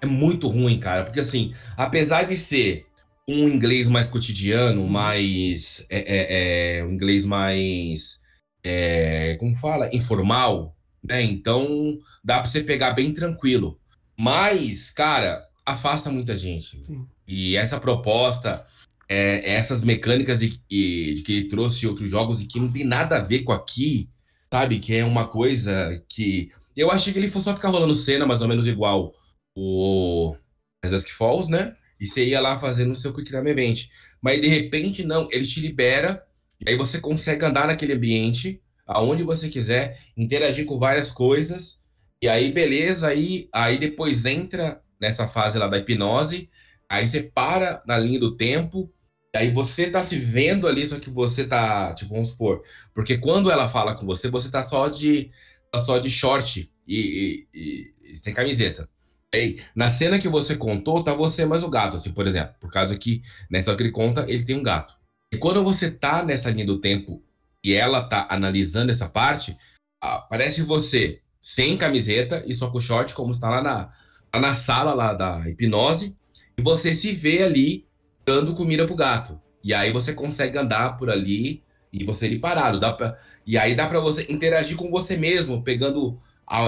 é 0.00 0.06
muito 0.06 0.48
ruim, 0.48 0.78
cara, 0.78 1.04
porque 1.04 1.20
assim, 1.20 1.52
apesar 1.76 2.24
de 2.24 2.36
ser 2.36 2.86
um 3.28 3.48
inglês 3.48 3.88
mais 3.88 4.08
cotidiano, 4.08 4.86
mais 4.88 5.86
é, 5.88 5.98
é, 5.98 6.78
é 6.78 6.84
um 6.84 6.92
inglês 6.92 7.24
mais 7.24 8.20
é, 8.64 9.36
como 9.38 9.54
fala, 9.56 9.94
informal, 9.94 10.76
né? 11.02 11.22
Então 11.22 11.98
dá 12.24 12.40
para 12.40 12.48
você 12.48 12.62
pegar 12.62 12.92
bem 12.92 13.12
tranquilo. 13.12 13.78
Mas, 14.18 14.90
cara, 14.90 15.44
afasta 15.64 16.10
muita 16.10 16.36
gente. 16.36 16.84
Sim. 16.84 17.06
E 17.26 17.56
essa 17.56 17.78
proposta 17.78 18.64
é, 19.12 19.50
essas 19.50 19.82
mecânicas 19.82 20.40
de, 20.40 20.58
de, 20.70 21.22
que 21.22 21.32
ele 21.32 21.48
trouxe 21.48 21.86
outros 21.86 22.08
jogos 22.10 22.40
e 22.40 22.46
que 22.46 22.58
não 22.58 22.72
tem 22.72 22.82
nada 22.82 23.16
a 23.16 23.20
ver 23.20 23.40
com 23.40 23.52
aqui, 23.52 24.08
sabe? 24.50 24.78
Que 24.78 24.94
é 24.94 25.04
uma 25.04 25.28
coisa 25.28 26.02
que. 26.08 26.50
Eu 26.74 26.90
achei 26.90 27.12
que 27.12 27.18
ele 27.18 27.30
fosse 27.30 27.44
só 27.44 27.54
ficar 27.54 27.68
rolando 27.68 27.94
cena 27.94 28.24
mais 28.24 28.40
ou 28.40 28.48
menos 28.48 28.66
igual 28.66 29.12
o 29.54 30.34
As 30.82 31.06
Falls, 31.10 31.50
né? 31.50 31.74
E 32.00 32.06
você 32.06 32.24
ia 32.24 32.40
lá 32.40 32.58
fazendo 32.58 32.92
o 32.92 32.96
seu 32.96 33.12
Quick 33.12 33.30
Time 33.30 33.50
Event. 33.50 33.88
Mas 34.22 34.40
de 34.40 34.48
repente, 34.48 35.04
não, 35.04 35.28
ele 35.30 35.46
te 35.46 35.60
libera, 35.60 36.24
e 36.64 36.70
aí 36.70 36.76
você 36.76 36.98
consegue 36.98 37.44
andar 37.44 37.66
naquele 37.66 37.92
ambiente, 37.92 38.62
aonde 38.86 39.22
você 39.22 39.50
quiser, 39.50 39.98
interagir 40.16 40.64
com 40.64 40.78
várias 40.78 41.10
coisas, 41.10 41.80
e 42.22 42.28
aí 42.28 42.50
beleza, 42.50 43.08
aí, 43.08 43.46
aí 43.52 43.76
depois 43.76 44.24
entra 44.24 44.80
nessa 44.98 45.28
fase 45.28 45.58
lá 45.58 45.68
da 45.68 45.76
hipnose, 45.76 46.48
aí 46.88 47.06
você 47.06 47.22
para 47.22 47.82
na 47.86 47.98
linha 47.98 48.18
do 48.18 48.36
tempo, 48.36 48.90
Aí 49.34 49.50
você 49.50 49.90
tá 49.90 50.02
se 50.02 50.18
vendo 50.18 50.68
ali, 50.68 50.84
só 50.84 51.00
que 51.00 51.08
você 51.08 51.46
tá, 51.46 51.94
tipo, 51.94 52.12
vamos 52.12 52.28
supor, 52.28 52.62
porque 52.94 53.16
quando 53.16 53.50
ela 53.50 53.68
fala 53.68 53.94
com 53.94 54.04
você, 54.04 54.28
você 54.28 54.50
tá 54.50 54.60
só 54.60 54.88
de, 54.88 55.30
tá 55.70 55.78
só 55.78 55.98
de 55.98 56.10
short 56.10 56.70
e, 56.86 57.46
e, 57.54 57.92
e, 58.10 58.16
sem 58.16 58.34
camiseta. 58.34 58.86
Aí, 59.34 59.58
na 59.74 59.88
cena 59.88 60.18
que 60.18 60.28
você 60.28 60.54
contou, 60.54 61.02
tá 61.02 61.14
você 61.14 61.46
mais 61.46 61.62
o 61.62 61.70
gato, 61.70 61.96
assim, 61.96 62.12
por 62.12 62.26
exemplo, 62.26 62.54
por 62.60 62.70
causa 62.70 62.96
que 62.98 63.22
nessa 63.50 63.70
hora 63.70 63.78
que 63.78 63.84
ele 63.84 63.90
conta, 63.90 64.26
ele 64.28 64.44
tem 64.44 64.58
um 64.58 64.62
gato. 64.62 64.94
E 65.32 65.38
quando 65.38 65.64
você 65.64 65.90
tá 65.90 66.22
nessa 66.22 66.50
linha 66.50 66.66
do 66.66 66.78
tempo 66.78 67.22
e 67.64 67.72
ela 67.72 68.02
tá 68.02 68.26
analisando 68.28 68.90
essa 68.90 69.08
parte, 69.08 69.56
aparece 69.98 70.62
você 70.62 71.20
sem 71.40 71.78
camiseta 71.78 72.44
e 72.46 72.52
só 72.52 72.70
com 72.70 72.78
short, 72.78 73.14
como 73.14 73.32
está 73.32 73.48
lá 73.48 73.62
na, 73.62 73.90
lá 74.34 74.40
na 74.40 74.54
sala 74.54 74.92
lá 74.92 75.14
da 75.14 75.48
hipnose, 75.48 76.14
e 76.58 76.62
você 76.62 76.92
se 76.92 77.12
vê 77.12 77.42
ali 77.42 77.86
dando 78.24 78.54
comida 78.54 78.86
pro 78.86 78.94
gato. 78.94 79.40
E 79.62 79.72
aí 79.72 79.92
você 79.92 80.12
consegue 80.12 80.58
andar 80.58 80.96
por 80.96 81.10
ali 81.10 81.62
e 81.92 82.04
você 82.04 82.28
ir 82.28 82.38
parado. 82.38 82.80
Dá 82.80 82.92
pra, 82.92 83.16
e 83.46 83.56
aí 83.56 83.74
dá 83.74 83.86
para 83.86 84.00
você 84.00 84.26
interagir 84.28 84.76
com 84.76 84.90
você 84.90 85.16
mesmo, 85.16 85.62
pegando 85.62 86.18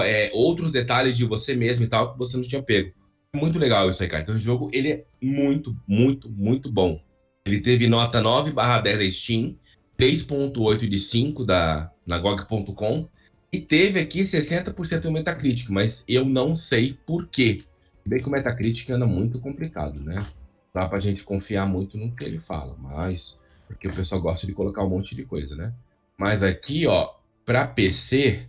é, 0.03 0.31
outros 0.33 0.71
detalhes 0.71 1.17
de 1.17 1.25
você 1.25 1.55
mesmo 1.55 1.85
e 1.85 1.87
tal 1.87 2.13
que 2.13 2.17
você 2.17 2.37
não 2.37 2.43
tinha 2.43 2.61
pego. 2.61 2.93
Muito 3.35 3.59
legal 3.59 3.89
isso 3.89 4.01
aí, 4.01 4.09
cara. 4.09 4.23
Então 4.23 4.35
o 4.35 4.39
jogo, 4.39 4.69
ele 4.73 4.91
é 4.91 5.05
muito, 5.21 5.75
muito, 5.87 6.29
muito 6.29 6.71
bom. 6.71 6.99
Ele 7.45 7.59
teve 7.59 7.87
nota 7.87 8.21
9 8.21 8.51
barra 8.51 8.81
10 8.81 8.97
da 8.97 9.09
Steam, 9.09 9.55
3.8 9.99 10.87
de 10.87 10.97
5 10.97 11.45
da, 11.45 11.91
na 12.05 12.17
GOG.com 12.17 13.07
e 13.51 13.59
teve 13.59 13.99
aqui 13.99 14.21
60% 14.21 15.05
no 15.05 15.11
Metacritic, 15.11 15.69
mas 15.69 16.03
eu 16.07 16.25
não 16.25 16.55
sei 16.55 16.97
por 17.05 17.27
quê. 17.27 17.63
Bem 18.05 18.21
que 18.21 18.27
o 18.27 18.31
Metacritic 18.31 18.89
anda 18.89 19.05
muito 19.05 19.39
complicado, 19.39 19.99
né? 19.99 20.25
Dá 20.75 20.89
pra 20.89 20.99
gente 20.99 21.23
confiar 21.23 21.65
muito 21.65 21.97
no 21.97 22.13
que 22.13 22.25
ele 22.25 22.37
fala, 22.37 22.75
mas... 22.77 23.39
Porque 23.65 23.87
o 23.87 23.95
pessoal 23.95 24.19
gosta 24.19 24.45
de 24.45 24.51
colocar 24.51 24.83
um 24.83 24.89
monte 24.89 25.15
de 25.15 25.23
coisa, 25.23 25.55
né? 25.55 25.73
Mas 26.17 26.43
aqui, 26.43 26.85
ó, 26.85 27.13
para 27.45 27.65
PC, 27.65 28.45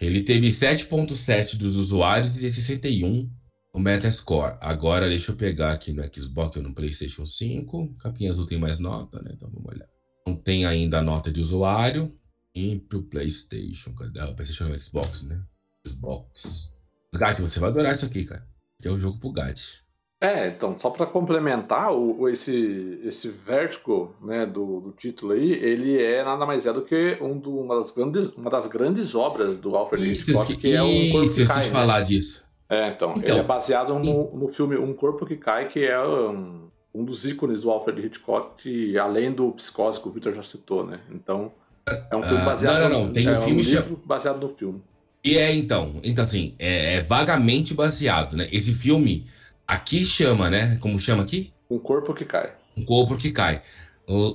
ele 0.00 0.22
teve 0.22 0.48
7.7 0.48 1.58
dos 1.58 1.76
usuários 1.76 2.42
e 2.42 2.48
61 2.48 3.30
o 3.70 3.78
Metascore. 3.78 4.56
Agora 4.62 5.10
deixa 5.10 5.30
eu 5.30 5.36
pegar 5.36 5.72
aqui 5.72 5.92
no 5.92 6.02
Xbox 6.02 6.56
ou 6.56 6.62
no 6.62 6.74
PlayStation 6.74 7.26
5. 7.26 7.92
Capinha 8.00 8.30
azul 8.30 8.46
tem 8.46 8.58
mais 8.58 8.78
nota, 8.78 9.20
né? 9.20 9.32
Então 9.34 9.50
vamos 9.50 9.70
olhar. 9.70 9.88
Não 10.26 10.34
tem 10.34 10.64
ainda 10.64 11.00
a 11.00 11.02
nota 11.02 11.30
de 11.30 11.40
usuário. 11.40 12.10
E 12.54 12.78
pro 12.78 13.02
PlayStation, 13.02 13.94
cadê? 13.94 14.20
Ah, 14.20 14.30
o 14.30 14.34
PlayStation 14.34 14.68
no 14.68 14.80
Xbox, 14.80 15.22
né? 15.24 15.38
Xbox. 15.86 16.74
Gat, 17.14 17.40
você 17.42 17.60
vai 17.60 17.68
adorar 17.68 17.92
isso 17.92 18.06
aqui, 18.06 18.24
cara. 18.24 18.46
Que 18.80 18.88
é 18.88 18.90
o 18.90 18.98
jogo 18.98 19.18
pro 19.18 19.32
Gat. 19.32 19.81
É, 20.22 20.46
então, 20.46 20.76
só 20.78 20.88
para 20.88 21.04
complementar, 21.04 21.92
o, 21.92 22.28
esse, 22.28 23.00
esse 23.02 23.26
Vertigo 23.28 24.14
né, 24.22 24.46
do, 24.46 24.78
do, 24.78 24.92
título 24.92 25.32
aí, 25.32 25.52
ele 25.52 26.00
é 26.00 26.22
nada 26.22 26.46
mais 26.46 26.64
é 26.64 26.72
do 26.72 26.82
que 26.82 27.18
um 27.20 27.36
do, 27.36 27.58
uma, 27.58 27.74
das 27.74 27.90
grandes, 27.90 28.28
uma 28.28 28.48
das 28.48 28.68
grandes 28.68 29.16
obras 29.16 29.58
do 29.58 29.74
Alfred 29.74 30.12
Hitchcock, 30.12 30.56
que 30.58 30.76
é 30.76 30.80
um 30.80 31.10
corpo 31.10 31.26
isso, 31.26 31.34
que 31.34 31.46
cai. 31.48 31.62
Isso, 31.62 31.72
né? 31.72 31.80
falar 31.80 32.00
disso. 32.02 32.44
É, 32.70 32.90
então, 32.90 33.12
então, 33.16 33.30
ele 33.34 33.40
é 33.40 33.42
baseado 33.42 33.94
no, 33.98 34.30
no 34.32 34.46
filme 34.46 34.76
Um 34.76 34.94
Corpo 34.94 35.26
que 35.26 35.36
Cai, 35.36 35.68
que 35.68 35.84
é 35.84 36.00
um, 36.00 36.68
um 36.94 37.04
dos 37.04 37.26
ícones 37.26 37.62
do 37.62 37.70
Alfred 37.72 38.06
Hitchcock, 38.06 38.62
que, 38.62 38.96
além 38.96 39.32
do 39.32 39.50
Psicose 39.50 40.00
que 40.00 40.06
o 40.06 40.12
Victor 40.12 40.34
já 40.34 40.44
citou, 40.44 40.86
né? 40.86 41.00
Então, 41.10 41.50
é 41.84 42.16
um 42.16 42.22
filme 42.22 42.42
ah, 42.42 42.44
baseado... 42.44 42.80
não, 42.80 42.88
não, 42.88 43.04
não, 43.06 43.12
tem 43.12 43.26
é 43.26 43.36
um 43.36 43.40
filme... 43.40 43.60
Livro 43.60 44.00
baseado 44.06 44.40
no 44.40 44.54
filme. 44.54 44.80
E 45.24 45.36
é, 45.36 45.52
então, 45.52 46.00
então 46.04 46.22
assim, 46.22 46.54
é, 46.60 46.94
é 46.94 47.00
vagamente 47.00 47.74
baseado, 47.74 48.36
né? 48.36 48.48
Esse 48.52 48.72
filme 48.72 49.26
Aqui 49.66 50.04
chama, 50.04 50.50
né? 50.50 50.76
Como 50.80 50.98
chama 50.98 51.22
aqui? 51.22 51.52
Um 51.70 51.78
corpo 51.78 52.14
que 52.14 52.24
cai. 52.24 52.52
Um 52.76 52.84
corpo 52.84 53.16
que 53.16 53.30
cai. 53.30 53.62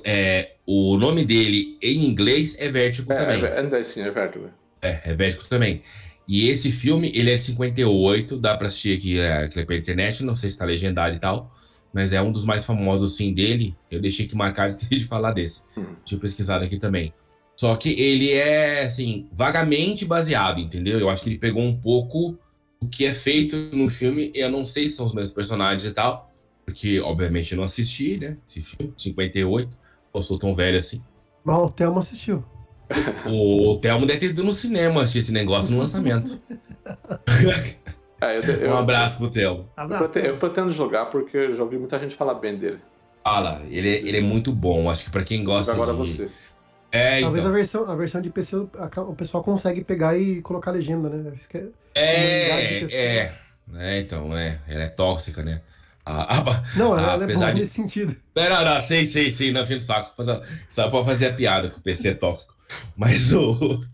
É, 0.04 0.54
o 0.66 0.96
nome 0.96 1.24
dele 1.24 1.78
em 1.82 2.06
inglês 2.06 2.56
é 2.58 2.68
Vértigo 2.68 3.12
é, 3.12 3.16
também. 3.16 3.44
É, 3.44 3.80
é, 3.80 3.84
sim, 3.84 4.02
é 4.02 4.10
Vértigo. 4.10 4.50
É, 4.82 5.00
é 5.04 5.14
Vértigo 5.14 5.48
também. 5.48 5.82
E 6.26 6.48
esse 6.48 6.70
filme, 6.70 7.10
ele 7.14 7.30
é 7.30 7.36
de 7.36 7.42
58, 7.42 8.36
dá 8.36 8.56
pra 8.56 8.66
assistir 8.66 8.96
aqui, 8.96 9.18
é, 9.18 9.44
aqui 9.44 9.64
pela 9.64 9.78
internet, 9.78 10.22
não 10.22 10.36
sei 10.36 10.50
se 10.50 10.58
tá 10.58 10.64
legendado 10.64 11.16
e 11.16 11.18
tal, 11.18 11.50
mas 11.92 12.12
é 12.12 12.20
um 12.20 12.30
dos 12.30 12.44
mais 12.44 12.66
famosos, 12.66 13.16
sim, 13.16 13.32
dele. 13.32 13.74
Eu 13.90 14.00
deixei 14.00 14.26
aqui 14.26 14.36
marcado, 14.36 14.68
esqueci 14.74 14.96
de 14.96 15.04
falar 15.06 15.32
desse. 15.32 15.62
Hum. 15.76 15.86
Tinha 16.04 16.20
pesquisado 16.20 16.64
aqui 16.64 16.78
também. 16.78 17.14
Só 17.56 17.74
que 17.76 17.90
ele 17.90 18.30
é, 18.30 18.84
assim, 18.84 19.26
vagamente 19.32 20.04
baseado, 20.04 20.60
entendeu? 20.60 21.00
Eu 21.00 21.08
acho 21.08 21.22
que 21.22 21.30
ele 21.30 21.38
pegou 21.38 21.62
um 21.62 21.76
pouco 21.76 22.38
o 22.80 22.86
que 22.86 23.04
é 23.04 23.12
feito 23.12 23.56
no 23.72 23.88
filme, 23.88 24.30
eu 24.34 24.50
não 24.50 24.64
sei 24.64 24.88
se 24.88 24.96
são 24.96 25.06
os 25.06 25.14
mesmos 25.14 25.32
personagens 25.32 25.84
e 25.84 25.92
tal, 25.92 26.30
porque 26.64 27.00
obviamente 27.00 27.52
eu 27.52 27.56
não 27.56 27.64
assisti, 27.64 28.18
né? 28.18 28.36
Esse 28.48 28.62
filme, 28.62 28.92
58, 28.96 29.70
eu 30.14 30.22
sou 30.22 30.38
tão 30.38 30.54
velho 30.54 30.78
assim. 30.78 31.02
Mas 31.44 31.58
o 31.58 31.68
Thelmo 31.68 31.98
assistiu. 31.98 32.44
O 33.26 33.78
Thelmo 33.78 34.06
deve 34.06 34.20
ter 34.20 34.26
ido 34.26 34.42
no 34.42 34.52
cinema 34.52 35.02
assistir 35.02 35.18
esse 35.18 35.32
negócio 35.32 35.72
no 35.72 35.78
lançamento. 35.78 36.40
É, 38.20 38.36
eu, 38.38 38.42
eu, 38.42 38.70
um 38.70 38.76
abraço 38.76 39.18
pro 39.18 39.30
Thelmo. 39.30 39.68
Eu, 39.76 40.22
eu, 40.22 40.38
pretendo 40.38 40.70
jogar 40.70 41.06
porque 41.06 41.36
eu 41.36 41.56
já 41.56 41.62
ouvi 41.62 41.78
muita 41.78 41.98
gente 41.98 42.16
falar 42.16 42.34
bem 42.34 42.56
dele. 42.56 42.78
Fala, 43.24 43.62
ele, 43.70 43.88
é, 43.88 43.98
ele 43.98 44.18
é 44.18 44.22
muito 44.22 44.52
bom. 44.52 44.88
Acho 44.88 45.04
que 45.04 45.10
para 45.10 45.24
quem 45.24 45.44
gosta 45.44 45.72
agora 45.72 45.92
de. 45.92 45.98
Você. 45.98 46.30
É, 46.90 47.20
Talvez 47.20 47.40
então. 47.40 47.52
a, 47.52 47.54
versão, 47.54 47.90
a 47.90 47.94
versão 47.94 48.20
de 48.22 48.30
PC 48.30 48.56
o 48.56 49.14
pessoal 49.14 49.44
consegue 49.44 49.84
pegar 49.84 50.16
e 50.16 50.40
colocar 50.40 50.70
legenda, 50.70 51.10
né? 51.10 51.32
Acho 51.34 51.48
que 51.48 51.58
é, 51.58 51.66
é, 51.98 52.84
é, 52.90 53.32
é, 53.74 53.98
então, 54.00 54.36
é, 54.36 54.60
ela 54.68 54.84
é 54.84 54.88
tóxica, 54.88 55.42
né? 55.42 55.60
A, 56.04 56.38
a, 56.38 56.64
não, 56.74 56.98
ela, 56.98 57.12
ela 57.12 57.24
é 57.24 57.34
boa 57.34 57.52
de... 57.52 57.60
nesse 57.60 57.74
sentido. 57.74 58.16
Não, 58.34 58.48
não, 58.48 58.64
não, 58.64 58.80
sei, 58.80 59.04
sei, 59.04 59.30
sei, 59.30 59.52
não, 59.52 59.66
fim 59.66 59.78
saco. 59.78 60.14
Só 60.70 60.88
pra 60.88 61.04
fazer 61.04 61.26
a 61.26 61.32
piada 61.34 61.68
que 61.68 61.78
o 61.78 61.82
PC 61.82 62.08
é 62.08 62.14
tóxico. 62.14 62.54
Mas 62.96 63.32
o. 63.32 63.84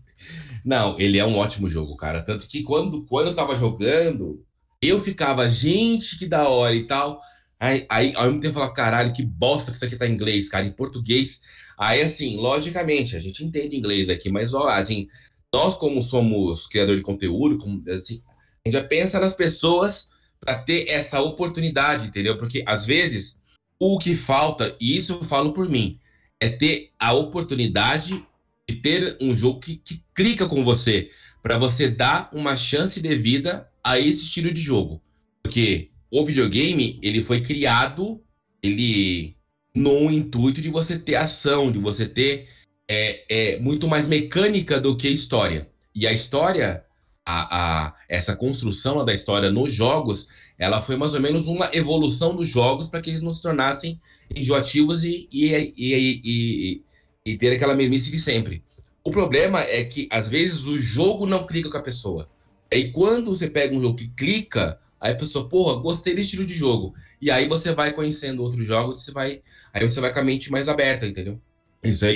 Não, 0.63 0.99
ele 0.99 1.19
é 1.19 1.25
um 1.25 1.37
ótimo 1.37 1.69
jogo, 1.69 1.95
cara. 1.95 2.21
Tanto 2.21 2.47
que 2.47 2.63
quando, 2.63 3.05
quando 3.05 3.27
eu 3.27 3.35
tava 3.35 3.55
jogando, 3.55 4.43
eu 4.81 4.99
ficava, 4.99 5.47
gente, 5.47 6.17
que 6.17 6.25
da 6.25 6.47
hora 6.47 6.73
e 6.73 6.87
tal. 6.87 7.19
Aí, 7.59 7.85
aí 7.89 8.13
ao 8.15 8.25
mesmo 8.25 8.41
tempo, 8.41 8.51
eu 8.51 8.53
falava, 8.53 8.73
caralho, 8.73 9.13
que 9.13 9.23
bosta 9.23 9.71
que 9.71 9.77
isso 9.77 9.85
aqui 9.85 9.95
tá 9.95 10.07
em 10.07 10.13
inglês, 10.13 10.49
cara, 10.49 10.65
em 10.65 10.71
português. 10.71 11.41
Aí, 11.77 12.01
assim, 12.01 12.37
logicamente, 12.37 13.15
a 13.15 13.19
gente 13.19 13.43
entende 13.43 13.75
inglês 13.75 14.09
aqui, 14.09 14.31
mas, 14.31 14.53
ó, 14.53 14.69
assim, 14.69 15.07
nós, 15.55 15.75
como 15.75 16.01
somos 16.01 16.67
criador 16.67 16.97
de 16.97 17.01
conteúdo, 17.01 17.57
como, 17.57 17.81
assim, 17.89 18.21
a 18.65 18.67
gente 18.67 18.73
já 18.73 18.83
pensa 18.83 19.21
nas 19.21 19.33
pessoas 19.33 20.09
para 20.37 20.57
ter 20.57 20.89
essa 20.89 21.21
oportunidade, 21.21 22.07
entendeu? 22.07 22.37
Porque, 22.37 22.61
às 22.65 22.85
vezes, 22.85 23.39
o 23.79 23.97
que 23.97 24.17
falta, 24.17 24.75
e 24.81 24.97
isso 24.97 25.13
eu 25.13 25.23
falo 25.23 25.53
por 25.53 25.69
mim, 25.69 25.97
é 26.41 26.49
ter 26.49 26.91
a 26.99 27.13
oportunidade 27.13 28.21
de 28.67 28.75
ter 28.75 29.17
um 29.21 29.33
jogo 29.33 29.61
que, 29.61 29.77
que 29.77 30.03
clica 30.13 30.45
com 30.45 30.61
você, 30.61 31.09
para 31.41 31.57
você 31.57 31.87
dar 31.87 32.29
uma 32.33 32.57
chance 32.57 33.01
de 33.01 33.15
vida 33.15 33.71
a 33.81 33.97
esse 33.97 34.25
estilo 34.25 34.51
de 34.51 34.59
jogo. 34.59 35.01
Porque 35.41 35.89
o 36.11 36.25
videogame, 36.25 36.99
ele 37.01 37.23
foi 37.23 37.39
criado, 37.39 38.21
ele 38.61 39.37
no 39.73 40.11
intuito 40.11 40.61
de 40.61 40.69
você 40.69 40.99
ter 40.99 41.15
ação, 41.15 41.71
de 41.71 41.79
você 41.79 42.05
ter 42.05 42.49
é, 42.87 43.53
é 43.53 43.59
muito 43.59 43.87
mais 43.87 44.07
mecânica 44.07 44.79
do 44.79 44.95
que 44.95 45.07
história. 45.07 45.69
E 45.93 46.05
a 46.05 46.11
história, 46.11 46.83
a, 47.25 47.85
a, 47.85 47.93
essa 48.07 48.35
construção 48.35 49.03
da 49.03 49.13
história 49.13 49.51
nos 49.51 49.73
jogos, 49.73 50.27
ela 50.57 50.81
foi 50.81 50.95
mais 50.95 51.13
ou 51.13 51.21
menos 51.21 51.47
uma 51.47 51.69
evolução 51.73 52.35
dos 52.35 52.47
jogos 52.47 52.87
para 52.87 53.01
que 53.01 53.09
eles 53.09 53.21
não 53.21 53.31
se 53.31 53.41
tornassem 53.41 53.99
enjoativos 54.35 55.03
e, 55.03 55.27
e, 55.31 55.53
e, 55.77 56.21
e, 56.23 56.81
e 57.25 57.37
ter 57.37 57.53
aquela 57.53 57.75
mesmice 57.75 58.11
de 58.11 58.19
sempre. 58.19 58.63
O 59.03 59.11
problema 59.11 59.61
é 59.61 59.83
que, 59.83 60.07
às 60.11 60.27
vezes, 60.27 60.65
o 60.65 60.81
jogo 60.81 61.25
não 61.25 61.45
clica 61.45 61.69
com 61.69 61.77
a 61.77 61.81
pessoa. 61.81 62.27
E 62.71 62.91
quando 62.91 63.35
você 63.35 63.47
pega 63.47 63.75
um 63.75 63.81
jogo 63.81 63.97
que 63.97 64.07
clica, 64.09 64.79
aí 64.99 65.13
a 65.13 65.15
pessoa, 65.15 65.47
porra, 65.47 65.79
gostei 65.79 66.15
desse 66.15 66.29
estilo 66.29 66.45
de 66.45 66.53
jogo. 66.53 66.93
E 67.21 67.29
aí 67.29 67.47
você 67.47 67.73
vai 67.73 67.93
conhecendo 67.93 68.41
outros 68.41 68.65
jogos, 68.65 69.03
você 69.03 69.11
vai, 69.11 69.41
aí 69.71 69.87
você 69.87 70.01
vai 70.01 70.11
com 70.11 70.19
a 70.19 70.23
mente 70.23 70.51
mais 70.51 70.67
aberta, 70.67 71.05
entendeu? 71.05 71.39
Isso 71.85 72.05
é, 72.05 72.15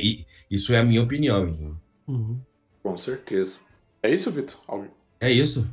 isso 0.49 0.73
é 0.73 0.79
a 0.79 0.83
minha 0.83 1.01
opinião. 1.01 1.79
Uhum. 2.07 2.39
Com 2.81 2.97
certeza. 2.97 3.59
É 4.01 4.13
isso, 4.13 4.31
Vitor? 4.31 4.59
É 5.19 5.31
isso. 5.31 5.69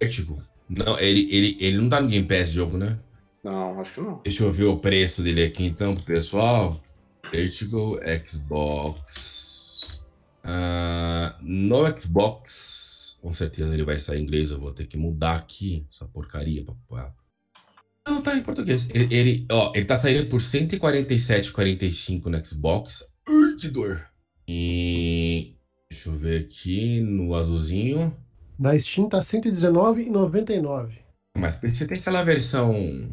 Vertigo. 0.00 0.42
Não, 0.68 0.98
ele, 0.98 1.28
ele, 1.30 1.56
ele 1.60 1.78
não 1.78 1.88
tá 1.88 2.00
no 2.00 2.08
Game 2.08 2.26
Pass 2.26 2.50
jogo, 2.50 2.78
né? 2.78 2.98
Não, 3.42 3.78
acho 3.80 3.92
que 3.92 4.00
não. 4.00 4.20
Deixa 4.22 4.42
eu 4.42 4.52
ver 4.52 4.64
o 4.64 4.78
preço 4.78 5.22
dele 5.22 5.44
aqui 5.44 5.64
então 5.64 5.94
pro 5.94 6.04
pessoal. 6.04 6.82
Vertigo 7.30 7.98
Xbox. 8.26 10.00
Uh, 10.44 11.34
no 11.42 11.98
Xbox, 11.98 13.18
com 13.20 13.32
certeza 13.32 13.72
ele 13.72 13.84
vai 13.84 13.98
sair 13.98 14.20
em 14.20 14.22
inglês. 14.22 14.50
Eu 14.50 14.60
vou 14.60 14.72
ter 14.72 14.86
que 14.86 14.96
mudar 14.96 15.36
aqui 15.36 15.86
essa 15.90 16.06
porcaria. 16.06 16.64
Pra... 16.88 17.12
Não, 18.06 18.22
tá 18.22 18.36
em 18.36 18.42
português. 18.42 18.88
Ele, 18.90 19.14
ele, 19.14 19.46
ó, 19.50 19.72
ele 19.74 19.84
tá 19.84 19.96
saindo 19.96 20.28
por 20.28 20.40
147,45 20.40 22.26
no 22.26 22.44
Xbox. 22.44 23.13
Que 23.58 23.68
dor. 23.68 24.04
E. 24.48 25.54
Deixa 25.90 26.08
eu 26.08 26.16
ver 26.16 26.40
aqui 26.40 27.00
no 27.00 27.34
azulzinho. 27.34 28.16
Na 28.58 28.78
Steam 28.78 29.08
tá 29.08 29.18
R$119,99. 29.18 30.90
Mas 31.36 31.58
você 31.60 31.86
tem 31.86 31.98
aquela 31.98 32.22
versão 32.22 33.10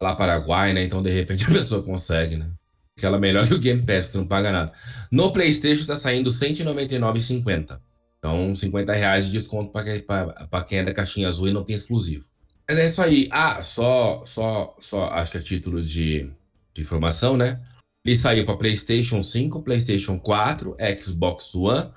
lá 0.00 0.14
Paraguai, 0.14 0.72
né? 0.72 0.84
Então 0.84 1.02
de 1.02 1.10
repente 1.10 1.44
a 1.44 1.50
pessoa 1.50 1.82
consegue, 1.82 2.36
né? 2.36 2.50
Aquela 2.96 3.18
melhor 3.18 3.46
que 3.46 3.54
o 3.54 3.58
Game 3.58 3.82
Pass, 3.82 4.12
você 4.12 4.18
não 4.18 4.26
paga 4.26 4.52
nada. 4.52 4.72
No 5.10 5.32
PlayStation 5.32 5.84
tá 5.84 5.96
saindo 5.96 6.30
R$199,50. 6.30 7.80
Então, 8.18 8.54
50 8.54 8.92
reais 8.92 9.26
de 9.26 9.32
desconto 9.32 9.70
para 9.70 10.64
quem 10.64 10.78
é 10.78 10.82
da 10.84 10.94
caixinha 10.94 11.28
azul 11.28 11.48
e 11.48 11.52
não 11.52 11.64
tem 11.64 11.74
exclusivo. 11.74 12.24
Mas 12.66 12.78
é 12.78 12.86
isso 12.86 13.02
aí. 13.02 13.28
Ah, 13.30 13.60
só, 13.60 14.22
só, 14.24 14.74
só 14.78 15.10
acho 15.10 15.32
que 15.32 15.38
a 15.38 15.42
título 15.42 15.82
de, 15.82 16.30
de 16.72 16.82
informação, 16.82 17.36
né? 17.36 17.60
Ele 18.04 18.18
saiu 18.18 18.44
para 18.44 18.56
PlayStation 18.56 19.22
5, 19.22 19.62
PlayStation 19.62 20.18
4, 20.18 20.76
Xbox 21.00 21.54
One, 21.54 21.90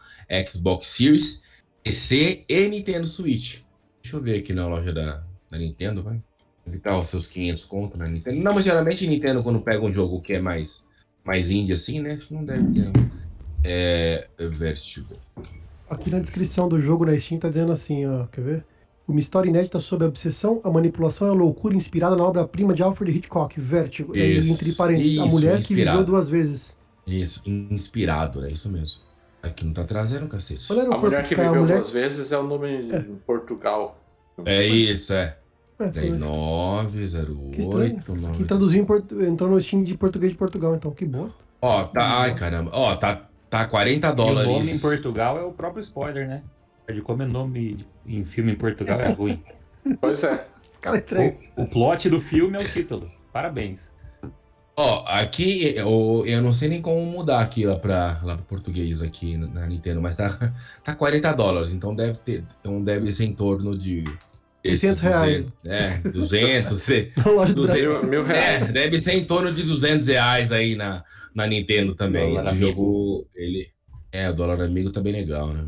Xbox 0.47 0.87
Series, 0.87 1.43
PC 1.83 2.45
e 2.47 2.67
Nintendo 2.69 3.05
Switch. 3.05 3.59
Deixa 4.01 4.15
eu 4.15 4.21
ver 4.21 4.39
aqui 4.39 4.53
na 4.53 4.65
loja 4.67 4.93
da, 4.93 5.21
da 5.51 5.57
Nintendo, 5.57 6.01
vai. 6.01 6.23
Ele 6.65 6.79
tá 6.79 6.97
os 6.97 7.09
seus 7.09 7.27
500 7.27 7.65
conto 7.65 7.97
na 7.97 8.07
Nintendo. 8.07 8.41
Não, 8.41 8.53
mas 8.53 8.63
geralmente 8.63 9.05
Nintendo, 9.05 9.43
quando 9.43 9.59
pega 9.59 9.83
um 9.83 9.91
jogo 9.91 10.21
que 10.21 10.33
é 10.33 10.39
mais, 10.39 10.87
mais 11.25 11.51
indie 11.51 11.73
assim, 11.73 11.99
né? 11.99 12.17
Não 12.31 12.45
deve 12.45 12.63
ter. 12.71 12.91
É. 13.65 14.29
Vertigo. 14.37 15.13
Aqui 15.89 16.09
na 16.09 16.19
descrição 16.19 16.69
do 16.69 16.79
jogo 16.79 17.05
na 17.05 17.19
Steam 17.19 17.37
tá 17.37 17.49
dizendo 17.49 17.73
assim, 17.73 18.05
ó, 18.05 18.27
quer 18.27 18.41
ver? 18.41 18.65
Uma 19.07 19.19
história 19.21 19.49
inédita 19.49 19.79
sobre 19.79 20.05
a 20.05 20.09
obsessão, 20.09 20.59
a 20.65 20.69
manipulação 20.69 21.27
e 21.27 21.31
a 21.31 21.33
loucura 21.33 21.75
inspirada 21.75 22.15
na 22.15 22.23
obra-prima 22.25 22.73
de 22.73 22.83
Alfred 22.83 23.17
Hitchcock, 23.17 23.59
Vertigo. 23.59 24.15
É, 24.15 24.19
Isso, 24.19 24.51
entre 24.51 24.73
parênteses, 24.73 25.19
a 25.19 25.25
isso, 25.25 25.35
mulher 25.35 25.53
que 25.53 25.59
inspirado. 25.59 25.97
viveu 25.99 26.11
duas 26.13 26.29
vezes. 26.29 26.75
Isso, 27.07 27.41
inspirado, 27.45 28.41
né? 28.41 28.51
Isso 28.51 28.69
mesmo. 28.69 29.01
Aqui 29.41 29.65
não 29.65 29.73
tá 29.73 29.85
trazendo, 29.85 30.27
cacete. 30.27 30.71
Olha 30.73 30.81
o 30.81 30.85
A 30.87 30.89
corpo, 30.89 31.05
mulher 31.05 31.23
que 31.27 31.35
cara, 31.35 31.47
a 31.47 31.51
viveu 31.51 31.63
mulher... 31.63 31.77
duas 31.77 31.89
vezes 31.91 32.31
é 32.33 32.37
o 32.37 32.43
nome 32.43 32.67
em 32.89 33.15
Portugal. 33.25 33.97
É 34.43 34.65
isso, 34.65 35.13
é. 35.13 35.37
É, 35.79 35.87
Peraí, 35.89 36.09
foi- 36.09 36.17
908. 36.17 37.51
Que 38.11 38.37
Que 38.37 38.43
traduziu 38.43 38.81
em 38.81 38.85
portu... 38.85 39.23
entrou 39.23 39.49
no 39.49 39.61
Steam 39.61 39.83
de 39.83 39.95
português 39.95 40.31
de 40.33 40.37
Portugal, 40.37 40.75
então 40.75 40.91
que 40.91 41.05
bosta. 41.05 41.45
Ó, 41.61 41.85
tá. 41.85 42.21
Ai, 42.21 42.35
caramba. 42.35 42.71
Ó, 42.73 42.95
tá, 42.95 43.29
tá 43.49 43.65
40 43.65 44.07
E 44.07 44.11
o 44.11 44.15
nome 44.15 44.31
em 44.41 44.45
dólares. 44.45 44.81
Portugal 44.81 45.37
é 45.37 45.43
o 45.43 45.51
próprio 45.51 45.81
spoiler, 45.81 46.27
né? 46.27 46.43
De 46.93 47.01
como 47.01 47.21
é 47.23 47.25
nome 47.25 47.85
em 48.05 48.23
filme 48.23 48.51
em 48.51 48.55
Portugal 48.55 48.99
é 48.99 49.09
ruim. 49.09 49.41
Pois 50.01 50.21
é. 50.23 50.45
Esse 50.63 50.79
cara 50.81 50.97
é 50.97 50.99
estranho. 50.99 51.37
O, 51.55 51.63
o 51.63 51.67
plot 51.67 52.09
do 52.09 52.19
filme 52.19 52.57
é 52.57 52.61
o 52.61 52.65
título. 52.65 53.09
Parabéns. 53.31 53.89
Ó, 54.75 55.03
aqui 55.07 55.73
eu, 55.75 56.23
eu 56.27 56.41
não 56.41 56.51
sei 56.53 56.69
nem 56.69 56.81
como 56.81 57.03
mudar 57.05 57.39
aqui 57.41 57.65
lá 57.65 57.77
pra, 57.77 58.19
lá 58.21 58.35
pro 58.35 58.45
português 58.45 59.01
aqui 59.01 59.35
na- 59.37 59.65
Nintendo, 59.65 60.01
mas 60.01 60.15
tá, 60.15 60.29
tá 60.83 60.93
40 60.93 61.33
dólares, 61.33 61.71
então 61.73 61.95
deve 61.95 62.19
ter, 62.19 62.43
então 62.59 62.83
deve 62.83 63.11
ser 63.11 63.25
em 63.25 63.33
torno 63.33 63.75
de 63.77 64.03
600 64.63 65.01
reais. 65.01 65.45
200, 65.63 65.65
É, 65.65 65.97
200, 66.09 66.83
tre- 66.83 67.11
Na 67.17 67.31
loja 67.31 67.53
do 67.53 67.63
Brasil. 67.63 68.03
Mil, 68.03 68.09
mil 68.23 68.27
é, 68.31 68.33
reais. 68.57 68.71
deve 68.73 68.99
ser 68.99 69.13
em 69.13 69.25
torno 69.25 69.51
de 69.51 69.63
200 69.63 70.05
reais 70.07 70.51
aí 70.51 70.75
na, 70.75 71.03
na 71.33 71.47
Nintendo 71.47 71.95
também. 71.95 72.27
Dólar 72.27 72.41
Esse 72.41 72.49
amigo. 72.49 72.67
jogo, 72.67 73.27
ele 73.35 73.67
é, 74.11 74.29
o 74.29 74.33
dólar 74.33 74.61
amigo 74.61 74.91
tá 74.91 75.01
bem 75.01 75.13
legal, 75.13 75.47
né? 75.47 75.67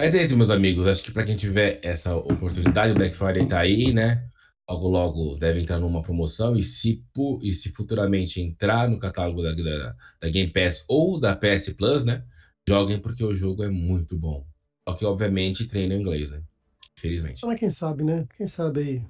Mas 0.00 0.14
é 0.14 0.22
isso, 0.22 0.36
meus 0.36 0.50
amigos, 0.50 0.86
acho 0.86 1.02
que 1.02 1.10
pra 1.10 1.24
quem 1.24 1.34
tiver 1.34 1.80
essa 1.82 2.14
oportunidade, 2.14 2.92
o 2.92 2.94
Black 2.94 3.16
Friday 3.16 3.46
tá 3.46 3.58
aí, 3.58 3.92
né? 3.92 4.24
Logo, 4.70 4.86
logo 4.86 5.36
deve 5.36 5.60
entrar 5.60 5.80
numa 5.80 6.02
promoção 6.02 6.56
e 6.56 6.62
se, 6.62 7.02
e 7.42 7.52
se 7.52 7.72
futuramente 7.72 8.40
entrar 8.40 8.88
no 8.88 8.98
catálogo 8.98 9.42
da, 9.42 9.52
da, 9.52 9.96
da 10.20 10.28
Game 10.28 10.52
Pass 10.52 10.84
ou 10.86 11.18
da 11.18 11.34
PS 11.34 11.70
Plus, 11.70 12.04
né? 12.04 12.22
Joguem 12.68 13.00
porque 13.00 13.24
o 13.24 13.34
jogo 13.34 13.64
é 13.64 13.68
muito 13.68 14.16
bom. 14.16 14.46
Só 14.88 14.94
que, 14.94 15.04
obviamente, 15.04 15.66
treinem 15.66 16.00
inglês, 16.00 16.30
né? 16.30 16.42
Infelizmente. 16.96 17.44
Mas 17.44 17.58
quem 17.58 17.70
sabe, 17.70 18.04
né? 18.04 18.24
Quem 18.36 18.46
sabe 18.46 18.80
aí. 18.80 19.02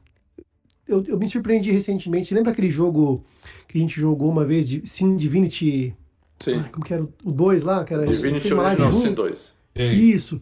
Eu, 0.86 1.04
eu 1.04 1.18
me 1.18 1.28
surpreendi 1.28 1.70
recentemente. 1.70 2.32
Lembra 2.32 2.52
aquele 2.52 2.70
jogo 2.70 3.26
que 3.66 3.76
a 3.76 3.80
gente 3.80 4.00
jogou 4.00 4.30
uma 4.30 4.46
vez 4.46 4.66
de 4.66 4.86
Sim 4.86 5.16
Divinity? 5.16 5.94
Sim. 6.38 6.54
Ai, 6.54 6.70
como 6.70 6.84
que 6.84 6.94
era? 6.94 7.02
O 7.02 7.30
2 7.30 7.62
lá? 7.62 7.84
Que 7.84 7.92
era 7.92 8.06
Divinity 8.06 8.54
Original 8.54 8.92
junto. 8.92 9.06
Sin 9.06 9.12
2. 9.12 9.52
Isso. 9.76 10.40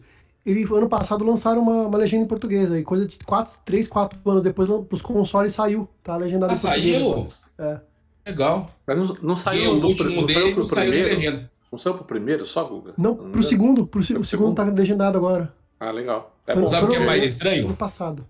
Ele, 0.49 0.63
ano 0.73 0.87
passado 0.87 1.25
lançaram 1.25 1.61
uma, 1.61 1.87
uma 1.87 1.97
legenda 1.97 2.23
em 2.23 2.27
português 2.27 2.71
aí, 2.71 2.81
coisa 2.83 3.05
de 3.05 3.17
4, 3.19 3.59
3, 3.65 3.87
4 3.87 4.17
anos 4.25 4.41
depois 4.41 4.69
os 4.69 5.01
consoles 5.01 5.53
saiu, 5.53 5.89
tá 6.01 6.15
legendado 6.15 6.53
Ah, 6.53 6.55
em 6.55 6.59
português. 6.59 7.01
saiu? 7.01 7.27
É. 7.59 7.81
Legal. 8.25 8.71
Mas 8.85 8.97
não, 8.97 9.17
não 9.21 9.35
saiu 9.35 9.75
o 9.77 9.79
do, 9.81 9.87
último 9.87 10.09
não 10.09 10.25
dele 10.25 10.39
saiu 10.39 10.47
não 10.49 10.55
pro 10.55 10.65
saiu 10.67 10.77
na 10.85 10.89
primeiro? 10.91 11.15
legenda. 11.15 11.51
Não 11.71 11.77
saiu 11.77 11.93
pro 11.95 12.05
primeiro 12.05 12.45
só, 12.45 12.63
Guga? 12.63 12.93
Não, 12.97 13.13
me 13.15 13.31
pro 13.31 13.43
segundo, 13.43 13.85
pro, 13.85 14.01
se- 14.01 14.13
o 14.15 14.23
segundo 14.23 14.55
tá 14.55 14.63
legendado 14.63 15.17
agora. 15.17 15.53
Ah, 15.79 15.91
legal. 15.91 16.33
É 16.47 16.53
Foi-. 16.53 16.65
Sabe 16.67 16.85
o 16.85 16.89
que 16.89 16.95
é 16.95 16.99
mais 17.05 17.19
Ano 17.21 17.29
estranho? 17.29 17.75
passado. 17.75 18.25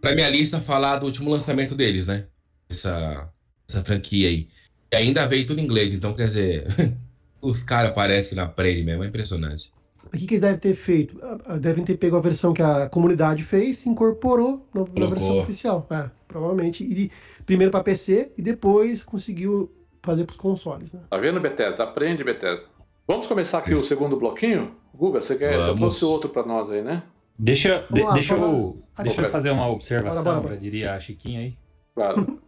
Pra 0.00 0.14
minha 0.14 0.28
lista 0.30 0.58
falar 0.60 0.96
do 0.98 1.06
último 1.06 1.30
lançamento 1.30 1.74
deles, 1.74 2.06
né? 2.06 2.26
Essa, 2.68 3.28
essa 3.68 3.82
franquia 3.84 4.28
aí. 4.28 4.48
E 4.90 4.96
ainda 4.96 5.26
veio 5.26 5.46
tudo 5.46 5.60
em 5.60 5.64
inglês, 5.64 5.92
então 5.94 6.14
quer 6.14 6.26
dizer, 6.26 6.66
os 7.40 7.62
caras 7.62 7.92
parecem 7.94 8.30
que 8.30 8.34
na 8.36 8.44
aprendem 8.44 8.84
mesmo, 8.84 9.04
é 9.04 9.06
impressionante. 9.06 9.70
O 10.12 10.16
que, 10.16 10.26
que 10.26 10.34
eles 10.34 10.40
devem 10.42 10.58
ter 10.58 10.74
feito? 10.74 11.18
Ah, 11.22 11.38
ah, 11.46 11.56
Devem 11.56 11.84
ter 11.84 11.96
pego 11.96 12.16
a 12.16 12.20
versão 12.20 12.52
que 12.52 12.60
a 12.62 12.88
comunidade 12.88 13.42
fez 13.42 13.86
e 13.86 13.88
incorporou 13.88 14.66
na, 14.74 14.80
na 15.00 15.06
versão 15.06 15.38
oficial. 15.38 15.86
É, 15.90 16.10
provavelmente. 16.28 16.84
E 16.84 17.10
primeiro 17.46 17.70
para 17.70 17.82
PC 17.82 18.32
e 18.36 18.42
depois 18.42 19.02
conseguiu 19.02 19.72
fazer 20.02 20.24
para 20.24 20.32
os 20.32 20.36
consoles. 20.38 20.92
Né? 20.92 21.00
Tá 21.08 21.16
vendo, 21.16 21.40
Bethesda? 21.40 21.84
Aprende, 21.84 22.22
Bethesda. 22.22 22.64
Vamos 23.08 23.26
começar 23.26 23.58
aqui 23.58 23.72
o 23.72 23.76
Isso. 23.78 23.86
segundo 23.86 24.16
bloquinho? 24.18 24.72
Guga, 24.94 25.20
você, 25.22 25.34
quer, 25.36 25.54
você 25.54 25.60
Vamos. 25.68 25.78
trouxe 25.80 26.04
outro 26.04 26.28
pra 26.28 26.44
nós 26.44 26.70
aí, 26.70 26.82
né? 26.82 27.02
Deixa, 27.38 27.86
de- 27.90 28.02
lá, 28.02 28.12
deixa, 28.12 28.34
eu, 28.34 28.82
deixa 29.02 29.22
eu 29.22 29.30
fazer 29.30 29.50
uma 29.50 29.66
observação, 29.68 30.22
Bora, 30.22 30.36
bora, 30.36 30.46
bora. 30.48 30.54
pra- 30.54 30.62
diria 30.62 30.94
a 30.94 31.00
Chiquinha 31.00 31.40
aí. 31.40 31.56
Claro. 31.94 32.38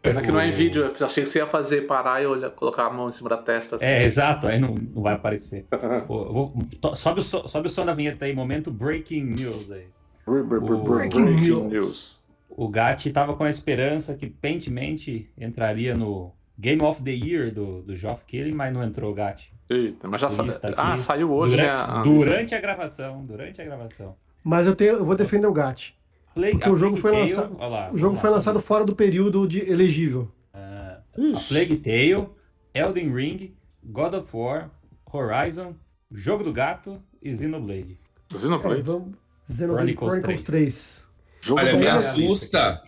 Pena 0.00 0.22
que 0.22 0.30
não 0.30 0.38
é 0.38 0.48
em 0.48 0.52
vídeo, 0.52 0.92
eu 0.98 1.04
achei 1.06 1.24
que 1.24 1.28
você 1.28 1.38
ia 1.40 1.46
fazer, 1.46 1.82
parar 1.88 2.22
e 2.22 2.26
olhar, 2.26 2.50
colocar 2.50 2.86
a 2.86 2.90
mão 2.90 3.08
em 3.08 3.12
cima 3.12 3.28
da 3.28 3.36
testa 3.36 3.76
assim. 3.76 3.84
É, 3.84 4.04
exato, 4.04 4.46
aí 4.46 4.60
não, 4.60 4.74
não 4.74 5.02
vai 5.02 5.14
aparecer. 5.14 5.66
Pô, 6.06 6.24
vou- 6.32 6.54
to- 6.80 6.94
sobe, 6.94 7.20
o 7.20 7.22
so- 7.24 7.48
sobe 7.48 7.66
o 7.66 7.70
som 7.70 7.84
da 7.84 7.92
vinheta 7.94 8.24
aí, 8.24 8.32
momento 8.34 8.70
breaking 8.70 9.24
news 9.24 9.70
aí. 9.72 9.84
Br- 10.24 10.42
br- 10.42 10.58
br- 10.60 10.76
br- 10.76 10.94
Breaking 10.94 11.24
Breaking 11.24 11.68
news. 11.68 12.24
O 12.48 12.68
Gatti 12.68 13.10
tava 13.10 13.34
com 13.34 13.44
a 13.44 13.50
esperança 13.50 14.14
que 14.14 14.28
Paintment 14.30 15.24
entraria 15.36 15.94
no 15.94 16.32
Game 16.58 16.80
of 16.82 17.02
the 17.02 17.10
Year 17.10 17.52
do, 17.52 17.82
do 17.82 17.94
Geoff 17.96 18.24
Keighley, 18.24 18.52
mas 18.54 18.72
não 18.72 18.82
entrou 18.84 19.10
o 19.10 19.14
Gatti. 19.14 19.52
Eita, 19.68 20.06
mas 20.08 20.20
já 20.20 20.30
sa... 20.30 20.42
Lista 20.44 20.68
aqui. 20.68 20.76
Ah, 20.78 20.96
saiu 20.96 21.32
hoje, 21.32 21.56
durante, 21.56 21.68
né? 21.76 21.84
a- 21.88 22.02
durante 22.02 22.54
a 22.54 22.60
gravação, 22.60 23.24
durante 23.26 23.60
a 23.60 23.64
gravação. 23.64 24.14
Mas 24.44 24.64
eu, 24.66 24.76
tenho, 24.76 24.92
eu 24.94 25.04
vou 25.04 25.16
defender 25.16 25.48
o 25.48 25.52
GAT. 25.52 25.95
Plague- 26.36 26.52
Porque 26.52 26.68
a 26.68 26.72
o 26.72 26.76
jogo 26.76 26.96
foi 26.96 27.12
Tale- 27.12 27.22
lançado- 27.30 27.56
olha 27.58 27.68
lá, 27.68 27.90
O 27.92 27.96
jogo 27.98 28.16
foi 28.18 28.28
lançado 28.30 28.60
fora 28.60 28.84
do 28.84 28.94
período 28.94 29.48
de 29.48 29.60
elegível. 29.70 30.30
Ah, 30.52 30.98
a. 31.34 31.40
Plague 31.48 31.76
Tale, 31.78 32.28
Elden 32.74 33.10
Ring, 33.14 33.54
God 33.82 34.12
of 34.14 34.28
War, 34.36 34.70
Horizon, 35.10 35.74
Jogo 36.12 36.44
do 36.44 36.52
Gato 36.52 37.02
e 37.22 37.34
Xenoblade. 37.34 37.98
É, 38.32 38.36
Xenoblade. 38.38 38.82
vamos. 38.82 39.14
Xenoblade 39.48 39.92
Chronicles 39.94 40.18
Chronicles 40.20 40.42
3. 40.42 40.64
3. 40.74 41.04
Jogo 41.40 41.60
Olha, 41.60 41.74
me 41.76 41.86
assusta. 41.88 42.82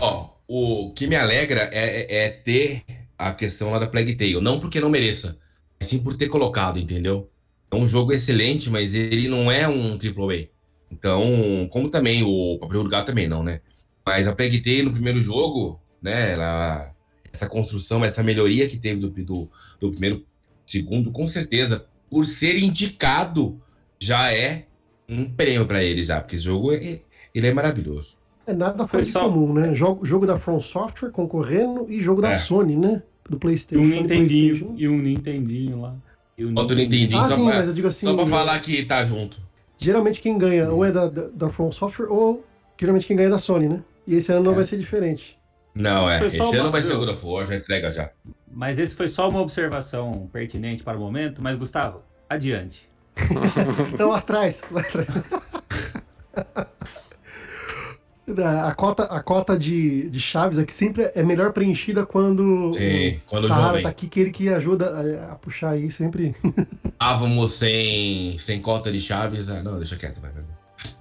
Ó, 0.00 0.28
o 0.48 0.92
que 0.94 1.08
me 1.08 1.16
alegra 1.16 1.68
é, 1.72 2.02
é- 2.02 2.24
é 2.26 2.30
ter 2.30 2.84
a 3.18 3.32
questão 3.34 3.70
lá 3.72 3.78
da 3.80 3.88
Plague 3.88 4.14
Tale. 4.14 4.40
Não 4.40 4.60
porque 4.60 4.80
não 4.80 4.88
mereça, 4.88 5.36
mas 5.80 5.88
sim 5.88 6.00
por 6.00 6.16
ter 6.16 6.28
colocado, 6.28 6.78
entendeu? 6.78 7.28
É 7.72 7.74
um 7.76 7.88
jogo 7.88 8.12
excelente, 8.12 8.70
mas 8.70 8.94
ele 8.94 9.26
não 9.28 9.50
é 9.50 9.66
um 9.66 9.98
AAA. 9.98 10.48
Então, 10.98 11.68
como 11.70 11.88
também 11.90 12.22
o 12.22 12.56
Papel 12.60 12.84
do 12.84 12.88
Gato 12.88 13.06
também 13.06 13.26
não, 13.28 13.42
né? 13.42 13.60
Mas 14.06 14.28
a 14.28 14.32
Tale 14.34 14.82
no 14.82 14.92
primeiro 14.92 15.22
jogo, 15.22 15.80
né? 16.00 16.32
Ela, 16.32 16.92
essa 17.32 17.48
construção, 17.48 18.04
essa 18.04 18.22
melhoria 18.22 18.68
que 18.68 18.76
teve 18.78 19.00
do, 19.00 19.08
do, 19.10 19.50
do 19.80 19.90
primeiro, 19.90 20.24
segundo, 20.64 21.10
com 21.10 21.26
certeza, 21.26 21.84
por 22.08 22.24
ser 22.24 22.56
indicado, 22.58 23.58
já 23.98 24.32
é 24.32 24.66
um 25.08 25.24
prêmio 25.28 25.66
pra 25.66 25.82
ele 25.82 26.04
já, 26.04 26.20
porque 26.20 26.36
esse 26.36 26.44
jogo 26.44 26.72
é, 26.72 27.00
ele 27.34 27.46
é 27.46 27.52
maravilhoso. 27.52 28.16
É 28.46 28.52
nada 28.52 28.86
Foi 28.86 28.88
fora 28.88 29.02
de 29.02 29.10
só- 29.10 29.24
comum, 29.24 29.52
né? 29.54 29.74
Jogo, 29.74 30.04
jogo 30.06 30.26
da 30.26 30.38
From 30.38 30.60
Software 30.60 31.10
concorrendo 31.10 31.86
e 31.90 32.00
jogo 32.02 32.20
da 32.22 32.32
É. 32.32 32.38
Sony, 32.38 32.76
né? 32.76 33.02
Do 33.28 33.36
E 33.36 33.40
PlayStation. 33.40 33.82
um 33.82 33.88
Sony 33.88 34.00
Nintendinho, 34.02 34.48
PlayStation. 34.58 34.74
e 34.82 34.88
um 34.88 34.98
Nintendinho 34.98 35.80
lá. 35.80 35.96
E 36.36 36.44
um 36.44 36.52
Bota 36.52 36.74
o 36.74 36.76
Nintendinho 36.76 37.18
Ah, 37.20 37.28
só, 37.28 37.36
sim, 37.36 37.44
pra, 37.46 37.54
mas 37.56 37.66
eu 37.68 37.72
digo 37.72 37.88
assim. 37.88 38.06
só 38.06 38.14
pra 38.14 38.26
falar 38.26 38.60
que 38.60 38.84
tá 38.84 39.02
junto. 39.04 39.38
Geralmente 39.84 40.20
quem 40.20 40.38
ganha 40.38 40.70
ou 40.70 40.82
é 40.84 40.90
da, 40.90 41.08
da, 41.08 41.28
da 41.28 41.50
From 41.50 41.70
Software 41.70 42.06
ou 42.10 42.42
geralmente 42.80 43.06
quem 43.06 43.14
ganha 43.16 43.28
é 43.28 43.30
da 43.30 43.38
Sony, 43.38 43.68
né? 43.68 43.82
E 44.06 44.14
esse 44.16 44.32
ano 44.32 44.42
não 44.42 44.52
É. 44.52 44.54
vai 44.56 44.64
ser 44.64 44.78
diferente. 44.78 45.38
Não, 45.74 46.08
é. 46.08 46.24
Esse 46.26 46.38
ano 46.40 46.62
uma- 46.62 46.70
vai 46.70 46.82
ser 46.82 46.94
o 46.94 46.98
God 46.98 47.10
of 47.10 47.26
War, 47.26 47.44
já 47.46 47.56
entrega 47.56 47.90
já. 47.90 48.10
Mas 48.50 48.78
esse 48.78 48.94
foi 48.94 49.08
só 49.08 49.28
uma 49.28 49.40
observação 49.42 50.28
pertinente 50.32 50.82
para 50.82 50.96
o 50.96 51.00
momento. 51.00 51.42
Mas, 51.42 51.56
Gustavo, 51.56 52.00
adiante. 52.28 52.88
Não, 53.98 54.12
atrás. 54.14 54.62
atrás. 54.74 55.08
A 58.66 58.74
cota, 58.74 59.02
a 59.04 59.22
cota 59.22 59.58
de, 59.58 60.08
de 60.08 60.18
chaves 60.18 60.58
aqui 60.58 60.72
sempre 60.72 61.10
é 61.14 61.22
melhor 61.22 61.52
preenchida 61.52 62.06
quando 62.06 62.72
Sim, 62.72 63.20
quando 63.26 63.44
o 63.44 63.46
o 63.46 63.48
Tahara 63.48 63.66
jovem. 63.68 63.82
tá 63.82 63.88
aqui, 63.90 64.06
que 64.08 64.18
ele 64.18 64.30
que 64.30 64.48
ajuda 64.48 64.88
a, 65.28 65.32
a 65.32 65.34
puxar 65.34 65.70
aí 65.72 65.90
sempre. 65.90 66.34
Estávamos 66.84 67.52
sem, 67.52 68.38
sem 68.38 68.60
cota 68.62 68.90
de 68.90 69.00
chaves. 69.00 69.50
Ah, 69.50 69.62
não, 69.62 69.76
deixa 69.76 69.96
quieto, 69.96 70.20
vai. 70.22 70.30
vai. 70.30 70.42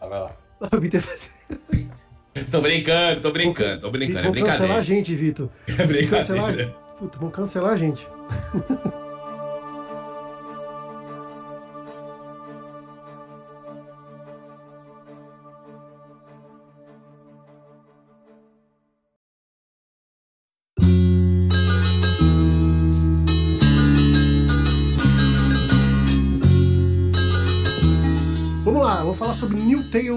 Ah, 0.02 0.08
vai 0.08 0.20
lá. 0.20 0.32
Tô 2.52 2.62
brincando, 2.62 3.22
tô 3.22 3.32
brincando, 3.32 3.82
tô 3.82 3.92
brincando. 3.92 4.20
É 4.20 4.24
Vão 4.24 4.34
cancelar 4.34 4.78
a 4.80 4.82
brincadeira. 4.82 4.84
gente, 4.84 5.16
Vitor. 5.16 5.50
É 5.68 5.74
cancelar, 6.08 6.46
brincadeira. 6.48 6.76
puta, 6.98 7.18
vão 7.20 7.30
cancelar 7.30 7.74
a 7.74 7.78
gente. 7.78 8.08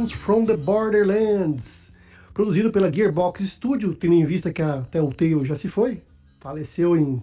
Tales 0.06 0.12
from 0.12 0.44
the 0.44 0.56
Borderlands. 0.56 1.92
Produzido 2.32 2.70
pela 2.70 2.92
Gearbox 2.92 3.42
Studio, 3.44 3.94
tendo 3.94 4.14
em 4.14 4.24
vista 4.24 4.52
que 4.52 4.62
a 4.62 4.82
Telltale 4.82 5.44
já 5.44 5.54
se 5.54 5.68
foi. 5.68 6.02
Faleceu 6.38 6.96
em. 6.96 7.22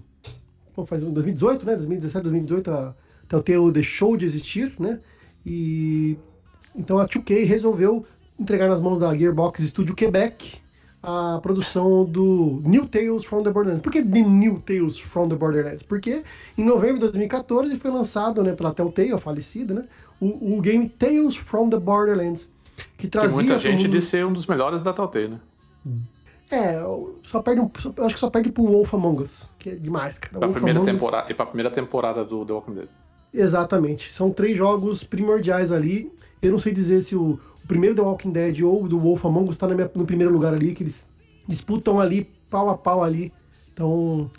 Como 0.74 0.88
faz? 0.88 1.02
2018, 1.02 1.66
né? 1.66 1.76
2017, 1.76 2.24
2018, 2.24 2.72
a 2.72 2.96
Telltale 3.28 3.72
deixou 3.72 4.18
de 4.18 4.26
existir, 4.26 4.74
né? 4.80 5.00
E 5.46 6.18
então 6.76 6.98
a 6.98 7.08
2K 7.08 7.46
resolveu 7.46 8.06
entregar 8.40 8.68
nas 8.68 8.82
mãos 8.82 9.00
da 9.00 9.16
Gearbox 9.16 9.62
Studio 9.62 9.96
Quebec 9.96 10.58
a 11.02 11.40
produção 11.42 12.06
do 12.06 12.62
New 12.66 12.88
Tales 12.88 13.24
from 13.24 13.44
the 13.44 13.52
Borderlands. 13.52 13.84
Por 13.84 13.92
que 13.92 14.02
The 14.02 14.22
New 14.22 14.60
Tales 14.66 14.98
from 14.98 15.30
the 15.30 15.36
Borderlands? 15.36 15.84
Porque 15.84 16.24
em 16.58 16.64
novembro 16.64 16.96
de 16.96 17.02
2014 17.02 17.78
foi 17.78 17.92
lançado 17.92 18.42
né, 18.42 18.54
pela 18.54 18.74
Telltale, 18.74 19.14
a 19.14 19.20
falecida, 19.20 19.74
né, 19.74 19.86
o, 20.20 20.58
o 20.58 20.62
game 20.62 20.88
Tales 20.88 21.36
from 21.36 21.70
the 21.70 21.78
Borderlands, 21.78 22.50
que 22.98 23.08
trazia... 23.08 23.30
Tem 23.30 23.36
muita 23.46 23.60
gente 23.60 23.88
de 23.88 24.02
ser 24.02 24.26
um 24.26 24.34
dos 24.34 24.46
melhores 24.48 24.82
da 24.82 24.94
Telltale, 24.94 25.28
né? 25.30 25.40
É, 26.52 26.80
só 27.24 27.42
perde 27.42 27.62
um, 27.62 27.70
só, 27.80 27.94
acho 28.06 28.14
que 28.16 28.20
só 28.20 28.30
perde 28.30 28.52
pro 28.52 28.64
Wolf 28.64 28.94
Among 28.94 29.24
Us, 29.24 29.50
que 29.58 29.70
é 29.72 29.76
demais, 29.76 30.20
cara. 30.20 30.38
Pra 30.38 30.48
Wolf 30.48 30.56
primeira 30.56 30.80
Among 30.80 30.92
Us- 30.92 31.00
temporada, 31.00 31.32
e 31.32 31.34
pra 31.34 31.46
primeira 31.46 31.72
temporada 31.72 32.24
do 32.24 32.46
The 32.46 32.54
Walking 32.54 32.74
Dead. 32.74 32.88
Exatamente. 33.34 34.12
São 34.14 34.30
três 34.32 34.56
jogos 34.58 35.04
primordiais 35.04 35.72
ali. 35.72 36.12
Eu 36.42 36.52
não 36.52 36.60
sei 36.60 36.72
dizer 36.74 37.02
se 37.02 37.16
o, 37.16 37.40
o 37.64 37.68
primeiro 37.68 37.96
The 37.96 38.02
Walking 38.02 38.32
Dead 38.32 38.62
ou 38.62 38.84
o 38.84 38.88
do 38.88 39.00
Wolf 39.00 39.26
Among 39.26 39.50
Us 39.50 39.58
tá 39.58 39.68
minha- 39.68 39.90
no 39.96 40.06
primeiro 40.06 40.32
lugar 40.32 40.54
ali, 40.54 40.74
que 40.76 40.84
eles 40.84 41.08
disputam 41.48 42.00
ali, 42.00 42.30
pau 42.50 42.70
a 42.70 42.78
pau 42.78 43.04
ali. 43.04 43.34
Então. 43.74 44.30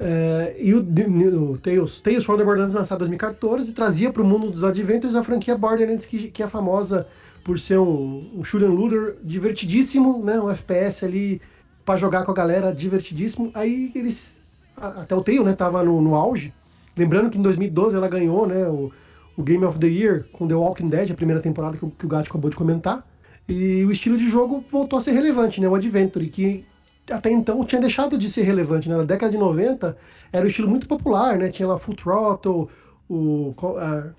é, 0.00 0.56
e 0.58 0.72
o, 0.72 0.78
o 0.80 1.58
Tales, 1.58 2.00
Tales 2.00 2.24
from 2.24 2.38
the 2.38 2.44
Borderlands 2.44 2.74
lançado 2.74 2.98
em 3.04 3.08
2014 3.08 3.72
trazia 3.72 4.10
para 4.10 4.22
o 4.22 4.24
mundo 4.24 4.50
dos 4.50 4.64
Adventures 4.64 5.14
a 5.14 5.22
franquia 5.22 5.58
Borderlands, 5.58 6.06
que, 6.06 6.30
que 6.30 6.42
é 6.42 6.48
famosa 6.48 7.06
por 7.48 7.58
ser 7.58 7.78
um, 7.78 8.30
um 8.36 8.44
shoot 8.44 8.62
looter 8.62 9.16
divertidíssimo, 9.24 10.22
né? 10.22 10.38
Um 10.38 10.50
FPS 10.50 11.02
ali 11.02 11.40
para 11.82 11.96
jogar 11.96 12.26
com 12.26 12.30
a 12.30 12.34
galera 12.34 12.74
divertidíssimo. 12.74 13.50
Aí 13.54 13.90
eles. 13.94 14.38
Até 14.76 15.14
o 15.14 15.22
Tale, 15.22 15.42
né? 15.44 15.54
Tava 15.54 15.82
no, 15.82 15.98
no 16.02 16.14
auge. 16.14 16.52
Lembrando 16.94 17.30
que 17.30 17.38
em 17.38 17.42
2012 17.42 17.96
ela 17.96 18.06
ganhou, 18.06 18.46
né? 18.46 18.68
O, 18.68 18.92
o 19.34 19.42
Game 19.42 19.64
of 19.64 19.78
the 19.78 19.86
Year 19.86 20.26
com 20.30 20.46
The 20.46 20.54
Walking 20.54 20.90
Dead, 20.90 21.10
a 21.10 21.14
primeira 21.14 21.40
temporada 21.40 21.78
que, 21.78 21.86
o- 21.86 21.90
que 21.90 22.04
o 22.04 22.08
Gato 22.08 22.28
acabou 22.28 22.50
de 22.50 22.56
comentar. 22.56 23.02
E 23.48 23.82
o 23.86 23.90
estilo 23.90 24.18
de 24.18 24.28
jogo 24.28 24.62
voltou 24.68 24.98
a 24.98 25.00
ser 25.00 25.12
relevante, 25.12 25.58
né? 25.58 25.66
O 25.70 25.74
Adventure, 25.74 26.28
que 26.28 26.66
até 27.10 27.30
então 27.30 27.64
tinha 27.64 27.80
deixado 27.80 28.18
de 28.18 28.28
ser 28.28 28.42
relevante, 28.42 28.90
né? 28.90 28.96
Na 28.98 29.04
década 29.04 29.32
de 29.32 29.38
90 29.38 29.96
era 30.30 30.44
um 30.44 30.48
estilo 30.48 30.68
muito 30.68 30.86
popular, 30.86 31.38
né? 31.38 31.48
Tinha 31.48 31.66
lá 31.66 31.78
Full 31.78 31.94
Throttle, 31.96 32.68
o, 33.08 33.54
a, 33.78 34.10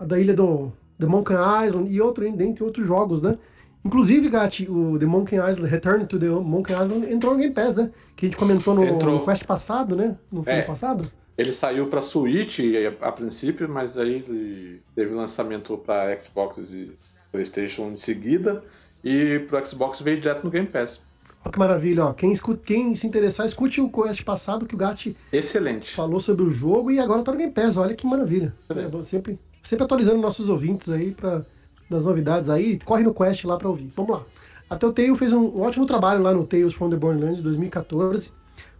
a 0.00 0.04
da 0.04 0.18
ilha 0.18 0.34
do 0.34 0.72
The 0.98 1.06
Monkey 1.06 1.34
Island 1.66 1.90
e 1.92 2.00
outro, 2.00 2.30
dentre 2.32 2.64
outros 2.64 2.86
jogos, 2.86 3.22
né? 3.22 3.36
Inclusive, 3.84 4.28
Gatti, 4.28 4.66
o 4.68 4.98
The 4.98 5.06
Monkey 5.06 5.36
Island, 5.36 5.66
Return 5.70 6.06
to 6.06 6.18
the 6.18 6.26
Monkey 6.28 6.72
Island 6.72 7.10
entrou 7.12 7.34
no 7.34 7.38
Game 7.40 7.54
Pass, 7.54 7.76
né? 7.76 7.90
Que 8.16 8.26
a 8.26 8.28
gente 8.28 8.38
comentou 8.38 8.74
no, 8.74 8.84
Entrou. 8.84 9.14
no 9.20 9.24
Quest 9.24 9.44
passado, 9.44 9.94
né? 9.94 10.16
No 10.32 10.42
filme 10.42 10.58
É. 10.60 10.62
passado. 10.62 11.10
Ele 11.38 11.52
saiu 11.52 11.86
pra 11.86 12.00
Switch 12.00 12.58
a, 13.00 13.08
a 13.08 13.12
princípio, 13.12 13.68
mas 13.68 13.96
aí 13.98 14.24
ele 14.26 14.80
teve 14.94 15.14
lançamento 15.14 15.76
pra 15.78 16.18
Xbox 16.20 16.72
e 16.74 16.90
PlayStation 17.30 17.90
em 17.90 17.96
seguida. 17.96 18.64
E 19.04 19.40
pro 19.48 19.64
Xbox 19.64 20.00
veio 20.00 20.20
direto 20.20 20.42
no 20.44 20.50
Game 20.50 20.66
Pass. 20.66 21.04
Olha 21.44 21.52
que 21.52 21.58
maravilha, 21.58 22.06
ó. 22.06 22.12
Quem, 22.12 22.32
escu- 22.32 22.56
quem 22.56 22.92
se 22.96 23.06
interessar, 23.06 23.46
escute 23.46 23.80
o 23.80 23.88
Quest 23.88 24.24
passado 24.24 24.66
que 24.66 24.74
o 24.74 24.78
Gatti 24.78 25.16
Excelente. 25.32 25.94
falou 25.94 26.18
sobre 26.18 26.42
o 26.42 26.50
jogo 26.50 26.90
e 26.90 26.98
agora 26.98 27.22
tá 27.22 27.30
no 27.30 27.38
Game 27.38 27.52
Pass. 27.52 27.76
Olha 27.76 27.94
que 27.94 28.04
maravilha. 28.06 28.52
É, 28.70 29.04
sempre, 29.04 29.38
sempre 29.66 29.84
atualizando 29.84 30.18
nossos 30.18 30.48
ouvintes 30.48 30.88
aí 30.88 31.10
para 31.12 31.44
das 31.88 32.04
novidades 32.04 32.50
aí. 32.50 32.78
Corre 32.84 33.02
no 33.02 33.14
Quest 33.14 33.44
lá 33.44 33.56
para 33.56 33.68
ouvir. 33.68 33.90
Vamos 33.96 34.16
lá. 34.16 34.22
A 34.68 34.76
Telltale 34.76 35.16
fez 35.16 35.32
um 35.32 35.60
ótimo 35.60 35.86
trabalho 35.86 36.22
lá 36.22 36.34
no 36.34 36.44
Tales 36.44 36.72
from 36.72 36.90
the 36.90 36.96
de 36.96 37.42
2014. 37.42 38.32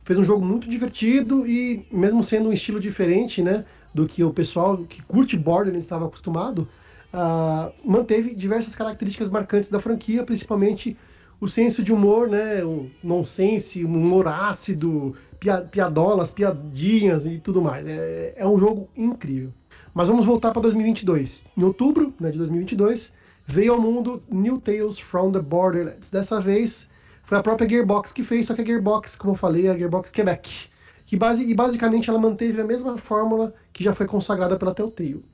Fez 0.04 0.18
um 0.18 0.24
jogo 0.24 0.44
muito 0.44 0.68
divertido 0.68 1.46
e 1.46 1.86
mesmo 1.90 2.22
sendo 2.22 2.48
um 2.48 2.52
estilo 2.52 2.80
diferente, 2.80 3.42
né, 3.42 3.64
do 3.94 4.06
que 4.06 4.22
o 4.22 4.32
pessoal 4.32 4.78
que 4.78 5.02
curte 5.02 5.36
Borderlands 5.36 5.84
estava 5.84 6.06
acostumado, 6.06 6.68
ah, 7.12 7.70
manteve 7.84 8.34
diversas 8.34 8.74
características 8.74 9.30
marcantes 9.30 9.70
da 9.70 9.80
franquia, 9.80 10.22
principalmente 10.24 10.96
o 11.40 11.48
senso 11.48 11.82
de 11.82 11.92
humor, 11.92 12.28
né, 12.28 12.64
o 12.64 12.88
nonsense, 13.02 13.84
o 13.84 13.88
humor 13.88 14.28
ácido, 14.28 15.14
pia- 15.38 15.62
piadolas, 15.62 16.30
piadinhas 16.30 17.26
e 17.26 17.38
tudo 17.38 17.60
mais. 17.60 17.86
É, 17.86 18.34
é 18.36 18.46
um 18.46 18.58
jogo 18.58 18.88
incrível. 18.96 19.52
Mas 19.96 20.08
vamos 20.08 20.26
voltar 20.26 20.52
para 20.52 20.60
2022. 20.60 21.42
Em 21.56 21.62
outubro 21.62 22.12
né, 22.20 22.30
de 22.30 22.36
2022, 22.36 23.14
veio 23.46 23.72
ao 23.72 23.80
mundo 23.80 24.22
New 24.30 24.60
Tales 24.60 24.98
from 24.98 25.32
the 25.32 25.40
Borderlands. 25.40 26.10
Dessa 26.10 26.38
vez 26.38 26.86
foi 27.24 27.38
a 27.38 27.42
própria 27.42 27.66
Gearbox 27.66 28.12
que 28.12 28.22
fez, 28.22 28.44
só 28.44 28.52
que 28.52 28.60
a 28.60 28.64
Gearbox, 28.64 29.16
como 29.16 29.32
eu 29.32 29.38
falei, 29.38 29.68
é 29.68 29.70
a 29.70 29.74
Gearbox 29.74 30.10
Quebec. 30.10 30.68
Que 31.06 31.16
base, 31.16 31.50
e 31.50 31.54
basicamente 31.54 32.10
ela 32.10 32.18
manteve 32.18 32.60
a 32.60 32.64
mesma 32.64 32.98
fórmula 32.98 33.54
que 33.72 33.82
já 33.82 33.94
foi 33.94 34.04
consagrada 34.04 34.58
pela 34.58 34.74
Telltale. 34.74 35.24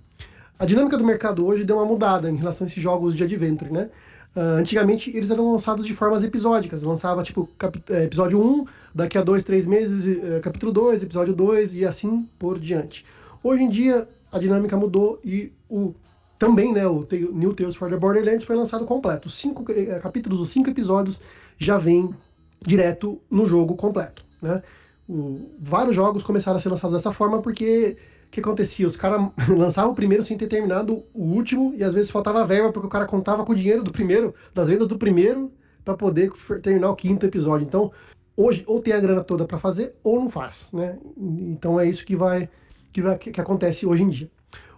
A 0.57 0.65
dinâmica 0.65 0.97
do 0.97 1.05
mercado 1.05 1.45
hoje 1.45 1.65
deu 1.65 1.79
uma 1.79 1.85
mudada 1.85 2.31
em 2.31 2.37
relação 2.37 2.65
a 2.65 2.71
esses 2.71 2.81
jogos 2.81 3.17
de 3.17 3.25
adventure, 3.25 3.73
né? 3.73 3.91
Ah, 4.37 4.59
antigamente 4.61 5.11
eles 5.13 5.33
eram 5.33 5.51
lançados 5.51 5.85
de 5.85 5.93
formas 5.93 6.23
episódicas. 6.23 6.85
Lançava 6.85 7.25
tipo 7.25 7.49
eh, 7.91 8.05
episódio 8.05 8.41
1, 8.41 8.65
daqui 8.95 9.19
a 9.19 9.25
dois, 9.25 9.43
três 9.43 9.67
meses, 9.67 10.07
eh, 10.07 10.39
capítulo 10.39 10.71
2, 10.71 11.03
episódio 11.03 11.35
2 11.35 11.75
e 11.75 11.85
assim 11.85 12.29
por 12.39 12.61
diante. 12.61 13.05
Hoje 13.43 13.65
em 13.65 13.69
dia 13.69 14.07
a 14.33 14.39
dinâmica 14.39 14.77
mudou 14.77 15.21
e 15.23 15.53
o 15.69 15.95
também, 16.39 16.73
né, 16.73 16.85
o 16.89 17.07
New 17.33 17.55
Tales 17.55 17.77
for 17.77 17.89
the 17.89 17.97
Borderlands 17.97 18.43
foi 18.43 18.57
lançado 18.57 18.85
completo. 18.85 19.29
Os 19.29 19.35
cinco 19.35 19.65
eh, 19.71 20.01
capítulos, 20.01 20.41
os 20.41 20.51
cinco 20.51 20.69
episódios 20.69 21.21
já 21.57 21.79
vêm 21.79 22.13
direto 22.61 23.21
no 23.31 23.47
jogo 23.47 23.77
completo, 23.77 24.25
né? 24.41 24.61
O- 25.09 25.51
vários 25.61 25.95
jogos 25.95 26.25
começaram 26.25 26.57
a 26.57 26.61
ser 26.61 26.69
lançados 26.69 26.97
dessa 26.97 27.13
forma 27.13 27.41
porque 27.41 27.97
o 28.27 28.31
que 28.33 28.41
acontecia? 28.41 28.89
Os 28.89 28.97
caras 28.97 29.31
lançavam 29.49 29.93
o 29.93 29.95
primeiro 29.95 30.25
sem 30.25 30.37
ter 30.37 30.49
terminado 30.49 31.05
o 31.15 31.23
último 31.23 31.75
e 31.77 31.85
às 31.85 31.95
vezes 31.95 32.11
faltava 32.11 32.45
verba 32.45 32.73
porque 32.73 32.89
o 32.89 32.91
cara 32.91 33.07
contava 33.07 33.45
com 33.45 33.53
o 33.53 33.57
dinheiro 33.57 33.85
do 33.85 33.93
primeiro, 33.93 34.35
das 34.53 34.67
vendas 34.69 34.89
do 34.89 34.99
primeiro, 34.99 35.53
para 35.85 35.95
poder 35.95 36.33
terminar 36.61 36.91
o 36.91 36.97
quinto 36.97 37.25
episódio. 37.25 37.65
Então, 37.65 37.93
hoje 38.37 38.65
ou 38.67 38.81
tem 38.81 38.95
a 38.95 39.01
grana 39.01 39.23
toda 39.23 39.45
para 39.45 39.59
fazer 39.59 39.95
ou 40.03 40.19
não 40.19 40.29
faz, 40.29 40.71
né? 40.73 40.99
Então 41.17 41.79
é 41.79 41.87
isso 41.87 42.05
que 42.05 42.17
vai 42.17 42.49
que, 42.93 43.31
que 43.31 43.40
acontece 43.40 43.86
hoje 43.86 44.02
em 44.02 44.09
dia. 44.09 44.31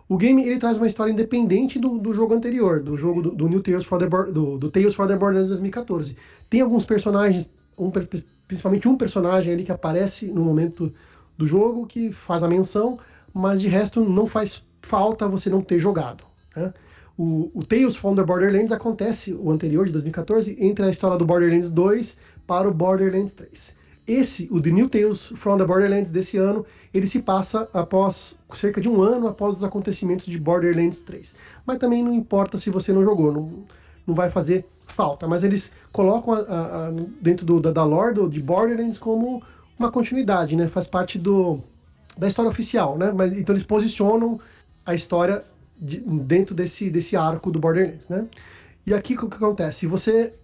O 0.08 0.16
game 0.16 0.46
ele 0.46 0.58
traz 0.58 0.76
uma 0.76 0.86
história 0.86 1.10
independente 1.10 1.78
do, 1.78 1.98
do 1.98 2.12
jogo 2.12 2.34
anterior, 2.34 2.82
do 2.82 2.96
jogo 2.96 3.22
do, 3.22 3.30
do 3.30 3.48
New 3.48 3.62
Tales 3.62 3.84
for 3.84 3.98
the 3.98 4.06
do, 4.06 4.58
do 4.58 4.70
Tales 4.70 4.94
for 4.94 5.08
the 5.08 5.16
Borderlands 5.16 5.48
2014. 5.48 6.16
Tem 6.50 6.60
alguns 6.60 6.84
personagens, 6.84 7.48
um 7.76 7.90
principalmente 8.46 8.86
um 8.86 8.96
personagem 8.96 9.52
ali 9.52 9.64
que 9.64 9.72
aparece 9.72 10.26
no 10.26 10.42
momento 10.42 10.92
do 11.36 11.46
jogo 11.46 11.86
que 11.86 12.12
faz 12.12 12.42
a 12.42 12.48
menção, 12.48 12.98
mas 13.32 13.60
de 13.60 13.68
resto 13.68 14.00
não 14.04 14.26
faz 14.26 14.62
falta 14.82 15.26
você 15.26 15.48
não 15.48 15.62
ter 15.62 15.78
jogado. 15.78 16.24
né? 16.54 16.72
O, 17.16 17.50
o 17.54 17.64
Tales 17.64 17.96
from 17.96 18.14
the 18.14 18.22
Borderlands 18.22 18.72
acontece, 18.72 19.32
o 19.32 19.50
anterior 19.50 19.86
de 19.86 19.92
2014, 19.92 20.56
entre 20.60 20.84
a 20.84 20.90
história 20.90 21.16
do 21.16 21.24
Borderlands 21.24 21.70
2 21.70 22.18
para 22.46 22.68
o 22.68 22.74
Borderlands 22.74 23.32
3. 23.32 23.74
Esse, 24.06 24.48
o 24.50 24.60
The 24.60 24.70
New 24.70 24.88
Tales 24.88 25.26
from 25.36 25.56
the 25.56 25.64
Borderlands 25.64 26.10
desse 26.10 26.36
ano, 26.36 26.64
ele 26.92 27.06
se 27.06 27.20
passa 27.22 27.68
após 27.72 28.36
cerca 28.54 28.80
de 28.80 28.88
um 28.88 29.00
ano 29.02 29.26
após 29.28 29.56
os 29.56 29.64
acontecimentos 29.64 30.26
de 30.26 30.38
Borderlands 30.38 31.00
3. 31.00 31.34
Mas 31.66 31.78
também 31.78 32.02
não 32.02 32.12
importa 32.12 32.58
se 32.58 32.68
você 32.68 32.92
não 32.92 33.02
jogou, 33.02 33.32
não, 33.32 33.64
não 34.06 34.14
vai 34.14 34.28
fazer 34.30 34.66
falta. 34.86 35.26
Mas 35.26 35.42
eles 35.42 35.72
colocam 35.90 36.34
a- 36.34 36.38
a- 36.40 36.88
a- 36.88 36.92
dentro 37.20 37.46
do, 37.46 37.60
da, 37.60 37.70
da 37.72 37.82
lore 37.84 38.14
do, 38.14 38.28
de 38.28 38.40
Borderlands 38.42 38.98
como 38.98 39.42
uma 39.78 39.90
continuidade, 39.90 40.54
né? 40.54 40.68
Faz 40.68 40.86
parte 40.86 41.18
do, 41.18 41.60
da 42.16 42.28
história 42.28 42.50
oficial, 42.50 42.98
né? 42.98 43.10
Mas, 43.10 43.32
então 43.36 43.54
eles 43.54 43.64
posicionam 43.64 44.38
a 44.84 44.94
história 44.94 45.42
de- 45.80 46.00
dentro 46.00 46.54
desse, 46.54 46.90
desse 46.90 47.16
arco 47.16 47.50
do 47.50 47.58
Borderlands, 47.58 48.06
né? 48.08 48.26
E 48.86 48.92
aqui 48.92 49.14
o 49.14 49.28
que 49.30 49.36
acontece? 49.36 49.86
Você 49.86 50.34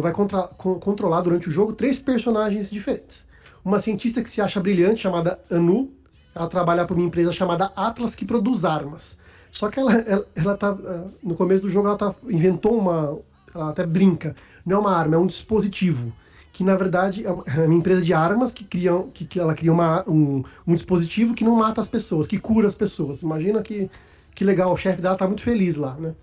vai 0.00 0.12
contra- 0.12 0.48
con- 0.48 0.78
controlar 0.78 1.20
durante 1.22 1.48
o 1.48 1.52
jogo 1.52 1.72
três 1.72 2.00
personagens 2.00 2.70
diferentes. 2.70 3.24
Uma 3.64 3.80
cientista 3.80 4.22
que 4.22 4.30
se 4.30 4.40
acha 4.40 4.60
brilhante, 4.60 5.02
chamada 5.02 5.38
Anu. 5.50 5.90
Ela 6.34 6.48
trabalha 6.48 6.84
para 6.86 6.96
uma 6.96 7.04
empresa 7.04 7.30
chamada 7.30 7.70
Atlas, 7.76 8.14
que 8.14 8.24
produz 8.24 8.64
armas. 8.64 9.18
Só 9.50 9.68
que 9.68 9.78
ela, 9.78 9.92
ela, 9.94 10.26
ela 10.34 10.56
tá, 10.56 10.76
no 11.22 11.34
começo 11.34 11.62
do 11.62 11.70
jogo, 11.70 11.88
ela 11.88 11.96
tá, 11.96 12.14
inventou 12.28 12.76
uma. 12.78 13.18
Ela 13.54 13.68
até 13.68 13.84
brinca. 13.84 14.34
Não 14.64 14.78
é 14.78 14.80
uma 14.80 14.96
arma, 14.96 15.16
é 15.16 15.18
um 15.18 15.26
dispositivo. 15.26 16.12
Que 16.52 16.64
na 16.64 16.74
verdade 16.74 17.24
é 17.24 17.30
uma 17.30 17.44
é 17.46 17.66
empresa 17.66 18.02
de 18.02 18.12
armas 18.12 18.52
que, 18.52 18.64
cria, 18.64 18.92
que, 19.12 19.24
que 19.24 19.38
ela 19.40 19.54
cria 19.54 19.72
uma, 19.72 20.08
um, 20.08 20.42
um 20.66 20.74
dispositivo 20.74 21.34
que 21.34 21.44
não 21.44 21.54
mata 21.56 21.80
as 21.80 21.88
pessoas, 21.88 22.26
que 22.26 22.38
cura 22.38 22.66
as 22.66 22.74
pessoas. 22.74 23.22
Imagina 23.22 23.62
que, 23.62 23.90
que 24.34 24.44
legal, 24.44 24.72
o 24.72 24.76
chefe 24.76 25.00
dela 25.00 25.16
tá 25.16 25.26
muito 25.26 25.42
feliz 25.42 25.76
lá, 25.76 25.94
né? 25.94 26.14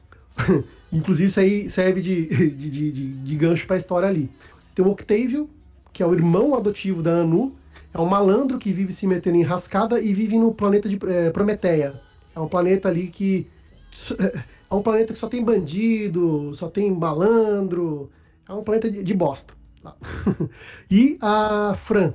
Inclusive 0.91 1.29
isso 1.29 1.39
aí 1.39 1.69
serve 1.69 2.01
de, 2.01 2.25
de, 2.27 2.69
de, 2.69 2.91
de, 2.91 3.07
de 3.13 3.35
gancho 3.35 3.67
para 3.67 3.75
a 3.75 3.79
história 3.79 4.07
ali. 4.07 4.29
Tem 4.73 4.83
o 4.83 4.89
Octavio, 4.89 5.49
que 5.93 6.01
é 6.01 6.05
o 6.05 6.13
irmão 6.13 6.55
adotivo 6.55 7.03
da 7.03 7.11
Anu, 7.11 7.55
é 7.93 7.99
um 7.99 8.05
malandro 8.05 8.57
que 8.57 8.71
vive 8.71 8.93
se 8.93 9.07
metendo 9.07 9.37
em 9.37 9.43
rascada 9.43 9.99
e 9.99 10.13
vive 10.13 10.37
no 10.37 10.53
planeta 10.53 10.87
de 10.87 10.99
eh, 11.07 11.31
Prometeia. 11.31 11.99
É 12.35 12.39
um 12.39 12.47
planeta 12.47 12.87
ali 12.89 13.07
que. 13.07 13.47
É 14.71 14.75
um 14.75 14.83
planeta 14.83 15.13
que 15.13 15.17
só 15.17 15.27
tem 15.27 15.43
bandido, 15.43 16.53
só 16.53 16.69
tem 16.69 16.91
malandro. 16.91 18.11
É 18.47 18.53
um 18.53 18.63
planeta 18.63 18.87
de, 18.91 19.03
de 19.03 19.13
bosta. 19.15 19.51
e 20.91 21.17
a 21.19 21.75
Fran, 21.75 22.13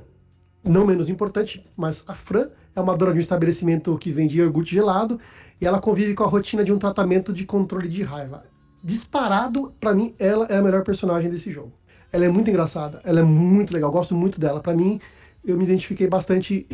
não 0.63 0.85
menos 0.85 1.09
importante, 1.09 1.65
mas 1.75 2.05
a 2.07 2.13
Fran 2.13 2.47
é 2.73 2.79
uma 2.79 2.95
dona 2.95 3.11
de 3.11 3.17
um 3.17 3.21
estabelecimento 3.21 3.97
que 3.97 4.09
vende 4.09 4.37
iogurte 4.37 4.73
gelado 4.73 5.19
e 5.59 5.65
ela 5.65 5.79
convive 5.79 6.13
com 6.13 6.23
a 6.23 6.27
rotina 6.27 6.63
de 6.63 6.73
um 6.73 6.77
tratamento 6.77 7.31
de 7.31 7.45
controle 7.45 7.87
de 7.87 8.03
raiva. 8.03 8.43
Disparado, 8.83 9.73
para 9.79 9.93
mim, 9.93 10.13
ela 10.19 10.45
é 10.47 10.57
a 10.57 10.61
melhor 10.61 10.83
personagem 10.83 11.29
desse 11.29 11.51
jogo. 11.51 11.71
Ela 12.11 12.25
é 12.25 12.29
muito 12.29 12.49
engraçada, 12.49 13.01
ela 13.03 13.19
é 13.19 13.23
muito 13.23 13.73
legal, 13.73 13.91
gosto 13.91 14.13
muito 14.13 14.39
dela. 14.39 14.59
Para 14.59 14.73
mim, 14.73 14.99
eu 15.43 15.57
me 15.57 15.63
identifiquei 15.63 16.07
bastante 16.07 16.65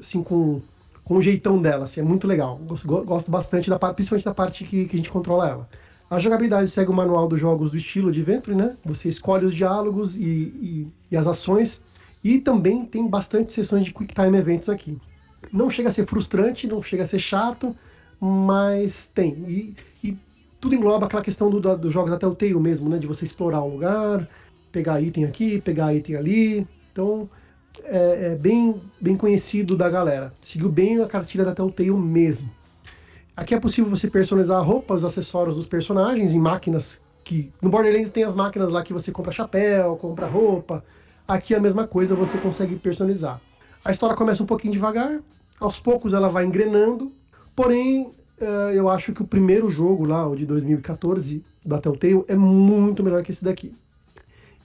assim, 0.00 0.22
com, 0.22 0.60
com 1.04 1.16
o 1.16 1.22
jeitão 1.22 1.60
dela, 1.60 1.84
assim, 1.84 2.00
é 2.00 2.04
muito 2.04 2.26
legal. 2.26 2.58
Gosto, 2.58 2.86
gosto 2.86 3.30
bastante, 3.30 3.70
da, 3.70 3.78
principalmente 3.78 4.24
da 4.24 4.34
parte 4.34 4.64
que, 4.64 4.86
que 4.86 4.96
a 4.96 4.98
gente 4.98 5.10
controla 5.10 5.48
ela. 5.48 5.68
A 6.10 6.18
jogabilidade 6.18 6.70
segue 6.70 6.90
o 6.90 6.94
manual 6.94 7.26
dos 7.26 7.40
jogos 7.40 7.70
do 7.70 7.76
estilo 7.76 8.08
Adventure, 8.08 8.54
né? 8.54 8.76
Você 8.84 9.08
escolhe 9.08 9.46
os 9.46 9.54
diálogos 9.54 10.16
e, 10.16 10.22
e, 10.22 10.88
e 11.10 11.16
as 11.16 11.26
ações. 11.26 11.80
E 12.22 12.38
também 12.38 12.84
tem 12.84 13.06
bastante 13.08 13.52
sessões 13.52 13.84
de 13.84 13.92
Quick 13.92 14.14
Time 14.14 14.36
Events 14.36 14.68
aqui. 14.68 14.98
Não 15.52 15.68
chega 15.68 15.88
a 15.88 15.92
ser 15.92 16.06
frustrante, 16.06 16.66
não 16.66 16.82
chega 16.82 17.02
a 17.02 17.06
ser 17.06 17.18
chato, 17.18 17.74
mas 18.20 19.10
tem. 19.14 19.32
E, 19.48 19.74
e 20.02 20.18
tudo 20.60 20.74
engloba 20.74 21.06
aquela 21.06 21.22
questão 21.22 21.50
do, 21.50 21.60
dos 21.76 21.92
jogos 21.92 22.12
até 22.12 22.26
o 22.26 22.34
Telltale 22.34 22.60
mesmo, 22.60 22.88
né? 22.88 22.98
De 22.98 23.06
você 23.06 23.24
explorar 23.24 23.62
um 23.62 23.68
lugar, 23.68 24.28
pegar 24.72 25.00
item 25.00 25.24
aqui, 25.24 25.60
pegar 25.60 25.94
item 25.94 26.16
ali. 26.16 26.66
Então, 26.92 27.28
é, 27.84 28.32
é, 28.32 28.34
bem, 28.36 28.80
bem 29.00 29.16
conhecido 29.16 29.76
da 29.76 29.90
galera. 29.90 30.32
Seguiu 30.42 30.68
bem 30.68 31.00
a 31.02 31.06
cartilha 31.06 31.44
da 31.44 31.54
Telltale 31.54 31.90
mesmo. 31.90 32.50
Aqui 33.36 33.54
é 33.54 33.60
possível 33.60 33.90
você 33.90 34.08
personalizar 34.08 34.58
a 34.58 34.62
roupa, 34.62 34.94
os 34.94 35.04
acessórios 35.04 35.56
dos 35.56 35.66
personagens 35.66 36.32
em 36.32 36.38
máquinas 36.38 37.02
que... 37.24 37.52
No 37.60 37.68
Borderlands 37.68 38.12
tem 38.12 38.22
as 38.22 38.34
máquinas 38.34 38.70
lá 38.70 38.82
que 38.82 38.92
você 38.92 39.10
compra 39.10 39.32
chapéu, 39.32 39.96
compra 39.96 40.26
roupa. 40.26 40.84
Aqui 41.26 41.52
é 41.52 41.56
a 41.56 41.60
mesma 41.60 41.86
coisa, 41.86 42.14
você 42.14 42.38
consegue 42.38 42.76
personalizar. 42.76 43.40
A 43.84 43.90
história 43.90 44.14
começa 44.14 44.42
um 44.42 44.46
pouquinho 44.46 44.72
devagar, 44.72 45.20
aos 45.58 45.80
poucos 45.80 46.14
ela 46.14 46.28
vai 46.28 46.44
engrenando, 46.44 47.12
porém 47.54 48.06
uh, 48.40 48.72
eu 48.72 48.88
acho 48.88 49.12
que 49.12 49.22
o 49.22 49.26
primeiro 49.26 49.70
jogo 49.70 50.04
lá, 50.04 50.26
o 50.26 50.36
de 50.36 50.46
2014, 50.46 51.42
da 51.64 51.78
Telltale, 51.78 52.24
é 52.28 52.34
muito 52.34 53.02
melhor 53.02 53.22
que 53.22 53.30
esse 53.30 53.44
daqui. 53.44 53.74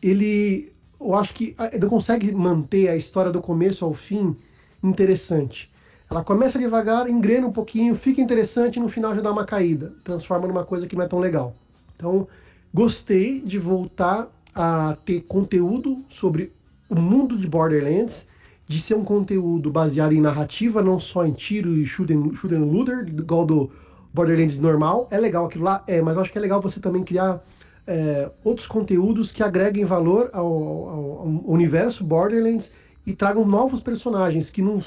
Ele, 0.02 0.72
eu 0.99 1.16
acho 1.16 1.34
que 1.34 1.56
ele 1.72 1.88
consegue 1.88 2.32
manter 2.34 2.90
a 2.90 2.95
história 2.95 3.32
do 3.32 3.41
começo 3.41 3.84
ao 3.84 3.94
fim 3.94 4.36
interessante. 4.84 5.70
Ela 6.10 6.24
começa 6.24 6.57
devagar, 6.57 7.07
engrena 7.07 7.48
um 7.48 7.52
pouquinho, 7.52 7.94
fica 7.95 8.20
interessante 8.20 8.78
e 8.78 8.80
no 8.80 8.90
final 8.90 9.14
já 9.14 9.22
dá 9.22 9.32
uma 9.32 9.45
caída, 9.45 9.94
transforma 10.03 10.48
numa 10.48 10.64
coisa 10.64 10.88
que 10.88 10.95
não 10.95 11.03
é 11.03 11.07
tão 11.07 11.20
legal. 11.20 11.53
Então, 11.95 12.28
gostei 12.74 13.41
de 13.41 13.60
voltar 13.60 14.28
a 14.56 14.98
ter 15.06 15.22
conteúdo 15.22 16.03
sobre 16.10 16.52
o 16.90 16.95
mundo 16.95 17.38
de 17.38 17.48
Borderlands, 17.48 18.28
de 18.70 18.80
ser 18.80 18.94
um 18.94 19.04
conteúdo 19.04 19.72
baseado 19.72 20.14
em 20.14 20.22
narrativa, 20.22 20.80
não 20.80 21.00
só 21.00 21.26
em 21.26 21.32
tiro 21.32 21.76
e 21.76 21.88
shoot 21.88 22.14
and, 22.14 22.36
shoot 22.36 22.54
and 22.54 22.66
looter, 22.66 23.08
igual 23.08 23.44
do 23.44 23.72
Borderlands 24.14 24.60
normal. 24.60 25.08
É 25.10 25.18
legal 25.18 25.48
aquilo 25.48 25.64
lá? 25.64 25.84
É, 25.88 26.00
mas 26.04 26.16
eu 26.16 26.22
acho 26.22 26.32
que 26.32 26.38
é 26.38 26.41
legal 26.41 26.62
você 26.62 26.80
também 26.80 27.04
criar 27.04 27.44
é, 27.88 28.30
outros 28.44 28.68
conteúdos 28.68 29.32
que 29.32 29.41
agreguem 29.41 29.86
valor 29.86 30.30
ao, 30.34 30.46
ao, 30.46 31.12
ao, 31.18 31.28
universo 31.48 32.04
Borderlands 32.04 32.72
e 33.08 33.12
tragam 33.12 33.44
novos 33.44 33.82
personagens 33.82 34.52
que 34.52 34.62
não 34.62 34.84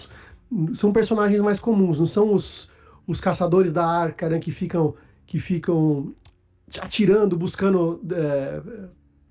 são 0.76 0.92
personagens 0.92 1.40
mais 1.40 1.58
comuns, 1.58 1.98
não 1.98 2.06
são 2.06 2.32
os, 2.32 2.70
os 3.04 3.20
caçadores 3.20 3.72
da 3.72 3.84
arca 3.84 4.28
né, 4.28 4.38
que 4.38 4.52
ficam 4.52 4.94
que 5.26 5.40
ficam 5.40 6.14
atirando, 6.80 7.36
buscando 7.36 8.00
é, 8.12 8.60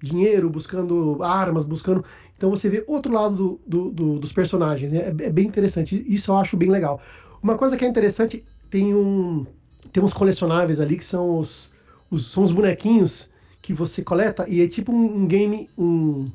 dinheiro, 0.03 0.49
buscando 0.49 1.23
armas, 1.23 1.63
buscando. 1.63 2.03
Então 2.41 2.49
você 2.49 2.67
vê 2.67 2.83
outro 2.87 3.13
lado 3.13 3.35
do, 3.35 3.61
do, 3.67 3.91
do, 3.91 4.19
dos 4.19 4.33
personagens. 4.33 4.91
Né? 4.91 5.01
É, 5.01 5.27
é, 5.27 5.29
bem 5.29 5.45
interessante. 5.45 6.03
Isso 6.07 6.31
eu 6.31 6.37
acho 6.37 6.57
bem 6.57 6.71
legal. 6.71 6.99
Uma 7.39 7.55
coisa 7.55 7.77
que 7.77 7.85
é 7.85 7.87
interessante, 7.87 8.43
tem 8.67 8.95
um. 8.95 9.45
Tem 9.93 10.01
uns 10.01 10.11
colecionáveis 10.11 10.81
ali 10.81 10.97
que 10.97 11.05
são 11.05 11.37
os, 11.37 11.71
os 12.09 12.31
são 12.31 12.41
os 12.41 12.51
bonequinhos 12.51 13.29
que 13.61 13.73
você 13.73 14.01
coleta 14.01 14.49
e 14.49 14.59
é 14.59 14.67
tipo 14.67 14.91
um, 14.91 15.21
um 15.21 15.27
game. 15.27 15.69
Um, 15.77 16.31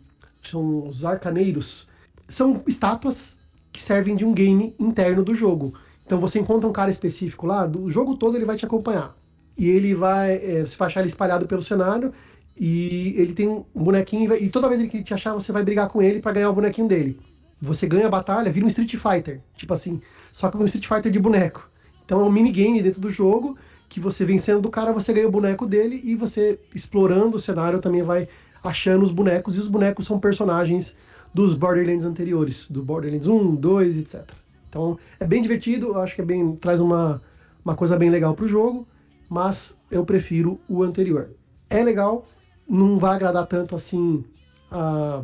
são 0.48 0.86
os 0.86 1.04
arcaneiros. 1.04 1.88
São 2.28 2.62
estátuas 2.68 3.36
que 3.72 3.82
servem 3.82 4.14
de 4.14 4.24
um 4.24 4.32
game 4.32 4.76
interno 4.78 5.24
do 5.24 5.34
jogo. 5.34 5.74
Então 6.04 6.20
você 6.20 6.38
encontra 6.38 6.68
um 6.68 6.72
cara 6.72 6.88
específico 6.88 7.48
lá, 7.48 7.66
do 7.66 7.90
jogo 7.90 8.16
todo 8.16 8.36
ele 8.36 8.44
vai 8.44 8.54
te 8.54 8.64
acompanhar. 8.64 9.16
E 9.58 9.68
ele 9.68 9.92
vai. 9.92 10.36
É, 10.36 10.60
você 10.64 10.76
vai 10.76 10.86
achar 10.86 11.00
ele 11.00 11.08
espalhado 11.08 11.48
pelo 11.48 11.64
cenário 11.64 12.12
e 12.58 13.14
ele 13.16 13.32
tem 13.32 13.48
um 13.48 13.64
bonequinho, 13.74 14.34
e 14.34 14.48
toda 14.48 14.68
vez 14.68 14.80
que 14.88 14.96
ele 14.96 15.04
te 15.04 15.12
achar, 15.12 15.34
você 15.34 15.52
vai 15.52 15.62
brigar 15.62 15.88
com 15.88 16.00
ele 16.00 16.20
para 16.20 16.32
ganhar 16.32 16.50
o 16.50 16.54
bonequinho 16.54 16.88
dele. 16.88 17.18
Você 17.60 17.86
ganha 17.86 18.06
a 18.06 18.10
batalha, 18.10 18.50
vira 18.50 18.64
um 18.64 18.68
Street 18.68 18.96
Fighter. 18.96 19.40
Tipo 19.54 19.74
assim, 19.74 20.00
só 20.32 20.50
que 20.50 20.56
um 20.56 20.64
Street 20.64 20.86
Fighter 20.86 21.12
de 21.12 21.18
boneco. 21.18 21.68
Então 22.04 22.20
é 22.20 22.24
um 22.24 22.30
minigame 22.30 22.82
dentro 22.82 23.00
do 23.00 23.10
jogo, 23.10 23.56
que 23.88 24.00
você 24.00 24.24
vencendo 24.24 24.60
do 24.60 24.70
cara, 24.70 24.92
você 24.92 25.12
ganha 25.12 25.28
o 25.28 25.30
boneco 25.30 25.66
dele, 25.66 26.00
e 26.04 26.14
você 26.14 26.58
explorando 26.74 27.36
o 27.36 27.40
cenário 27.40 27.78
também 27.78 28.02
vai 28.02 28.28
achando 28.62 29.04
os 29.04 29.10
bonecos, 29.10 29.54
e 29.54 29.58
os 29.58 29.68
bonecos 29.68 30.06
são 30.06 30.18
personagens 30.18 30.94
dos 31.32 31.54
Borderlands 31.54 32.04
anteriores, 32.04 32.66
do 32.70 32.82
Borderlands 32.82 33.26
1, 33.26 33.54
2, 33.56 33.98
etc. 33.98 34.30
Então 34.68 34.98
é 35.20 35.26
bem 35.26 35.42
divertido, 35.42 35.98
acho 35.98 36.14
que 36.14 36.22
é 36.22 36.24
bem, 36.24 36.56
traz 36.56 36.80
uma, 36.80 37.22
uma 37.64 37.74
coisa 37.74 37.96
bem 37.96 38.10
legal 38.10 38.34
pro 38.34 38.48
jogo, 38.48 38.86
mas 39.28 39.76
eu 39.90 40.04
prefiro 40.04 40.58
o 40.68 40.82
anterior. 40.82 41.30
É 41.68 41.82
legal, 41.82 42.24
não 42.68 42.98
vai 42.98 43.14
agradar 43.14 43.46
tanto 43.46 43.76
assim 43.76 44.24
a 44.70 45.22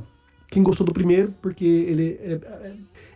quem 0.53 0.63
gostou 0.63 0.87
do 0.87 0.93
primeiro, 0.93 1.33
porque 1.41 1.65
ele 1.65 2.21
é, 2.23 2.41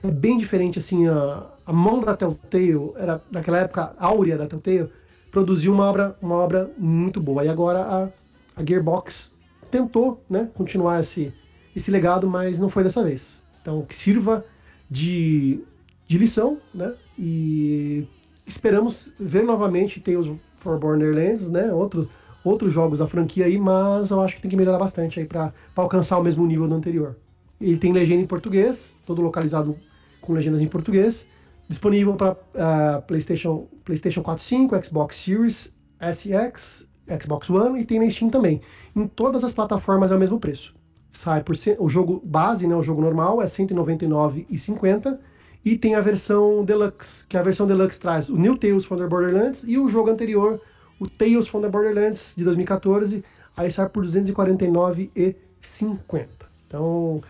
é, 0.03 0.11
bem 0.11 0.39
diferente 0.39 0.79
assim 0.79 1.07
a, 1.07 1.47
a 1.67 1.73
mão 1.73 2.01
da 2.01 2.17
Telltale 2.17 2.93
era 2.97 3.21
naquela 3.31 3.59
época 3.59 3.95
áurea 3.99 4.39
da 4.39 4.47
Telltale 4.47 4.89
produziu 5.31 5.73
uma 5.75 5.85
obra 5.85 6.17
uma 6.21 6.35
obra 6.35 6.71
muito 6.79 7.21
boa. 7.21 7.45
E 7.45 7.49
agora 7.49 7.81
a, 7.81 8.61
a 8.61 8.65
Gearbox 8.67 9.31
tentou 9.71 10.25
né 10.31 10.49
continuar 10.55 11.01
esse 11.01 11.33
esse 11.75 11.91
legado 11.91 12.27
mas 12.27 12.59
não 12.59 12.71
foi 12.71 12.83
dessa 12.83 13.05
vez. 13.05 13.43
Então 13.61 13.83
que 13.83 13.95
sirva 13.95 14.43
de, 14.91 15.61
de 16.09 16.17
lição 16.17 16.59
né 16.73 16.95
e 17.19 18.07
esperamos 18.47 19.11
ver 19.21 19.45
novamente 19.45 20.01
Tales 20.01 20.27
for 20.57 20.79
Borderlands 20.79 21.51
né 21.51 21.71
outro 21.71 22.09
outros 22.49 22.73
jogos 22.73 22.99
da 22.99 23.07
franquia 23.07 23.47
aí, 23.47 23.59
mas 23.59 24.11
eu 24.11 24.21
acho 24.21 24.37
que 24.37 24.43
tem 24.43 24.51
que 24.51 24.57
melhorar 24.57 24.79
bastante 24.79 25.21
aí 25.21 25.27
para 25.27 25.53
alcançar 25.75 26.19
o 26.19 26.23
mesmo 26.23 26.47
nível 26.47 26.69
do 26.69 26.75
anterior. 26.75 27.17
Ele 27.61 27.77
tem 27.77 27.93
legenda 27.93 28.23
em 28.23 28.27
português, 28.27 28.95
todo 29.07 29.23
localizado 29.23 29.77
com 30.21 30.33
legendas 30.33 30.61
em 30.61 30.69
português, 30.69 31.27
disponível 31.69 32.15
para 32.15 32.33
uh, 32.33 32.37
ah, 32.55 33.03
PlayStation, 33.07 33.67
PlayStation 33.85 34.23
4, 34.23 34.43
5, 34.43 34.85
Xbox 34.85 35.17
Series, 35.17 35.73
SX, 36.01 36.87
Xbox 37.23 37.49
One 37.49 37.81
e 37.81 37.85
tem 37.85 37.99
na 37.99 38.11
Steam 38.11 38.31
também. 38.31 38.61
Em 38.95 39.07
todas 39.07 39.45
as 39.45 39.53
plataformas 39.53 40.11
é 40.11 40.17
o 40.17 40.19
mesmo 40.19 40.39
preço. 40.39 40.75
Sai 41.11 41.43
por 41.43 41.57
o 41.79 41.89
jogo 41.89 42.21
base, 42.25 42.67
né, 42.67 42.75
o 42.75 42.83
jogo 42.83 43.01
normal 43.01 43.41
é 43.41 43.47
R$ 43.47 43.51
199,50 43.51 45.19
e 45.65 45.77
tem 45.77 45.95
a 45.95 46.01
versão 46.01 46.65
Deluxe, 46.65 47.27
que 47.27 47.37
a 47.37 47.43
versão 47.43 47.67
Deluxe 47.67 47.99
traz 47.99 48.29
o 48.29 48.37
New 48.37 48.57
Tales 48.59 48.85
from 48.85 48.99
the 48.99 49.07
Borderlands 49.07 49.65
e 49.67 49.79
o 49.79 49.89
jogo 49.89 50.11
anterior 50.11 50.61
o 50.99 51.09
Tales 51.09 51.47
from 51.49 51.61
the 51.61 51.69
Borderlands 51.69 52.33
de 52.37 52.45
2014, 52.45 53.25
aí 53.57 53.71
sai 53.71 53.89
por 53.89 54.05
249,50. 54.07 56.27
Então, 56.67 57.23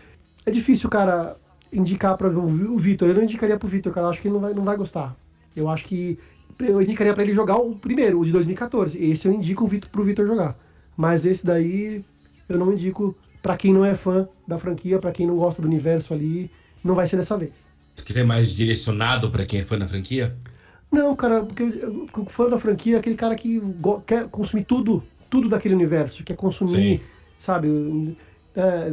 é 0.45 0.51
difícil, 0.51 0.89
cara, 0.89 1.35
indicar 1.71 2.17
para 2.17 2.29
o 2.29 2.77
Vitor. 2.77 3.09
Eu 3.09 3.15
não 3.15 3.23
indicaria 3.23 3.57
pro 3.57 3.67
Vitor, 3.67 3.93
cara, 3.93 4.07
eu 4.07 4.11
acho 4.11 4.21
que 4.21 4.27
ele 4.27 4.33
não 4.33 4.41
vai, 4.41 4.53
não 4.53 4.63
vai 4.63 4.77
gostar. 4.77 5.15
Eu 5.55 5.69
acho 5.69 5.85
que 5.85 6.17
eu 6.59 6.81
indicaria 6.81 7.13
para 7.13 7.23
ele 7.23 7.33
jogar 7.33 7.57
o 7.57 7.75
primeiro, 7.75 8.19
o 8.19 8.25
de 8.25 8.31
2014. 8.31 8.97
Esse 8.97 9.27
eu 9.27 9.33
indico 9.33 9.65
o 9.65 9.67
Vitor 9.67 9.89
pro 9.89 10.03
Vitor 10.03 10.25
jogar. 10.25 10.57
Mas 10.95 11.25
esse 11.25 11.45
daí 11.45 12.03
eu 12.49 12.57
não 12.57 12.73
indico 12.73 13.15
para 13.41 13.55
quem 13.55 13.73
não 13.73 13.85
é 13.85 13.95
fã 13.95 14.27
da 14.47 14.57
franquia, 14.57 14.99
para 14.99 15.11
quem 15.11 15.27
não 15.27 15.35
gosta 15.35 15.61
do 15.61 15.67
universo 15.67 16.13
ali, 16.13 16.49
não 16.83 16.95
vai 16.95 17.07
ser 17.07 17.17
dessa 17.17 17.37
vez. 17.37 17.53
Você 17.95 18.13
quer 18.13 18.25
mais 18.25 18.53
direcionado 18.53 19.29
para 19.29 19.45
quem 19.45 19.59
é 19.59 19.63
fã 19.63 19.77
da 19.77 19.87
franquia? 19.87 20.35
Não, 20.91 21.15
cara, 21.15 21.43
porque 21.43 21.63
o 21.63 22.25
fã 22.25 22.49
da 22.49 22.59
franquia 22.59 22.95
é 22.95 22.99
aquele 22.99 23.15
cara 23.15 23.35
que 23.35 23.61
quer 24.05 24.27
consumir 24.29 24.63
tudo, 24.63 25.03
tudo 25.29 25.49
daquele 25.49 25.75
universo, 25.75 26.23
quer 26.23 26.35
consumir, 26.35 26.99
Sim. 26.99 27.01
sabe? 27.37 28.17
É, 28.55 28.89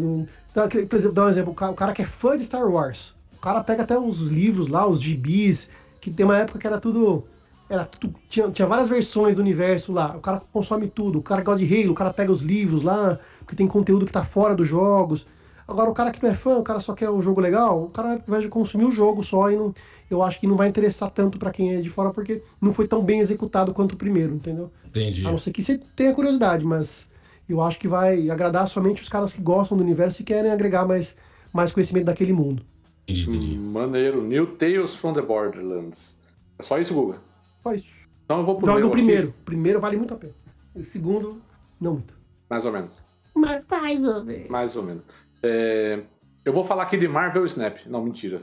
por 0.86 0.96
exemplo, 0.96 1.14
dá 1.14 1.24
um 1.24 1.28
exemplo, 1.28 1.52
o 1.52 1.74
cara 1.74 1.92
que 1.92 2.02
é 2.02 2.06
fã 2.06 2.36
de 2.36 2.44
Star 2.44 2.68
Wars, 2.68 3.14
o 3.36 3.40
cara 3.40 3.62
pega 3.62 3.82
até 3.82 3.98
os 3.98 4.20
livros 4.20 4.68
lá, 4.68 4.86
os 4.86 5.00
gibis, 5.00 5.70
que 6.00 6.10
tem 6.10 6.26
uma 6.26 6.36
época 6.36 6.58
que 6.58 6.66
era 6.66 6.78
tudo. 6.78 7.24
Era 7.68 7.86
tudo 7.86 8.14
tinha, 8.28 8.50
tinha 8.50 8.68
várias 8.68 8.88
versões 8.90 9.36
do 9.36 9.40
universo 9.40 9.90
lá. 9.90 10.14
O 10.14 10.20
cara 10.20 10.42
consome 10.52 10.86
tudo. 10.86 11.18
O 11.18 11.22
cara 11.22 11.42
gosta 11.42 11.64
de 11.64 11.82
Halo, 11.82 11.92
o 11.92 11.94
cara 11.94 12.12
pega 12.12 12.30
os 12.30 12.42
livros 12.42 12.82
lá, 12.82 13.18
porque 13.38 13.56
tem 13.56 13.66
conteúdo 13.66 14.04
que 14.04 14.12
tá 14.12 14.22
fora 14.22 14.54
dos 14.54 14.68
jogos. 14.68 15.26
Agora, 15.66 15.88
o 15.88 15.94
cara 15.94 16.10
que 16.10 16.22
não 16.22 16.30
é 16.30 16.34
fã, 16.34 16.58
o 16.58 16.62
cara 16.62 16.78
só 16.78 16.92
quer 16.92 17.08
o 17.08 17.22
jogo 17.22 17.40
legal, 17.40 17.84
o 17.84 17.88
cara, 17.88 18.12
ao 18.12 18.18
invés 18.18 18.42
de 18.42 18.50
consumir 18.50 18.84
o 18.84 18.90
jogo 18.90 19.24
só, 19.24 19.50
e 19.50 19.56
não, 19.56 19.74
eu 20.14 20.22
acho 20.22 20.38
que 20.40 20.46
não 20.46 20.56
vai 20.56 20.68
interessar 20.68 21.10
tanto 21.10 21.38
para 21.38 21.50
quem 21.50 21.74
é 21.74 21.80
de 21.80 21.90
fora, 21.90 22.10
porque 22.10 22.42
não 22.60 22.72
foi 22.72 22.86
tão 22.88 23.02
bem 23.02 23.20
executado 23.20 23.72
quanto 23.74 23.92
o 23.92 23.96
primeiro, 23.96 24.34
entendeu? 24.34 24.70
Entendi. 24.86 25.26
A 25.26 25.30
não 25.30 25.38
ser 25.38 25.52
que 25.52 25.62
você 25.62 25.78
tenha 25.96 26.14
curiosidade, 26.14 26.64
mas 26.64 27.08
eu 27.48 27.60
acho 27.60 27.78
que 27.78 27.88
vai 27.88 28.30
agradar 28.30 28.68
somente 28.68 29.02
os 29.02 29.08
caras 29.08 29.32
que 29.32 29.42
gostam 29.42 29.76
do 29.76 29.82
universo 29.84 30.22
e 30.22 30.24
querem 30.24 30.50
agregar 30.50 30.86
mais, 30.86 31.14
mais 31.52 31.72
conhecimento 31.72 32.06
daquele 32.06 32.32
mundo. 32.32 32.62
Hum, 33.08 33.70
maneiro. 33.72 34.22
New 34.22 34.46
Tales 34.56 34.94
from 34.96 35.12
the 35.12 35.20
Borderlands. 35.22 36.18
É 36.58 36.62
só 36.62 36.78
isso, 36.78 36.94
Guga? 36.94 37.18
Só 37.62 37.74
isso. 37.74 38.04
Então 38.24 38.38
eu 38.38 38.44
vou 38.46 38.56
pro 38.56 38.66
Joga 38.66 38.78
meu 38.78 38.88
o 38.88 38.90
primeiro. 38.90 39.28
aqui. 39.28 39.36
O 39.42 39.44
primeiro 39.44 39.80
vale 39.80 39.96
muito 39.98 40.14
a 40.14 40.16
pena. 40.16 40.32
O 40.74 40.82
segundo, 40.82 41.42
não 41.80 41.94
muito. 41.94 42.14
Mais 42.48 42.64
ou 42.64 42.72
menos. 42.72 42.92
Mas 43.34 43.64
mais 43.68 44.02
ou 44.04 44.24
menos. 44.24 44.48
Mais 44.48 44.76
ou 44.76 44.82
menos. 44.82 45.02
É, 45.42 46.00
Eu 46.44 46.52
vou 46.52 46.64
falar 46.64 46.84
aqui 46.84 46.96
de 46.96 47.06
Marvel 47.08 47.44
Snap. 47.46 47.78
Não, 47.86 48.02
mentira. 48.02 48.42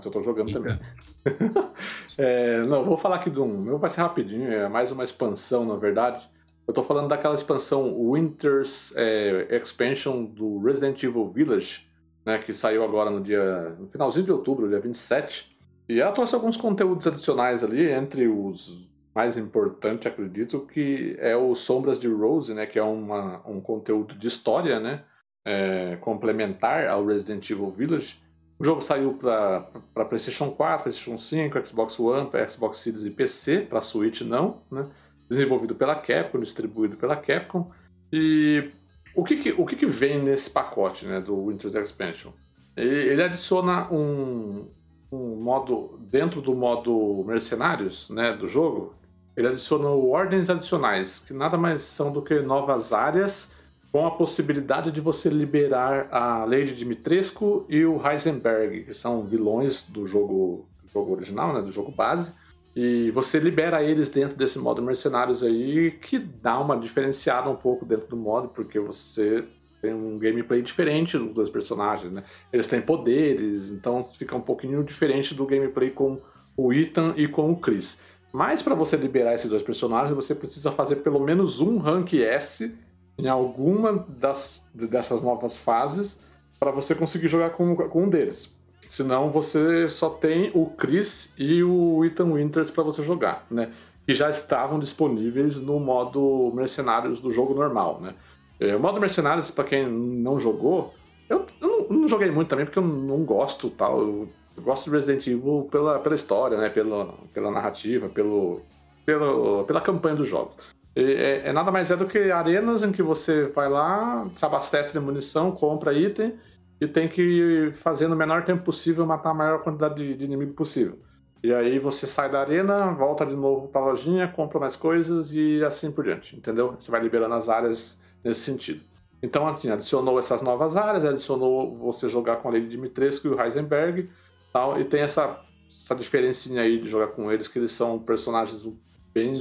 Mas 0.00 0.06
eu 0.06 0.12
tô 0.12 0.22
jogando 0.22 0.52
também. 0.52 0.78
É, 2.18 2.62
não, 2.62 2.84
vou 2.84 2.96
falar 2.96 3.16
aqui 3.16 3.30
de 3.30 3.38
um. 3.38 3.46
Meu 3.46 3.78
vai 3.78 3.88
ser 3.88 4.00
rapidinho, 4.00 4.50
é 4.50 4.68
mais 4.68 4.90
uma 4.90 5.04
expansão, 5.04 5.64
na 5.64 5.76
verdade. 5.76 6.28
Eu 6.66 6.74
tô 6.74 6.82
falando 6.82 7.08
daquela 7.08 7.34
expansão 7.34 7.94
Winter's 8.12 8.92
é, 8.96 9.46
Expansion 9.56 10.24
do 10.24 10.58
Resident 10.58 11.02
Evil 11.02 11.30
Village, 11.30 11.86
né, 12.24 12.38
que 12.38 12.52
saiu 12.52 12.82
agora 12.82 13.10
no 13.10 13.20
dia. 13.20 13.76
no 13.78 13.86
finalzinho 13.86 14.24
de 14.24 14.32
outubro, 14.32 14.68
dia 14.68 14.80
27. 14.80 15.56
E 15.88 16.00
ela 16.00 16.12
trouxe 16.12 16.34
alguns 16.34 16.56
conteúdos 16.56 17.06
adicionais 17.06 17.62
ali, 17.62 17.90
entre 17.90 18.26
os 18.26 18.90
mais 19.14 19.36
importantes, 19.36 20.06
acredito, 20.06 20.60
que 20.72 21.16
é 21.18 21.36
o 21.36 21.54
Sombras 21.54 21.98
de 21.98 22.08
Rose, 22.08 22.52
né, 22.54 22.66
que 22.66 22.78
é 22.78 22.82
uma, 22.82 23.40
um 23.46 23.60
conteúdo 23.60 24.14
de 24.14 24.26
história, 24.26 24.80
né, 24.80 25.04
é, 25.44 25.96
complementar 26.00 26.86
ao 26.88 27.04
Resident 27.04 27.48
Evil 27.50 27.70
Village. 27.70 28.20
O 28.60 28.64
jogo 28.64 28.82
saiu 28.82 29.14
para 29.14 30.04
PlayStation 30.04 30.50
4, 30.50 30.82
PlayStation 30.82 31.16
5, 31.16 31.66
Xbox 31.66 31.98
One, 31.98 32.28
Xbox 32.46 32.76
Series 32.76 33.06
e 33.06 33.10
PC, 33.10 33.62
para 33.62 33.80
Switch 33.80 34.20
não, 34.20 34.58
né? 34.70 34.84
Desenvolvido 35.30 35.74
pela 35.74 35.94
Capcom, 35.94 36.38
distribuído 36.40 36.94
pela 36.98 37.16
Capcom. 37.16 37.70
E 38.12 38.70
o 39.14 39.24
que, 39.24 39.36
que- 39.36 39.52
o 39.52 39.64
que, 39.64 39.76
que 39.76 39.86
vem 39.86 40.22
nesse 40.22 40.50
pacote 40.50 41.06
né, 41.06 41.20
do 41.22 41.46
Winter's 41.46 41.74
Expansion? 41.74 42.32
Ele, 42.76 42.94
ele 43.12 43.22
adiciona 43.22 43.90
um, 43.90 44.68
um 45.10 45.36
modo, 45.42 45.98
dentro 46.10 46.42
do 46.42 46.54
modo 46.54 47.24
mercenários 47.26 48.10
né, 48.10 48.36
do 48.36 48.46
jogo, 48.46 48.94
ele 49.34 49.48
adiciona 49.48 49.88
ordens 49.88 50.50
adicionais, 50.50 51.18
que 51.20 51.32
nada 51.32 51.56
mais 51.56 51.80
são 51.80 52.12
do 52.12 52.20
que 52.20 52.40
novas 52.40 52.92
áreas 52.92 53.54
com 53.92 54.06
a 54.06 54.10
possibilidade 54.10 54.92
de 54.92 55.00
você 55.00 55.28
liberar 55.28 56.08
a 56.10 56.44
Lady 56.44 56.74
Dimitrescu 56.74 57.66
e 57.68 57.84
o 57.84 58.00
Heisenberg, 58.06 58.84
que 58.84 58.94
são 58.94 59.24
vilões 59.24 59.82
do 59.82 60.06
jogo, 60.06 60.68
do 60.82 60.88
jogo 60.88 61.12
original, 61.12 61.52
né, 61.52 61.60
do 61.60 61.72
jogo 61.72 61.90
base. 61.90 62.32
E 62.74 63.10
você 63.10 63.40
libera 63.40 63.82
eles 63.82 64.10
dentro 64.10 64.36
desse 64.36 64.58
modo 64.58 64.80
mercenários 64.80 65.42
aí, 65.42 65.90
que 65.90 66.18
dá 66.18 66.58
uma 66.60 66.78
diferenciada 66.78 67.50
um 67.50 67.56
pouco 67.56 67.84
dentro 67.84 68.06
do 68.06 68.16
modo, 68.16 68.48
porque 68.48 68.78
você 68.78 69.44
tem 69.82 69.92
um 69.92 70.18
gameplay 70.18 70.62
diferente 70.62 71.18
dos 71.18 71.34
dois 71.34 71.50
personagens, 71.50 72.12
né? 72.12 72.22
Eles 72.52 72.66
têm 72.66 72.80
poderes, 72.80 73.72
então 73.72 74.06
fica 74.14 74.36
um 74.36 74.40
pouquinho 74.40 74.84
diferente 74.84 75.34
do 75.34 75.46
gameplay 75.46 75.90
com 75.90 76.20
o 76.56 76.72
Ethan 76.72 77.14
e 77.16 77.26
com 77.26 77.50
o 77.50 77.56
Chris. 77.56 78.00
Mas 78.32 78.62
para 78.62 78.74
você 78.74 78.96
liberar 78.96 79.34
esses 79.34 79.50
dois 79.50 79.62
personagens, 79.62 80.14
você 80.14 80.34
precisa 80.34 80.70
fazer 80.70 80.96
pelo 80.96 81.18
menos 81.18 81.60
um 81.60 81.78
rank 81.78 82.12
S 82.14 82.72
em 83.20 83.28
alguma 83.28 84.04
das, 84.08 84.68
dessas 84.74 85.22
novas 85.22 85.58
fases 85.58 86.20
para 86.58 86.70
você 86.70 86.94
conseguir 86.94 87.28
jogar 87.28 87.50
com, 87.50 87.74
com 87.74 88.04
um 88.04 88.08
deles. 88.08 88.56
Senão 88.88 89.30
você 89.30 89.88
só 89.88 90.10
tem 90.10 90.50
o 90.52 90.66
Chris 90.66 91.32
e 91.38 91.62
o 91.62 92.04
Ethan 92.04 92.32
Winters 92.32 92.70
para 92.70 92.82
você 92.82 93.02
jogar, 93.02 93.46
né? 93.50 93.72
Que 94.04 94.14
já 94.14 94.28
estavam 94.28 94.78
disponíveis 94.78 95.60
no 95.60 95.78
modo 95.78 96.50
Mercenários 96.54 97.20
do 97.20 97.30
jogo 97.30 97.54
normal, 97.54 98.00
né? 98.00 98.14
É, 98.58 98.74
O 98.74 98.80
modo 98.80 99.00
Mercenários, 99.00 99.50
para 99.50 99.64
quem 99.64 99.88
não 99.88 100.40
jogou, 100.40 100.92
eu, 101.28 101.46
não, 101.60 101.88
não 101.88 102.08
joguei 102.08 102.30
muito 102.30 102.48
também 102.48 102.66
porque 102.66 102.78
eu 102.78 102.86
não 102.86 103.24
gosto 103.24 103.70
tal. 103.70 104.00
Eu, 104.00 104.28
eu 104.56 104.62
gosto 104.62 104.90
de 104.90 104.96
Resident 104.96 105.26
Evil 105.28 105.68
pela, 105.70 106.00
pela 106.00 106.14
história, 106.14 106.58
né? 106.58 106.68
Pela, 106.68 107.14
pela 107.32 107.50
narrativa, 107.50 108.08
pelo, 108.08 108.60
pelo, 109.06 109.64
pela 109.64 109.80
campanha 109.80 110.16
do 110.16 110.24
jogo. 110.24 110.52
É, 111.02 111.48
é 111.48 111.52
nada 111.52 111.70
mais 111.70 111.90
é 111.90 111.96
do 111.96 112.06
que 112.06 112.30
arenas 112.30 112.82
em 112.82 112.92
que 112.92 113.02
você 113.02 113.46
vai 113.48 113.68
lá, 113.68 114.28
se 114.36 114.44
abastece 114.44 114.92
de 114.92 115.00
munição, 115.00 115.52
compra 115.52 115.94
item 115.94 116.34
e 116.80 116.86
tem 116.86 117.08
que 117.08 117.72
fazer 117.76 118.08
no 118.08 118.16
menor 118.16 118.44
tempo 118.44 118.64
possível 118.64 119.06
matar 119.06 119.30
a 119.30 119.34
maior 119.34 119.62
quantidade 119.62 119.94
de, 119.94 120.14
de 120.14 120.24
inimigo 120.24 120.52
possível. 120.52 120.98
E 121.42 121.52
aí 121.54 121.78
você 121.78 122.06
sai 122.06 122.30
da 122.30 122.40
arena, 122.40 122.92
volta 122.92 123.24
de 123.24 123.34
novo 123.34 123.68
pra 123.68 123.80
lojinha, 123.80 124.28
compra 124.28 124.60
mais 124.60 124.76
coisas 124.76 125.32
e 125.32 125.64
assim 125.64 125.90
por 125.90 126.04
diante, 126.04 126.36
entendeu? 126.36 126.76
Você 126.78 126.90
vai 126.90 127.00
liberando 127.00 127.34
as 127.34 127.48
áreas 127.48 127.98
nesse 128.22 128.40
sentido. 128.40 128.82
Então, 129.22 129.46
assim, 129.46 129.70
adicionou 129.70 130.18
essas 130.18 130.42
novas 130.42 130.76
áreas, 130.76 131.04
adicionou 131.04 131.76
você 131.76 132.08
jogar 132.08 132.36
com 132.36 132.48
a 132.48 132.52
Lady 132.52 132.68
Dimitrescu 132.68 133.28
e 133.28 133.30
o 133.30 133.40
Heisenberg, 133.40 134.08
tal, 134.52 134.80
e 134.80 134.84
tem 134.84 135.00
essa, 135.00 135.40
essa 135.70 135.94
diferencinha 135.94 136.62
aí 136.62 136.78
de 136.78 136.88
jogar 136.88 137.08
com 137.08 137.30
eles, 137.30 137.48
que 137.48 137.58
eles 137.58 137.72
são 137.72 137.98
personagens 137.98 138.66
bem, 139.12 139.32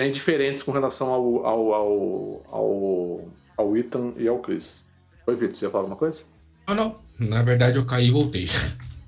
bem 0.00 0.10
diferentes 0.10 0.62
com 0.62 0.72
relação 0.72 1.10
ao, 1.10 1.44
ao, 1.44 1.74
ao, 1.74 2.42
ao, 2.48 3.28
ao 3.54 3.76
Ethan 3.76 4.14
e 4.16 4.26
ao 4.26 4.38
Chris. 4.38 4.86
Oi, 5.26 5.34
Vitor, 5.34 5.54
você 5.54 5.66
ia 5.66 5.70
falar 5.70 5.82
alguma 5.82 5.98
coisa? 5.98 6.24
Não, 6.66 6.74
não. 6.74 7.00
Na 7.18 7.42
verdade, 7.42 7.76
eu 7.76 7.84
caí 7.84 8.06
e 8.06 8.10
voltei. 8.10 8.46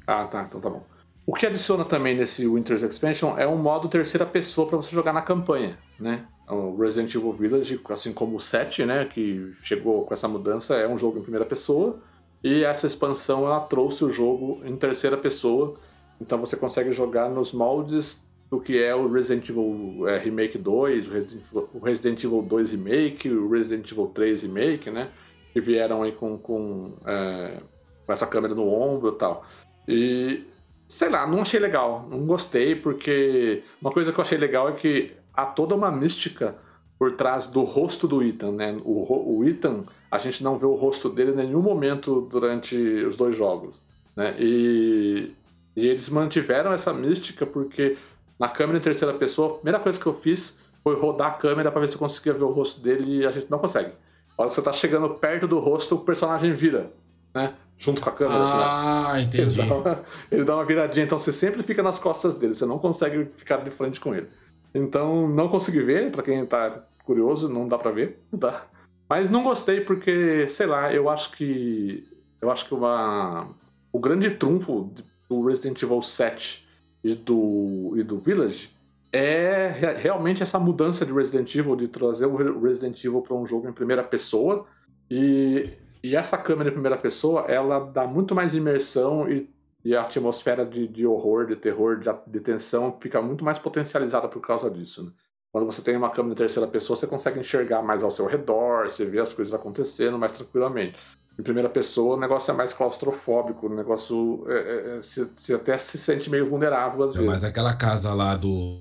Ah, 0.06 0.26
tá, 0.26 0.44
então 0.46 0.60
tá 0.60 0.68
bom. 0.68 0.84
O 1.24 1.32
que 1.32 1.46
adiciona 1.46 1.82
também 1.82 2.14
nesse 2.14 2.46
Winter's 2.46 2.82
Expansion 2.82 3.38
é 3.38 3.46
um 3.46 3.56
modo 3.56 3.88
terceira 3.88 4.26
pessoa 4.26 4.68
para 4.68 4.76
você 4.76 4.90
jogar 4.90 5.14
na 5.14 5.22
campanha, 5.22 5.78
né? 5.98 6.26
O 6.46 6.76
Resident 6.76 7.14
Evil 7.14 7.32
Village, 7.32 7.80
assim 7.88 8.12
como 8.12 8.36
o 8.36 8.40
7, 8.40 8.84
né, 8.84 9.06
que 9.06 9.54
chegou 9.62 10.04
com 10.04 10.12
essa 10.12 10.28
mudança, 10.28 10.74
é 10.74 10.86
um 10.86 10.98
jogo 10.98 11.20
em 11.20 11.22
primeira 11.22 11.46
pessoa, 11.46 12.00
e 12.44 12.64
essa 12.64 12.86
expansão 12.86 13.46
ela 13.46 13.60
trouxe 13.60 14.04
o 14.04 14.10
jogo 14.10 14.60
em 14.64 14.76
terceira 14.76 15.16
pessoa, 15.16 15.76
então 16.20 16.38
você 16.38 16.54
consegue 16.54 16.92
jogar 16.92 17.30
nos 17.30 17.52
moldes 17.52 18.26
do 18.52 18.60
que 18.60 18.76
é 18.82 18.94
o 18.94 19.10
Resident 19.10 19.48
Evil 19.48 20.06
é, 20.06 20.18
Remake 20.18 20.58
2, 20.58 21.08
o 21.08 21.12
Resident, 21.14 21.42
Evil- 21.50 21.68
o 21.72 21.78
Resident 21.78 22.22
Evil 22.22 22.42
2 22.42 22.70
Remake, 22.72 23.30
o 23.30 23.48
Resident 23.48 23.90
Evil 23.90 24.08
3 24.08 24.42
Remake, 24.42 24.90
né? 24.90 25.08
Que 25.54 25.60
vieram 25.62 26.02
aí 26.02 26.12
com, 26.12 26.36
com, 26.36 26.92
é, 27.06 27.62
com 28.04 28.12
essa 28.12 28.26
câmera 28.26 28.54
no 28.54 28.68
ombro 28.68 29.08
e 29.14 29.14
tal. 29.18 29.42
E 29.88 30.44
sei 30.86 31.08
lá, 31.08 31.26
não 31.26 31.40
achei 31.40 31.58
legal, 31.58 32.06
não 32.10 32.26
gostei, 32.26 32.74
porque 32.76 33.62
uma 33.80 33.90
coisa 33.90 34.12
que 34.12 34.18
eu 34.20 34.22
achei 34.22 34.36
legal 34.36 34.68
é 34.68 34.72
que 34.72 35.12
há 35.32 35.46
toda 35.46 35.74
uma 35.74 35.90
mística 35.90 36.54
por 36.98 37.12
trás 37.12 37.46
do 37.46 37.62
rosto 37.62 38.06
do 38.06 38.22
Ethan, 38.22 38.52
né? 38.52 38.78
O, 38.84 39.38
o 39.38 39.48
Ethan, 39.48 39.84
a 40.10 40.18
gente 40.18 40.44
não 40.44 40.58
vê 40.58 40.66
o 40.66 40.74
rosto 40.74 41.08
dele 41.08 41.30
em 41.32 41.36
nenhum 41.36 41.62
momento 41.62 42.20
durante 42.30 42.76
os 42.76 43.16
dois 43.16 43.34
jogos, 43.34 43.80
né? 44.14 44.36
E, 44.38 45.32
e 45.74 45.88
eles 45.88 46.10
mantiveram 46.10 46.70
essa 46.70 46.92
mística 46.92 47.46
porque 47.46 47.96
na 48.42 48.48
câmera 48.48 48.76
em 48.76 48.82
terceira 48.82 49.14
pessoa, 49.14 49.50
a 49.50 49.54
primeira 49.54 49.78
coisa 49.78 50.00
que 50.00 50.04
eu 50.06 50.14
fiz 50.14 50.58
foi 50.82 50.98
rodar 50.98 51.28
a 51.28 51.34
câmera 51.34 51.70
para 51.70 51.80
ver 51.80 51.88
se 51.88 51.94
eu 51.94 52.00
conseguia 52.00 52.32
ver 52.32 52.42
o 52.42 52.50
rosto 52.50 52.80
dele 52.80 53.18
e 53.18 53.24
a 53.24 53.30
gente 53.30 53.48
não 53.48 53.60
consegue. 53.60 53.92
A 54.36 54.42
hora 54.42 54.48
que 54.48 54.56
você 54.56 54.62
tá 54.62 54.72
chegando 54.72 55.10
perto 55.10 55.46
do 55.46 55.60
rosto, 55.60 55.94
o 55.94 56.00
personagem 56.00 56.52
vira, 56.52 56.92
né? 57.32 57.54
Junto 57.78 58.02
com 58.02 58.10
a 58.10 58.12
câmera, 58.12 58.42
assim, 58.42 58.56
ó. 58.56 58.60
Ah, 58.64 59.12
Ele 59.14 59.26
entendi. 59.26 59.56
dá, 59.64 59.74
uma, 59.76 60.04
ele 60.28 60.44
dá 60.44 60.56
uma 60.56 60.64
viradinha, 60.64 61.06
então 61.06 61.18
você 61.20 61.30
sempre 61.30 61.62
fica 61.62 61.84
nas 61.84 62.00
costas 62.00 62.34
dele, 62.34 62.52
você 62.52 62.66
não 62.66 62.80
consegue 62.80 63.26
ficar 63.36 63.58
de 63.58 63.70
frente 63.70 64.00
com 64.00 64.12
ele. 64.12 64.26
Então, 64.74 65.28
não 65.28 65.48
consegui 65.48 65.80
ver, 65.80 66.10
pra 66.10 66.24
quem 66.24 66.44
tá 66.44 66.82
curioso, 67.04 67.48
não 67.48 67.68
dá 67.68 67.78
pra 67.78 67.92
ver, 67.92 68.20
tá? 68.40 68.66
Mas 69.08 69.30
não 69.30 69.44
gostei 69.44 69.82
porque, 69.82 70.48
sei 70.48 70.66
lá, 70.66 70.92
eu 70.92 71.08
acho 71.08 71.30
que. 71.30 72.02
Eu 72.40 72.50
acho 72.50 72.66
que 72.66 72.74
uma. 72.74 73.50
O 73.92 74.00
grande 74.00 74.32
trunfo 74.32 74.92
do 75.28 75.46
Resident 75.46 75.80
Evil 75.80 76.02
7 76.02 76.66
e 77.02 77.14
do, 77.14 77.94
e 77.96 78.02
do 78.02 78.18
Village 78.18 78.70
é 79.12 79.68
re- 79.68 79.94
realmente 79.94 80.42
essa 80.42 80.58
mudança 80.58 81.04
de 81.04 81.12
Resident 81.12 81.54
Evil, 81.54 81.76
de 81.76 81.88
trazer 81.88 82.26
o 82.26 82.36
Re- 82.36 82.58
Resident 82.66 83.04
Evil 83.04 83.20
para 83.20 83.36
um 83.36 83.46
jogo 83.46 83.68
em 83.68 83.72
primeira 83.72 84.02
pessoa. 84.02 84.66
E, 85.10 85.70
e 86.02 86.16
essa 86.16 86.38
câmera 86.38 86.70
em 86.70 86.72
primeira 86.72 86.96
pessoa, 86.96 87.42
ela 87.42 87.78
dá 87.80 88.06
muito 88.06 88.34
mais 88.34 88.54
imersão 88.54 89.30
e, 89.30 89.50
e 89.84 89.94
a 89.94 90.02
atmosfera 90.02 90.64
de, 90.64 90.88
de 90.88 91.06
horror, 91.06 91.46
de 91.46 91.56
terror, 91.56 91.98
de, 91.98 92.08
de 92.26 92.40
tensão 92.40 92.96
fica 93.00 93.20
muito 93.20 93.44
mais 93.44 93.58
potencializada 93.58 94.28
por 94.28 94.40
causa 94.40 94.70
disso. 94.70 95.04
Né? 95.04 95.10
Quando 95.52 95.66
você 95.66 95.82
tem 95.82 95.94
uma 95.94 96.08
câmera 96.08 96.32
em 96.32 96.38
terceira 96.38 96.66
pessoa, 96.66 96.96
você 96.96 97.06
consegue 97.06 97.38
enxergar 97.38 97.82
mais 97.82 98.02
ao 98.02 98.10
seu 98.10 98.24
redor, 98.24 98.88
você 98.88 99.04
vê 99.04 99.20
as 99.20 99.34
coisas 99.34 99.52
acontecendo 99.52 100.18
mais 100.18 100.32
tranquilamente. 100.32 100.96
Em 101.38 101.42
primeira 101.42 101.68
pessoa, 101.68 102.16
o 102.16 102.20
negócio 102.20 102.52
é 102.52 102.54
mais 102.54 102.74
claustrofóbico, 102.74 103.66
o 103.66 103.74
negócio 103.74 104.44
é, 104.48 104.52
é, 104.52 104.96
é, 104.96 104.96
você, 105.02 105.26
você 105.34 105.54
até 105.54 105.78
se 105.78 105.96
sente 105.96 106.30
meio 106.30 106.48
vulnerável 106.48 107.04
às 107.04 107.14
mais 107.16 107.28
vezes. 107.28 107.44
aquela 107.44 107.74
casa 107.74 108.12
lá 108.12 108.36
do. 108.36 108.80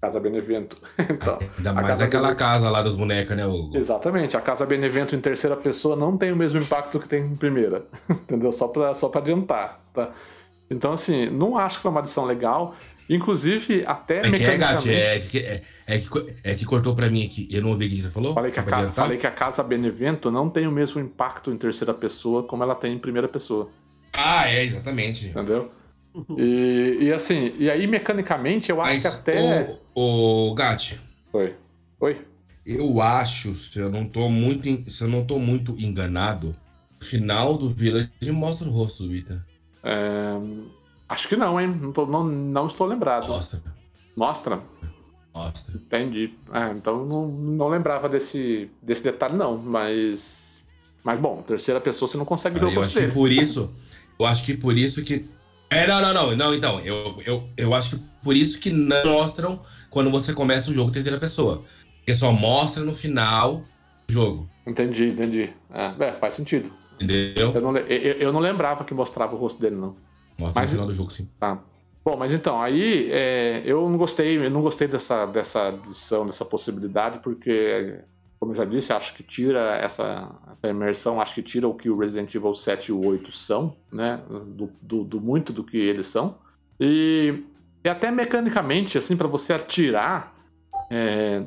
Casa 0.00 0.20
Benevento. 0.20 0.76
então, 0.98 1.38
Ainda 1.56 1.72
mais 1.72 1.86
casa 1.88 2.04
aquela 2.04 2.34
casa 2.34 2.70
lá 2.70 2.82
dos 2.82 2.96
bonecos, 2.96 3.36
né, 3.36 3.46
Hugo? 3.46 3.76
Exatamente, 3.76 4.36
a 4.36 4.40
Casa 4.40 4.64
Benevento 4.64 5.16
em 5.16 5.20
terceira 5.20 5.56
pessoa 5.56 5.96
não 5.96 6.16
tem 6.16 6.30
o 6.30 6.36
mesmo 6.36 6.60
impacto 6.60 7.00
que 7.00 7.08
tem 7.08 7.24
em 7.24 7.34
primeira, 7.34 7.84
entendeu? 8.08 8.52
Só 8.52 8.68
pra, 8.68 8.94
só 8.94 9.08
pra 9.08 9.20
adiantar, 9.20 9.80
tá? 9.92 10.10
Então, 10.70 10.92
assim, 10.92 11.28
não 11.30 11.56
acho 11.56 11.78
que 11.78 11.82
foi 11.82 11.90
uma 11.90 12.00
adição 12.00 12.24
legal. 12.26 12.74
Inclusive, 13.08 13.84
até 13.86 14.18
É 14.18 14.30
que 14.30 14.44
é, 14.44 14.56
Gati, 14.58 14.88
mecanicamente... 14.88 14.90
é, 14.90 15.18
que, 15.20 15.38
é, 15.38 15.62
é, 15.86 15.98
que, 15.98 16.08
co- 16.08 16.26
é 16.44 16.54
que 16.54 16.64
cortou 16.64 16.94
pra 16.94 17.08
mim 17.08 17.24
aqui. 17.24 17.48
Eu 17.50 17.62
não 17.62 17.70
ouvi 17.70 17.86
o 17.86 17.88
que 17.88 18.02
você 18.02 18.10
falou? 18.10 18.34
Falei 18.34 18.50
que, 18.50 18.58
a 18.58 18.92
falei 18.92 19.16
que 19.18 19.26
a 19.26 19.30
Casa 19.30 19.62
Benevento 19.62 20.30
não 20.30 20.50
tem 20.50 20.66
o 20.66 20.72
mesmo 20.72 21.00
impacto 21.00 21.50
em 21.50 21.56
terceira 21.56 21.94
pessoa 21.94 22.42
como 22.42 22.62
ela 22.62 22.74
tem 22.74 22.94
em 22.94 22.98
primeira 22.98 23.26
pessoa. 23.28 23.70
Ah, 24.12 24.48
é, 24.50 24.64
exatamente. 24.64 25.28
Entendeu? 25.28 25.70
E, 26.36 26.98
e 27.02 27.12
assim, 27.12 27.52
e 27.58 27.70
aí 27.70 27.86
mecanicamente 27.86 28.70
eu 28.70 28.80
acho 28.80 28.90
Mas, 28.90 29.16
que 29.16 29.30
até. 29.30 29.78
o, 29.94 30.48
o 30.50 30.54
Gatti, 30.54 30.98
Oi. 31.32 31.54
Oi? 32.00 32.20
eu 32.66 33.00
acho, 33.00 33.54
se 33.54 33.78
eu 33.78 33.90
não 33.90 34.06
tô 34.06 34.28
muito, 34.28 34.90
se 34.90 35.04
eu 35.04 35.08
não 35.08 35.24
tô 35.24 35.38
muito 35.38 35.72
enganado, 35.78 36.54
o 37.00 37.04
final 37.04 37.56
do 37.56 37.68
Village 37.68 38.10
mostra 38.32 38.68
o 38.68 38.70
rosto 38.72 39.04
do 39.06 39.14
Ethan. 39.14 39.42
É, 39.84 40.34
Acho 41.08 41.28
que 41.28 41.36
não, 41.36 41.60
hein? 41.60 41.68
Não, 41.80 41.92
tô- 41.92 42.06
não, 42.06 42.24
não 42.24 42.66
estou 42.66 42.86
lembrado. 42.86 43.28
Mostra, 43.28 43.62
Mostra? 44.16 44.62
mostra. 45.34 45.74
Entendi. 45.74 46.34
É, 46.52 46.70
então 46.72 47.04
não, 47.04 47.26
não 47.28 47.68
lembrava 47.68 48.08
desse, 48.08 48.70
desse 48.82 49.02
detalhe, 49.04 49.36
não. 49.36 49.56
Mas. 49.56 50.62
Mas 51.04 51.18
bom, 51.20 51.42
terceira 51.42 51.80
pessoa 51.80 52.08
você 52.08 52.18
não 52.18 52.24
consegue 52.24 52.58
ver 52.58 52.66
o 52.66 52.68
eu 52.68 52.70
acho 52.72 52.78
rosto 52.80 52.92
que 52.94 53.00
dele. 53.00 53.12
por 53.12 53.30
isso, 53.32 53.70
eu 54.18 54.26
acho 54.26 54.44
que 54.44 54.54
por 54.56 54.76
isso 54.76 55.02
que 55.04 55.28
é, 55.70 55.86
não, 55.86 56.00
não, 56.00 56.14
não, 56.14 56.36
não, 56.36 56.54
então, 56.54 56.80
eu, 56.80 57.16
eu, 57.24 57.48
eu 57.56 57.74
acho 57.74 57.96
que 57.96 58.02
por 58.22 58.34
isso 58.34 58.58
que 58.58 58.70
não 58.70 59.04
mostram 59.04 59.60
quando 59.90 60.10
você 60.10 60.32
começa 60.34 60.70
o 60.70 60.74
jogo 60.74 60.90
terceira 60.90 61.18
pessoa. 61.18 61.62
Porque 61.98 62.14
só 62.14 62.32
mostra 62.32 62.82
no 62.84 62.94
final 62.94 63.62
do 64.06 64.12
jogo, 64.12 64.48
Entendi, 64.66 65.08
entendi. 65.08 65.52
É, 65.70 65.94
é, 66.06 66.12
faz 66.14 66.34
sentido. 66.34 66.72
entendeu? 66.94 67.52
Eu 67.54 67.60
não, 67.60 67.76
eu, 67.76 68.12
eu 68.14 68.32
não 68.32 68.40
lembrava 68.40 68.82
que 68.84 68.92
mostrava 68.94 69.34
o 69.34 69.38
rosto 69.38 69.60
dele, 69.60 69.76
não. 69.76 69.94
Mostra 70.38 70.62
Mas- 70.62 70.70
no 70.70 70.76
final 70.76 70.86
do 70.86 70.92
jogo, 70.94 71.10
sim. 71.10 71.28
Tá. 71.38 71.58
Bom, 72.04 72.16
mas 72.16 72.32
então, 72.32 72.60
aí 72.62 73.10
é, 73.10 73.62
eu 73.66 73.88
não 73.88 73.98
gostei, 73.98 74.36
eu 74.38 74.50
não 74.50 74.62
gostei 74.62 74.88
dessa, 74.88 75.26
dessa 75.26 75.68
adição, 75.68 76.24
dessa 76.24 76.44
possibilidade, 76.44 77.18
porque, 77.18 78.00
como 78.40 78.52
eu 78.52 78.56
já 78.56 78.64
disse, 78.64 78.92
acho 78.94 79.14
que 79.14 79.22
tira 79.22 79.76
essa, 79.76 80.30
essa 80.50 80.68
imersão, 80.68 81.20
acho 81.20 81.34
que 81.34 81.42
tira 81.42 81.68
o 81.68 81.74
que 81.74 81.90
o 81.90 81.98
Resident 81.98 82.34
Evil 82.34 82.54
7 82.54 82.86
e 82.86 82.92
o 82.92 83.04
8 83.06 83.30
são, 83.32 83.76
né? 83.92 84.20
Do, 84.30 84.70
do, 84.80 85.04
do 85.04 85.20
muito 85.20 85.52
do 85.52 85.62
que 85.62 85.76
eles 85.76 86.06
são. 86.06 86.36
E, 86.80 87.42
e 87.84 87.88
até 87.90 88.10
mecanicamente, 88.10 88.96
assim, 88.96 89.14
para 89.16 89.28
você 89.28 89.52
atirar, 89.52 90.34
é, 90.90 91.42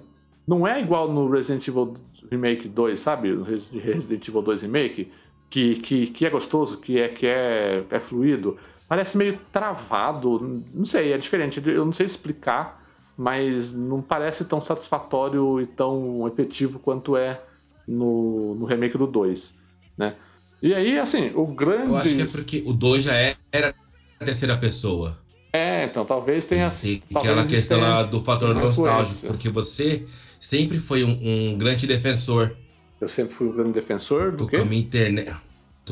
não 0.47 0.67
é 0.67 0.79
igual 0.79 1.11
no 1.11 1.27
Resident 1.27 1.67
Evil 1.67 1.95
Remake 2.29 2.67
2, 2.67 2.99
sabe? 2.99 3.29
No 3.31 3.43
Res- 3.43 3.69
Resident 3.69 4.27
Evil 4.27 4.43
2 4.43 4.61
Remake, 4.61 5.11
que, 5.49 5.75
que, 5.77 6.07
que 6.07 6.25
é 6.25 6.29
gostoso, 6.29 6.77
que 6.79 6.99
é, 6.99 7.07
que 7.07 7.25
é, 7.25 7.83
é 7.89 7.99
fluido 7.99 8.57
parece 8.91 9.17
meio 9.17 9.39
travado. 9.53 10.61
Não 10.73 10.83
sei, 10.83 11.13
é 11.13 11.17
diferente. 11.17 11.63
Eu 11.65 11.85
não 11.85 11.93
sei 11.93 12.05
explicar, 12.05 12.85
mas 13.15 13.73
não 13.73 14.01
parece 14.01 14.43
tão 14.43 14.61
satisfatório 14.61 15.61
e 15.61 15.65
tão 15.65 16.27
efetivo 16.27 16.77
quanto 16.77 17.15
é 17.15 17.41
no, 17.87 18.53
no 18.55 18.65
remake 18.65 18.97
do 18.97 19.07
2, 19.07 19.55
né? 19.97 20.17
E 20.61 20.73
aí, 20.73 20.99
assim, 20.99 21.31
o 21.35 21.47
grande. 21.47 21.89
Eu 21.89 21.95
acho 21.95 22.15
que 22.17 22.21
é 22.21 22.25
porque 22.25 22.63
o 22.65 22.73
2 22.73 23.05
já 23.05 23.13
era 23.49 23.73
a 24.19 24.25
terceira 24.25 24.57
pessoa. 24.57 25.17
É, 25.53 25.85
então 25.85 26.03
talvez 26.03 26.45
tenha. 26.45 26.67
Talvez 26.67 27.01
aquela 27.15 27.47
questão 27.47 27.79
tenha- 27.79 27.89
lá 27.89 28.03
do 28.03 28.21
fator 28.25 28.53
nostálgico, 28.53 29.27
porque 29.27 29.47
você 29.47 30.05
sempre 30.37 30.79
foi 30.79 31.05
um, 31.05 31.17
um 31.53 31.57
grande 31.57 31.87
defensor. 31.87 32.57
Eu 32.99 33.07
sempre 33.07 33.33
fui 33.35 33.47
um 33.47 33.53
grande 33.53 33.71
defensor 33.71 34.31
do 34.33 34.39
Tô 34.39 34.47
quê? 34.47 34.57
Tô 34.57 34.63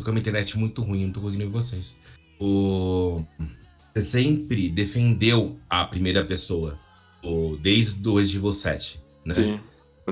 com 0.01 0.09
a 0.09 0.11
minha 0.11 0.21
internet 0.21 0.59
muito 0.59 0.81
ruim, 0.81 1.05
não 1.05 1.13
tô 1.13 1.21
conseguindo 1.21 1.49
ver 1.49 1.53
vocês. 1.53 1.97
O... 2.39 3.23
Você 3.93 4.01
sempre 4.01 4.69
defendeu 4.69 5.59
a 5.69 5.85
primeira 5.85 6.23
pessoa. 6.23 6.79
O... 7.23 7.57
Desde 7.57 8.07
o 8.07 8.17
Resident 8.17 8.37
Evil 8.37 8.53
7. 8.53 9.01
Né? 9.25 9.33
Sim. 9.33 9.59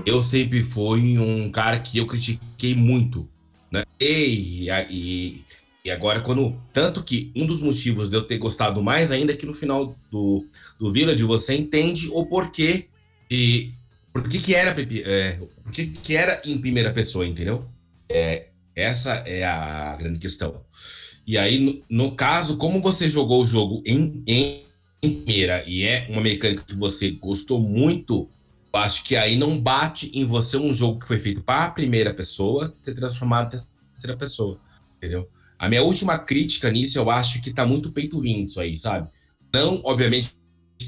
Eu 0.06 0.22
sempre 0.22 0.64
fui 0.64 1.18
um 1.18 1.50
cara 1.52 1.80
que 1.80 1.98
eu 1.98 2.06
critiquei 2.06 2.76
muito. 2.76 3.28
Né? 3.72 3.84
E, 4.00 4.68
e, 4.90 5.44
e 5.84 5.92
agora, 5.92 6.22
quando. 6.22 6.56
Tanto 6.74 7.04
que 7.04 7.32
um 7.36 7.46
dos 7.46 7.62
motivos 7.62 8.10
de 8.10 8.16
eu 8.16 8.24
ter 8.24 8.38
gostado 8.38 8.84
mais 8.84 9.12
ainda 9.12 9.34
é 9.34 9.36
que 9.36 9.46
no 9.46 9.54
final 9.54 9.96
do, 10.12 10.46
do 10.78 10.92
Village 10.92 11.24
você 11.24 11.56
entende 11.56 12.10
o 12.10 12.26
porquê. 12.26 12.88
E 13.32 13.72
por 14.14 14.28
que, 14.28 14.40
que 14.40 14.56
era 14.56 14.76
é, 14.80 15.40
por 15.64 15.72
que, 15.72 15.88
que 15.88 16.16
era 16.16 16.42
em 16.46 16.58
primeira 16.58 16.92
pessoa, 16.92 17.26
entendeu? 17.26 17.68
É, 18.10 18.48
essa 18.76 19.16
é 19.26 19.44
a 19.44 19.96
grande 19.96 20.20
questão. 20.20 20.64
E 21.28 21.38
aí, 21.38 21.60
no, 21.60 21.84
no 21.90 22.16
caso, 22.16 22.56
como 22.56 22.82
você 22.82 23.10
jogou 23.10 23.44
o 23.44 23.46
jogo 23.46 23.84
em, 23.86 24.24
em, 24.26 24.64
primeira 25.02 25.62
e 25.68 25.84
é 25.84 26.08
uma 26.10 26.22
mecânica 26.22 26.64
que 26.64 26.76
você 26.76 27.12
gostou 27.12 27.60
muito, 27.60 28.30
eu 28.74 28.80
acho 28.80 29.04
que 29.04 29.16
aí 29.16 29.36
não 29.36 29.60
bate 29.60 30.10
em 30.14 30.24
você 30.24 30.58
um 30.58 30.74
jogo 30.74 31.00
que 31.00 31.06
foi 31.06 31.20
feito 31.20 31.42
para 31.42 31.66
a 31.66 31.72
primeira 31.72 32.14
pessoa 32.14 32.66
ser 32.82 32.96
transformado 32.96 33.48
em 33.48 33.60
terceira 33.92 34.18
pessoa, 34.18 34.58
entendeu? 34.96 35.30
A 35.60 35.68
minha 35.68 35.84
última 35.84 36.18
crítica 36.18 36.72
nisso, 36.72 36.98
eu 36.98 37.10
acho 37.12 37.42
que 37.42 37.54
tá 37.54 37.66
muito 37.66 37.92
peito 37.92 38.20
ruim 38.20 38.40
isso 38.40 38.62
aí, 38.62 38.78
sabe? 38.78 39.10
Não, 39.54 39.82
obviamente, 39.84 40.34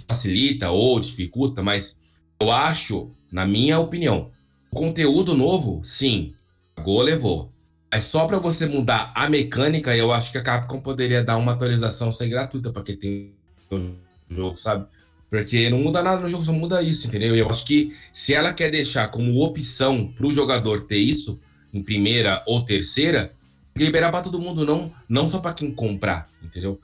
facilita 0.08 0.72
ou 0.72 1.00
dificulta, 1.00 1.62
mas 1.62 1.98
eu 2.40 2.50
acho, 2.50 3.12
na 3.32 3.46
minha 3.46 3.78
opinião, 3.78 4.32
conteúdo 4.72 5.36
novo, 5.36 5.82
sim, 5.84 6.34
pagou, 6.76 7.02
levou. 7.02 7.52
Mas 7.92 8.06
só 8.06 8.28
para 8.28 8.38
você 8.38 8.68
mudar 8.68 9.12
a 9.16 9.28
mecânica, 9.28 9.96
eu 9.96 10.12
acho 10.12 10.32
que 10.32 10.38
a 10.38 10.44
Capcom 10.44 10.80
poderia 10.80 11.24
dar 11.24 11.38
uma 11.38 11.54
atualização 11.54 12.12
sem 12.12 12.30
gratuita 12.30 12.72
para 12.72 12.84
quem 12.84 12.96
tem 12.96 13.34
o 13.72 13.96
jogo, 14.30 14.56
sabe? 14.56 14.86
Porque 15.30 15.70
não 15.70 15.80
muda 15.80 16.02
nada 16.02 16.22
no 16.22 16.30
jogo, 16.30 16.44
só 16.44 16.54
muda 16.54 16.82
isso, 16.82 17.08
entendeu? 17.08 17.36
Eu 17.36 17.50
acho 17.50 17.66
que 17.66 17.96
se 18.14 18.34
ela 18.34 18.54
quer 18.54 18.70
deixar 18.70 19.10
como 19.10 19.44
opção 19.44 20.08
para 20.08 20.28
o 20.28 20.34
jogador 20.34 20.82
ter 20.82 20.98
isso 20.98 21.40
em 21.74 21.82
primeira 21.82 22.44
ou 22.46 22.64
terceira, 22.64 23.34
tem 23.74 23.80
que 23.80 23.84
liberar 23.84 24.12
para 24.12 24.24
todo 24.24 24.40
mundo, 24.40 24.66
não, 24.66 24.92
não 25.08 25.26
só 25.26 25.40
para 25.40 25.54
quem 25.54 25.72
comprar, 25.74 26.28
entendeu? 26.44 26.80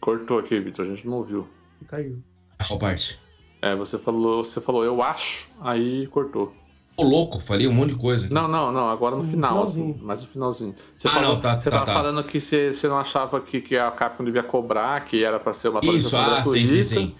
Cortou 0.00 0.38
aqui, 0.38 0.58
Vitor, 0.60 0.86
a 0.86 0.88
gente 0.88 1.06
não 1.06 1.14
ouviu. 1.14 1.48
Caiu. 1.86 2.22
Qual 2.66 2.78
parte? 2.78 3.18
É, 3.60 3.76
você 3.76 3.98
falou, 3.98 4.44
você 4.44 4.60
falou, 4.60 4.84
eu 4.84 5.02
acho, 5.02 5.48
aí 5.60 6.06
cortou. 6.08 6.54
Ô, 6.96 7.02
louco, 7.02 7.40
falei 7.40 7.66
um 7.66 7.72
monte 7.72 7.90
de 7.90 7.96
coisa. 7.96 8.26
aqui. 8.26 8.34
Não, 8.34 8.46
não, 8.46 8.70
não, 8.70 8.88
agora 8.90 9.16
no 9.16 9.24
final, 9.24 9.62
assim, 9.64 9.74
finalzinho. 9.82 10.04
mais 10.06 10.22
no 10.22 10.28
finalzinho. 10.28 10.74
Você, 10.94 11.08
Ah, 11.08 11.10
falou, 11.12 11.32
não, 11.34 11.40
tá, 11.40 11.60
você 11.60 11.70
tá, 11.70 11.78
tava 11.78 11.86
tá. 11.86 11.92
falando 11.94 12.24
que 12.24 12.38
você, 12.40 12.72
você 12.72 12.86
não 12.88 12.98
achava 12.98 13.40
que, 13.40 13.60
que 13.60 13.76
a 13.76 13.90
Capcom 13.90 14.24
devia 14.24 14.42
cobrar, 14.42 15.04
que 15.04 15.24
era 15.24 15.40
pra 15.40 15.52
ser 15.54 15.68
uma 15.68 15.80
Isso, 15.82 16.14
ah, 16.16 16.24
sim, 16.24 16.30
gratuita. 16.30 16.66
sim, 16.68 16.82
sim. 16.82 17.14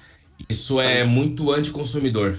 Isso 0.49 0.81
é 0.81 1.05
muito 1.05 1.51
anticonsumidor. 1.53 2.37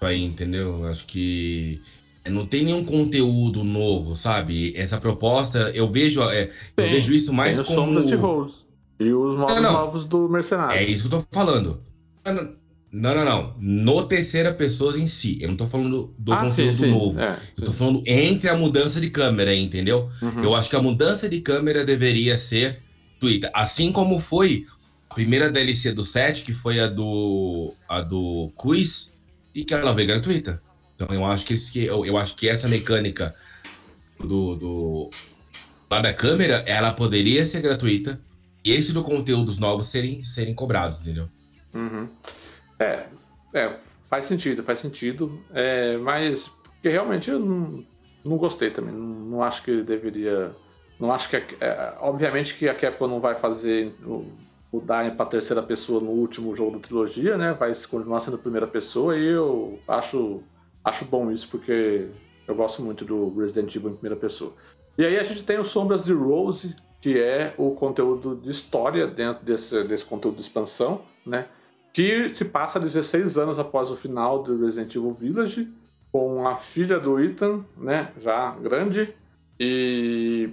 Aí, 0.00 0.24
entendeu? 0.24 0.84
Acho 0.86 1.06
que 1.06 1.80
não 2.28 2.46
tem 2.46 2.64
nenhum 2.64 2.84
conteúdo 2.84 3.64
novo, 3.64 4.14
sabe? 4.14 4.72
Essa 4.76 4.98
proposta, 4.98 5.70
eu 5.74 5.90
vejo, 5.90 6.22
é, 6.22 6.44
eu 6.44 6.50
Tem, 6.76 6.90
vejo 6.92 7.12
isso 7.12 7.32
mais 7.32 7.56
Tem 7.56 7.62
os 7.62 7.68
como. 7.68 7.86
Sombras 7.86 8.06
de 8.06 8.14
Rose. 8.14 8.54
E 9.00 9.12
os 9.12 9.36
modos 9.36 9.54
Não, 9.56 9.62
não. 9.62 9.72
novos 9.72 10.04
do 10.06 10.28
Mercenário. 10.28 10.76
É 10.76 10.84
isso 10.84 11.08
que 11.08 11.14
eu 11.14 11.20
tô 11.20 11.26
falando. 11.32 11.80
Não, 12.92 13.14
não, 13.14 13.24
não. 13.24 13.54
No 13.58 14.04
terceira 14.04 14.54
pessoa 14.54 14.98
em 14.98 15.06
si. 15.06 15.38
Eu 15.40 15.48
não 15.48 15.56
tô 15.56 15.66
falando 15.66 16.14
do 16.18 16.32
ah, 16.32 16.48
sim, 16.48 16.50
conteúdo 16.50 16.76
sim. 16.76 16.90
novo. 16.90 17.20
É, 17.20 17.36
Eu 17.58 17.64
tô 17.64 17.72
sim. 17.72 17.78
falando 17.78 18.02
entre 18.06 18.48
a 18.48 18.56
mudança 18.56 19.00
de 19.00 19.10
câmera, 19.10 19.54
entendeu? 19.54 20.08
Uhum. 20.22 20.42
Eu 20.42 20.54
acho 20.54 20.70
que 20.70 20.76
a 20.76 20.82
mudança 20.82 21.28
de 21.28 21.40
câmera 21.40 21.84
deveria 21.84 22.38
ser 22.38 22.80
gratuita. 23.20 23.50
Assim 23.52 23.92
como 23.92 24.20
foi 24.20 24.66
a 25.10 25.14
primeira 25.14 25.50
DLC 25.50 25.92
do 25.92 26.04
set, 26.04 26.44
que 26.44 26.52
foi 26.52 26.80
a 26.80 26.86
do, 26.86 27.74
a 27.88 28.00
do 28.00 28.50
Quiz, 28.56 29.16
e 29.54 29.64
que 29.64 29.74
ela 29.74 29.92
veio 29.92 30.08
gratuita. 30.08 30.62
Então 30.94 31.08
eu 31.10 31.24
acho 31.24 31.44
que, 31.44 31.52
eles, 31.52 31.68
que 31.68 31.84
eu, 31.84 32.04
eu 32.06 32.16
acho 32.16 32.36
que 32.36 32.48
essa 32.48 32.68
mecânica 32.68 33.34
do, 34.18 34.54
do 34.54 35.10
lá 35.90 36.00
da 36.00 36.12
câmera, 36.12 36.62
ela 36.66 36.92
poderia 36.92 37.44
ser 37.44 37.60
gratuita. 37.60 38.20
E 38.64 38.72
esse 38.72 38.92
do 38.92 39.02
conteúdos 39.02 39.58
novos 39.58 39.86
serem, 39.86 40.22
serem 40.22 40.52
cobrados, 40.52 41.00
entendeu? 41.00 41.28
Uhum. 41.72 42.08
É, 42.78 43.06
é, 43.54 43.78
faz 44.08 44.24
sentido, 44.26 44.62
faz 44.62 44.78
sentido. 44.78 45.42
É, 45.52 45.96
mas 45.98 46.48
porque 46.48 46.88
realmente 46.88 47.30
eu 47.30 47.38
não, 47.38 47.84
não 48.24 48.36
gostei 48.36 48.70
também. 48.70 48.94
Não, 48.94 49.06
não 49.06 49.42
acho 49.42 49.62
que 49.62 49.82
deveria. 49.82 50.54
Não 50.98 51.12
acho 51.12 51.28
que. 51.28 51.36
é, 51.60 51.94
obviamente 52.00 52.54
que 52.56 52.68
a 52.68 52.74
Capcom 52.74 53.06
não 53.06 53.20
vai 53.20 53.34
fazer 53.36 53.94
o- 54.04 54.26
mudar 54.72 55.14
para 55.16 55.26
terceira 55.26 55.62
pessoa 55.62 56.00
no 56.00 56.10
último 56.10 56.54
jogo 56.54 56.72
da 56.72 56.78
trilogia, 56.80 57.36
né? 57.36 57.52
Vai 57.52 57.72
continuar 57.88 58.20
sendo 58.20 58.36
primeira 58.38 58.66
pessoa 58.66 59.16
e 59.16 59.24
eu 59.24 59.78
acho, 59.88 60.42
acho 60.84 61.04
bom 61.06 61.30
isso 61.30 61.48
porque 61.48 62.08
eu 62.46 62.54
gosto 62.54 62.82
muito 62.82 63.04
do 63.04 63.30
Resident 63.38 63.74
Evil 63.74 63.90
em 63.90 63.94
primeira 63.94 64.16
pessoa. 64.16 64.52
E 64.98 65.04
aí 65.04 65.18
a 65.18 65.22
gente 65.22 65.44
tem 65.44 65.58
o 65.58 65.64
Sombras 65.64 66.04
de 66.04 66.12
Rose, 66.12 66.74
que 67.00 67.18
é 67.18 67.54
o 67.56 67.70
conteúdo 67.72 68.36
de 68.36 68.50
história 68.50 69.06
dentro 69.06 69.44
desse, 69.44 69.82
desse 69.84 70.04
conteúdo 70.04 70.36
de 70.36 70.42
expansão, 70.42 71.02
né? 71.24 71.46
Que 71.96 72.28
se 72.34 72.44
passa 72.44 72.78
16 72.78 73.38
anos 73.38 73.58
após 73.58 73.90
o 73.90 73.96
final 73.96 74.42
do 74.42 74.62
Resident 74.62 74.94
Evil 74.94 75.14
Village, 75.14 75.66
com 76.12 76.46
a 76.46 76.56
filha 76.58 77.00
do 77.00 77.18
Ethan, 77.18 77.64
né? 77.74 78.12
Já 78.20 78.50
grande. 78.56 79.14
E. 79.58 80.50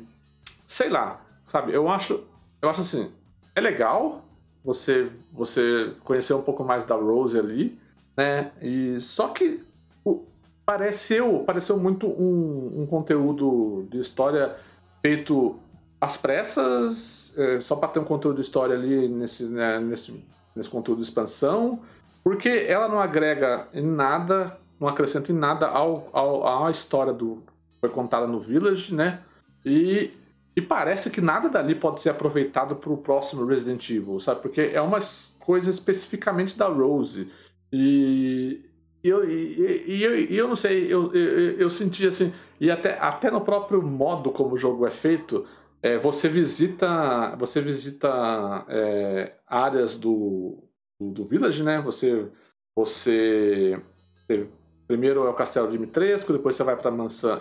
Sei 0.65 0.87
lá, 0.87 1.19
sabe? 1.45 1.73
Eu 1.73 1.89
acho. 1.89 2.23
Eu 2.61 2.69
acho 2.69 2.79
assim. 2.79 3.11
É 3.53 3.59
legal 3.59 4.23
você, 4.63 5.11
você 5.33 5.91
conhecer 6.05 6.33
um 6.33 6.41
pouco 6.41 6.63
mais 6.63 6.85
da 6.85 6.95
Rose 6.95 7.37
ali, 7.37 7.77
né? 8.15 8.53
E 8.61 8.97
só 9.01 9.27
que 9.27 9.61
o- 10.05 10.23
pareceu, 10.65 11.43
pareceu 11.45 11.77
muito 11.77 12.07
um, 12.07 12.83
um 12.83 12.85
conteúdo 12.85 13.85
de 13.91 13.99
história 13.99 14.55
feito 15.01 15.59
as 15.99 16.15
pressas, 16.15 17.37
é, 17.37 17.59
só 17.59 17.75
para 17.75 17.89
ter 17.89 17.99
um 17.99 18.05
conteúdo 18.05 18.37
de 18.37 18.43
história 18.43 18.77
ali 18.77 19.09
nesse, 19.09 19.45
né, 19.47 19.77
nesse, 19.81 20.23
nesse 20.55 20.69
conteúdo 20.69 20.99
de 20.99 21.05
expansão, 21.05 21.79
porque 22.23 22.49
ela 22.67 22.87
não 22.87 22.99
agrega 22.99 23.67
em 23.73 23.85
nada, 23.85 24.57
não 24.79 24.87
acrescenta 24.87 25.31
em 25.31 25.35
nada 25.35 25.67
ao, 25.67 26.09
ao, 26.13 26.65
à 26.65 26.71
história 26.71 27.11
do 27.11 27.43
que 27.69 27.79
foi 27.81 27.89
contada 27.89 28.25
no 28.25 28.39
Village, 28.39 28.93
né? 28.93 29.21
E, 29.65 30.11
e 30.55 30.61
parece 30.61 31.09
que 31.09 31.19
nada 31.19 31.49
dali 31.49 31.75
pode 31.75 32.01
ser 32.01 32.11
aproveitado 32.11 32.75
para 32.75 32.91
o 32.91 32.97
próximo 32.97 33.45
Resident 33.45 33.89
Evil, 33.89 34.19
sabe? 34.19 34.41
Porque 34.41 34.61
é 34.61 34.81
uma 34.81 34.99
coisa 35.39 35.69
especificamente 35.69 36.57
da 36.57 36.67
Rose. 36.67 37.31
E, 37.71 38.61
e 39.03 39.09
eu, 39.09 39.29
e, 39.29 39.83
e, 39.87 40.03
eu, 40.03 40.19
e 40.19 40.37
eu 40.37 40.47
não 40.47 40.55
sei, 40.55 40.85
eu, 40.85 41.13
eu, 41.13 41.59
eu 41.59 41.69
senti 41.69 42.07
assim, 42.07 42.31
e 42.59 42.71
até, 42.71 42.97
até 42.99 43.29
no 43.29 43.41
próprio 43.41 43.81
modo 43.81 44.31
como 44.31 44.53
o 44.53 44.57
jogo 44.57 44.87
é 44.87 44.91
feito, 44.91 45.45
é, 45.83 45.97
você 45.97 46.29
visita 46.29 47.35
você 47.35 47.59
visita 47.59 48.65
é, 48.69 49.33
áreas 49.45 49.95
do, 49.95 50.63
do, 50.97 51.11
do, 51.11 51.23
Village, 51.25 51.61
né? 51.61 51.81
Você, 51.81 52.25
você, 52.73 53.77
você, 54.15 54.47
primeiro 54.87 55.25
é 55.25 55.29
o 55.29 55.33
Castelo 55.33 55.67
de 55.67 55.73
Dimitrescu, 55.73 56.31
depois 56.31 56.55
você 56.55 56.63
vai 56.63 56.77
para 56.77 56.89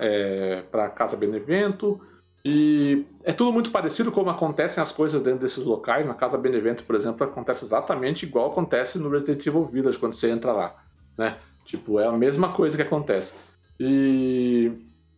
é, 0.01 0.63
para 0.63 0.91
Casa 0.91 1.17
Benevento 1.17 2.01
e 2.45 3.07
é 3.23 3.33
tudo 3.33 3.53
muito 3.53 3.71
parecido 3.71 4.11
como 4.11 4.29
acontecem 4.29 4.83
as 4.83 4.91
coisas 4.91 5.23
dentro 5.23 5.39
desses 5.39 5.65
locais. 5.65 6.05
Na 6.05 6.15
Casa 6.15 6.37
Benevento, 6.37 6.83
por 6.83 6.97
exemplo, 6.97 7.25
acontece 7.25 7.65
exatamente 7.65 8.27
igual 8.27 8.51
acontece 8.51 8.99
no 8.99 9.09
Resident 9.09 9.47
Evil 9.47 9.67
Village 9.67 10.01
quando 10.01 10.15
você 10.15 10.29
entra 10.29 10.51
lá, 10.51 10.85
né? 11.17 11.39
Tipo, 11.65 12.01
é 12.01 12.07
a 12.07 12.13
mesma 12.13 12.53
coisa 12.53 12.77
que 12.77 12.83
acontece. 12.83 13.37
E 13.79 14.73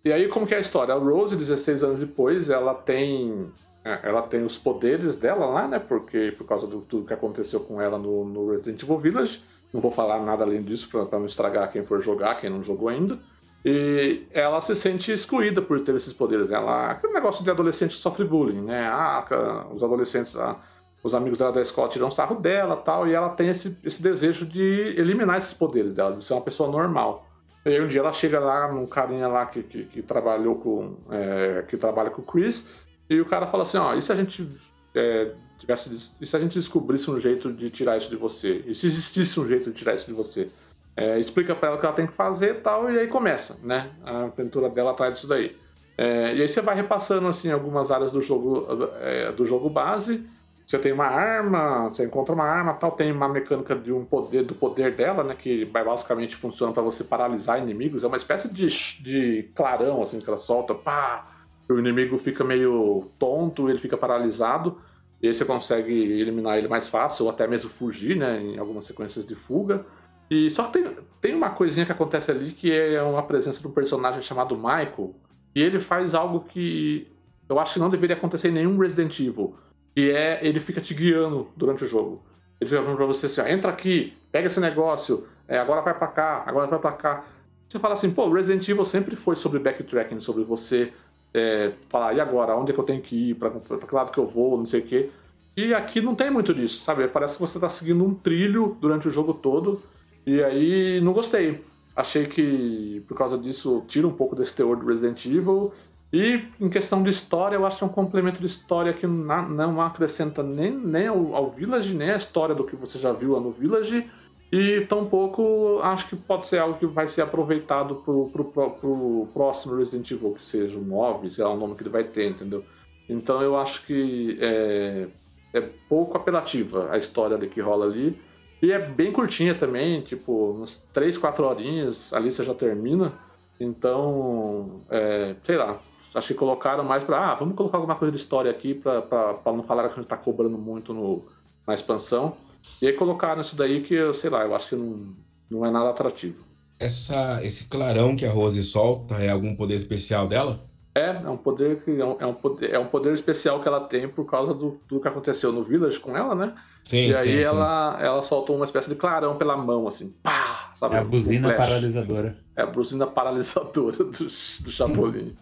e 0.04 0.12
aí, 0.12 0.28
como 0.28 0.46
que 0.46 0.54
é 0.54 0.58
a 0.58 0.60
história? 0.60 0.94
A 0.94 0.98
Rose, 0.98 1.36
16 1.36 1.82
anos 1.82 2.00
depois, 2.00 2.50
ela 2.50 2.74
tem 2.74 3.50
é, 3.84 4.00
ela 4.02 4.22
tem 4.22 4.42
os 4.42 4.56
poderes 4.56 5.16
dela 5.18 5.44
lá, 5.44 5.68
né? 5.68 5.78
Porque 5.78 6.32
por 6.36 6.46
causa 6.46 6.66
do 6.66 6.80
tudo 6.80 7.06
que 7.06 7.12
aconteceu 7.12 7.60
com 7.60 7.80
ela 7.80 7.98
no, 7.98 8.24
no 8.24 8.50
Resident 8.50 8.82
Evil 8.82 8.98
Village. 8.98 9.42
Não 9.72 9.80
vou 9.80 9.90
falar 9.90 10.20
nada 10.24 10.44
além 10.44 10.62
disso 10.62 10.88
para 10.88 11.18
não 11.18 11.26
estragar 11.26 11.70
quem 11.70 11.84
for 11.84 12.00
jogar, 12.00 12.36
quem 12.36 12.48
não 12.48 12.62
jogou 12.62 12.88
ainda. 12.88 13.18
E 13.64 14.22
ela 14.30 14.60
se 14.60 14.74
sente 14.74 15.12
excluída 15.12 15.60
por 15.60 15.80
ter 15.80 15.94
esses 15.94 16.12
poderes. 16.12 16.50
Ela, 16.50 16.92
aquele 16.92 17.12
negócio 17.12 17.44
de 17.44 17.50
adolescente 17.50 17.90
que 17.90 18.00
sofre 18.00 18.24
bullying, 18.24 18.62
né? 18.62 18.86
Ah, 18.86 19.66
os 19.74 19.82
adolescentes, 19.82 20.36
ah, 20.36 20.60
os 21.02 21.14
amigos 21.14 21.38
dela 21.38 21.52
da 21.52 21.60
escola 21.60 21.88
tiram 21.88 22.10
sarro 22.10 22.36
dela 22.36 22.76
tal. 22.76 23.06
E 23.06 23.12
ela 23.12 23.30
tem 23.30 23.48
esse, 23.48 23.78
esse 23.84 24.02
desejo 24.02 24.46
de 24.46 24.94
eliminar 24.96 25.36
esses 25.36 25.52
poderes 25.52 25.92
dela, 25.92 26.12
de 26.12 26.22
ser 26.22 26.32
uma 26.32 26.42
pessoa 26.42 26.70
normal. 26.70 27.26
E 27.64 27.70
aí 27.70 27.80
um 27.80 27.86
dia 27.86 28.00
ela 28.00 28.12
chega 28.12 28.38
lá 28.38 28.70
num 28.70 28.86
carinha 28.86 29.26
lá 29.26 29.46
que, 29.46 29.62
que, 29.62 29.84
que 29.84 30.02
trabalhou 30.02 30.56
com. 30.56 30.96
É, 31.10 31.64
que 31.66 31.76
trabalha 31.76 32.10
com 32.10 32.20
o 32.20 32.24
Chris, 32.24 32.68
e 33.08 33.20
o 33.20 33.26
cara 33.26 33.46
fala 33.46 33.62
assim, 33.62 33.78
ó, 33.78 33.94
e 33.94 34.02
se 34.02 34.12
a 34.12 34.14
gente 34.14 34.46
é, 34.94 35.32
tivesse. 35.58 36.14
E 36.20 36.26
se 36.26 36.36
a 36.36 36.40
gente 36.40 36.54
descobrisse 36.54 37.10
um 37.10 37.18
jeito 37.18 37.52
de 37.52 37.70
tirar 37.70 37.96
isso 37.96 38.10
de 38.10 38.16
você? 38.16 38.62
E 38.66 38.74
se 38.74 38.86
existisse 38.86 39.38
um 39.40 39.46
jeito 39.48 39.70
de 39.70 39.76
tirar 39.76 39.94
isso 39.94 40.06
de 40.06 40.12
você? 40.12 40.48
É, 40.96 41.18
explica 41.18 41.54
para 41.54 41.68
ela 41.68 41.76
o 41.76 41.80
que 41.80 41.86
ela 41.86 41.94
tem 41.94 42.06
que 42.06 42.12
fazer 42.12 42.50
e 42.50 42.60
tal, 42.60 42.90
e 42.90 42.98
aí 42.98 43.08
começa, 43.08 43.58
né? 43.62 43.90
A 44.04 44.24
aventura 44.24 44.68
dela 44.68 44.92
atrás 44.92 45.14
disso 45.14 45.26
daí. 45.26 45.56
É, 45.96 46.34
e 46.34 46.42
aí 46.42 46.48
você 46.48 46.60
vai 46.60 46.74
repassando 46.74 47.26
assim 47.26 47.50
algumas 47.50 47.90
áreas 47.90 48.12
do 48.12 48.20
jogo, 48.20 48.66
é, 49.00 49.32
do 49.32 49.46
jogo 49.46 49.70
base 49.70 50.24
você 50.66 50.78
tem 50.78 50.92
uma 50.92 51.06
arma, 51.06 51.90
você 51.90 52.04
encontra 52.04 52.34
uma 52.34 52.44
arma, 52.44 52.72
tal, 52.74 52.92
tem 52.92 53.12
uma 53.12 53.28
mecânica 53.28 53.74
de 53.74 53.92
um 53.92 54.04
poder 54.04 54.44
do 54.44 54.54
poder 54.54 54.96
dela, 54.96 55.22
né, 55.22 55.34
que 55.34 55.64
basicamente 55.66 56.36
funciona 56.36 56.72
para 56.72 56.82
você 56.82 57.04
paralisar 57.04 57.60
inimigos. 57.60 58.02
É 58.02 58.06
uma 58.06 58.16
espécie 58.16 58.52
de, 58.52 58.66
de 59.02 59.50
clarão 59.54 60.02
assim 60.02 60.20
que 60.20 60.28
ela 60.28 60.38
solta, 60.38 60.74
pá, 60.74 61.26
o 61.68 61.78
inimigo 61.78 62.18
fica 62.18 62.42
meio 62.42 63.10
tonto, 63.18 63.68
ele 63.68 63.78
fica 63.78 63.96
paralisado. 63.96 64.78
E 65.20 65.28
aí 65.28 65.34
você 65.34 65.44
consegue 65.44 65.92
eliminar 65.92 66.58
ele 66.58 66.68
mais 66.68 66.88
fácil, 66.88 67.26
ou 67.26 67.30
até 67.30 67.46
mesmo 67.46 67.70
fugir, 67.70 68.16
né, 68.16 68.40
em 68.40 68.58
algumas 68.58 68.86
sequências 68.86 69.26
de 69.26 69.34
fuga. 69.34 69.84
E 70.30 70.48
só 70.50 70.64
que 70.64 70.72
tem, 70.72 70.96
tem 71.20 71.34
uma 71.34 71.50
coisinha 71.50 71.84
que 71.84 71.92
acontece 71.92 72.30
ali 72.30 72.52
que 72.52 72.72
é 72.72 73.02
uma 73.02 73.22
presença 73.22 73.60
de 73.60 73.68
um 73.68 73.70
personagem 73.70 74.22
chamado 74.22 74.56
Michael, 74.56 75.14
e 75.54 75.60
ele 75.60 75.78
faz 75.78 76.14
algo 76.14 76.40
que 76.40 77.06
eu 77.48 77.58
acho 77.58 77.74
que 77.74 77.80
não 77.80 77.90
deveria 77.90 78.16
acontecer 78.16 78.48
em 78.48 78.52
nenhum 78.52 78.78
Resident 78.78 79.20
Evil 79.20 79.54
e 79.96 80.10
é 80.10 80.40
ele 80.42 80.60
fica 80.60 80.80
te 80.80 80.94
guiando 80.94 81.48
durante 81.56 81.84
o 81.84 81.88
jogo. 81.88 82.22
Ele 82.60 82.68
fica 82.68 82.82
falando 82.82 82.96
pra 82.96 83.06
você 83.06 83.26
assim: 83.26 83.40
ó, 83.40 83.46
entra 83.46 83.70
aqui, 83.70 84.14
pega 84.32 84.46
esse 84.46 84.60
negócio, 84.60 85.26
é, 85.46 85.58
agora 85.58 85.80
vai 85.80 85.94
pra 85.94 86.08
cá, 86.08 86.42
agora 86.46 86.66
vai 86.66 86.78
pra 86.78 86.92
cá. 86.92 87.24
Você 87.68 87.78
fala 87.78 87.94
assim, 87.94 88.10
pô, 88.10 88.30
Resident 88.30 88.68
Evil 88.68 88.84
sempre 88.84 89.16
foi 89.16 89.34
sobre 89.34 89.58
backtracking, 89.58 90.20
sobre 90.20 90.44
você 90.44 90.92
é, 91.32 91.72
falar, 91.88 92.14
e 92.14 92.20
agora, 92.20 92.56
onde 92.56 92.70
é 92.70 92.74
que 92.74 92.80
eu 92.80 92.84
tenho 92.84 93.02
que 93.02 93.30
ir, 93.30 93.34
pra, 93.34 93.50
pra 93.50 93.78
que 93.78 93.94
lado 93.94 94.12
que 94.12 94.18
eu 94.18 94.26
vou, 94.26 94.56
não 94.56 94.66
sei 94.66 94.80
o 94.80 94.84
quê. 94.84 95.10
E 95.56 95.74
aqui 95.74 96.00
não 96.00 96.14
tem 96.14 96.30
muito 96.30 96.54
disso, 96.54 96.80
sabe? 96.80 97.06
Parece 97.08 97.34
que 97.34 97.40
você 97.40 97.58
tá 97.58 97.68
seguindo 97.68 98.04
um 98.04 98.14
trilho 98.14 98.76
durante 98.80 99.08
o 99.08 99.10
jogo 99.10 99.34
todo, 99.34 99.82
e 100.24 100.42
aí 100.42 101.00
não 101.00 101.12
gostei. 101.12 101.64
Achei 101.96 102.26
que, 102.26 103.02
por 103.06 103.16
causa 103.16 103.38
disso, 103.38 103.84
tira 103.88 104.06
um 104.06 104.12
pouco 104.12 104.34
desse 104.34 104.54
teor 104.54 104.76
do 104.76 104.86
Resident 104.86 105.24
Evil, 105.26 105.72
e 106.16 106.44
em 106.60 106.68
questão 106.68 107.02
de 107.02 107.10
história, 107.10 107.56
eu 107.56 107.66
acho 107.66 107.76
que 107.76 107.82
é 107.82 107.86
um 107.88 107.90
complemento 107.90 108.38
de 108.38 108.46
história 108.46 108.92
que 108.92 109.04
não 109.04 109.80
acrescenta 109.80 110.44
nem, 110.44 110.70
nem 110.70 111.08
ao, 111.08 111.34
ao 111.34 111.50
Village, 111.50 111.92
nem 111.92 112.10
a 112.10 112.16
história 112.16 112.54
do 112.54 112.62
que 112.62 112.76
você 112.76 113.00
já 113.00 113.12
viu 113.12 113.32
lá 113.32 113.40
no 113.40 113.50
Village. 113.50 114.08
E 114.52 114.82
tampouco 114.82 115.80
acho 115.82 116.08
que 116.08 116.14
pode 116.14 116.46
ser 116.46 116.58
algo 116.58 116.78
que 116.78 116.86
vai 116.86 117.08
ser 117.08 117.22
aproveitado 117.22 117.96
pro, 117.96 118.28
pro, 118.28 118.44
pro, 118.44 118.70
pro 118.70 119.28
próximo 119.34 119.74
Resident 119.74 120.08
Evil, 120.08 120.34
que 120.34 120.46
seja 120.46 120.78
o 120.78 120.84
9, 120.84 121.28
sei 121.32 121.42
lá 121.42 121.52
o 121.52 121.56
nome 121.56 121.74
que 121.74 121.82
ele 121.82 121.90
vai 121.90 122.04
ter, 122.04 122.30
entendeu? 122.30 122.64
Então 123.08 123.42
eu 123.42 123.58
acho 123.58 123.84
que 123.84 124.38
é, 124.40 125.08
é 125.52 125.60
pouco 125.88 126.16
apelativa 126.16 126.92
a 126.92 126.96
história 126.96 127.36
que 127.38 127.60
rola 127.60 127.86
ali. 127.86 128.16
E 128.62 128.70
é 128.70 128.78
bem 128.78 129.10
curtinha 129.10 129.52
também, 129.52 130.00
tipo, 130.02 130.52
umas 130.52 130.88
3, 130.92 131.18
4 131.18 131.44
horinhas 131.44 132.12
ali 132.12 132.30
você 132.30 132.44
já 132.44 132.54
termina. 132.54 133.12
Então, 133.58 134.80
é, 134.88 135.34
sei 135.42 135.56
lá, 135.56 135.80
acho 136.14 136.28
que 136.28 136.34
colocaram 136.34 136.84
mais 136.84 137.02
para, 137.02 137.32
ah, 137.32 137.34
vamos 137.34 137.54
colocar 137.54 137.78
alguma 137.78 137.96
coisa 137.96 138.12
de 138.12 138.18
história 138.18 138.50
aqui 138.50 138.74
para 138.74 139.38
não 139.46 139.62
falar 139.62 139.84
que 139.84 139.92
a 139.92 139.94
gente 139.96 140.04
está 140.04 140.16
cobrando 140.16 140.56
muito 140.56 140.92
no, 140.92 141.24
na 141.66 141.74
expansão. 141.74 142.36
E 142.80 142.86
aí 142.86 142.92
colocaram 142.92 143.40
isso 143.40 143.56
daí 143.56 143.82
que, 143.82 144.12
sei 144.14 144.30
lá, 144.30 144.42
eu 144.42 144.54
acho 144.54 144.68
que 144.68 144.76
não, 144.76 145.14
não 145.50 145.66
é 145.66 145.70
nada 145.70 145.90
atrativo. 145.90 146.42
Essa, 146.78 147.44
esse 147.44 147.68
clarão 147.68 148.16
que 148.16 148.26
a 148.26 148.30
Rose 148.30 148.62
solta 148.62 149.16
é 149.16 149.30
algum 149.30 149.54
poder 149.54 149.76
especial 149.76 150.26
dela? 150.26 150.60
É, 150.94 151.10
é 151.10 151.28
um 151.28 151.36
poder 151.36 151.82
que 151.82 151.90
é 151.90 152.04
um, 152.04 152.16
é 152.20 152.26
um, 152.26 152.34
poder, 152.34 152.70
é 152.70 152.78
um 152.78 152.86
poder 152.86 153.12
especial 153.12 153.60
que 153.60 153.66
ela 153.66 153.80
tem 153.80 154.08
por 154.08 154.24
causa 154.30 154.54
do, 154.54 154.80
do 154.88 155.00
que 155.00 155.08
aconteceu 155.08 155.50
no 155.50 155.64
Village 155.64 155.98
com 155.98 156.16
ela, 156.16 156.36
né? 156.36 156.54
Sim, 156.84 157.08
e 157.08 157.14
aí 157.14 157.24
sim, 157.24 157.40
ela, 157.40 157.96
sim. 157.96 158.04
ela 158.04 158.22
soltou 158.22 158.54
uma 158.54 158.64
espécie 158.64 158.90
de 158.90 158.94
clarão 158.94 159.36
pela 159.36 159.56
mão, 159.56 159.88
assim, 159.88 160.14
pá! 160.22 160.72
Sabe? 160.76 160.94
É 160.94 160.98
a 160.98 161.04
buzina 161.04 161.48
um 161.48 161.56
paralisadora. 161.56 162.38
É 162.54 162.62
a 162.62 162.66
buzina 162.66 163.06
paralisadora 163.08 163.96
do, 163.96 164.10
do 164.10 164.70
Chapolin. 164.70 165.36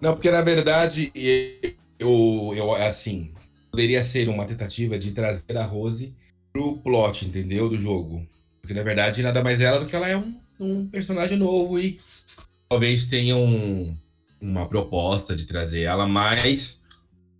Não, 0.00 0.14
porque 0.14 0.30
na 0.30 0.42
verdade, 0.42 1.12
eu, 1.98 2.52
eu, 2.56 2.74
assim, 2.74 3.32
poderia 3.70 4.02
ser 4.02 4.28
uma 4.28 4.44
tentativa 4.44 4.98
de 4.98 5.12
trazer 5.12 5.56
a 5.56 5.64
Rose 5.64 6.16
pro 6.52 6.78
plot, 6.78 7.26
entendeu? 7.26 7.68
Do 7.68 7.78
jogo. 7.78 8.26
Porque 8.60 8.74
na 8.74 8.82
verdade 8.82 9.22
nada 9.22 9.44
mais 9.44 9.60
ela 9.60 9.78
do 9.78 9.86
que 9.86 9.94
ela 9.94 10.08
é 10.08 10.16
um, 10.16 10.40
um 10.58 10.88
personagem 10.88 11.38
novo 11.38 11.78
e 11.78 12.00
talvez 12.68 13.06
tenha 13.06 13.36
um, 13.36 13.96
uma 14.46 14.68
proposta 14.68 15.34
de 15.34 15.46
trazer 15.46 15.82
ela 15.82 16.06
mais, 16.06 16.82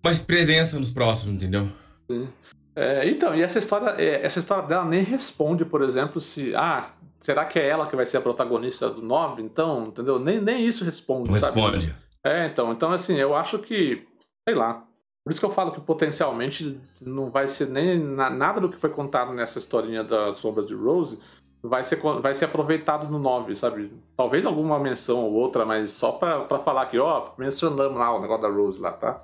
mais 0.02 0.20
presença 0.20 0.78
nos 0.78 0.90
próximos, 0.90 1.36
entendeu? 1.36 1.68
Sim. 2.10 2.28
É, 2.74 3.08
então, 3.08 3.34
e 3.34 3.42
essa 3.42 3.58
história, 3.58 3.94
é, 4.00 4.24
essa 4.24 4.38
história 4.38 4.66
dela 4.68 4.84
nem 4.84 5.02
responde, 5.02 5.64
por 5.64 5.82
exemplo, 5.82 6.20
se. 6.20 6.54
Ah, 6.54 6.82
será 7.18 7.44
que 7.46 7.58
é 7.58 7.66
ela 7.66 7.86
que 7.86 7.96
vai 7.96 8.04
ser 8.04 8.18
a 8.18 8.20
protagonista 8.20 8.90
do 8.90 9.00
Nobre? 9.00 9.42
Então, 9.42 9.86
entendeu? 9.86 10.18
Nem, 10.18 10.40
nem 10.40 10.64
isso 10.64 10.84
responde, 10.84 11.30
Não 11.30 11.38
sabe? 11.38 11.58
Responde. 11.58 11.94
É, 12.22 12.46
então, 12.46 12.72
então, 12.72 12.92
assim, 12.92 13.16
eu 13.16 13.34
acho 13.34 13.58
que. 13.60 14.06
Sei 14.46 14.54
lá. 14.54 14.84
Por 15.24 15.30
isso 15.30 15.40
que 15.40 15.46
eu 15.46 15.50
falo 15.50 15.72
que 15.72 15.80
potencialmente 15.80 16.78
não 17.02 17.30
vai 17.30 17.48
ser 17.48 17.66
nem 17.68 17.98
nada 17.98 18.60
do 18.60 18.68
que 18.68 18.80
foi 18.80 18.90
contado 18.90 19.32
nessa 19.32 19.58
historinha 19.58 20.04
da 20.04 20.34
Sombra 20.36 20.64
de 20.64 20.72
Rose 20.72 21.18
vai 21.68 21.84
ser, 21.84 22.00
vai 22.20 22.34
ser 22.34 22.46
aproveitado 22.46 23.10
no 23.10 23.18
9, 23.18 23.56
sabe? 23.56 23.92
Talvez 24.16 24.44
alguma 24.44 24.78
menção 24.78 25.18
ou 25.24 25.32
outra, 25.32 25.64
mas 25.64 25.92
só 25.92 26.12
pra, 26.12 26.40
pra 26.40 26.58
falar 26.58 26.86
que, 26.86 26.98
ó, 26.98 27.30
mencionamos 27.38 27.98
lá 27.98 28.16
o 28.16 28.20
negócio 28.20 28.42
da 28.42 28.48
Rose 28.48 28.80
lá, 28.80 28.92
tá? 28.92 29.22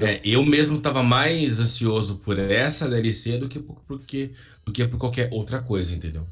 É, 0.00 0.20
eu 0.24 0.44
mesmo 0.44 0.78
estava 0.78 1.02
mais 1.02 1.60
ansioso 1.60 2.16
por 2.16 2.38
essa 2.38 2.88
DLC 2.88 3.36
do 3.38 3.48
que 3.48 3.58
por, 3.58 3.76
porque, 3.86 4.32
do 4.64 4.72
que 4.72 4.86
por 4.86 4.98
qualquer 4.98 5.28
outra 5.32 5.60
coisa, 5.60 5.94
entendeu? 5.94 6.22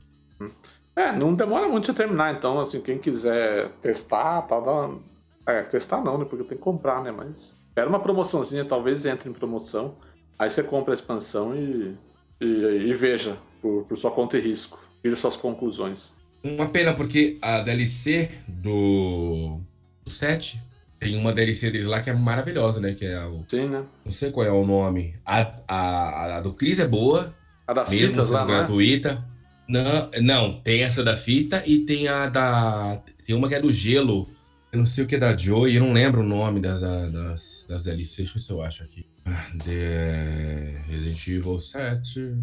É, 0.96 1.12
não 1.12 1.34
demora 1.34 1.68
muito 1.68 1.90
a 1.90 1.94
terminar, 1.94 2.34
então, 2.34 2.60
assim, 2.60 2.80
quem 2.80 2.98
quiser 2.98 3.70
testar, 3.82 4.42
tal, 4.42 4.62
dá... 4.62 5.52
É, 5.52 5.62
testar 5.62 6.02
não, 6.02 6.18
né? 6.18 6.24
Porque 6.24 6.44
tem 6.44 6.56
que 6.56 6.62
comprar, 6.62 7.02
né? 7.02 7.10
Mas 7.10 7.54
espera 7.68 7.88
uma 7.88 8.00
promoçãozinha, 8.00 8.64
talvez 8.64 9.06
entre 9.06 9.28
em 9.28 9.32
promoção. 9.32 9.96
Aí 10.38 10.50
você 10.50 10.62
compra 10.62 10.92
a 10.92 10.94
expansão 10.94 11.54
e, 11.54 11.96
e, 12.40 12.46
e 12.46 12.94
veja, 12.94 13.36
por, 13.60 13.84
por 13.84 13.96
sua 13.96 14.10
conta 14.10 14.38
e 14.38 14.40
risco. 14.40 14.78
Tire 15.02 15.16
suas 15.16 15.36
conclusões. 15.36 16.12
Uma 16.42 16.68
pena, 16.68 16.94
porque 16.94 17.38
a 17.42 17.60
DLC 17.60 18.30
do, 18.48 19.60
do 20.04 20.10
7 20.10 20.60
Tem 20.98 21.16
uma 21.16 21.32
DLC 21.32 21.70
deles 21.70 21.86
lá 21.86 22.00
que 22.00 22.10
é 22.10 22.14
maravilhosa, 22.14 22.80
né? 22.80 22.94
Que 22.94 23.06
é 23.06 23.24
o. 23.24 23.44
Sim, 23.48 23.68
né? 23.68 23.84
Não 24.04 24.12
sei 24.12 24.30
qual 24.30 24.46
é 24.46 24.50
o 24.50 24.66
nome. 24.66 25.14
A, 25.24 25.52
a, 25.66 26.36
a 26.36 26.40
do 26.40 26.52
Chris 26.52 26.78
é 26.78 26.86
boa. 26.86 27.34
A 27.66 27.72
das 27.72 27.90
mesmo 27.90 28.08
fitas 28.08 28.30
lá, 28.30 28.44
né? 28.44 28.52
gratuita. 28.52 29.24
Não, 29.68 30.10
não, 30.20 30.60
tem 30.60 30.82
essa 30.82 31.04
da 31.04 31.16
fita 31.16 31.62
e 31.64 31.80
tem 31.80 32.08
a 32.08 32.26
da. 32.28 33.02
Tem 33.24 33.34
uma 33.34 33.48
que 33.48 33.54
é 33.54 33.60
do 33.60 33.72
gelo. 33.72 34.28
Eu 34.72 34.78
não 34.78 34.86
sei 34.86 35.04
o 35.04 35.06
que 35.06 35.16
é 35.16 35.18
da 35.18 35.36
Joy, 35.36 35.76
eu 35.76 35.80
não 35.80 35.92
lembro 35.92 36.20
o 36.20 36.26
nome 36.26 36.60
das, 36.60 36.82
das, 36.82 37.66
das 37.68 37.84
DLCs. 37.84 38.16
Deixa 38.16 38.30
eu 38.30 38.34
ver 38.34 38.38
se 38.40 38.52
eu 38.52 38.62
acho 38.62 38.82
aqui. 38.84 39.06
Ah, 39.24 39.46
The 39.64 40.84
Resident 40.86 41.26
Evil 41.26 41.60
7. 41.60 42.36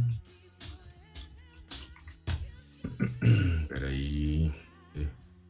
Peraí. 3.68 4.52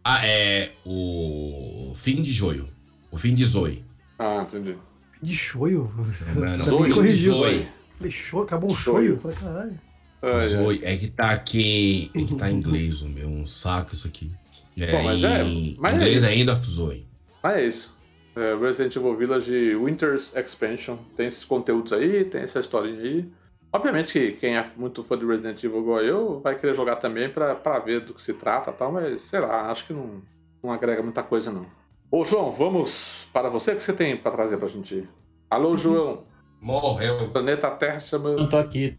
Ah, 0.04 0.26
é 0.26 0.72
o 0.86 1.94
Fim 1.96 2.22
de 2.22 2.32
Joio. 2.32 2.68
O 3.12 3.18
Fim 3.18 3.36
de 3.36 3.46
Zoe. 3.46 3.84
Ah, 4.18 4.46
entendi. 4.48 4.76
De 5.22 5.36
shoyu? 5.36 5.92
Mano, 6.36 6.64
Você 6.64 6.80
me 6.84 6.94
corrigiu. 6.94 7.34
Zoe. 7.34 7.68
Falei, 7.98 8.12
show, 8.12 8.44
acabou 8.44 8.72
o 8.72 8.76
Shoyu. 8.76 9.18
Falei, 9.20 9.38
caralho. 9.38 9.80
Ai, 10.22 10.32
ai. 10.32 10.48
Zoe. 10.48 10.80
É 10.84 10.96
que 10.96 11.08
tá 11.08 11.32
aqui. 11.32 12.12
É 12.16 12.24
que 12.24 12.36
tá 12.36 12.52
em 12.52 12.58
inglês, 12.58 13.02
o 13.02 13.08
meu. 13.10 13.28
Um 13.28 13.46
saco 13.46 13.94
isso 13.94 14.08
aqui. 14.08 14.32
É, 14.78 14.92
Bom, 14.92 15.04
mas 15.04 15.24
é- 15.24 15.44
em 15.44 15.76
mas 15.80 15.94
é 15.94 15.96
inglês 15.98 16.18
isso. 16.18 16.26
ainda 16.28 16.54
Zoe. 16.56 17.08
Mas 17.44 17.56
é 17.58 17.68
isso. 17.68 17.98
É, 18.36 18.56
Resident 18.56 18.96
Evil 18.96 19.18
Village 19.18 19.76
Winter's 19.76 20.36
Expansion. 20.36 20.98
Tem 21.16 21.26
esses 21.28 21.44
conteúdos 21.44 21.92
aí, 21.92 22.24
tem 22.26 22.42
essa 22.42 22.60
historinha 22.60 23.00
aí. 23.02 23.26
Obviamente 23.72 24.14
que 24.14 24.32
quem 24.34 24.56
é 24.58 24.66
muito 24.78 25.04
fã 25.04 25.18
de 25.18 25.26
Resident 25.26 25.62
Evil 25.64 25.80
igual 25.82 26.02
eu 26.02 26.40
vai 26.40 26.58
querer 26.58 26.74
jogar 26.76 26.96
também 26.98 27.30
pra, 27.30 27.54
pra 27.56 27.80
ver 27.80 28.02
do 28.02 28.14
que 28.14 28.22
se 28.22 28.34
trata 28.34 28.72
e 28.72 28.74
tal, 28.74 28.92
mas 28.92 29.22
sei 29.24 29.40
lá, 29.40 29.70
acho 29.70 29.86
que 29.86 29.94
não, 29.94 30.22
não 30.64 30.72
agrega 30.72 31.04
muita 31.04 31.22
coisa 31.22 31.52
não. 31.52 31.66
Ô 32.10 32.24
João, 32.24 32.52
vamos 32.54 33.28
para 33.34 33.50
você, 33.50 33.74
o 33.74 33.76
que 33.76 33.84
você 33.84 33.94
tem 33.94 34.16
pra 34.16 34.32
trazer 34.32 34.58
pra 34.58 34.70
gente? 34.70 35.08
Alô, 35.50 35.76
João. 35.78 36.24
Morreu. 36.62 37.30
Planeta 37.30 37.70
Terra 37.72 38.00
chama. 38.00 38.32
Não 38.32 38.48
tô 38.50 38.58
aqui. 38.58 38.98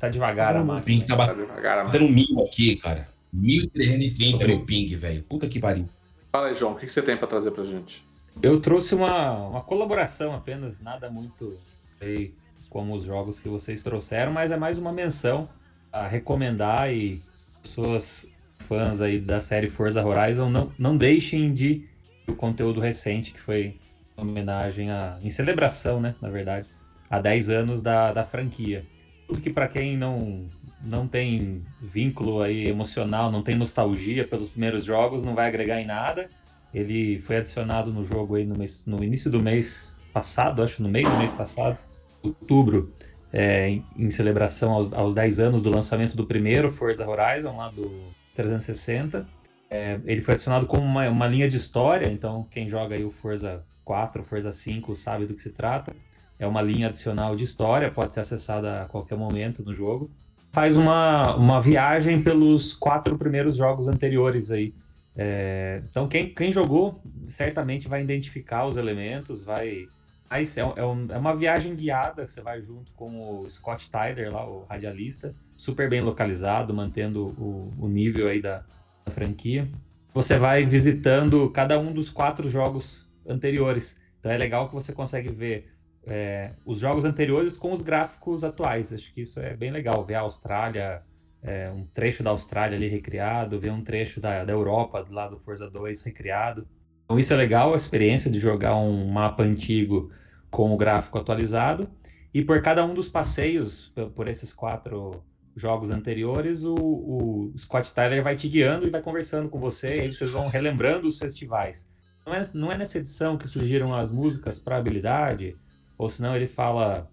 Tá 0.00 0.08
devagar 0.08 0.56
a 0.56 0.60
Hum, 0.62 0.76
O 0.76 0.82
ping 0.82 1.00
tá 1.00 1.16
Tá 1.16 1.32
devagar, 1.32 1.76
mano. 1.78 1.90
batendo 1.90 2.08
mil 2.12 2.44
aqui, 2.46 2.76
cara. 2.76 3.08
1330 3.32 4.46
meu 4.46 4.62
ping, 4.64 4.94
velho. 4.96 5.22
Puta 5.22 5.46
que 5.48 5.60
pariu. 5.60 5.88
Fala 6.32 6.48
aí, 6.48 6.54
João, 6.54 6.72
o 6.72 6.76
que 6.76 6.88
você 6.88 7.00
tem 7.02 7.16
pra 7.16 7.26
trazer 7.26 7.50
pra 7.50 7.64
gente? 7.64 8.06
Eu 8.42 8.60
trouxe 8.60 8.94
uma, 8.94 9.32
uma 9.48 9.62
colaboração 9.62 10.34
apenas, 10.34 10.82
nada 10.82 11.08
muito 11.08 11.56
sei, 11.98 12.34
como 12.68 12.94
os 12.94 13.04
jogos 13.04 13.40
que 13.40 13.48
vocês 13.48 13.82
trouxeram, 13.82 14.32
mas 14.32 14.50
é 14.50 14.56
mais 14.56 14.78
uma 14.78 14.92
menção 14.92 15.48
a 15.92 16.06
recomendar 16.06 16.92
e 16.92 17.22
pessoas 17.62 18.28
fãs 18.60 19.00
aí 19.00 19.18
da 19.18 19.40
série 19.40 19.68
Forza 19.68 20.04
Horizon 20.04 20.48
não, 20.50 20.72
não 20.78 20.96
deixem 20.96 21.52
de 21.52 21.88
o 22.26 22.34
conteúdo 22.34 22.80
recente 22.80 23.32
que 23.32 23.40
foi 23.40 23.76
em 24.16 24.20
homenagem 24.20 24.90
a 24.90 25.18
em 25.22 25.30
celebração, 25.30 26.00
né, 26.00 26.14
na 26.20 26.28
verdade, 26.28 26.68
a 27.08 27.20
10 27.20 27.50
anos 27.50 27.82
da, 27.82 28.12
da 28.12 28.24
franquia. 28.24 28.84
Tudo 29.26 29.40
que 29.40 29.50
para 29.50 29.68
quem 29.68 29.96
não 29.96 30.48
não 30.82 31.08
tem 31.08 31.62
vínculo 31.80 32.42
aí 32.42 32.66
emocional, 32.68 33.30
não 33.32 33.42
tem 33.42 33.54
nostalgia 33.56 34.26
pelos 34.26 34.50
primeiros 34.50 34.84
jogos, 34.84 35.24
não 35.24 35.34
vai 35.34 35.48
agregar 35.48 35.80
em 35.80 35.86
nada. 35.86 36.28
Ele 36.72 37.20
foi 37.22 37.38
adicionado 37.38 37.92
no 37.92 38.04
jogo 38.04 38.34
aí 38.36 38.44
no, 38.44 38.56
mês- 38.56 38.84
no 38.86 39.02
início 39.02 39.30
do 39.30 39.42
mês 39.42 39.98
passado, 40.12 40.62
acho 40.62 40.82
no 40.82 40.88
meio 40.88 41.08
do 41.10 41.16
mês 41.16 41.32
passado, 41.32 41.78
outubro, 42.22 42.92
é, 43.32 43.80
em, 43.96 44.10
celebração 44.10 44.72
aos, 44.72 44.92
aos 44.92 45.14
10 45.14 45.40
anos 45.40 45.62
do 45.62 45.70
lançamento 45.70 46.16
do 46.16 46.26
primeiro 46.26 46.70
Forza 46.70 47.08
Horizon, 47.08 47.56
lá 47.56 47.70
do 47.70 47.90
360. 48.34 49.26
É, 49.68 50.00
ele 50.04 50.20
foi 50.20 50.34
adicionado 50.34 50.66
como 50.66 50.82
uma, 50.82 51.08
uma 51.08 51.26
linha 51.26 51.48
de 51.48 51.56
história, 51.56 52.06
então 52.06 52.46
quem 52.50 52.68
joga 52.68 52.94
aí 52.94 53.04
o 53.04 53.10
Forza 53.10 53.64
4, 53.84 54.22
Forza 54.22 54.52
5 54.52 54.94
sabe 54.96 55.26
do 55.26 55.34
que 55.34 55.42
se 55.42 55.50
trata. 55.50 55.94
É 56.38 56.46
uma 56.46 56.60
linha 56.60 56.88
adicional 56.88 57.34
de 57.34 57.44
história, 57.44 57.90
pode 57.90 58.12
ser 58.12 58.20
acessada 58.20 58.82
a 58.82 58.84
qualquer 58.86 59.16
momento 59.16 59.62
no 59.64 59.72
jogo. 59.72 60.10
Faz 60.52 60.76
uma, 60.76 61.34
uma 61.36 61.60
viagem 61.60 62.22
pelos 62.22 62.74
quatro 62.74 63.16
primeiros 63.16 63.56
jogos 63.56 63.88
anteriores 63.88 64.50
aí. 64.50 64.74
É, 65.16 65.82
então 65.88 66.06
quem, 66.06 66.28
quem 66.28 66.52
jogou 66.52 67.00
certamente 67.28 67.88
vai 67.88 68.02
identificar 68.02 68.66
os 68.66 68.76
elementos, 68.76 69.42
vai. 69.42 69.86
Mas 70.28 70.56
é, 70.56 70.64
um- 70.64 70.72
é 70.76 70.84
um- 70.84 71.06
é 71.10 71.18
uma 71.18 71.36
viagem 71.36 71.74
guiada, 71.74 72.26
você 72.26 72.40
vai 72.40 72.60
junto 72.60 72.92
com 72.92 73.40
o 73.40 73.48
Scott 73.48 73.90
Tyler, 73.90 74.32
lá, 74.32 74.44
o 74.48 74.64
radialista, 74.64 75.34
super 75.56 75.88
bem 75.88 76.00
localizado, 76.00 76.74
mantendo 76.74 77.28
o, 77.38 77.72
o 77.78 77.88
nível 77.88 78.28
aí 78.28 78.42
da, 78.42 78.64
da 79.04 79.12
franquia. 79.12 79.68
Você 80.12 80.36
vai 80.38 80.64
visitando 80.64 81.48
cada 81.50 81.78
um 81.78 81.92
dos 81.92 82.10
quatro 82.10 82.48
jogos 82.50 83.06
anteriores. 83.26 83.96
Então 84.18 84.30
é 84.32 84.36
legal 84.36 84.68
que 84.68 84.74
você 84.74 84.92
consegue 84.92 85.30
ver 85.30 85.72
é, 86.04 86.52
os 86.64 86.78
jogos 86.78 87.04
anteriores 87.04 87.56
com 87.56 87.72
os 87.72 87.82
gráficos 87.82 88.42
atuais. 88.42 88.92
Acho 88.92 89.12
que 89.12 89.22
isso 89.22 89.38
é 89.40 89.56
bem 89.56 89.70
legal, 89.70 90.04
ver 90.04 90.14
a 90.14 90.20
Austrália, 90.20 91.02
é, 91.42 91.70
um 91.70 91.84
trecho 91.86 92.22
da 92.22 92.30
Austrália 92.30 92.76
ali 92.76 92.88
recriado, 92.88 93.58
ver 93.60 93.70
um 93.70 93.82
trecho 93.82 94.20
da, 94.20 94.44
da 94.44 94.52
Europa, 94.52 95.02
do 95.04 95.12
lado 95.12 95.36
do 95.36 95.38
Forza 95.40 95.68
2 95.70 96.02
recriado. 96.02 96.66
Então 97.06 97.18
isso 97.18 97.32
é 97.32 97.36
legal, 97.36 97.72
a 97.72 97.76
experiência 97.76 98.30
de 98.30 98.38
jogar 98.38 98.76
um 98.76 99.06
mapa 99.08 99.44
antigo 99.44 100.10
com 100.50 100.74
o 100.74 100.76
gráfico 100.76 101.16
atualizado. 101.16 101.88
E 102.34 102.42
por 102.42 102.60
cada 102.60 102.84
um 102.84 102.92
dos 102.92 103.08
passeios, 103.08 103.90
por 104.14 104.28
esses 104.28 104.52
quatro 104.52 105.22
jogos 105.54 105.90
anteriores, 105.90 106.64
o, 106.64 106.74
o 106.74 107.52
Scott 107.56 107.94
Tyler 107.94 108.22
vai 108.22 108.36
te 108.36 108.48
guiando 108.48 108.86
e 108.86 108.90
vai 108.90 109.00
conversando 109.00 109.48
com 109.48 109.58
você, 109.58 109.96
e 109.96 110.00
aí 110.00 110.14
vocês 110.14 110.32
vão 110.32 110.48
relembrando 110.48 111.08
os 111.08 111.16
festivais. 111.16 111.88
Não 112.26 112.34
é, 112.34 112.42
não 112.52 112.72
é 112.72 112.76
nessa 112.76 112.98
edição 112.98 113.38
que 113.38 113.48
surgiram 113.48 113.94
as 113.94 114.10
músicas 114.10 114.58
para 114.58 114.76
habilidade, 114.76 115.56
ou 115.96 116.10
senão 116.10 116.36
ele 116.36 116.48
fala 116.48 117.08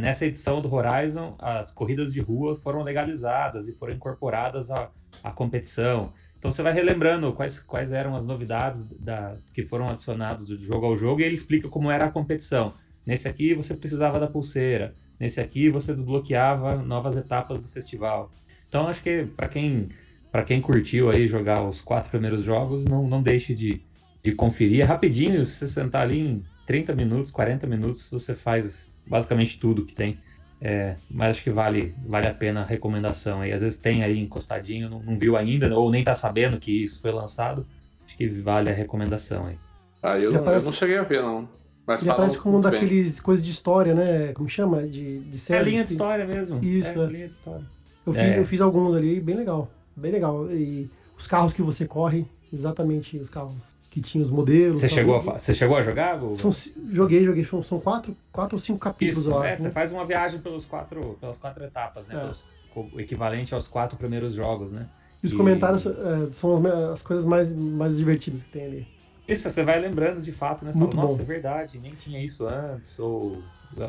nessa 0.00 0.24
edição 0.24 0.62
do 0.62 0.74
Horizon, 0.74 1.36
as 1.38 1.72
corridas 1.72 2.12
de 2.12 2.20
rua 2.20 2.56
foram 2.56 2.82
legalizadas 2.82 3.68
e 3.68 3.74
foram 3.74 3.92
incorporadas 3.92 4.70
à, 4.70 4.90
à 5.22 5.30
competição. 5.30 6.12
Então 6.44 6.52
você 6.52 6.62
vai 6.62 6.74
relembrando 6.74 7.32
quais, 7.32 7.58
quais 7.58 7.90
eram 7.90 8.14
as 8.14 8.26
novidades 8.26 8.84
da, 9.00 9.34
que 9.54 9.64
foram 9.64 9.88
adicionadas 9.88 10.48
do 10.48 10.62
jogo 10.62 10.84
ao 10.84 10.94
jogo 10.94 11.22
e 11.22 11.24
ele 11.24 11.34
explica 11.34 11.70
como 11.70 11.90
era 11.90 12.04
a 12.04 12.10
competição. 12.10 12.70
Nesse 13.06 13.26
aqui 13.26 13.54
você 13.54 13.72
precisava 13.72 14.20
da 14.20 14.26
pulseira, 14.26 14.94
nesse 15.18 15.40
aqui 15.40 15.70
você 15.70 15.94
desbloqueava 15.94 16.76
novas 16.82 17.16
etapas 17.16 17.62
do 17.62 17.68
festival. 17.68 18.30
Então 18.68 18.86
acho 18.86 19.02
que 19.02 19.24
para 19.24 19.48
quem 19.48 19.88
para 20.30 20.44
quem 20.44 20.60
curtiu 20.60 21.08
aí 21.08 21.26
jogar 21.26 21.66
os 21.66 21.80
quatro 21.80 22.10
primeiros 22.10 22.44
jogos, 22.44 22.84
não, 22.84 23.08
não 23.08 23.22
deixe 23.22 23.54
de, 23.54 23.80
de 24.22 24.32
conferir. 24.32 24.82
É 24.82 24.84
rapidinho, 24.84 25.46
se 25.46 25.54
você 25.54 25.66
sentar 25.66 26.02
ali 26.02 26.20
em 26.20 26.44
30 26.66 26.94
minutos, 26.94 27.32
40 27.32 27.66
minutos, 27.66 28.06
você 28.10 28.34
faz 28.34 28.92
basicamente 29.06 29.58
tudo 29.58 29.86
que 29.86 29.94
tem. 29.94 30.18
É, 30.66 30.96
mas 31.10 31.32
acho 31.32 31.44
que 31.44 31.50
vale, 31.50 31.94
vale 32.06 32.26
a 32.26 32.32
pena 32.32 32.62
a 32.62 32.64
recomendação 32.64 33.42
aí. 33.42 33.52
Às 33.52 33.60
vezes 33.60 33.78
tem 33.78 34.02
aí 34.02 34.18
encostadinho, 34.18 34.88
não, 34.88 35.02
não 35.02 35.18
viu 35.18 35.36
ainda, 35.36 35.76
ou 35.76 35.90
nem 35.90 36.02
tá 36.02 36.14
sabendo 36.14 36.58
que 36.58 36.84
isso 36.84 37.02
foi 37.02 37.12
lançado. 37.12 37.66
Acho 38.06 38.16
que 38.16 38.26
vale 38.26 38.70
a 38.70 38.72
recomendação 38.72 39.44
aí. 39.46 39.58
Ah, 40.02 40.18
eu, 40.18 40.32
não, 40.32 40.42
eu 40.50 40.62
não 40.62 40.72
cheguei 40.72 40.96
a 40.96 41.02
ver, 41.02 41.20
não. 41.22 41.46
Mas 41.86 42.00
Ele 42.00 42.10
aparece 42.10 42.38
como 42.38 42.56
um 42.56 42.60
daqueles 42.62 43.20
coisas 43.20 43.44
de 43.44 43.50
história, 43.50 43.92
né? 43.92 44.32
Como 44.32 44.48
chama? 44.48 44.82
De, 44.84 45.18
de 45.20 45.52
É 45.52 45.62
linha 45.62 45.84
de 45.84 45.92
história 45.92 46.24
mesmo. 46.24 46.64
Isso, 46.64 46.98
é, 46.98 47.04
é. 47.04 47.06
linha 47.06 47.28
de 47.28 47.34
história. 47.34 47.64
Eu 48.06 48.14
fiz, 48.14 48.22
É. 48.22 48.38
eu 48.38 48.46
fiz 48.46 48.60
alguns 48.62 48.94
ali, 48.94 49.20
bem 49.20 49.36
legal. 49.36 49.70
Bem 49.94 50.12
legal. 50.12 50.50
E 50.50 50.88
os 51.18 51.26
carros 51.26 51.52
que 51.52 51.60
você 51.60 51.86
corre, 51.86 52.24
exatamente 52.50 53.18
os 53.18 53.28
carros 53.28 53.73
que 53.94 54.00
tinham 54.00 54.24
os 54.24 54.30
modelos. 54.30 54.80
Você 54.80 54.88
chegou, 54.88 55.14
a, 55.16 55.20
você 55.38 55.54
chegou 55.54 55.76
a 55.76 55.82
jogar? 55.82 56.18
Guga? 56.18 56.36
São, 56.36 56.50
joguei, 56.92 57.24
joguei. 57.24 57.44
São, 57.44 57.62
são 57.62 57.78
quatro, 57.78 58.16
quatro 58.32 58.56
ou 58.56 58.60
cinco 58.60 58.78
capítulos, 58.80 59.26
Isso, 59.26 59.30
eu 59.32 59.44
é, 59.44 59.54
você 59.56 59.62
né? 59.62 59.70
faz 59.70 59.92
uma 59.92 60.04
viagem 60.04 60.40
pelos 60.40 60.66
quatro, 60.66 61.16
pelas 61.20 61.38
quatro 61.38 61.62
etapas, 61.62 62.08
né? 62.08 62.16
É. 62.16 62.18
Pelos- 62.18 62.44
o 62.74 62.98
equivalente 63.00 63.54
aos 63.54 63.68
quatro 63.68 63.96
primeiros 63.96 64.34
jogos, 64.34 64.72
né? 64.72 64.88
E 65.22 65.26
os 65.28 65.32
e- 65.32 65.36
comentários 65.36 65.86
é, 65.86 66.28
são 66.32 66.56
as, 66.56 66.64
as 66.94 67.02
coisas 67.02 67.24
mais, 67.24 67.54
mais 67.54 67.96
divertidas 67.96 68.42
que 68.42 68.48
tem 68.50 68.64
ali. 68.64 68.88
Isso, 69.28 69.48
você 69.48 69.62
vai 69.62 69.78
lembrando 69.78 70.20
de 70.20 70.32
fato, 70.32 70.64
né? 70.64 70.72
Fala, 70.72 70.84
Muito 70.84 70.96
Nossa, 70.96 71.18
bom. 71.18 71.22
é 71.22 71.24
verdade, 71.24 71.78
nem 71.78 71.94
tinha 71.94 72.20
isso 72.22 72.48
antes. 72.48 72.98
Ou, 72.98 73.40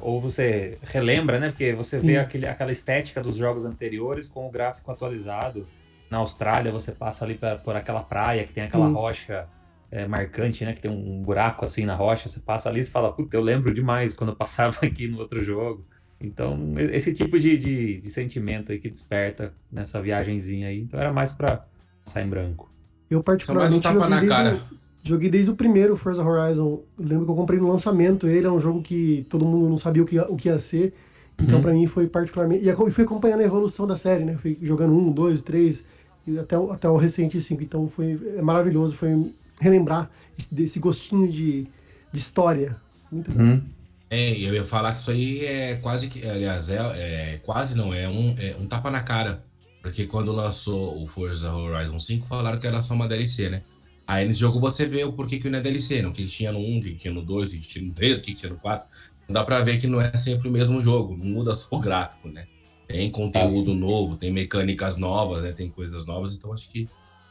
ou 0.03 0.22
você 0.22 0.77
relembra, 0.84 1.40
né? 1.40 1.49
Porque 1.49 1.73
você 1.73 1.98
vê 1.98 2.14
Sim. 2.14 2.18
aquele, 2.19 2.48
aquela 2.48 2.72
estética 2.72 3.23
dos 3.23 3.36
jogos 3.36 3.65
anteriores 3.65 4.30
com 4.30 4.48
o 4.48 4.52
gráfico 4.52 4.91
atualizado. 4.91 5.68
Na 6.11 6.19
Austrália, 6.19 6.72
você 6.72 6.91
passa 6.91 7.26
ali 7.26 7.34
pra- 7.34 7.57
por 7.57 7.76
aquela 7.76 8.03
praia 8.03 8.44
que 8.45 8.53
tem 8.53 8.64
aquela 8.65 8.88
Sim. 8.88 8.94
rocha 8.94 9.48
é, 9.91 10.07
marcante, 10.07 10.66
né? 10.66 10.74
Que 10.74 10.82
tem 10.82 10.91
um 10.91 11.22
buraco 11.24 11.66
assim 11.66 11.86
na 11.86 11.95
rocha. 11.95 12.28
Você 12.30 12.40
passa 12.41 12.70
ali 12.70 12.82
e 12.82 12.84
fala, 12.84 13.14
puta, 13.14 13.36
eu 13.38 13.41
lembro 13.41 13.74
demais 13.74 14.14
quando 14.14 14.32
eu 14.32 14.36
passava 14.36 14.78
aqui 14.86 15.07
no 15.07 15.20
outro 15.20 15.44
jogo. 15.44 15.86
Então, 16.20 16.74
esse 16.78 17.14
tipo 17.14 17.40
de, 17.40 17.57
de, 17.57 18.02
de 18.02 18.10
sentimento 18.10 18.72
aí 18.72 18.80
que 18.80 18.90
desperta 18.90 19.53
nessa 19.72 20.02
viagenzinha 20.02 20.70
aí. 20.70 20.82
Então, 20.82 20.99
era 20.99 21.12
mais 21.14 21.34
pra 21.34 21.66
passar 22.03 22.24
em 22.24 22.30
branco. 22.30 22.72
Eu 23.10 23.24
Só 23.38 23.53
mais 23.53 23.72
um 23.72 23.80
particularmente 23.80 23.82
tapa 23.82 23.94
joguei 23.94 24.10
na 24.10 24.20
desde, 24.20 24.28
cara. 24.28 24.56
o- 24.56 24.62
joguei 25.03 25.30
desde 25.30 25.52
o 25.52 25.56
primeiro 25.56 25.95
Forza 25.98 26.24
Horizon. 26.24 26.84
Eu 26.98 27.06
lembro 27.06 27.26
que 27.26 27.32
eu 27.32 27.36
comprei 27.36 27.60
no 27.60 27.68
lançamento 27.68 28.28
ele, 28.28 28.48
é 28.48 28.52
um 28.52 28.60
jogo 28.60 28.82
que 28.82 29.26
todo 29.30 29.45
mundo 29.45 29.70
não 29.70 29.78
sabia 29.78 30.03
o 30.03 30.06
que, 30.06 30.16
ia- 30.16 30.28
o 30.32 30.36
que 30.36 30.49
ia 30.49 30.57
ser. 30.60 30.94
Então, 31.40 31.60
Uhum. 31.60 31.62
pra 31.62 31.74
mim, 31.74 31.86
foi 31.88 32.07
particularmente. 32.07 32.66
E 32.68 32.91
fui 32.91 33.03
acompanhando 33.03 33.41
a 33.41 33.44
evolução 33.44 33.86
da 33.86 33.95
série, 33.98 34.24
né? 34.24 34.38
Fui 34.38 34.57
jogando 34.62 34.94
um, 34.95 35.12
dois, 35.12 35.41
três, 35.44 35.86
e 36.26 36.40
até, 36.40 36.57
o- 36.57 36.72
até 36.72 36.88
o 36.90 36.98
recente 36.98 37.40
cinco. 37.41 37.62
Então, 37.64 37.88
foi 37.90 38.20
é 38.38 38.41
maravilhoso. 38.41 38.95
Foi 38.95 39.34
relembrar 39.60 40.10
esse, 40.38 40.53
desse 40.53 40.80
gostinho 40.80 41.32
de, 41.32 41.68
de 42.11 42.19
história. 42.19 42.77
Muito 43.11 43.32
bom. 43.32 43.41
Hum. 43.41 43.61
É, 44.10 44.32
eu 44.40 44.53
ia 44.53 44.64
falar 44.64 44.91
que 44.91 44.99
isso 44.99 45.11
aí 45.11 45.45
é 45.45 45.76
quase 45.77 46.07
que, 46.07 46.26
aliás, 46.26 46.69
é, 46.69 46.77
é 46.77 47.41
quase 47.44 47.76
não, 47.76 47.94
é 47.94 48.07
um, 48.07 48.36
é 48.38 48.56
um 48.60 48.68
tapa 48.68 48.91
na 48.91 49.02
cara. 49.02 49.44
Porque 49.82 50.07
quando 50.07 50.32
lançou 50.32 51.03
o 51.03 51.07
Forza 51.07 51.53
Horizon 51.53 51.99
5, 51.99 52.27
falaram 52.27 52.57
que 52.57 52.65
era 52.65 52.82
só 52.82 52.94
uma 52.94 53.07
DLC, 53.07 53.49
né? 53.49 53.64
Aí 54.07 54.27
nesse 54.27 54.40
jogo 54.40 54.60
você 54.60 54.86
vê 54.86 55.03
o 55.03 55.14
porquê 55.14 55.38
que 55.38 55.49
não 55.49 55.60
é 55.60 55.61
DLC, 55.61 56.02
não, 56.02 56.11
o 56.11 56.14
que 56.14 56.26
tinha 56.27 56.52
no 56.52 56.60
1, 56.60 56.77
o 56.77 56.82
que 56.82 56.95
tinha 56.95 57.14
no 57.14 57.22
2, 57.22 57.53
o 57.53 57.57
que 57.60 57.68
tinha 57.68 57.86
no 57.86 57.94
3, 57.94 58.18
o 58.18 58.22
que 58.22 58.34
tinha 58.34 58.52
no 58.52 58.60
4. 58.60 58.88
Não 59.27 59.34
dá 59.34 59.44
pra 59.44 59.64
ver 59.64 59.80
que 59.80 59.88
não 59.88 59.99
é 59.99 60.15
sempre 60.15 60.48
o 60.48 60.52
mesmo 60.52 60.82
jogo, 60.82 61.18
não 61.18 61.26
muda 61.26 61.53
só 61.53 61.68
o 61.72 61.80
gráfico, 61.80 62.30
né? 62.30 62.48
Tem 62.88 63.10
conteúdo 63.10 63.72
é. 63.72 63.76
novo, 63.76 64.15
tem 64.15 64.32
mecânicas 64.32 64.98
novas, 64.98 65.44
né? 65.44 65.52
Tem 65.52 65.69
coisas 65.69 66.06
novas, 66.06 66.36
então 66.36 66.53
acho 66.53 66.69
que 66.69 66.88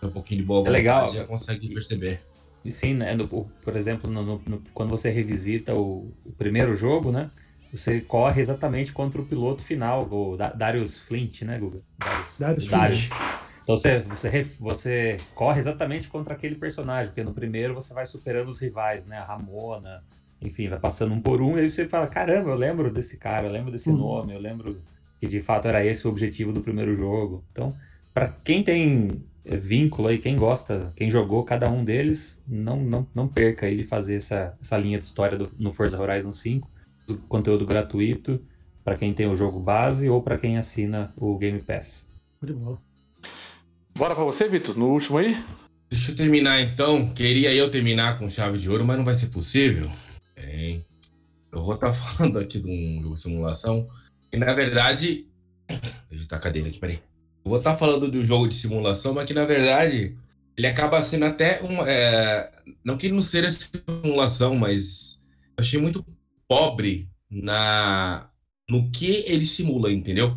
um 0.06 0.12
pouquinho 0.12 0.40
de 0.40 0.46
boa 0.46 0.60
vontade 0.60 0.76
é 0.76 0.78
legal. 0.78 1.08
já 1.08 1.26
consegue 1.26 1.72
perceber. 1.72 2.20
E 2.64 2.72
sim, 2.72 2.94
né? 2.94 3.14
No, 3.14 3.28
por 3.28 3.76
exemplo, 3.76 4.10
no, 4.10 4.22
no, 4.38 4.62
quando 4.72 4.90
você 4.90 5.10
revisita 5.10 5.74
o, 5.74 6.12
o, 6.24 6.32
primeiro 6.32 6.74
jogo, 6.74 7.12
né? 7.12 7.30
Você 7.72 8.00
corre 8.00 8.40
exatamente 8.40 8.92
contra 8.92 9.20
o 9.20 9.26
piloto 9.26 9.62
final, 9.62 10.08
o 10.10 10.36
Darius 10.36 10.98
Flint, 10.98 11.42
né, 11.42 11.58
Guga? 11.58 11.80
Darius, 11.98 12.38
Darius, 12.38 12.66
Darius. 12.68 13.10
Então 13.64 13.76
você, 13.76 13.98
você, 14.00 14.42
você 14.60 15.16
corre 15.34 15.58
exatamente 15.58 16.08
contra 16.08 16.34
aquele 16.34 16.54
personagem, 16.54 17.08
porque 17.08 17.24
no 17.24 17.34
primeiro 17.34 17.74
você 17.74 17.92
vai 17.92 18.06
superando 18.06 18.48
os 18.48 18.60
rivais, 18.60 19.06
né? 19.06 19.18
A 19.18 19.24
Ramona, 19.24 20.04
enfim, 20.40 20.68
vai 20.68 20.78
passando 20.78 21.14
um 21.14 21.20
por 21.20 21.42
um, 21.42 21.56
e 21.56 21.62
aí 21.62 21.70
você 21.70 21.86
fala, 21.88 22.06
caramba, 22.06 22.50
eu 22.50 22.56
lembro 22.56 22.90
desse 22.90 23.16
cara, 23.16 23.46
eu 23.46 23.52
lembro 23.52 23.72
desse 23.72 23.90
uhum. 23.90 23.96
nome, 23.96 24.34
eu 24.34 24.40
lembro 24.40 24.80
que 25.20 25.26
de 25.26 25.42
fato 25.42 25.66
era 25.66 25.84
esse 25.84 26.06
o 26.06 26.10
objetivo 26.10 26.52
do 26.52 26.60
primeiro 26.60 26.94
jogo. 26.96 27.42
Então, 27.50 27.74
para 28.12 28.28
quem 28.44 28.62
tem 28.62 29.08
vínculo 29.44 30.08
aí, 30.08 30.18
quem 30.18 30.36
gosta, 30.36 30.92
quem 30.96 31.10
jogou 31.10 31.44
cada 31.44 31.70
um 31.70 31.84
deles, 31.84 32.42
não, 32.48 32.80
não, 32.80 33.06
não 33.14 33.28
perca 33.28 33.66
aí 33.66 33.76
de 33.76 33.84
fazer 33.84 34.16
essa, 34.16 34.56
essa 34.60 34.78
linha 34.78 34.98
de 34.98 35.04
história 35.04 35.36
do, 35.36 35.50
no 35.58 35.72
Forza 35.72 36.00
Horizon 36.00 36.32
5, 36.32 36.70
do 37.06 37.18
conteúdo 37.18 37.66
gratuito 37.66 38.40
para 38.82 38.96
quem 38.96 39.14
tem 39.14 39.26
o 39.26 39.36
jogo 39.36 39.58
base 39.60 40.08
ou 40.08 40.22
para 40.22 40.38
quem 40.38 40.58
assina 40.58 41.12
o 41.16 41.36
Game 41.38 41.60
Pass. 41.60 42.06
Muito 42.40 42.58
bom. 42.58 42.78
Bora 43.96 44.14
para 44.14 44.24
você, 44.24 44.48
Vitor, 44.48 44.76
no 44.76 44.88
último 44.88 45.18
aí? 45.18 45.42
Deixa 45.88 46.12
eu 46.12 46.16
terminar 46.16 46.60
então. 46.60 47.12
Queria 47.14 47.54
eu 47.54 47.70
terminar 47.70 48.18
com 48.18 48.28
chave 48.28 48.58
de 48.58 48.68
ouro, 48.68 48.84
mas 48.84 48.96
não 48.96 49.04
vai 49.04 49.14
ser 49.14 49.28
possível. 49.28 49.90
Bem, 50.34 50.84
eu 51.52 51.62
vou 51.62 51.74
estar 51.74 51.88
tá 51.88 51.92
falando 51.94 52.38
aqui 52.38 52.60
de 52.60 52.68
um 52.68 53.02
jogo 53.02 53.14
de 53.14 53.20
simulação 53.20 53.88
que, 54.30 54.36
na 54.36 54.52
verdade. 54.52 55.26
Deixa 56.10 56.26
eu 56.30 56.36
a 56.36 56.40
cadeira 56.40 56.68
aqui, 56.68 56.78
peraí. 56.78 57.00
Eu 57.44 57.50
vou 57.50 57.58
estar 57.58 57.72
tá 57.72 57.78
falando 57.78 58.10
de 58.10 58.18
um 58.18 58.24
jogo 58.24 58.48
de 58.48 58.54
simulação, 58.54 59.12
mas 59.12 59.26
que 59.26 59.34
na 59.34 59.44
verdade 59.44 60.16
ele 60.56 60.66
acaba 60.66 61.00
sendo 61.00 61.26
até 61.26 61.62
um. 61.62 61.84
É, 61.84 62.50
não 62.84 62.96
que 62.96 63.06
ele 63.06 63.14
não 63.14 63.22
seja 63.22 63.48
simulação, 63.50 64.56
mas 64.56 65.20
eu 65.56 65.62
achei 65.62 65.80
muito 65.80 66.04
pobre 66.48 67.08
na 67.30 68.30
no 68.70 68.90
que 68.90 69.24
ele 69.26 69.44
simula, 69.44 69.92
entendeu? 69.92 70.34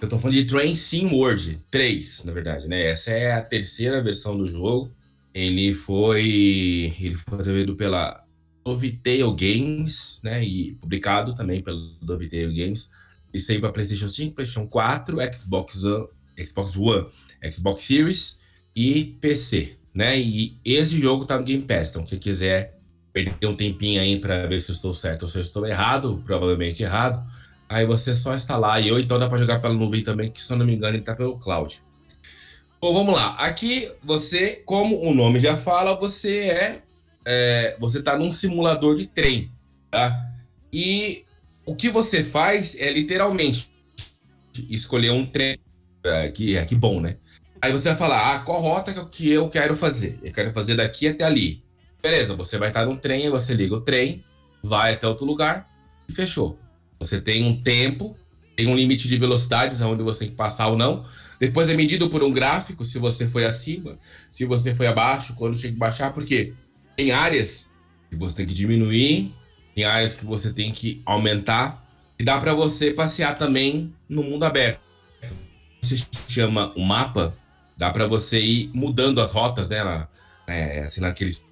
Eu 0.00 0.08
tô 0.08 0.18
falando 0.18 0.36
de 0.36 0.46
Train 0.46 0.74
Sim 0.74 1.12
World 1.12 1.60
3, 1.70 2.24
na 2.24 2.32
verdade, 2.32 2.66
né? 2.66 2.86
Essa 2.86 3.10
é 3.10 3.32
a 3.32 3.42
terceira 3.42 4.02
versão 4.02 4.36
do 4.36 4.46
jogo. 4.46 4.90
Ele 5.32 5.74
foi 5.74 6.94
ele 6.98 7.14
foi 7.14 7.38
desenvolvido 7.38 7.76
pela 7.76 8.24
Dovetail 8.64 9.32
Games, 9.34 10.20
né? 10.24 10.42
E 10.42 10.72
publicado 10.74 11.34
também 11.34 11.62
pela 11.62 11.78
Dovetail 12.02 12.52
Games. 12.52 12.90
E 13.32 13.38
saiu 13.38 13.60
para 13.60 13.72
PlayStation 13.72 14.08
5, 14.08 14.34
PlayStation 14.34 14.66
4, 14.66 15.18
Xbox 15.32 15.84
One, 15.84 16.08
Xbox 16.44 16.76
One, 16.76 17.06
Xbox 17.50 17.82
Series 17.82 18.38
e 18.74 19.16
PC, 19.20 19.76
né? 19.94 20.18
E 20.18 20.56
esse 20.64 21.00
jogo 21.00 21.24
tá 21.24 21.38
no 21.38 21.44
Game 21.44 21.64
Pass, 21.64 21.90
então 21.90 22.04
quem 22.04 22.18
quiser 22.18 22.78
perder 23.12 23.46
um 23.46 23.56
tempinho 23.56 24.00
aí 24.00 24.18
para 24.18 24.46
ver 24.46 24.60
se 24.60 24.70
eu 24.70 24.74
estou 24.74 24.92
certo 24.92 25.22
ou 25.22 25.28
se 25.28 25.38
eu 25.38 25.42
estou 25.42 25.66
errado, 25.66 26.22
provavelmente 26.24 26.82
errado, 26.82 27.24
aí 27.68 27.84
você 27.84 28.14
só 28.14 28.34
instalar 28.34 28.84
e 28.84 28.90
ou 28.92 28.98
então 28.98 29.18
dá 29.18 29.28
para 29.28 29.38
jogar 29.38 29.60
pela 29.60 29.74
nuvem 29.74 30.02
também, 30.02 30.30
que 30.30 30.40
se 30.40 30.52
eu 30.52 30.56
não 30.56 30.66
me 30.66 30.74
engano 30.74 30.96
ele 30.96 31.04
tá 31.04 31.14
pelo 31.14 31.38
cloud. 31.38 31.82
Bom, 32.80 32.94
vamos 32.94 33.14
lá. 33.14 33.34
Aqui 33.34 33.92
você, 34.02 34.62
como 34.64 34.98
o 35.04 35.12
nome 35.12 35.38
já 35.38 35.56
fala, 35.56 35.96
você 35.96 36.38
é, 36.38 36.82
é 37.26 37.76
você 37.78 38.02
tá 38.02 38.16
num 38.16 38.30
simulador 38.30 38.96
de 38.96 39.06
trem, 39.06 39.50
tá? 39.90 40.30
E 40.72 41.24
o 41.66 41.74
que 41.74 41.90
você 41.90 42.24
faz 42.24 42.74
é 42.78 42.90
literalmente 42.90 43.70
escolher 44.68 45.10
um 45.10 45.26
trem 45.26 45.58
que 46.34 46.56
é 46.56 46.64
que 46.64 46.74
bom, 46.74 47.00
né? 47.00 47.16
Aí 47.62 47.72
você 47.72 47.90
vai 47.90 47.98
falar, 47.98 48.34
ah, 48.34 48.38
qual 48.38 48.60
rota 48.60 49.06
que 49.06 49.30
eu 49.30 49.48
quero 49.48 49.76
fazer? 49.76 50.18
Eu 50.22 50.32
quero 50.32 50.52
fazer 50.52 50.76
daqui 50.76 51.06
até 51.06 51.24
ali. 51.24 51.62
Beleza, 52.02 52.34
você 52.34 52.56
vai 52.56 52.68
estar 52.68 52.86
num 52.86 52.96
trem, 52.96 53.28
você 53.28 53.52
liga 53.52 53.74
o 53.74 53.82
trem, 53.82 54.24
vai 54.62 54.94
até 54.94 55.06
outro 55.06 55.26
lugar 55.26 55.68
e 56.08 56.12
fechou. 56.12 56.58
Você 56.98 57.20
tem 57.20 57.44
um 57.44 57.60
tempo, 57.60 58.16
tem 58.56 58.66
um 58.66 58.74
limite 58.74 59.06
de 59.06 59.16
velocidades 59.18 59.82
aonde 59.82 60.02
você 60.02 60.20
tem 60.20 60.30
que 60.30 60.36
passar 60.36 60.68
ou 60.68 60.76
não. 60.76 61.04
Depois 61.38 61.68
é 61.68 61.74
medido 61.74 62.08
por 62.08 62.22
um 62.22 62.32
gráfico 62.32 62.82
se 62.82 62.98
você 62.98 63.26
foi 63.28 63.44
acima, 63.44 63.98
se 64.30 64.46
você 64.46 64.74
foi 64.74 64.86
abaixo, 64.86 65.34
quando 65.36 65.60
tem 65.60 65.72
que 65.72 65.78
baixar, 65.78 66.14
porque 66.14 66.54
tem 66.96 67.10
áreas 67.10 67.68
que 68.10 68.16
você 68.16 68.36
tem 68.36 68.46
que 68.46 68.54
diminuir, 68.54 69.34
tem 69.74 69.84
áreas 69.84 70.16
que 70.16 70.24
você 70.24 70.52
tem 70.52 70.72
que 70.72 71.02
aumentar, 71.04 71.86
e 72.18 72.24
dá 72.24 72.38
para 72.38 72.54
você 72.54 72.90
passear 72.90 73.36
também 73.36 73.94
no 74.08 74.22
mundo 74.22 74.44
aberto 74.44 74.89
se 75.80 76.06
chama 76.28 76.72
o 76.76 76.84
mapa, 76.84 77.34
dá 77.76 77.90
para 77.90 78.06
você 78.06 78.40
ir 78.40 78.70
mudando 78.74 79.20
as 79.20 79.32
rotas, 79.32 79.68
né? 79.68 79.82
Na, 79.82 80.08
é, 80.46 80.80
assim, 80.80 81.00
naqueles. 81.00 81.44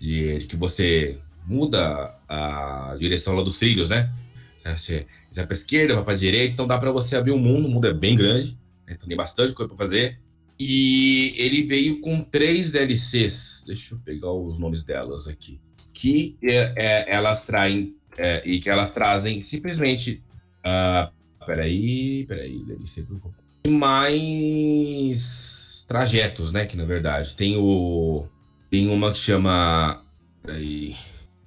De, 0.00 0.46
que 0.48 0.56
você 0.56 1.18
muda 1.44 2.14
a 2.28 2.94
direção 2.98 3.34
lá 3.34 3.42
dos 3.42 3.58
trilhos, 3.58 3.88
né? 3.88 4.12
Você 4.58 5.06
vai 5.34 5.46
para 5.46 5.54
esquerda, 5.54 5.94
vai 5.94 6.04
para 6.04 6.16
direita, 6.16 6.52
então 6.52 6.66
dá 6.66 6.78
para 6.78 6.92
você 6.92 7.16
abrir 7.16 7.30
o 7.30 7.36
um 7.36 7.38
mundo, 7.38 7.66
o 7.66 7.70
mundo 7.70 7.86
é 7.86 7.94
bem 7.94 8.16
grande, 8.16 8.58
né? 8.86 8.94
então 8.94 9.08
tem 9.08 9.16
bastante 9.16 9.52
coisa 9.52 9.68
para 9.68 9.78
fazer. 9.78 10.18
E 10.58 11.34
ele 11.36 11.62
veio 11.62 12.00
com 12.00 12.22
três 12.22 12.72
DLCs, 12.72 13.64
deixa 13.66 13.94
eu 13.94 13.98
pegar 14.00 14.32
os 14.32 14.58
nomes 14.58 14.82
delas 14.82 15.28
aqui, 15.28 15.60
que 15.92 16.36
é, 16.42 16.72
é, 16.76 17.14
elas 17.14 17.44
traem 17.44 17.94
é, 18.16 18.42
e 18.44 18.58
que 18.58 18.68
elas 18.68 18.90
trazem 18.92 19.40
simplesmente 19.40 20.22
uh, 20.66 21.12
peraí, 21.48 22.26
peraí, 22.26 22.62
deve 22.62 22.86
ser 22.86 23.04
do 23.04 23.18
mais 23.66 25.86
trajetos, 25.88 26.52
né? 26.52 26.66
Que 26.66 26.76
na 26.76 26.84
verdade 26.84 27.34
tem 27.34 27.56
o 27.56 28.26
tem 28.70 28.88
uma 28.88 29.10
que 29.10 29.18
chama 29.18 30.04
peraí, 30.42 30.94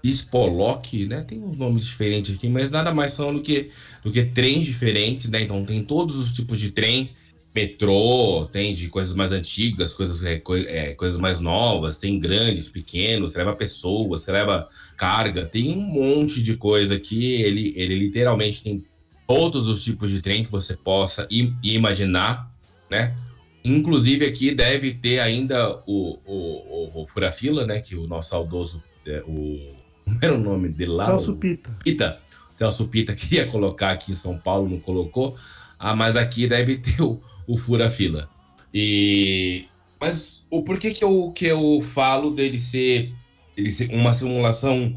Spolock, 0.04 1.06
né? 1.06 1.22
Tem 1.22 1.44
uns 1.44 1.56
nomes 1.56 1.86
diferentes 1.86 2.36
aqui, 2.36 2.50
mas 2.50 2.72
nada 2.72 2.92
mais 2.92 3.14
são 3.14 3.32
do 3.32 3.42
que 3.42 3.70
do 4.04 4.12
que 4.12 4.26
trens 4.26 4.66
diferentes, 4.66 5.30
né? 5.30 5.44
Então 5.44 5.64
tem 5.64 5.84
todos 5.84 6.16
os 6.16 6.34
tipos 6.34 6.60
de 6.60 6.72
trem, 6.72 7.12
metrô, 7.54 8.50
tem 8.52 8.74
de 8.74 8.88
coisas 8.88 9.14
mais 9.14 9.32
antigas, 9.32 9.94
coisas 9.94 10.24
é, 10.24 10.42
é, 10.68 10.96
coisas 10.96 11.20
mais 11.20 11.40
novas, 11.40 12.00
tem 12.00 12.20
grandes, 12.20 12.72
pequenos, 12.72 13.36
leva 13.36 13.56
pessoas, 13.56 14.26
leva 14.26 14.68
carga, 14.98 15.46
tem 15.46 15.78
um 15.78 15.82
monte 15.82 16.42
de 16.42 16.58
coisa 16.58 16.96
aqui. 16.96 17.44
Ele 17.44 17.72
ele 17.76 17.96
literalmente 17.96 18.64
tem 18.64 18.84
todos 19.34 19.68
os 19.68 19.82
tipos 19.82 20.10
de 20.10 20.22
trem 20.22 20.44
que 20.44 20.52
você 20.52 20.76
possa 20.76 21.26
imaginar, 21.64 22.52
né? 22.90 23.16
Inclusive 23.64 24.26
aqui 24.26 24.54
deve 24.54 24.94
ter 24.94 25.20
ainda 25.20 25.82
o, 25.88 26.20
o, 26.26 26.98
o, 26.98 27.04
o 27.04 27.08
Furafila, 27.08 27.66
né? 27.66 27.80
Que 27.80 27.96
o 27.96 28.08
nosso 28.08 28.32
saudoso, 28.32 28.84
é, 29.08 29.24
o... 29.26 29.80
Como 30.04 30.20
era 30.22 30.36
o 30.36 30.38
nome 30.38 30.68
dele 30.68 30.92
lá? 30.92 31.06
Celso 31.06 31.36
Pita. 31.36 31.70
Pita. 31.82 32.20
Celso 32.52 32.88
Pita 32.90 33.16
queria 33.16 33.48
colocar 33.48 33.92
aqui 33.92 34.12
em 34.12 34.16
São 34.16 34.38
Paulo, 34.38 34.70
não 34.70 34.80
colocou. 34.80 35.38
Ah, 35.80 35.96
mas 35.96 36.18
aqui 36.18 36.46
deve 36.46 36.78
ter 36.80 37.02
o, 37.02 37.22
o 37.48 37.58
Furafila. 37.58 38.30
E... 38.74 39.66
Mas 40.00 40.46
o 40.50 40.62
porquê 40.62 40.92
que 40.92 41.04
eu, 41.04 41.32
que 41.34 41.46
eu 41.46 41.82
falo 41.82 42.32
dele 42.32 42.60
ser, 42.60 43.14
dele 43.56 43.72
ser 43.72 43.90
uma 43.94 44.12
simulação 44.12 44.94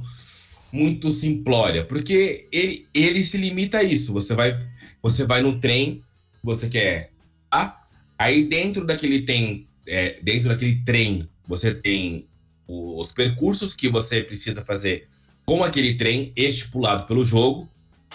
muito 0.74 1.12
simplória, 1.12 1.84
porque 1.84 2.48
ele, 2.50 2.86
ele 2.92 3.22
se 3.22 3.38
limita 3.38 3.78
a 3.78 3.82
isso. 3.82 4.12
Você 4.12 4.34
vai, 4.34 4.58
você 5.00 5.24
vai 5.24 5.40
no 5.40 5.60
trem, 5.60 6.02
você 6.42 6.68
quer, 6.68 7.12
tá? 7.48 7.86
Aí 8.18 8.44
dentro 8.44 8.84
daquele 8.84 9.22
tem, 9.22 9.68
é, 9.86 10.18
dentro 10.20 10.48
daquele 10.48 10.82
trem, 10.84 11.28
você 11.46 11.72
tem 11.72 12.26
os 12.66 13.12
percursos 13.12 13.72
que 13.72 13.88
você 13.88 14.22
precisa 14.22 14.64
fazer 14.64 15.06
com 15.46 15.62
aquele 15.62 15.94
trem 15.94 16.32
estipulado 16.34 17.06
pelo 17.06 17.24
jogo. 17.24 17.68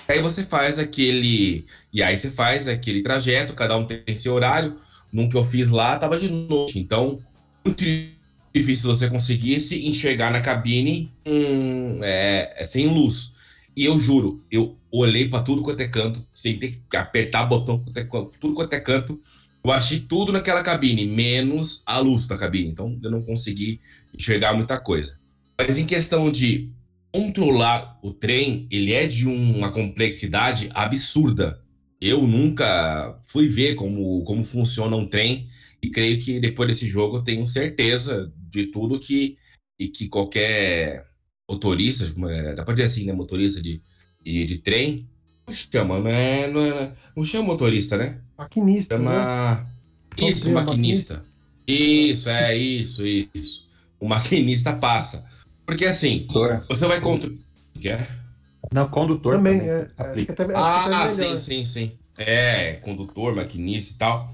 Aí 0.07 0.19
você 0.19 0.43
faz 0.43 0.79
aquele, 0.79 1.65
e 1.93 2.03
aí 2.03 2.17
você 2.17 2.29
faz 2.29 2.67
aquele 2.67 3.01
trajeto, 3.01 3.53
cada 3.53 3.77
um 3.77 3.85
tem 3.85 4.15
seu 4.15 4.33
horário. 4.33 4.75
Num 5.13 5.29
que 5.29 5.37
eu 5.37 5.45
fiz 5.45 5.69
lá, 5.69 5.97
tava 5.97 6.19
de 6.19 6.29
noite, 6.29 6.77
então 6.77 7.19
difícil 8.53 8.93
você 8.93 9.09
conseguisse 9.09 9.87
enxergar 9.87 10.31
na 10.31 10.41
cabine 10.41 11.11
é, 12.03 12.53
é, 12.55 12.63
sem 12.63 12.87
luz. 12.87 13.33
E 13.75 13.85
eu 13.85 13.99
juro, 13.99 14.43
eu 14.51 14.77
olhei 14.91 15.29
para 15.29 15.43
tudo 15.43 15.61
quanto 15.61 15.81
é 15.81 15.87
canto, 15.87 16.25
tentei 16.41 16.81
apertar 16.95 17.45
botão 17.45 17.79
tudo 18.39 18.53
quanto 18.53 18.73
é 18.73 18.79
canto, 18.79 19.21
Eu 19.63 19.71
achei 19.71 19.99
tudo 19.99 20.31
naquela 20.31 20.63
cabine, 20.63 21.05
menos 21.05 21.83
a 21.85 21.99
luz 21.99 22.27
da 22.27 22.37
cabine. 22.37 22.69
Então 22.69 22.97
eu 23.01 23.11
não 23.11 23.21
consegui 23.21 23.79
enxergar 24.13 24.53
muita 24.53 24.79
coisa. 24.79 25.17
Mas 25.57 25.77
em 25.77 25.85
questão 25.85 26.31
de 26.31 26.71
controlar 27.11 27.99
o 28.03 28.13
trem, 28.13 28.67
ele 28.71 28.93
é 28.93 29.07
de 29.07 29.27
uma 29.27 29.71
complexidade 29.71 30.69
absurda. 30.73 31.61
Eu 32.01 32.21
nunca 32.25 33.19
fui 33.25 33.47
ver 33.47 33.75
como, 33.75 34.23
como 34.23 34.43
funciona 34.43 34.95
um 34.95 35.07
trem 35.07 35.47
e 35.81 35.89
creio 35.89 36.19
que 36.19 36.39
depois 36.39 36.69
desse 36.69 36.87
jogo 36.87 37.17
eu 37.17 37.23
tenho 37.23 37.45
certeza 37.47 38.31
de 38.49 38.67
tudo 38.67 38.99
que 38.99 39.37
e 39.77 39.87
que 39.87 40.09
qualquer 40.09 41.05
motorista, 41.49 42.13
é, 42.29 42.53
dá 42.53 42.63
para 42.63 42.73
dizer 42.73 42.85
assim, 42.85 43.05
né, 43.05 43.13
motorista 43.13 43.61
de, 43.61 43.81
de, 44.21 44.45
de 44.45 44.57
trem, 44.59 45.07
não 45.47 45.53
chama, 45.53 45.99
não, 45.99 46.09
é, 46.09 46.47
não, 46.47 46.61
é, 46.61 46.93
não 47.15 47.25
chama 47.25 47.45
motorista, 47.45 47.97
né? 47.97 48.21
Maquinista. 48.37 48.95
Chama. 48.95 49.55
Né? 49.55 50.29
Isso, 50.29 50.51
maquinista. 50.51 51.15
maquinista. 51.15 51.25
Isso, 51.67 52.29
é 52.29 52.55
isso, 52.57 53.03
isso. 53.05 53.67
O 53.99 54.07
maquinista 54.07 54.73
passa. 54.73 55.25
Porque 55.65 55.85
assim, 55.85 56.25
condutor. 56.27 56.65
você 56.67 56.87
vai 56.87 57.01
contra. 57.01 57.31
Que 57.79 57.89
é? 57.89 58.07
Não, 58.73 58.87
condutor 58.89 59.35
também. 59.35 59.59
também. 59.59 59.69
É, 59.71 59.87
aplica. 59.97 60.33
Até, 60.33 60.45
ah, 60.55 61.09
sim, 61.09 61.37
sim, 61.37 61.65
sim. 61.65 61.91
É, 62.17 62.73
condutor, 62.75 63.35
maquinista 63.35 63.93
e 63.93 63.97
tal. 63.97 64.33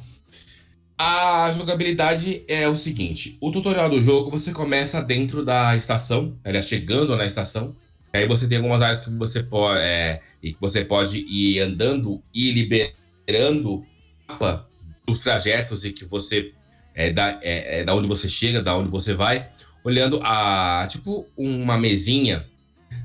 A 0.98 1.52
jogabilidade 1.52 2.44
é 2.48 2.68
o 2.68 2.76
seguinte: 2.76 3.38
o 3.42 3.52
tutorial 3.52 3.90
do 3.90 4.02
jogo 4.02 4.32
você 4.32 4.52
começa 4.52 5.02
dentro 5.02 5.44
da 5.44 5.76
estação, 5.76 6.38
aliás, 6.44 6.68
chegando 6.68 7.16
na 7.16 7.26
estação. 7.26 7.76
Aí 8.14 8.26
você 8.26 8.48
tem 8.48 8.58
algumas 8.58 8.82
áreas 8.82 9.02
que 9.02 9.10
você 9.10 9.44
pode, 9.44 9.82
é, 9.82 10.22
que 10.42 10.56
você 10.62 10.86
pode 10.86 11.20
ir 11.20 11.60
andando 11.60 12.24
e 12.34 12.50
liberando 12.52 13.86
mapa 14.26 14.66
dos 15.06 15.20
trajetos 15.20 15.84
e 15.84 15.92
que 15.92 16.06
você 16.06 16.54
é 16.94 17.12
da, 17.12 17.40
é, 17.42 17.82
é 17.82 17.84
da 17.84 17.94
onde 17.94 18.08
você 18.08 18.30
chega, 18.30 18.64
da 18.64 18.78
onde 18.78 18.90
você 18.90 19.14
vai, 19.14 19.50
olhando 19.84 20.22
a 20.24 20.88
tipo 20.90 21.28
uma 21.36 21.78
mesinha. 21.78 22.46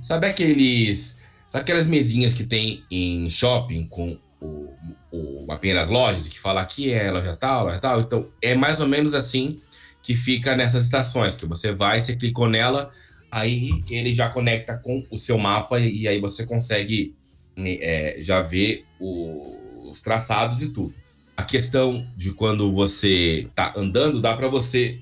Sabe 0.00 0.28
aqueles, 0.28 1.18
sabe 1.44 1.62
aquelas 1.62 1.88
mesinhas 1.88 2.32
que 2.32 2.44
tem 2.44 2.84
em 2.88 3.28
shopping 3.28 3.88
com 3.88 4.16
o, 4.40 4.72
o 5.12 5.44
mapinha 5.46 5.74
das 5.74 5.88
lojas, 5.88 6.28
que 6.28 6.38
fala 6.38 6.60
aqui 6.60 6.92
é 6.92 7.10
loja 7.10 7.36
tal, 7.36 7.66
loja 7.66 7.78
tal. 7.78 8.00
Então, 8.00 8.28
é 8.40 8.54
mais 8.54 8.80
ou 8.80 8.88
menos 8.88 9.14
assim 9.14 9.60
que 10.02 10.14
fica 10.14 10.56
nessas 10.56 10.84
estações, 10.84 11.36
que 11.36 11.46
você 11.46 11.72
vai, 11.72 12.00
você 12.00 12.16
clicou 12.16 12.48
nela, 12.48 12.90
aí 13.30 13.82
ele 13.90 14.14
já 14.14 14.28
conecta 14.28 14.76
com 14.76 15.04
o 15.10 15.16
seu 15.16 15.38
mapa 15.38 15.78
e, 15.78 16.08
aí 16.08 16.20
você 16.20 16.46
consegue 16.46 17.14
né, 17.56 17.76
é, 17.80 18.16
já 18.20 18.40
ver 18.40 18.84
o, 18.98 19.88
os 19.90 20.00
traçados 20.00 20.62
e 20.62 20.68
tudo. 20.68 20.94
A 21.36 21.42
questão 21.42 22.06
de 22.16 22.32
quando 22.32 22.72
você 22.72 23.46
está 23.48 23.72
andando, 23.76 24.20
dá 24.20 24.34
para 24.34 24.48
você 24.48 24.98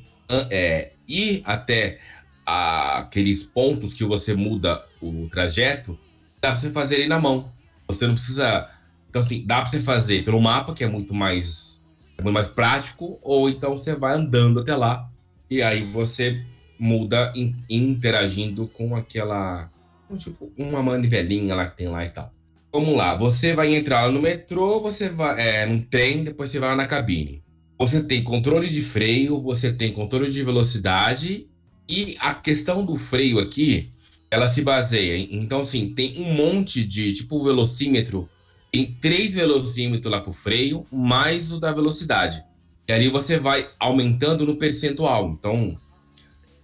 é, 0.51 0.93
ir 1.07 1.43
até 1.45 1.99
a, 2.47 2.99
aqueles 2.99 3.43
pontos 3.43 3.95
que 3.95 4.05
você 4.05 4.35
muda 4.35 4.85
o 5.01 5.29
trajeto, 5.29 5.99
dá 6.41 6.49
para 6.49 6.57
você 6.57 6.71
fazer 6.71 6.97
ele 6.97 7.09
na 7.09 7.19
mão. 7.19 7.53
Você 7.87 8.07
não 8.07 8.15
precisa 8.15 8.69
então, 9.09 9.21
assim, 9.21 9.45
dá 9.47 9.63
para 9.63 9.71
você 9.71 9.81
fazer 9.81 10.25
pelo 10.25 10.41
mapa, 10.41 10.75
que 10.75 10.85
é 10.85 10.89
muito 10.89 11.15
mais, 11.15 11.85
é 12.17 12.23
muito 12.23 12.35
mais 12.35 12.49
prático, 12.49 13.19
ou 13.23 13.49
então 13.49 13.77
você 13.77 13.95
vai 13.95 14.15
andando 14.15 14.61
até 14.61 14.77
lá 14.77 15.09
e 15.51 15.63
aí 15.63 15.91
você 15.91 16.45
muda 16.79 17.33
in, 17.35 17.55
interagindo 17.69 18.69
com 18.69 18.95
aquela. 18.95 19.71
Tipo, 20.17 20.51
uma 20.57 20.83
manivelinha 20.83 21.55
lá 21.55 21.67
que 21.67 21.77
tem 21.77 21.89
lá 21.89 22.05
e 22.05 22.09
tal. 22.09 22.31
Vamos 22.73 22.97
lá, 22.97 23.15
você 23.17 23.55
vai 23.55 23.75
entrar 23.75 24.11
no 24.11 24.21
metrô, 24.21 24.81
você 24.81 25.09
vai 25.09 25.41
é, 25.41 25.67
num 25.67 25.81
trem, 25.81 26.25
depois 26.25 26.51
você 26.51 26.59
vai 26.59 26.71
lá 26.71 26.77
na 26.77 26.87
cabine. 26.87 27.43
Você 27.79 28.03
tem 28.03 28.23
controle 28.23 28.69
de 28.69 28.83
freio, 28.83 29.41
você 29.41 29.73
tem 29.73 29.93
controle 29.93 30.31
de 30.31 30.43
velocidade 30.43 31.47
e 31.89 32.17
a 32.21 32.35
questão 32.35 32.85
do 32.85 32.97
freio 32.97 33.39
aqui, 33.39 33.91
ela 34.31 34.47
se 34.47 34.61
baseia 34.61 35.17
então 35.31 35.61
assim, 35.61 35.95
tem 35.95 36.21
um 36.21 36.35
monte 36.35 36.85
de 36.85 37.13
tipo 37.13 37.43
velocímetro 37.43 38.29
em 38.73 38.93
três 39.01 39.35
velocímetros 39.35 40.11
lá 40.11 40.21
para 40.21 40.31
o 40.31 40.33
freio, 40.33 40.87
mais 40.93 41.53
o 41.53 41.61
da 41.61 41.73
velocidade. 41.73 42.43
E 42.87 42.93
ali 42.93 43.09
você 43.09 43.39
vai 43.39 43.69
aumentando 43.79 44.47
no 44.47 44.57
percentual. 44.57 45.31
Então, 45.31 45.79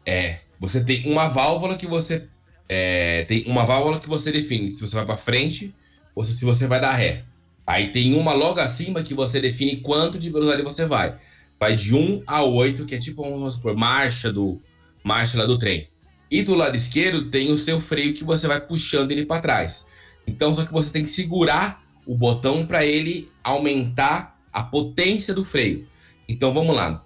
é, 0.07 0.41
você 0.59 0.83
tem 0.83 1.11
uma 1.11 1.29
válvula 1.29 1.77
que 1.77 1.87
você 1.87 2.29
é, 2.69 3.25
tem 3.25 3.45
uma 3.47 3.65
válvula 3.65 4.01
que 4.01 4.09
você 4.09 4.33
define 4.33 4.71
se 4.71 4.81
você 4.81 4.97
vai 4.97 5.05
para 5.05 5.17
frente 5.17 5.75
ou 6.15 6.25
se 6.25 6.45
você 6.45 6.67
vai 6.67 6.81
dar 6.81 6.93
ré. 6.93 7.25
Aí 7.67 7.93
tem 7.93 8.15
uma 8.15 8.33
logo 8.33 8.61
acima 8.61 9.03
que 9.03 9.15
você 9.15 9.41
define 9.41 9.79
quanto 9.79 10.19
de 10.19 10.31
velocidade 10.31 10.63
você 10.63 10.87
vai. 10.87 11.17
Vai 11.59 11.75
de 11.75 11.95
1 11.95 12.25
a 12.27 12.43
8, 12.43 12.85
que 12.85 12.95
é 12.95 12.99
tipo, 12.99 13.51
supor, 13.51 13.77
marcha 13.77 14.33
do 14.33 14.61
marcha 15.03 15.39
lá 15.39 15.47
do 15.47 15.59
trem. 15.59 15.89
E 16.31 16.43
do 16.43 16.55
lado 16.55 16.75
esquerdo 16.75 17.31
tem 17.31 17.53
o 17.53 17.59
seu 17.59 17.79
freio 17.79 18.15
que 18.15 18.25
você 18.25 18.49
vai 18.49 18.61
puxando 18.61 19.13
ele 19.13 19.27
para 19.27 19.41
trás. 19.41 19.87
Então, 20.27 20.55
só 20.55 20.65
que 20.65 20.73
você 20.73 20.91
tem 20.91 21.03
que 21.03 21.11
segurar 21.11 21.84
o 22.07 22.17
botão 22.17 22.67
para 22.67 22.85
ele 22.85 23.31
aumentar 23.43 24.39
a 24.53 24.63
potência 24.63 25.35
do 25.35 25.45
freio. 25.45 25.87
Então 26.29 26.53
vamos 26.53 26.75
lá. 26.75 27.05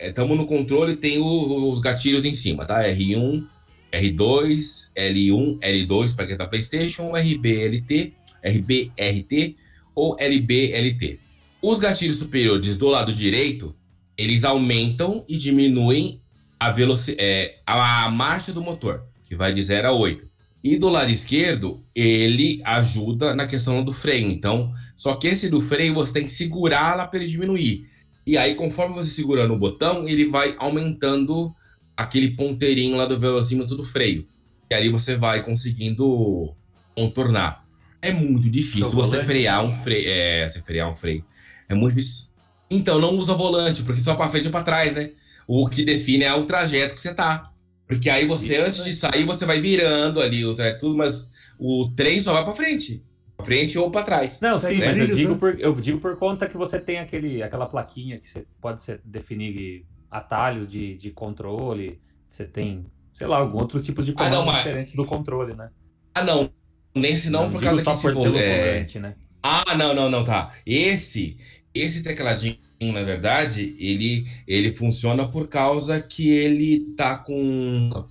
Estamos 0.00 0.36
é, 0.36 0.40
no 0.40 0.46
controle, 0.46 0.96
tem 0.96 1.18
o, 1.18 1.70
os 1.70 1.80
gatilhos 1.80 2.24
em 2.24 2.32
cima, 2.32 2.64
tá? 2.64 2.82
R1, 2.82 3.44
R2, 3.92 4.90
L1, 4.96 5.58
L2 5.58 6.16
para 6.16 6.26
quem 6.26 6.36
tá 6.36 6.46
PlayStation, 6.46 7.12
RBLT, 7.14 8.14
RBRT 8.42 9.56
ou 9.94 10.16
LBLT. 10.18 11.20
Os 11.60 11.78
gatilhos 11.78 12.16
superiores 12.16 12.76
do 12.76 12.88
lado 12.88 13.12
direito, 13.12 13.74
eles 14.16 14.44
aumentam 14.44 15.24
e 15.28 15.36
diminuem 15.36 16.20
a 16.58 16.70
velocidade, 16.70 17.24
é, 17.24 17.58
a 17.66 18.10
marcha 18.10 18.52
do 18.52 18.62
motor, 18.62 19.04
que 19.24 19.34
vai 19.34 19.52
de 19.52 19.62
0 19.62 19.88
a 19.88 19.92
8. 19.92 20.31
E 20.62 20.76
do 20.76 20.88
lado 20.88 21.10
esquerdo, 21.10 21.82
ele 21.94 22.60
ajuda 22.64 23.34
na 23.34 23.46
questão 23.46 23.82
do 23.82 23.92
freio. 23.92 24.30
Então, 24.30 24.72
só 24.96 25.14
que 25.16 25.26
esse 25.26 25.50
do 25.50 25.60
freio 25.60 25.94
você 25.94 26.12
tem 26.12 26.22
que 26.22 26.30
segurar 26.30 26.96
lá 26.96 27.06
para 27.06 27.20
ele 27.20 27.28
diminuir. 27.28 27.84
E 28.24 28.38
aí, 28.38 28.54
conforme 28.54 28.94
você 28.94 29.10
segurando 29.10 29.54
o 29.54 29.58
botão, 29.58 30.08
ele 30.08 30.28
vai 30.28 30.54
aumentando 30.58 31.52
aquele 31.96 32.30
ponteirinho 32.30 32.96
lá 32.96 33.06
do 33.06 33.18
velocímetro 33.18 33.76
do 33.76 33.82
freio. 33.82 34.26
E 34.70 34.74
aí 34.74 34.88
você 34.88 35.16
vai 35.16 35.42
conseguindo 35.42 36.54
contornar. 36.94 37.64
É 38.00 38.12
muito 38.12 38.48
difícil 38.48 38.92
você 38.92 39.22
frear 39.24 39.64
um 39.64 39.76
freio. 39.82 40.08
É, 40.08 40.48
você 40.48 40.62
frear 40.62 40.90
um 40.90 40.94
freio. 40.94 41.24
É 41.68 41.74
muito 41.74 41.96
difícil. 41.96 42.26
Então, 42.70 43.00
não 43.00 43.14
usa 43.16 43.34
volante, 43.34 43.82
porque 43.82 44.00
só 44.00 44.14
para 44.14 44.30
frente 44.30 44.46
ou 44.46 44.52
para 44.52 44.64
trás, 44.64 44.94
né? 44.94 45.10
O 45.46 45.68
que 45.68 45.84
define 45.84 46.24
é 46.24 46.32
o 46.32 46.44
trajeto 46.44 46.94
que 46.94 47.00
você 47.00 47.12
tá. 47.12 47.51
Porque 47.86 48.08
aí 48.08 48.26
você, 48.26 48.56
antes 48.56 48.84
de 48.84 48.92
sair, 48.92 49.24
você 49.24 49.44
vai 49.44 49.60
virando 49.60 50.20
ali 50.20 50.44
o 50.44 50.60
é 50.60 50.72
tudo, 50.72 50.96
mas 50.96 51.28
o 51.58 51.90
trem 51.94 52.20
só 52.20 52.32
vai 52.32 52.44
para 52.44 52.54
frente. 52.54 53.04
Pra 53.36 53.46
frente 53.46 53.78
ou 53.78 53.90
para 53.90 54.04
trás. 54.04 54.40
Não, 54.40 54.58
sim, 54.58 54.78
né? 54.78 54.86
mas 54.86 54.98
eu 54.98 55.14
digo, 55.14 55.36
por, 55.36 55.58
eu 55.58 55.74
digo 55.80 56.00
por 56.00 56.16
conta 56.16 56.48
que 56.48 56.56
você 56.56 56.78
tem 56.78 56.98
aquele, 56.98 57.42
aquela 57.42 57.66
plaquinha 57.66 58.18
que 58.18 58.26
você 58.26 58.46
pode 58.60 58.82
ser, 58.82 59.00
definir 59.04 59.84
atalhos 60.10 60.70
de, 60.70 60.96
de 60.96 61.10
controle. 61.10 62.00
Você 62.28 62.44
tem, 62.44 62.86
sei 63.14 63.26
lá, 63.26 63.38
alguns 63.38 63.62
outros 63.62 63.84
tipos 63.84 64.06
de 64.06 64.12
comandos 64.12 64.38
ah, 64.38 64.40
não, 64.40 64.46
mas... 64.46 64.58
diferentes 64.58 64.94
do 64.94 65.04
controle, 65.04 65.54
né? 65.54 65.70
Ah, 66.14 66.24
não. 66.24 66.50
Nesse 66.94 67.30
não, 67.30 67.44
não 67.44 67.50
por 67.50 67.62
causa 67.62 67.82
que 67.82 67.88
esse 67.88 68.12
por 68.12 68.36
é... 68.36 68.86
né? 69.00 69.16
Ah, 69.42 69.74
não, 69.76 69.94
não, 69.94 70.10
não, 70.10 70.24
tá. 70.24 70.54
Esse, 70.64 71.36
esse 71.74 72.02
tecladinho 72.02 72.56
na 72.90 73.02
verdade, 73.02 73.76
ele, 73.78 74.26
ele 74.48 74.74
funciona 74.74 75.28
por 75.28 75.46
causa 75.46 76.00
que 76.00 76.28
ele 76.30 76.80
tá 76.96 77.18
com. 77.18 78.06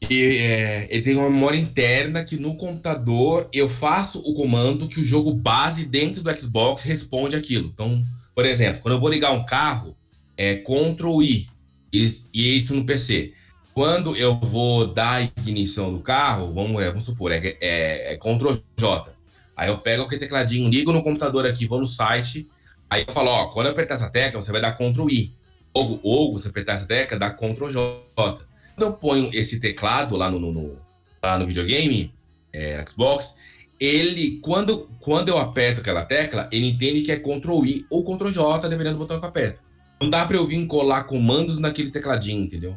Ele, 0.00 0.38
é, 0.38 0.86
ele 0.90 1.02
tem 1.02 1.16
uma 1.16 1.30
memória 1.30 1.58
interna 1.58 2.24
que 2.24 2.36
no 2.36 2.56
computador 2.56 3.48
eu 3.52 3.68
faço 3.68 4.18
o 4.18 4.34
comando 4.34 4.88
que 4.88 5.00
o 5.00 5.04
jogo 5.04 5.32
base 5.32 5.86
dentro 5.86 6.22
do 6.22 6.38
Xbox 6.38 6.84
responde 6.84 7.34
aquilo. 7.34 7.70
Então, 7.72 8.04
por 8.34 8.44
exemplo, 8.44 8.82
quando 8.82 8.94
eu 8.94 9.00
vou 9.00 9.08
ligar 9.08 9.32
um 9.32 9.46
carro, 9.46 9.96
é 10.36 10.56
Ctrl 10.56 11.22
I, 11.22 11.48
e, 11.92 12.06
e 12.34 12.58
isso 12.58 12.74
no 12.74 12.84
PC. 12.84 13.32
Quando 13.72 14.16
eu 14.16 14.38
vou 14.38 14.86
dar 14.86 15.12
a 15.12 15.22
ignição 15.22 15.92
do 15.92 16.00
carro, 16.00 16.52
vamos, 16.52 16.82
é, 16.82 16.88
vamos 16.88 17.04
supor, 17.04 17.32
é, 17.32 17.56
é, 17.60 18.12
é 18.12 18.16
Ctrl 18.16 18.54
J. 18.76 19.16
Aí 19.56 19.68
eu 19.68 19.78
pego 19.78 20.02
aquele 20.02 20.20
tecladinho, 20.20 20.68
ligo 20.68 20.92
no 20.92 21.02
computador 21.02 21.46
aqui, 21.46 21.66
vou 21.66 21.80
no 21.80 21.86
site, 21.86 22.46
Aí 22.88 23.04
eu 23.06 23.12
falo, 23.12 23.30
ó, 23.30 23.46
quando 23.48 23.66
eu 23.66 23.72
apertar 23.72 23.94
essa 23.94 24.08
tecla, 24.08 24.40
você 24.40 24.52
vai 24.52 24.60
dar 24.60 24.72
Ctrl 24.72 25.10
I. 25.10 25.34
Ou, 25.74 26.00
ou 26.02 26.32
você 26.32 26.48
apertar 26.48 26.74
essa 26.74 26.86
tecla, 26.86 27.18
dá 27.18 27.30
Ctrl 27.30 27.68
J. 27.68 28.04
Quando 28.14 28.46
eu 28.78 28.92
ponho 28.94 29.30
esse 29.32 29.60
teclado 29.60 30.16
lá 30.16 30.30
no, 30.30 30.38
no, 30.38 30.52
no 30.52 30.86
lá 31.22 31.38
no 31.38 31.46
videogame, 31.46 32.14
é, 32.52 32.84
Xbox, 32.86 33.36
ele, 33.78 34.38
quando, 34.42 34.88
quando 35.00 35.28
eu 35.28 35.38
aperto 35.38 35.80
aquela 35.80 36.04
tecla, 36.04 36.48
ele 36.52 36.68
entende 36.68 37.02
que 37.02 37.12
é 37.12 37.18
Ctrl 37.18 37.64
I 37.64 37.86
ou 37.90 38.04
Ctrl 38.04 38.30
J, 38.30 38.68
dependendo 38.68 38.96
do 38.96 39.00
botão 39.00 39.18
que 39.18 39.24
eu 39.24 39.28
aperto. 39.28 39.60
Não 40.00 40.08
dá 40.08 40.26
para 40.26 40.36
eu 40.36 40.46
vir 40.46 40.66
colar 40.66 41.04
comandos 41.04 41.58
naquele 41.58 41.90
tecladinho, 41.90 42.44
entendeu? 42.44 42.76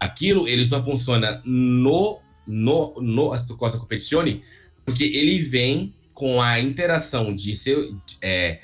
Aquilo, 0.00 0.48
ele 0.48 0.64
só 0.64 0.82
funciona 0.82 1.40
no, 1.44 2.20
no, 2.46 2.94
no 3.00 3.56
Costa 3.56 3.78
Competizione, 3.78 4.42
porque 4.84 5.04
ele 5.04 5.38
vem 5.38 5.94
com 6.12 6.40
a 6.40 6.60
interação 6.60 7.34
de 7.34 7.54
ser, 7.54 7.78
é, 8.20 8.60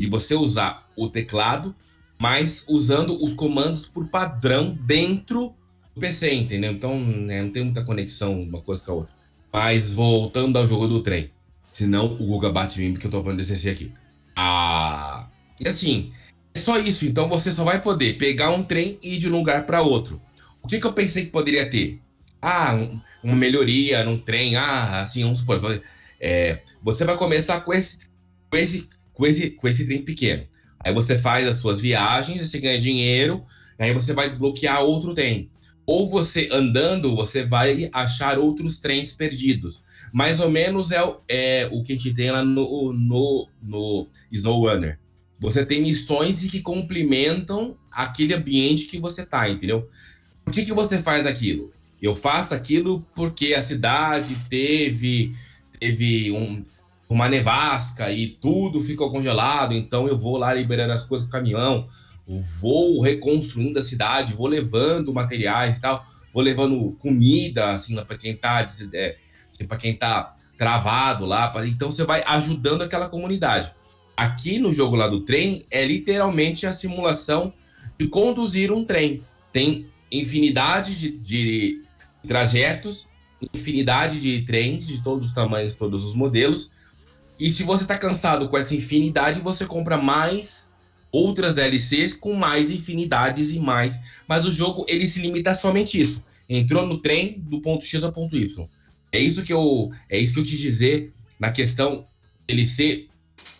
de 0.00 0.06
você 0.06 0.34
usar 0.34 0.88
o 0.96 1.10
teclado, 1.10 1.74
mas 2.18 2.64
usando 2.66 3.22
os 3.22 3.34
comandos 3.34 3.86
por 3.86 4.08
padrão 4.08 4.76
dentro 4.86 5.54
do 5.94 6.00
PC, 6.00 6.32
entendeu? 6.32 6.72
Então, 6.72 6.98
né, 6.98 7.42
não 7.42 7.50
tem 7.50 7.64
muita 7.64 7.84
conexão 7.84 8.40
uma 8.42 8.62
coisa 8.62 8.82
com 8.82 8.92
a 8.92 8.94
outra. 8.94 9.12
Mas 9.52 9.92
voltando 9.92 10.56
ao 10.56 10.66
jogo 10.66 10.88
do 10.88 11.02
trem. 11.02 11.30
Senão 11.70 12.14
o 12.14 12.26
Guga 12.26 12.50
bate 12.50 12.80
em 12.80 12.86
mim 12.86 12.92
porque 12.92 13.08
eu 13.08 13.10
tô 13.10 13.22
falando 13.22 13.36
desse 13.36 13.68
aqui. 13.68 13.92
Ah, 14.34 15.28
e 15.60 15.68
assim, 15.68 16.10
é 16.54 16.58
só 16.58 16.78
isso. 16.78 17.04
Então 17.04 17.28
você 17.28 17.52
só 17.52 17.62
vai 17.62 17.82
poder 17.82 18.14
pegar 18.14 18.50
um 18.50 18.62
trem 18.62 18.98
e 19.02 19.16
ir 19.16 19.18
de 19.18 19.28
um 19.28 19.32
lugar 19.32 19.66
para 19.66 19.82
outro. 19.82 20.20
O 20.62 20.66
que, 20.66 20.80
que 20.80 20.86
eu 20.86 20.94
pensei 20.94 21.26
que 21.26 21.30
poderia 21.30 21.68
ter? 21.68 22.00
Ah, 22.40 22.74
um, 22.74 23.00
uma 23.22 23.36
melhoria 23.36 24.02
num 24.02 24.16
trem. 24.16 24.56
Ah, 24.56 25.02
assim, 25.02 25.22
vamos 25.22 25.40
supor. 25.40 25.82
É, 26.18 26.62
você 26.82 27.04
vai 27.04 27.16
começar 27.18 27.60
com 27.60 27.72
esse, 27.74 28.08
com, 28.50 28.56
esse, 28.56 28.88
com, 29.20 29.26
esse, 29.26 29.50
com 29.50 29.68
esse 29.68 29.84
trem 29.84 30.02
pequeno. 30.02 30.46
Aí 30.82 30.94
você 30.94 31.18
faz 31.18 31.46
as 31.46 31.56
suas 31.56 31.78
viagens, 31.78 32.40
você 32.40 32.58
ganha 32.58 32.78
dinheiro, 32.78 33.44
aí 33.78 33.92
você 33.92 34.14
vai 34.14 34.26
desbloquear 34.26 34.80
outro 34.80 35.12
trem. 35.12 35.50
Ou 35.84 36.08
você 36.08 36.48
andando, 36.50 37.14
você 37.14 37.44
vai 37.44 37.90
achar 37.92 38.38
outros 38.38 38.80
trens 38.80 39.14
perdidos. 39.14 39.84
Mais 40.10 40.40
ou 40.40 40.50
menos 40.50 40.90
é, 40.90 41.02
é 41.28 41.68
o 41.70 41.82
que 41.82 41.92
a 41.92 41.96
gente 41.96 42.14
tem 42.14 42.30
lá 42.30 42.42
no, 42.42 42.94
no, 42.94 43.48
no 43.62 44.08
Snow 44.32 44.66
Runner. 44.66 44.98
Você 45.38 45.66
tem 45.66 45.82
missões 45.82 46.42
que 46.44 46.62
complementam 46.62 47.76
aquele 47.92 48.32
ambiente 48.32 48.86
que 48.86 48.98
você 48.98 49.26
tá, 49.26 49.50
entendeu? 49.50 49.86
Por 50.42 50.54
que, 50.54 50.64
que 50.64 50.72
você 50.72 51.02
faz 51.02 51.26
aquilo? 51.26 51.70
Eu 52.00 52.16
faço 52.16 52.54
aquilo 52.54 53.04
porque 53.14 53.52
a 53.52 53.60
cidade 53.60 54.34
teve, 54.48 55.34
teve 55.78 56.32
um, 56.32 56.64
uma 57.10 57.28
nevasca 57.28 58.12
e 58.12 58.28
tudo 58.28 58.80
ficou 58.80 59.10
congelado, 59.10 59.74
então 59.74 60.06
eu 60.06 60.16
vou 60.16 60.36
lá 60.36 60.54
liberando 60.54 60.92
as 60.92 61.04
coisas 61.04 61.26
com 61.26 61.32
caminhão, 61.32 61.86
vou 62.60 63.02
reconstruindo 63.02 63.80
a 63.80 63.82
cidade, 63.82 64.32
vou 64.32 64.46
levando 64.46 65.12
materiais 65.12 65.76
e 65.76 65.80
tal, 65.80 66.04
vou 66.32 66.40
levando 66.40 66.96
comida, 67.00 67.72
assim, 67.72 67.96
para 67.96 68.16
quem 68.16 68.36
tá, 68.36 68.64
é, 68.94 69.16
assim, 69.48 69.66
para 69.66 69.76
quem 69.76 69.96
tá 69.96 70.36
travado 70.56 71.26
lá, 71.26 71.48
pra, 71.48 71.66
então 71.66 71.90
você 71.90 72.04
vai 72.04 72.22
ajudando 72.24 72.82
aquela 72.82 73.08
comunidade. 73.08 73.74
Aqui 74.16 74.60
no 74.60 74.72
jogo 74.72 74.94
lá 74.94 75.08
do 75.08 75.22
trem 75.22 75.64
é 75.68 75.84
literalmente 75.84 76.64
a 76.64 76.72
simulação 76.72 77.52
de 77.98 78.06
conduzir 78.06 78.70
um 78.70 78.84
trem. 78.84 79.24
Tem 79.52 79.88
infinidade 80.12 80.94
de, 80.94 81.10
de 81.18 81.82
trajetos, 82.28 83.08
infinidade 83.52 84.20
de 84.20 84.42
trens 84.42 84.86
de 84.86 85.02
todos 85.02 85.28
os 85.28 85.32
tamanhos, 85.32 85.74
todos 85.74 86.04
os 86.04 86.14
modelos. 86.14 86.70
E 87.40 87.50
se 87.50 87.64
você 87.64 87.84
está 87.84 87.96
cansado 87.96 88.50
com 88.50 88.58
essa 88.58 88.76
infinidade, 88.76 89.40
você 89.40 89.64
compra 89.64 89.96
mais 89.96 90.70
outras 91.10 91.54
DLCs 91.54 92.12
com 92.12 92.34
mais 92.34 92.70
infinidades 92.70 93.54
e 93.54 93.58
mais. 93.58 94.22
Mas 94.28 94.44
o 94.44 94.50
jogo 94.50 94.84
ele 94.86 95.06
se 95.06 95.22
limita 95.22 95.50
a 95.50 95.54
somente 95.54 95.98
isso. 95.98 96.22
Entrou 96.46 96.86
no 96.86 96.98
trem 96.98 97.40
do 97.40 97.62
ponto 97.62 97.82
X 97.82 98.04
ao 98.04 98.12
ponto 98.12 98.36
Y. 98.36 98.68
É 99.10 99.18
isso 99.18 99.42
que 99.42 99.52
eu 99.52 99.90
é 100.08 100.18
isso 100.18 100.34
que 100.34 100.40
eu 100.40 100.44
quis 100.44 100.58
dizer 100.58 101.12
na 101.38 101.50
questão 101.50 102.06
ele 102.46 102.66
ser 102.66 103.08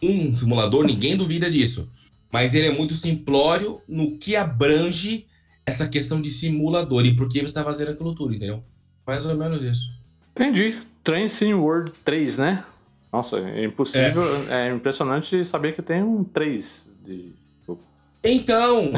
um 0.02 0.36
simulador, 0.36 0.84
ninguém 0.84 1.16
duvida 1.16 1.50
disso. 1.50 1.88
Mas 2.30 2.54
ele 2.54 2.66
é 2.68 2.72
muito 2.72 2.94
simplório 2.94 3.80
no 3.88 4.18
que 4.18 4.36
abrange 4.36 5.26
essa 5.64 5.88
questão 5.88 6.20
de 6.20 6.28
simulador 6.28 7.06
e 7.06 7.16
por 7.16 7.28
que 7.28 7.38
você 7.38 7.46
está 7.46 7.64
fazendo 7.64 7.92
aquilo 7.92 8.14
tudo, 8.14 8.34
entendeu? 8.34 8.62
Mais 9.06 9.24
ou 9.24 9.34
menos 9.34 9.64
isso. 9.64 9.90
Entendi. 10.32 10.78
Train 11.02 11.28
Sim 11.28 11.54
World 11.54 11.92
3, 12.04 12.38
né? 12.38 12.64
Nossa, 13.12 13.38
é 13.38 13.64
impossível. 13.64 14.22
É. 14.48 14.68
é, 14.68 14.72
impressionante 14.72 15.44
saber 15.44 15.74
que 15.74 15.82
tem 15.82 16.02
um 16.02 16.22
3 16.24 16.88
de. 17.04 17.40
Então, 18.22 18.90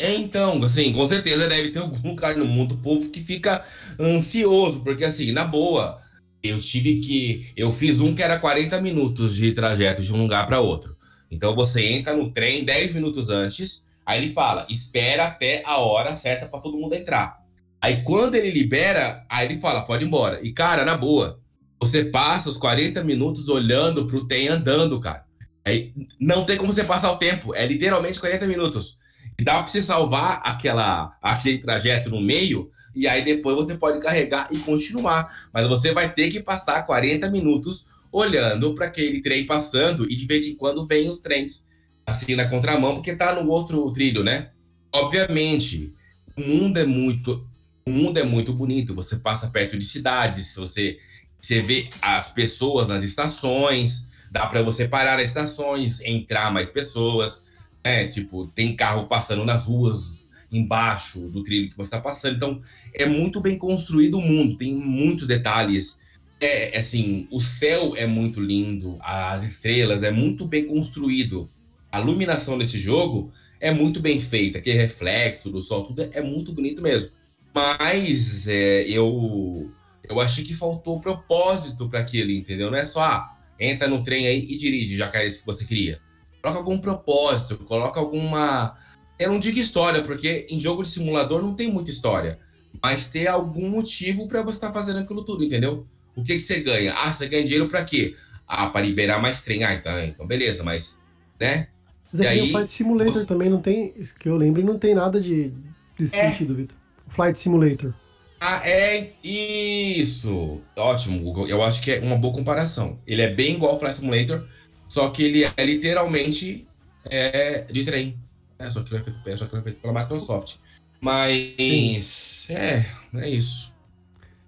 é, 0.00 0.16
então, 0.16 0.62
assim, 0.62 0.92
com 0.92 1.06
certeza 1.06 1.48
deve 1.48 1.70
ter 1.70 1.78
algum 1.78 2.10
lugar 2.10 2.36
no 2.36 2.44
mundo, 2.44 2.74
o 2.74 2.78
povo 2.78 3.08
que 3.08 3.22
fica 3.22 3.64
ansioso, 3.98 4.82
porque 4.82 5.02
assim, 5.02 5.32
na 5.32 5.44
boa, 5.44 5.98
eu 6.42 6.60
tive 6.60 7.00
que. 7.00 7.50
Eu 7.56 7.72
fiz 7.72 8.00
um 8.00 8.14
que 8.14 8.22
era 8.22 8.38
40 8.38 8.78
minutos 8.82 9.34
de 9.34 9.52
trajeto 9.52 10.02
de 10.02 10.12
um 10.12 10.20
lugar 10.22 10.46
para 10.46 10.60
outro. 10.60 10.94
Então 11.30 11.54
você 11.54 11.86
entra 11.86 12.14
no 12.14 12.30
trem 12.30 12.64
10 12.64 12.92
minutos 12.92 13.30
antes, 13.30 13.82
aí 14.04 14.22
ele 14.22 14.32
fala: 14.32 14.66
espera 14.68 15.24
até 15.24 15.62
a 15.64 15.78
hora 15.78 16.14
certa 16.14 16.46
para 16.46 16.60
todo 16.60 16.76
mundo 16.76 16.94
entrar. 16.94 17.38
Aí 17.80 18.02
quando 18.04 18.34
ele 18.34 18.50
libera, 18.50 19.24
aí 19.28 19.46
ele 19.46 19.58
fala: 19.58 19.86
pode 19.86 20.04
ir 20.04 20.06
embora. 20.06 20.40
E 20.42 20.52
cara, 20.52 20.84
na 20.84 20.96
boa, 20.96 21.40
você 21.80 22.04
passa 22.04 22.48
os 22.48 22.56
40 22.56 23.02
minutos 23.04 23.48
olhando 23.48 24.06
pro 24.06 24.26
trem 24.26 24.48
andando, 24.48 24.98
cara. 25.00 25.24
Aí 25.64 25.92
não 26.20 26.44
tem 26.44 26.56
como 26.56 26.72
você 26.72 26.84
passar 26.84 27.10
o 27.12 27.18
tempo, 27.18 27.54
é 27.54 27.66
literalmente 27.66 28.20
40 28.20 28.46
minutos. 28.46 28.98
E 29.38 29.44
dá 29.44 29.54
para 29.54 29.66
você 29.66 29.82
salvar 29.82 30.40
aquela, 30.44 31.16
aquele 31.20 31.58
trajeto 31.58 32.08
no 32.08 32.20
meio 32.20 32.70
e 32.94 33.06
aí 33.06 33.22
depois 33.22 33.54
você 33.56 33.76
pode 33.76 34.00
carregar 34.00 34.48
e 34.50 34.58
continuar. 34.58 35.28
Mas 35.52 35.68
você 35.68 35.92
vai 35.92 36.12
ter 36.12 36.30
que 36.30 36.40
passar 36.40 36.86
40 36.86 37.30
minutos 37.30 37.84
olhando 38.10 38.74
para 38.74 38.86
aquele 38.86 39.20
trem 39.20 39.44
passando 39.44 40.10
e 40.10 40.16
de 40.16 40.24
vez 40.24 40.46
em 40.46 40.56
quando 40.56 40.86
vem 40.86 41.10
os 41.10 41.20
trens 41.20 41.66
assim 42.06 42.34
na 42.34 42.48
contramão 42.48 42.94
porque 42.94 43.14
tá 43.14 43.34
no 43.34 43.50
outro 43.50 43.92
trilho, 43.92 44.24
né? 44.24 44.50
Obviamente, 44.90 45.92
o 46.38 46.40
mundo 46.40 46.78
é 46.78 46.86
muito 46.86 47.46
o 47.86 47.90
mundo 47.90 48.18
é 48.18 48.24
muito 48.24 48.52
bonito. 48.52 48.94
Você 48.94 49.16
passa 49.16 49.48
perto 49.48 49.78
de 49.78 49.84
cidades, 49.84 50.54
você 50.56 50.98
você 51.46 51.60
vê 51.60 51.88
as 52.02 52.28
pessoas 52.28 52.88
nas 52.88 53.04
estações, 53.04 54.08
dá 54.32 54.48
para 54.48 54.62
você 54.62 54.88
parar 54.88 55.16
nas 55.16 55.28
estações, 55.28 56.00
entrar 56.00 56.52
mais 56.52 56.68
pessoas, 56.68 57.40
né? 57.84 58.08
Tipo, 58.08 58.48
tem 58.48 58.74
carro 58.74 59.06
passando 59.06 59.44
nas 59.44 59.66
ruas 59.66 60.26
embaixo 60.50 61.20
do 61.20 61.44
trilho 61.44 61.70
que 61.70 61.76
você 61.76 61.86
está 61.86 62.00
passando. 62.00 62.34
Então, 62.34 62.60
é 62.92 63.06
muito 63.06 63.40
bem 63.40 63.56
construído 63.56 64.18
o 64.18 64.20
mundo, 64.20 64.56
tem 64.56 64.74
muitos 64.74 65.28
detalhes. 65.28 66.00
É, 66.40 66.76
assim, 66.76 67.28
o 67.30 67.40
céu 67.40 67.94
é 67.96 68.08
muito 68.08 68.40
lindo, 68.40 68.98
as 69.00 69.44
estrelas 69.44 70.02
é 70.02 70.10
muito 70.10 70.48
bem 70.48 70.66
construído. 70.66 71.48
A 71.92 72.00
iluminação 72.00 72.58
desse 72.58 72.76
jogo 72.76 73.30
é 73.60 73.70
muito 73.70 74.00
bem 74.00 74.20
feita, 74.20 74.58
aquele 74.58 74.78
reflexo 74.78 75.48
do 75.48 75.62
sol, 75.62 75.84
tudo 75.84 76.08
é 76.12 76.20
muito 76.20 76.52
bonito 76.52 76.82
mesmo. 76.82 77.12
Mas 77.54 78.48
é, 78.48 78.82
eu 78.82 79.70
eu 80.08 80.20
achei 80.20 80.44
que 80.44 80.54
faltou 80.54 81.00
propósito 81.00 81.88
para 81.88 82.00
aquilo, 82.00 82.30
entendeu? 82.30 82.70
Não 82.70 82.78
é 82.78 82.84
só 82.84 83.02
ah, 83.02 83.36
entra 83.58 83.88
no 83.88 84.02
trem 84.02 84.26
aí 84.26 84.46
e 84.48 84.56
dirige, 84.56 84.96
já 84.96 85.08
que 85.08 85.16
é 85.16 85.26
isso 85.26 85.40
que 85.40 85.46
você 85.46 85.64
queria. 85.64 86.00
Coloca 86.42 86.60
algum 86.60 86.78
propósito, 86.78 87.58
coloca 87.58 87.98
alguma 87.98 88.76
eu 89.18 89.32
não 89.32 89.38
digo 89.38 89.58
história, 89.58 90.02
porque 90.02 90.46
em 90.50 90.60
jogo 90.60 90.82
de 90.82 90.90
simulador 90.90 91.40
não 91.42 91.54
tem 91.54 91.72
muita 91.72 91.90
história. 91.90 92.38
Mas 92.82 93.08
ter 93.08 93.26
algum 93.26 93.68
motivo 93.70 94.28
para 94.28 94.42
você 94.42 94.58
estar 94.58 94.68
tá 94.68 94.74
fazendo 94.74 94.98
aquilo 94.98 95.24
tudo, 95.24 95.42
entendeu? 95.42 95.86
O 96.14 96.22
que, 96.22 96.34
que 96.34 96.40
você 96.40 96.60
ganha? 96.60 96.92
Ah, 96.94 97.12
você 97.12 97.26
ganha 97.26 97.44
dinheiro 97.44 97.68
para 97.68 97.84
quê? 97.84 98.14
Ah, 98.46 98.68
para 98.68 98.84
liberar 98.84 99.20
mais 99.20 99.42
trem. 99.42 99.64
Ah, 99.64 99.72
então, 99.72 99.98
então 100.04 100.26
beleza, 100.26 100.62
mas. 100.62 101.00
Né? 101.40 101.68
Mas 102.12 102.20
aqui 102.20 102.28
aí, 102.28 102.48
o 102.48 102.52
Flight 102.52 102.70
Simulator 102.70 103.14
você... 103.14 103.26
também 103.26 103.48
não 103.48 103.60
tem. 103.60 103.94
Que 104.18 104.28
eu 104.28 104.36
lembro, 104.36 104.62
não 104.62 104.78
tem 104.78 104.94
nada 104.94 105.20
de, 105.20 105.52
desse 105.98 106.16
é. 106.16 106.30
sentido, 106.30 106.54
Vitor. 106.54 106.76
Flight 107.08 107.38
Simulator. 107.38 107.94
Ah, 108.40 108.60
é 108.68 109.12
isso! 109.24 110.60
Ótimo, 110.76 111.20
Google. 111.20 111.48
Eu 111.48 111.62
acho 111.62 111.80
que 111.82 111.92
é 111.92 112.00
uma 112.00 112.16
boa 112.16 112.34
comparação. 112.34 112.98
Ele 113.06 113.22
é 113.22 113.30
bem 113.30 113.54
igual 113.54 113.72
ao 113.72 113.78
Flight 113.78 113.96
Simulator, 113.96 114.46
só 114.88 115.08
que 115.08 115.22
ele 115.22 115.44
é 115.44 115.64
literalmente 115.64 116.66
é, 117.10 117.64
de 117.64 117.84
trem. 117.84 118.18
É, 118.58 118.68
só 118.68 118.82
que 118.82 118.94
ele 118.94 119.02
é 119.02 119.04
feito, 119.04 119.38
só 119.38 119.46
que 119.46 119.54
ele 119.54 119.60
é 119.60 119.64
feito 119.64 119.80
pela 119.80 120.00
Microsoft. 120.00 120.56
Mas. 121.00 122.46
É, 122.50 122.84
é 123.14 123.30
isso. 123.30 123.74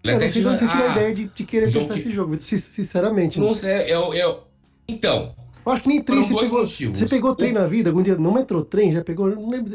Ele 0.02 0.15
eu 0.15 0.20
não 0.20 0.31
tive, 0.31 0.44
não 0.44 0.59
tive 0.59 0.73
a 0.73 0.93
ideia 0.93 1.15
de, 1.15 1.24
de 1.27 1.44
querer 1.44 1.73
testar 1.73 1.94
que... 1.94 2.01
esse 2.01 2.10
jogo, 2.10 2.39
sinceramente. 2.39 3.39
Não 3.39 3.55
sei, 3.55 3.93
eu, 3.93 4.15
eu. 4.15 4.44
Então. 4.89 5.35
Eu 5.66 5.73
acho 5.73 5.82
que 5.82 5.89
nem 5.89 6.02
trem. 6.02 6.23
Você 6.23 6.35
pegou, 6.35 6.60
motivos. 6.60 6.98
você 6.98 7.06
pegou 7.06 7.35
trem 7.35 7.51
o... 7.51 7.55
na 7.55 7.66
vida 7.66 7.90
algum 7.90 8.02
dia? 8.02 8.16
Não 8.16 8.32
metrô 8.32 8.65
trem? 8.65 8.93
Já 8.93 9.05
pegou? 9.05 9.28
Não 9.28 9.51
lembro. 9.51 9.73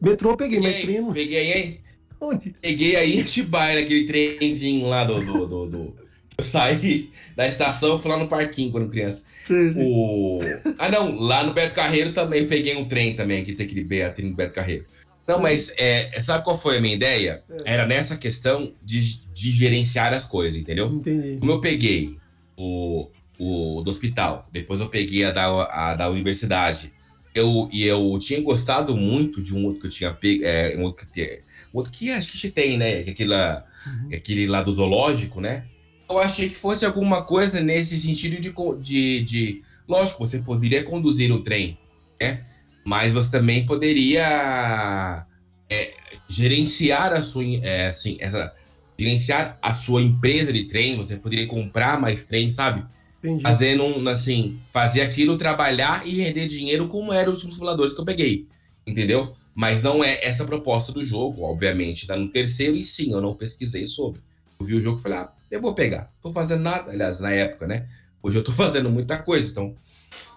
Metrô 0.00 0.30
eu 0.30 0.36
peguei, 0.36 0.60
peguei 0.60 0.72
mas 0.72 0.82
trem 0.82 1.00
não. 1.00 1.12
Peguei 1.12 1.52
aí. 1.52 1.80
Onde? 2.20 2.54
Peguei 2.60 2.96
aí 2.96 3.16
em 3.16 3.20
Atibaia, 3.20 3.80
naquele 3.80 4.06
trenzinho 4.06 4.88
lá 4.88 5.04
do, 5.04 5.24
do, 5.24 5.46
do, 5.46 5.66
do 5.66 6.06
eu 6.38 6.44
saí 6.44 7.10
da 7.34 7.48
estação 7.48 7.96
e 7.96 8.02
fui 8.02 8.10
lá 8.10 8.18
no 8.18 8.28
parquinho 8.28 8.70
quando 8.70 8.90
criança. 8.90 9.22
Sim, 9.42 9.72
sim. 9.72 9.80
O... 9.80 10.38
Ah, 10.78 10.90
não, 10.90 11.18
lá 11.18 11.42
no 11.42 11.54
Beto 11.54 11.74
Carreiro 11.74 12.12
também 12.12 12.42
eu 12.42 12.46
peguei 12.46 12.76
um 12.76 12.84
trem 12.84 13.14
também, 13.14 13.42
que 13.42 13.54
tem 13.54 13.64
aquele 13.64 13.84
Beatriz 13.84 14.28
no 14.28 14.36
Beto 14.36 14.54
Carreiro. 14.54 14.84
Não, 15.26 15.40
mas 15.40 15.74
é, 15.78 16.20
sabe 16.20 16.44
qual 16.44 16.58
foi 16.58 16.76
a 16.76 16.80
minha 16.80 16.94
ideia? 16.94 17.42
É. 17.64 17.72
Era 17.72 17.86
nessa 17.86 18.16
questão 18.16 18.72
de, 18.82 19.22
de 19.32 19.50
gerenciar 19.50 20.12
as 20.12 20.26
coisas, 20.26 20.60
entendeu? 20.60 20.88
Entendi. 20.88 21.38
Como 21.40 21.50
eu 21.52 21.60
peguei 21.60 22.16
o, 22.56 23.08
o 23.38 23.82
do 23.82 23.90
hospital, 23.90 24.46
depois 24.52 24.78
eu 24.78 24.88
peguei 24.88 25.24
a 25.24 25.32
da, 25.32 25.64
a 25.64 25.94
da 25.94 26.10
universidade, 26.10 26.92
eu, 27.34 27.68
e 27.72 27.84
eu 27.84 28.16
tinha 28.20 28.40
gostado 28.40 28.96
muito 28.96 29.42
de 29.42 29.54
um 29.54 29.64
outro 29.66 29.80
que 29.80 29.86
eu 29.86 29.90
tinha 29.90 30.12
pego, 30.12 30.44
é, 30.44 30.76
um 30.76 30.84
outro 30.84 31.06
que, 31.12 31.42
outro 31.76 31.92
que 31.92 32.10
acho 32.10 32.28
que 32.28 32.50
tem, 32.50 32.76
né? 32.76 33.00
Aquele 33.00 33.30
lá, 33.30 33.64
uhum. 33.86 34.08
aquele 34.14 34.46
lá 34.46 34.62
do 34.62 34.72
zoológico, 34.72 35.40
né? 35.40 35.64
eu 36.08 36.18
achei 36.18 36.48
que 36.48 36.54
fosse 36.54 36.86
alguma 36.86 37.22
coisa 37.22 37.60
nesse 37.60 37.98
sentido 37.98 38.40
de, 38.40 38.54
de, 38.80 39.22
de. 39.22 39.62
Lógico, 39.88 40.24
você 40.24 40.38
poderia 40.38 40.84
conduzir 40.84 41.32
o 41.32 41.42
trem, 41.42 41.78
né? 42.20 42.44
Mas 42.84 43.12
você 43.12 43.30
também 43.30 43.66
poderia 43.66 45.26
é, 45.68 45.94
gerenciar 46.28 47.12
a 47.12 47.22
sua, 47.22 47.44
é, 47.62 47.88
assim, 47.88 48.16
essa, 48.20 48.52
gerenciar 48.98 49.58
a 49.60 49.74
sua 49.74 50.00
empresa 50.00 50.52
de 50.52 50.64
trem. 50.64 50.96
Você 50.96 51.16
poderia 51.16 51.46
comprar 51.48 52.00
mais 52.00 52.24
trem, 52.24 52.48
sabe? 52.50 52.84
Entendi. 53.18 53.42
Fazendo, 53.42 53.82
um, 53.84 54.08
assim, 54.08 54.60
fazer 54.72 55.00
aquilo 55.00 55.36
trabalhar 55.36 56.06
e 56.06 56.20
render 56.20 56.46
dinheiro 56.46 56.86
como 56.86 57.12
eram 57.12 57.32
os 57.32 57.38
últimos 57.38 57.56
simuladores 57.56 57.92
que 57.92 58.00
eu 58.00 58.04
peguei, 58.04 58.46
entendeu? 58.86 59.34
Mas 59.56 59.82
não 59.82 60.04
é 60.04 60.22
essa 60.22 60.42
a 60.42 60.46
proposta 60.46 60.92
do 60.92 61.02
jogo, 61.02 61.40
obviamente. 61.40 62.06
Tá 62.06 62.14
no 62.14 62.28
terceiro 62.28 62.76
e 62.76 62.84
sim, 62.84 63.10
eu 63.10 63.22
não 63.22 63.34
pesquisei 63.34 63.86
sobre. 63.86 64.20
Eu 64.60 64.66
vi 64.66 64.74
o 64.74 64.82
jogo 64.82 65.00
e 65.00 65.02
falei, 65.02 65.16
ah, 65.16 65.32
eu 65.50 65.62
vou 65.62 65.74
pegar. 65.74 66.12
Tô 66.20 66.30
fazendo 66.30 66.60
nada, 66.60 66.90
aliás, 66.90 67.20
na 67.20 67.32
época, 67.32 67.66
né? 67.66 67.88
Hoje 68.22 68.36
eu 68.36 68.44
tô 68.44 68.52
fazendo 68.52 68.90
muita 68.90 69.16
coisa, 69.16 69.50
então. 69.50 69.74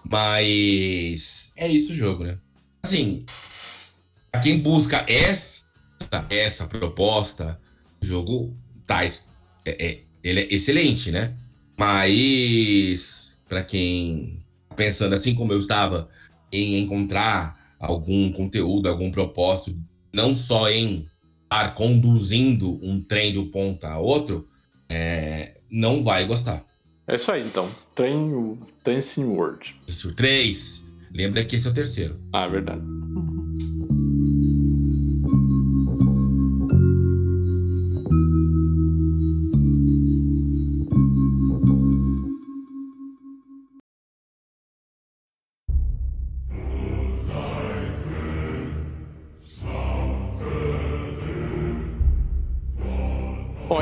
Mas 0.02 1.52
é 1.54 1.68
isso 1.68 1.92
o 1.92 1.94
jogo, 1.94 2.24
né? 2.24 2.38
Assim, 2.82 3.26
pra 4.32 4.40
quem 4.40 4.58
busca 4.58 5.04
essa, 5.06 5.66
essa 6.30 6.66
proposta, 6.66 7.60
o 8.02 8.06
jogo 8.06 8.56
tá, 8.86 9.04
é, 9.04 9.10
é, 9.66 10.00
ele 10.24 10.40
é 10.40 10.54
excelente, 10.54 11.10
né? 11.10 11.36
Mas 11.76 13.38
para 13.46 13.62
quem 13.62 14.38
tá 14.70 14.76
pensando 14.76 15.14
assim 15.14 15.34
como 15.34 15.52
eu 15.52 15.58
estava 15.58 16.08
em 16.50 16.78
encontrar 16.78 17.59
algum 17.80 18.30
conteúdo, 18.30 18.88
algum 18.88 19.10
propósito, 19.10 19.76
não 20.12 20.34
só 20.34 20.68
em 20.68 21.08
estar 21.44 21.74
conduzindo 21.74 22.78
um 22.82 23.02
trem 23.02 23.32
de 23.32 23.38
um 23.38 23.50
ponto 23.50 23.84
a 23.84 23.98
outro, 23.98 24.46
é, 24.88 25.54
não 25.70 26.04
vai 26.04 26.26
gostar. 26.26 26.64
É 27.08 27.16
isso 27.16 27.32
aí, 27.32 27.42
então. 27.42 27.68
Train, 27.94 28.58
Dancing 28.84 29.24
World. 29.24 29.74
Isso, 29.88 30.14
três. 30.14 30.84
Lembra 31.12 31.44
que 31.44 31.56
esse 31.56 31.66
é 31.66 31.70
o 31.70 31.74
terceiro. 31.74 32.20
Ah, 32.32 32.44
é 32.44 32.48
verdade. 32.50 32.82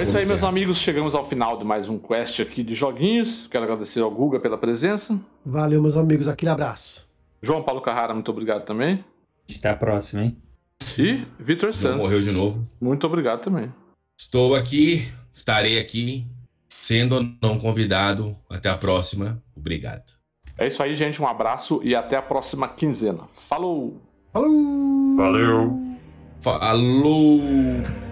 Isso 0.09 0.19
aí, 0.19 0.27
meus 0.27 0.43
amigos. 0.43 0.79
Chegamos 0.79 1.15
ao 1.15 1.27
final 1.29 1.59
de 1.59 1.65
mais 1.65 1.89
um 1.89 1.99
quest 1.99 2.41
aqui 2.41 2.63
de 2.63 2.75
joguinhos. 2.75 3.47
Quero 3.51 3.65
agradecer 3.65 4.01
ao 4.01 4.11
Guga 4.11 4.41
pela 4.41 4.57
presença. 4.57 5.21
Valeu, 5.45 5.81
meus 5.83 5.97
amigos. 5.97 6.29
Aquele 6.29 6.51
abraço. 6.51 7.07
João 7.43 7.63
Paulo 7.63 7.81
Carrara, 7.81 8.15
muito 8.15 8.31
obrigado 8.31 8.65
também. 8.65 9.05
Até 9.55 9.71
a 9.71 9.77
próxima, 9.77 10.23
hein? 10.23 10.37
E 10.99 11.25
Vitor 11.39 11.69
Não 11.69 11.73
Santos. 11.75 12.03
morreu 12.03 12.21
de 12.21 12.31
novo. 12.33 12.67
Muito 12.81 13.07
obrigado 13.07 13.41
também. 13.41 13.73
Estou 14.19 14.55
aqui, 14.55 15.07
estarei 15.33 15.79
aqui, 15.79 16.27
sendo 16.69 17.17
ou 17.17 17.25
não 17.43 17.59
convidado. 17.59 18.37
Até 18.51 18.69
a 18.69 18.77
próxima. 18.77 19.43
Obrigado. 19.57 20.05
É 20.59 20.67
isso 20.67 20.83
aí, 20.83 20.95
gente. 20.97 21.21
Um 21.23 21.27
abraço 21.27 21.81
e 21.85 21.95
até 21.95 22.17
a 22.17 22.23
próxima 22.23 22.69
quinzena. 22.69 23.25
Falou! 23.35 24.01
Falou! 24.33 25.17
Valeu! 25.17 25.97
Falou! 26.41 28.08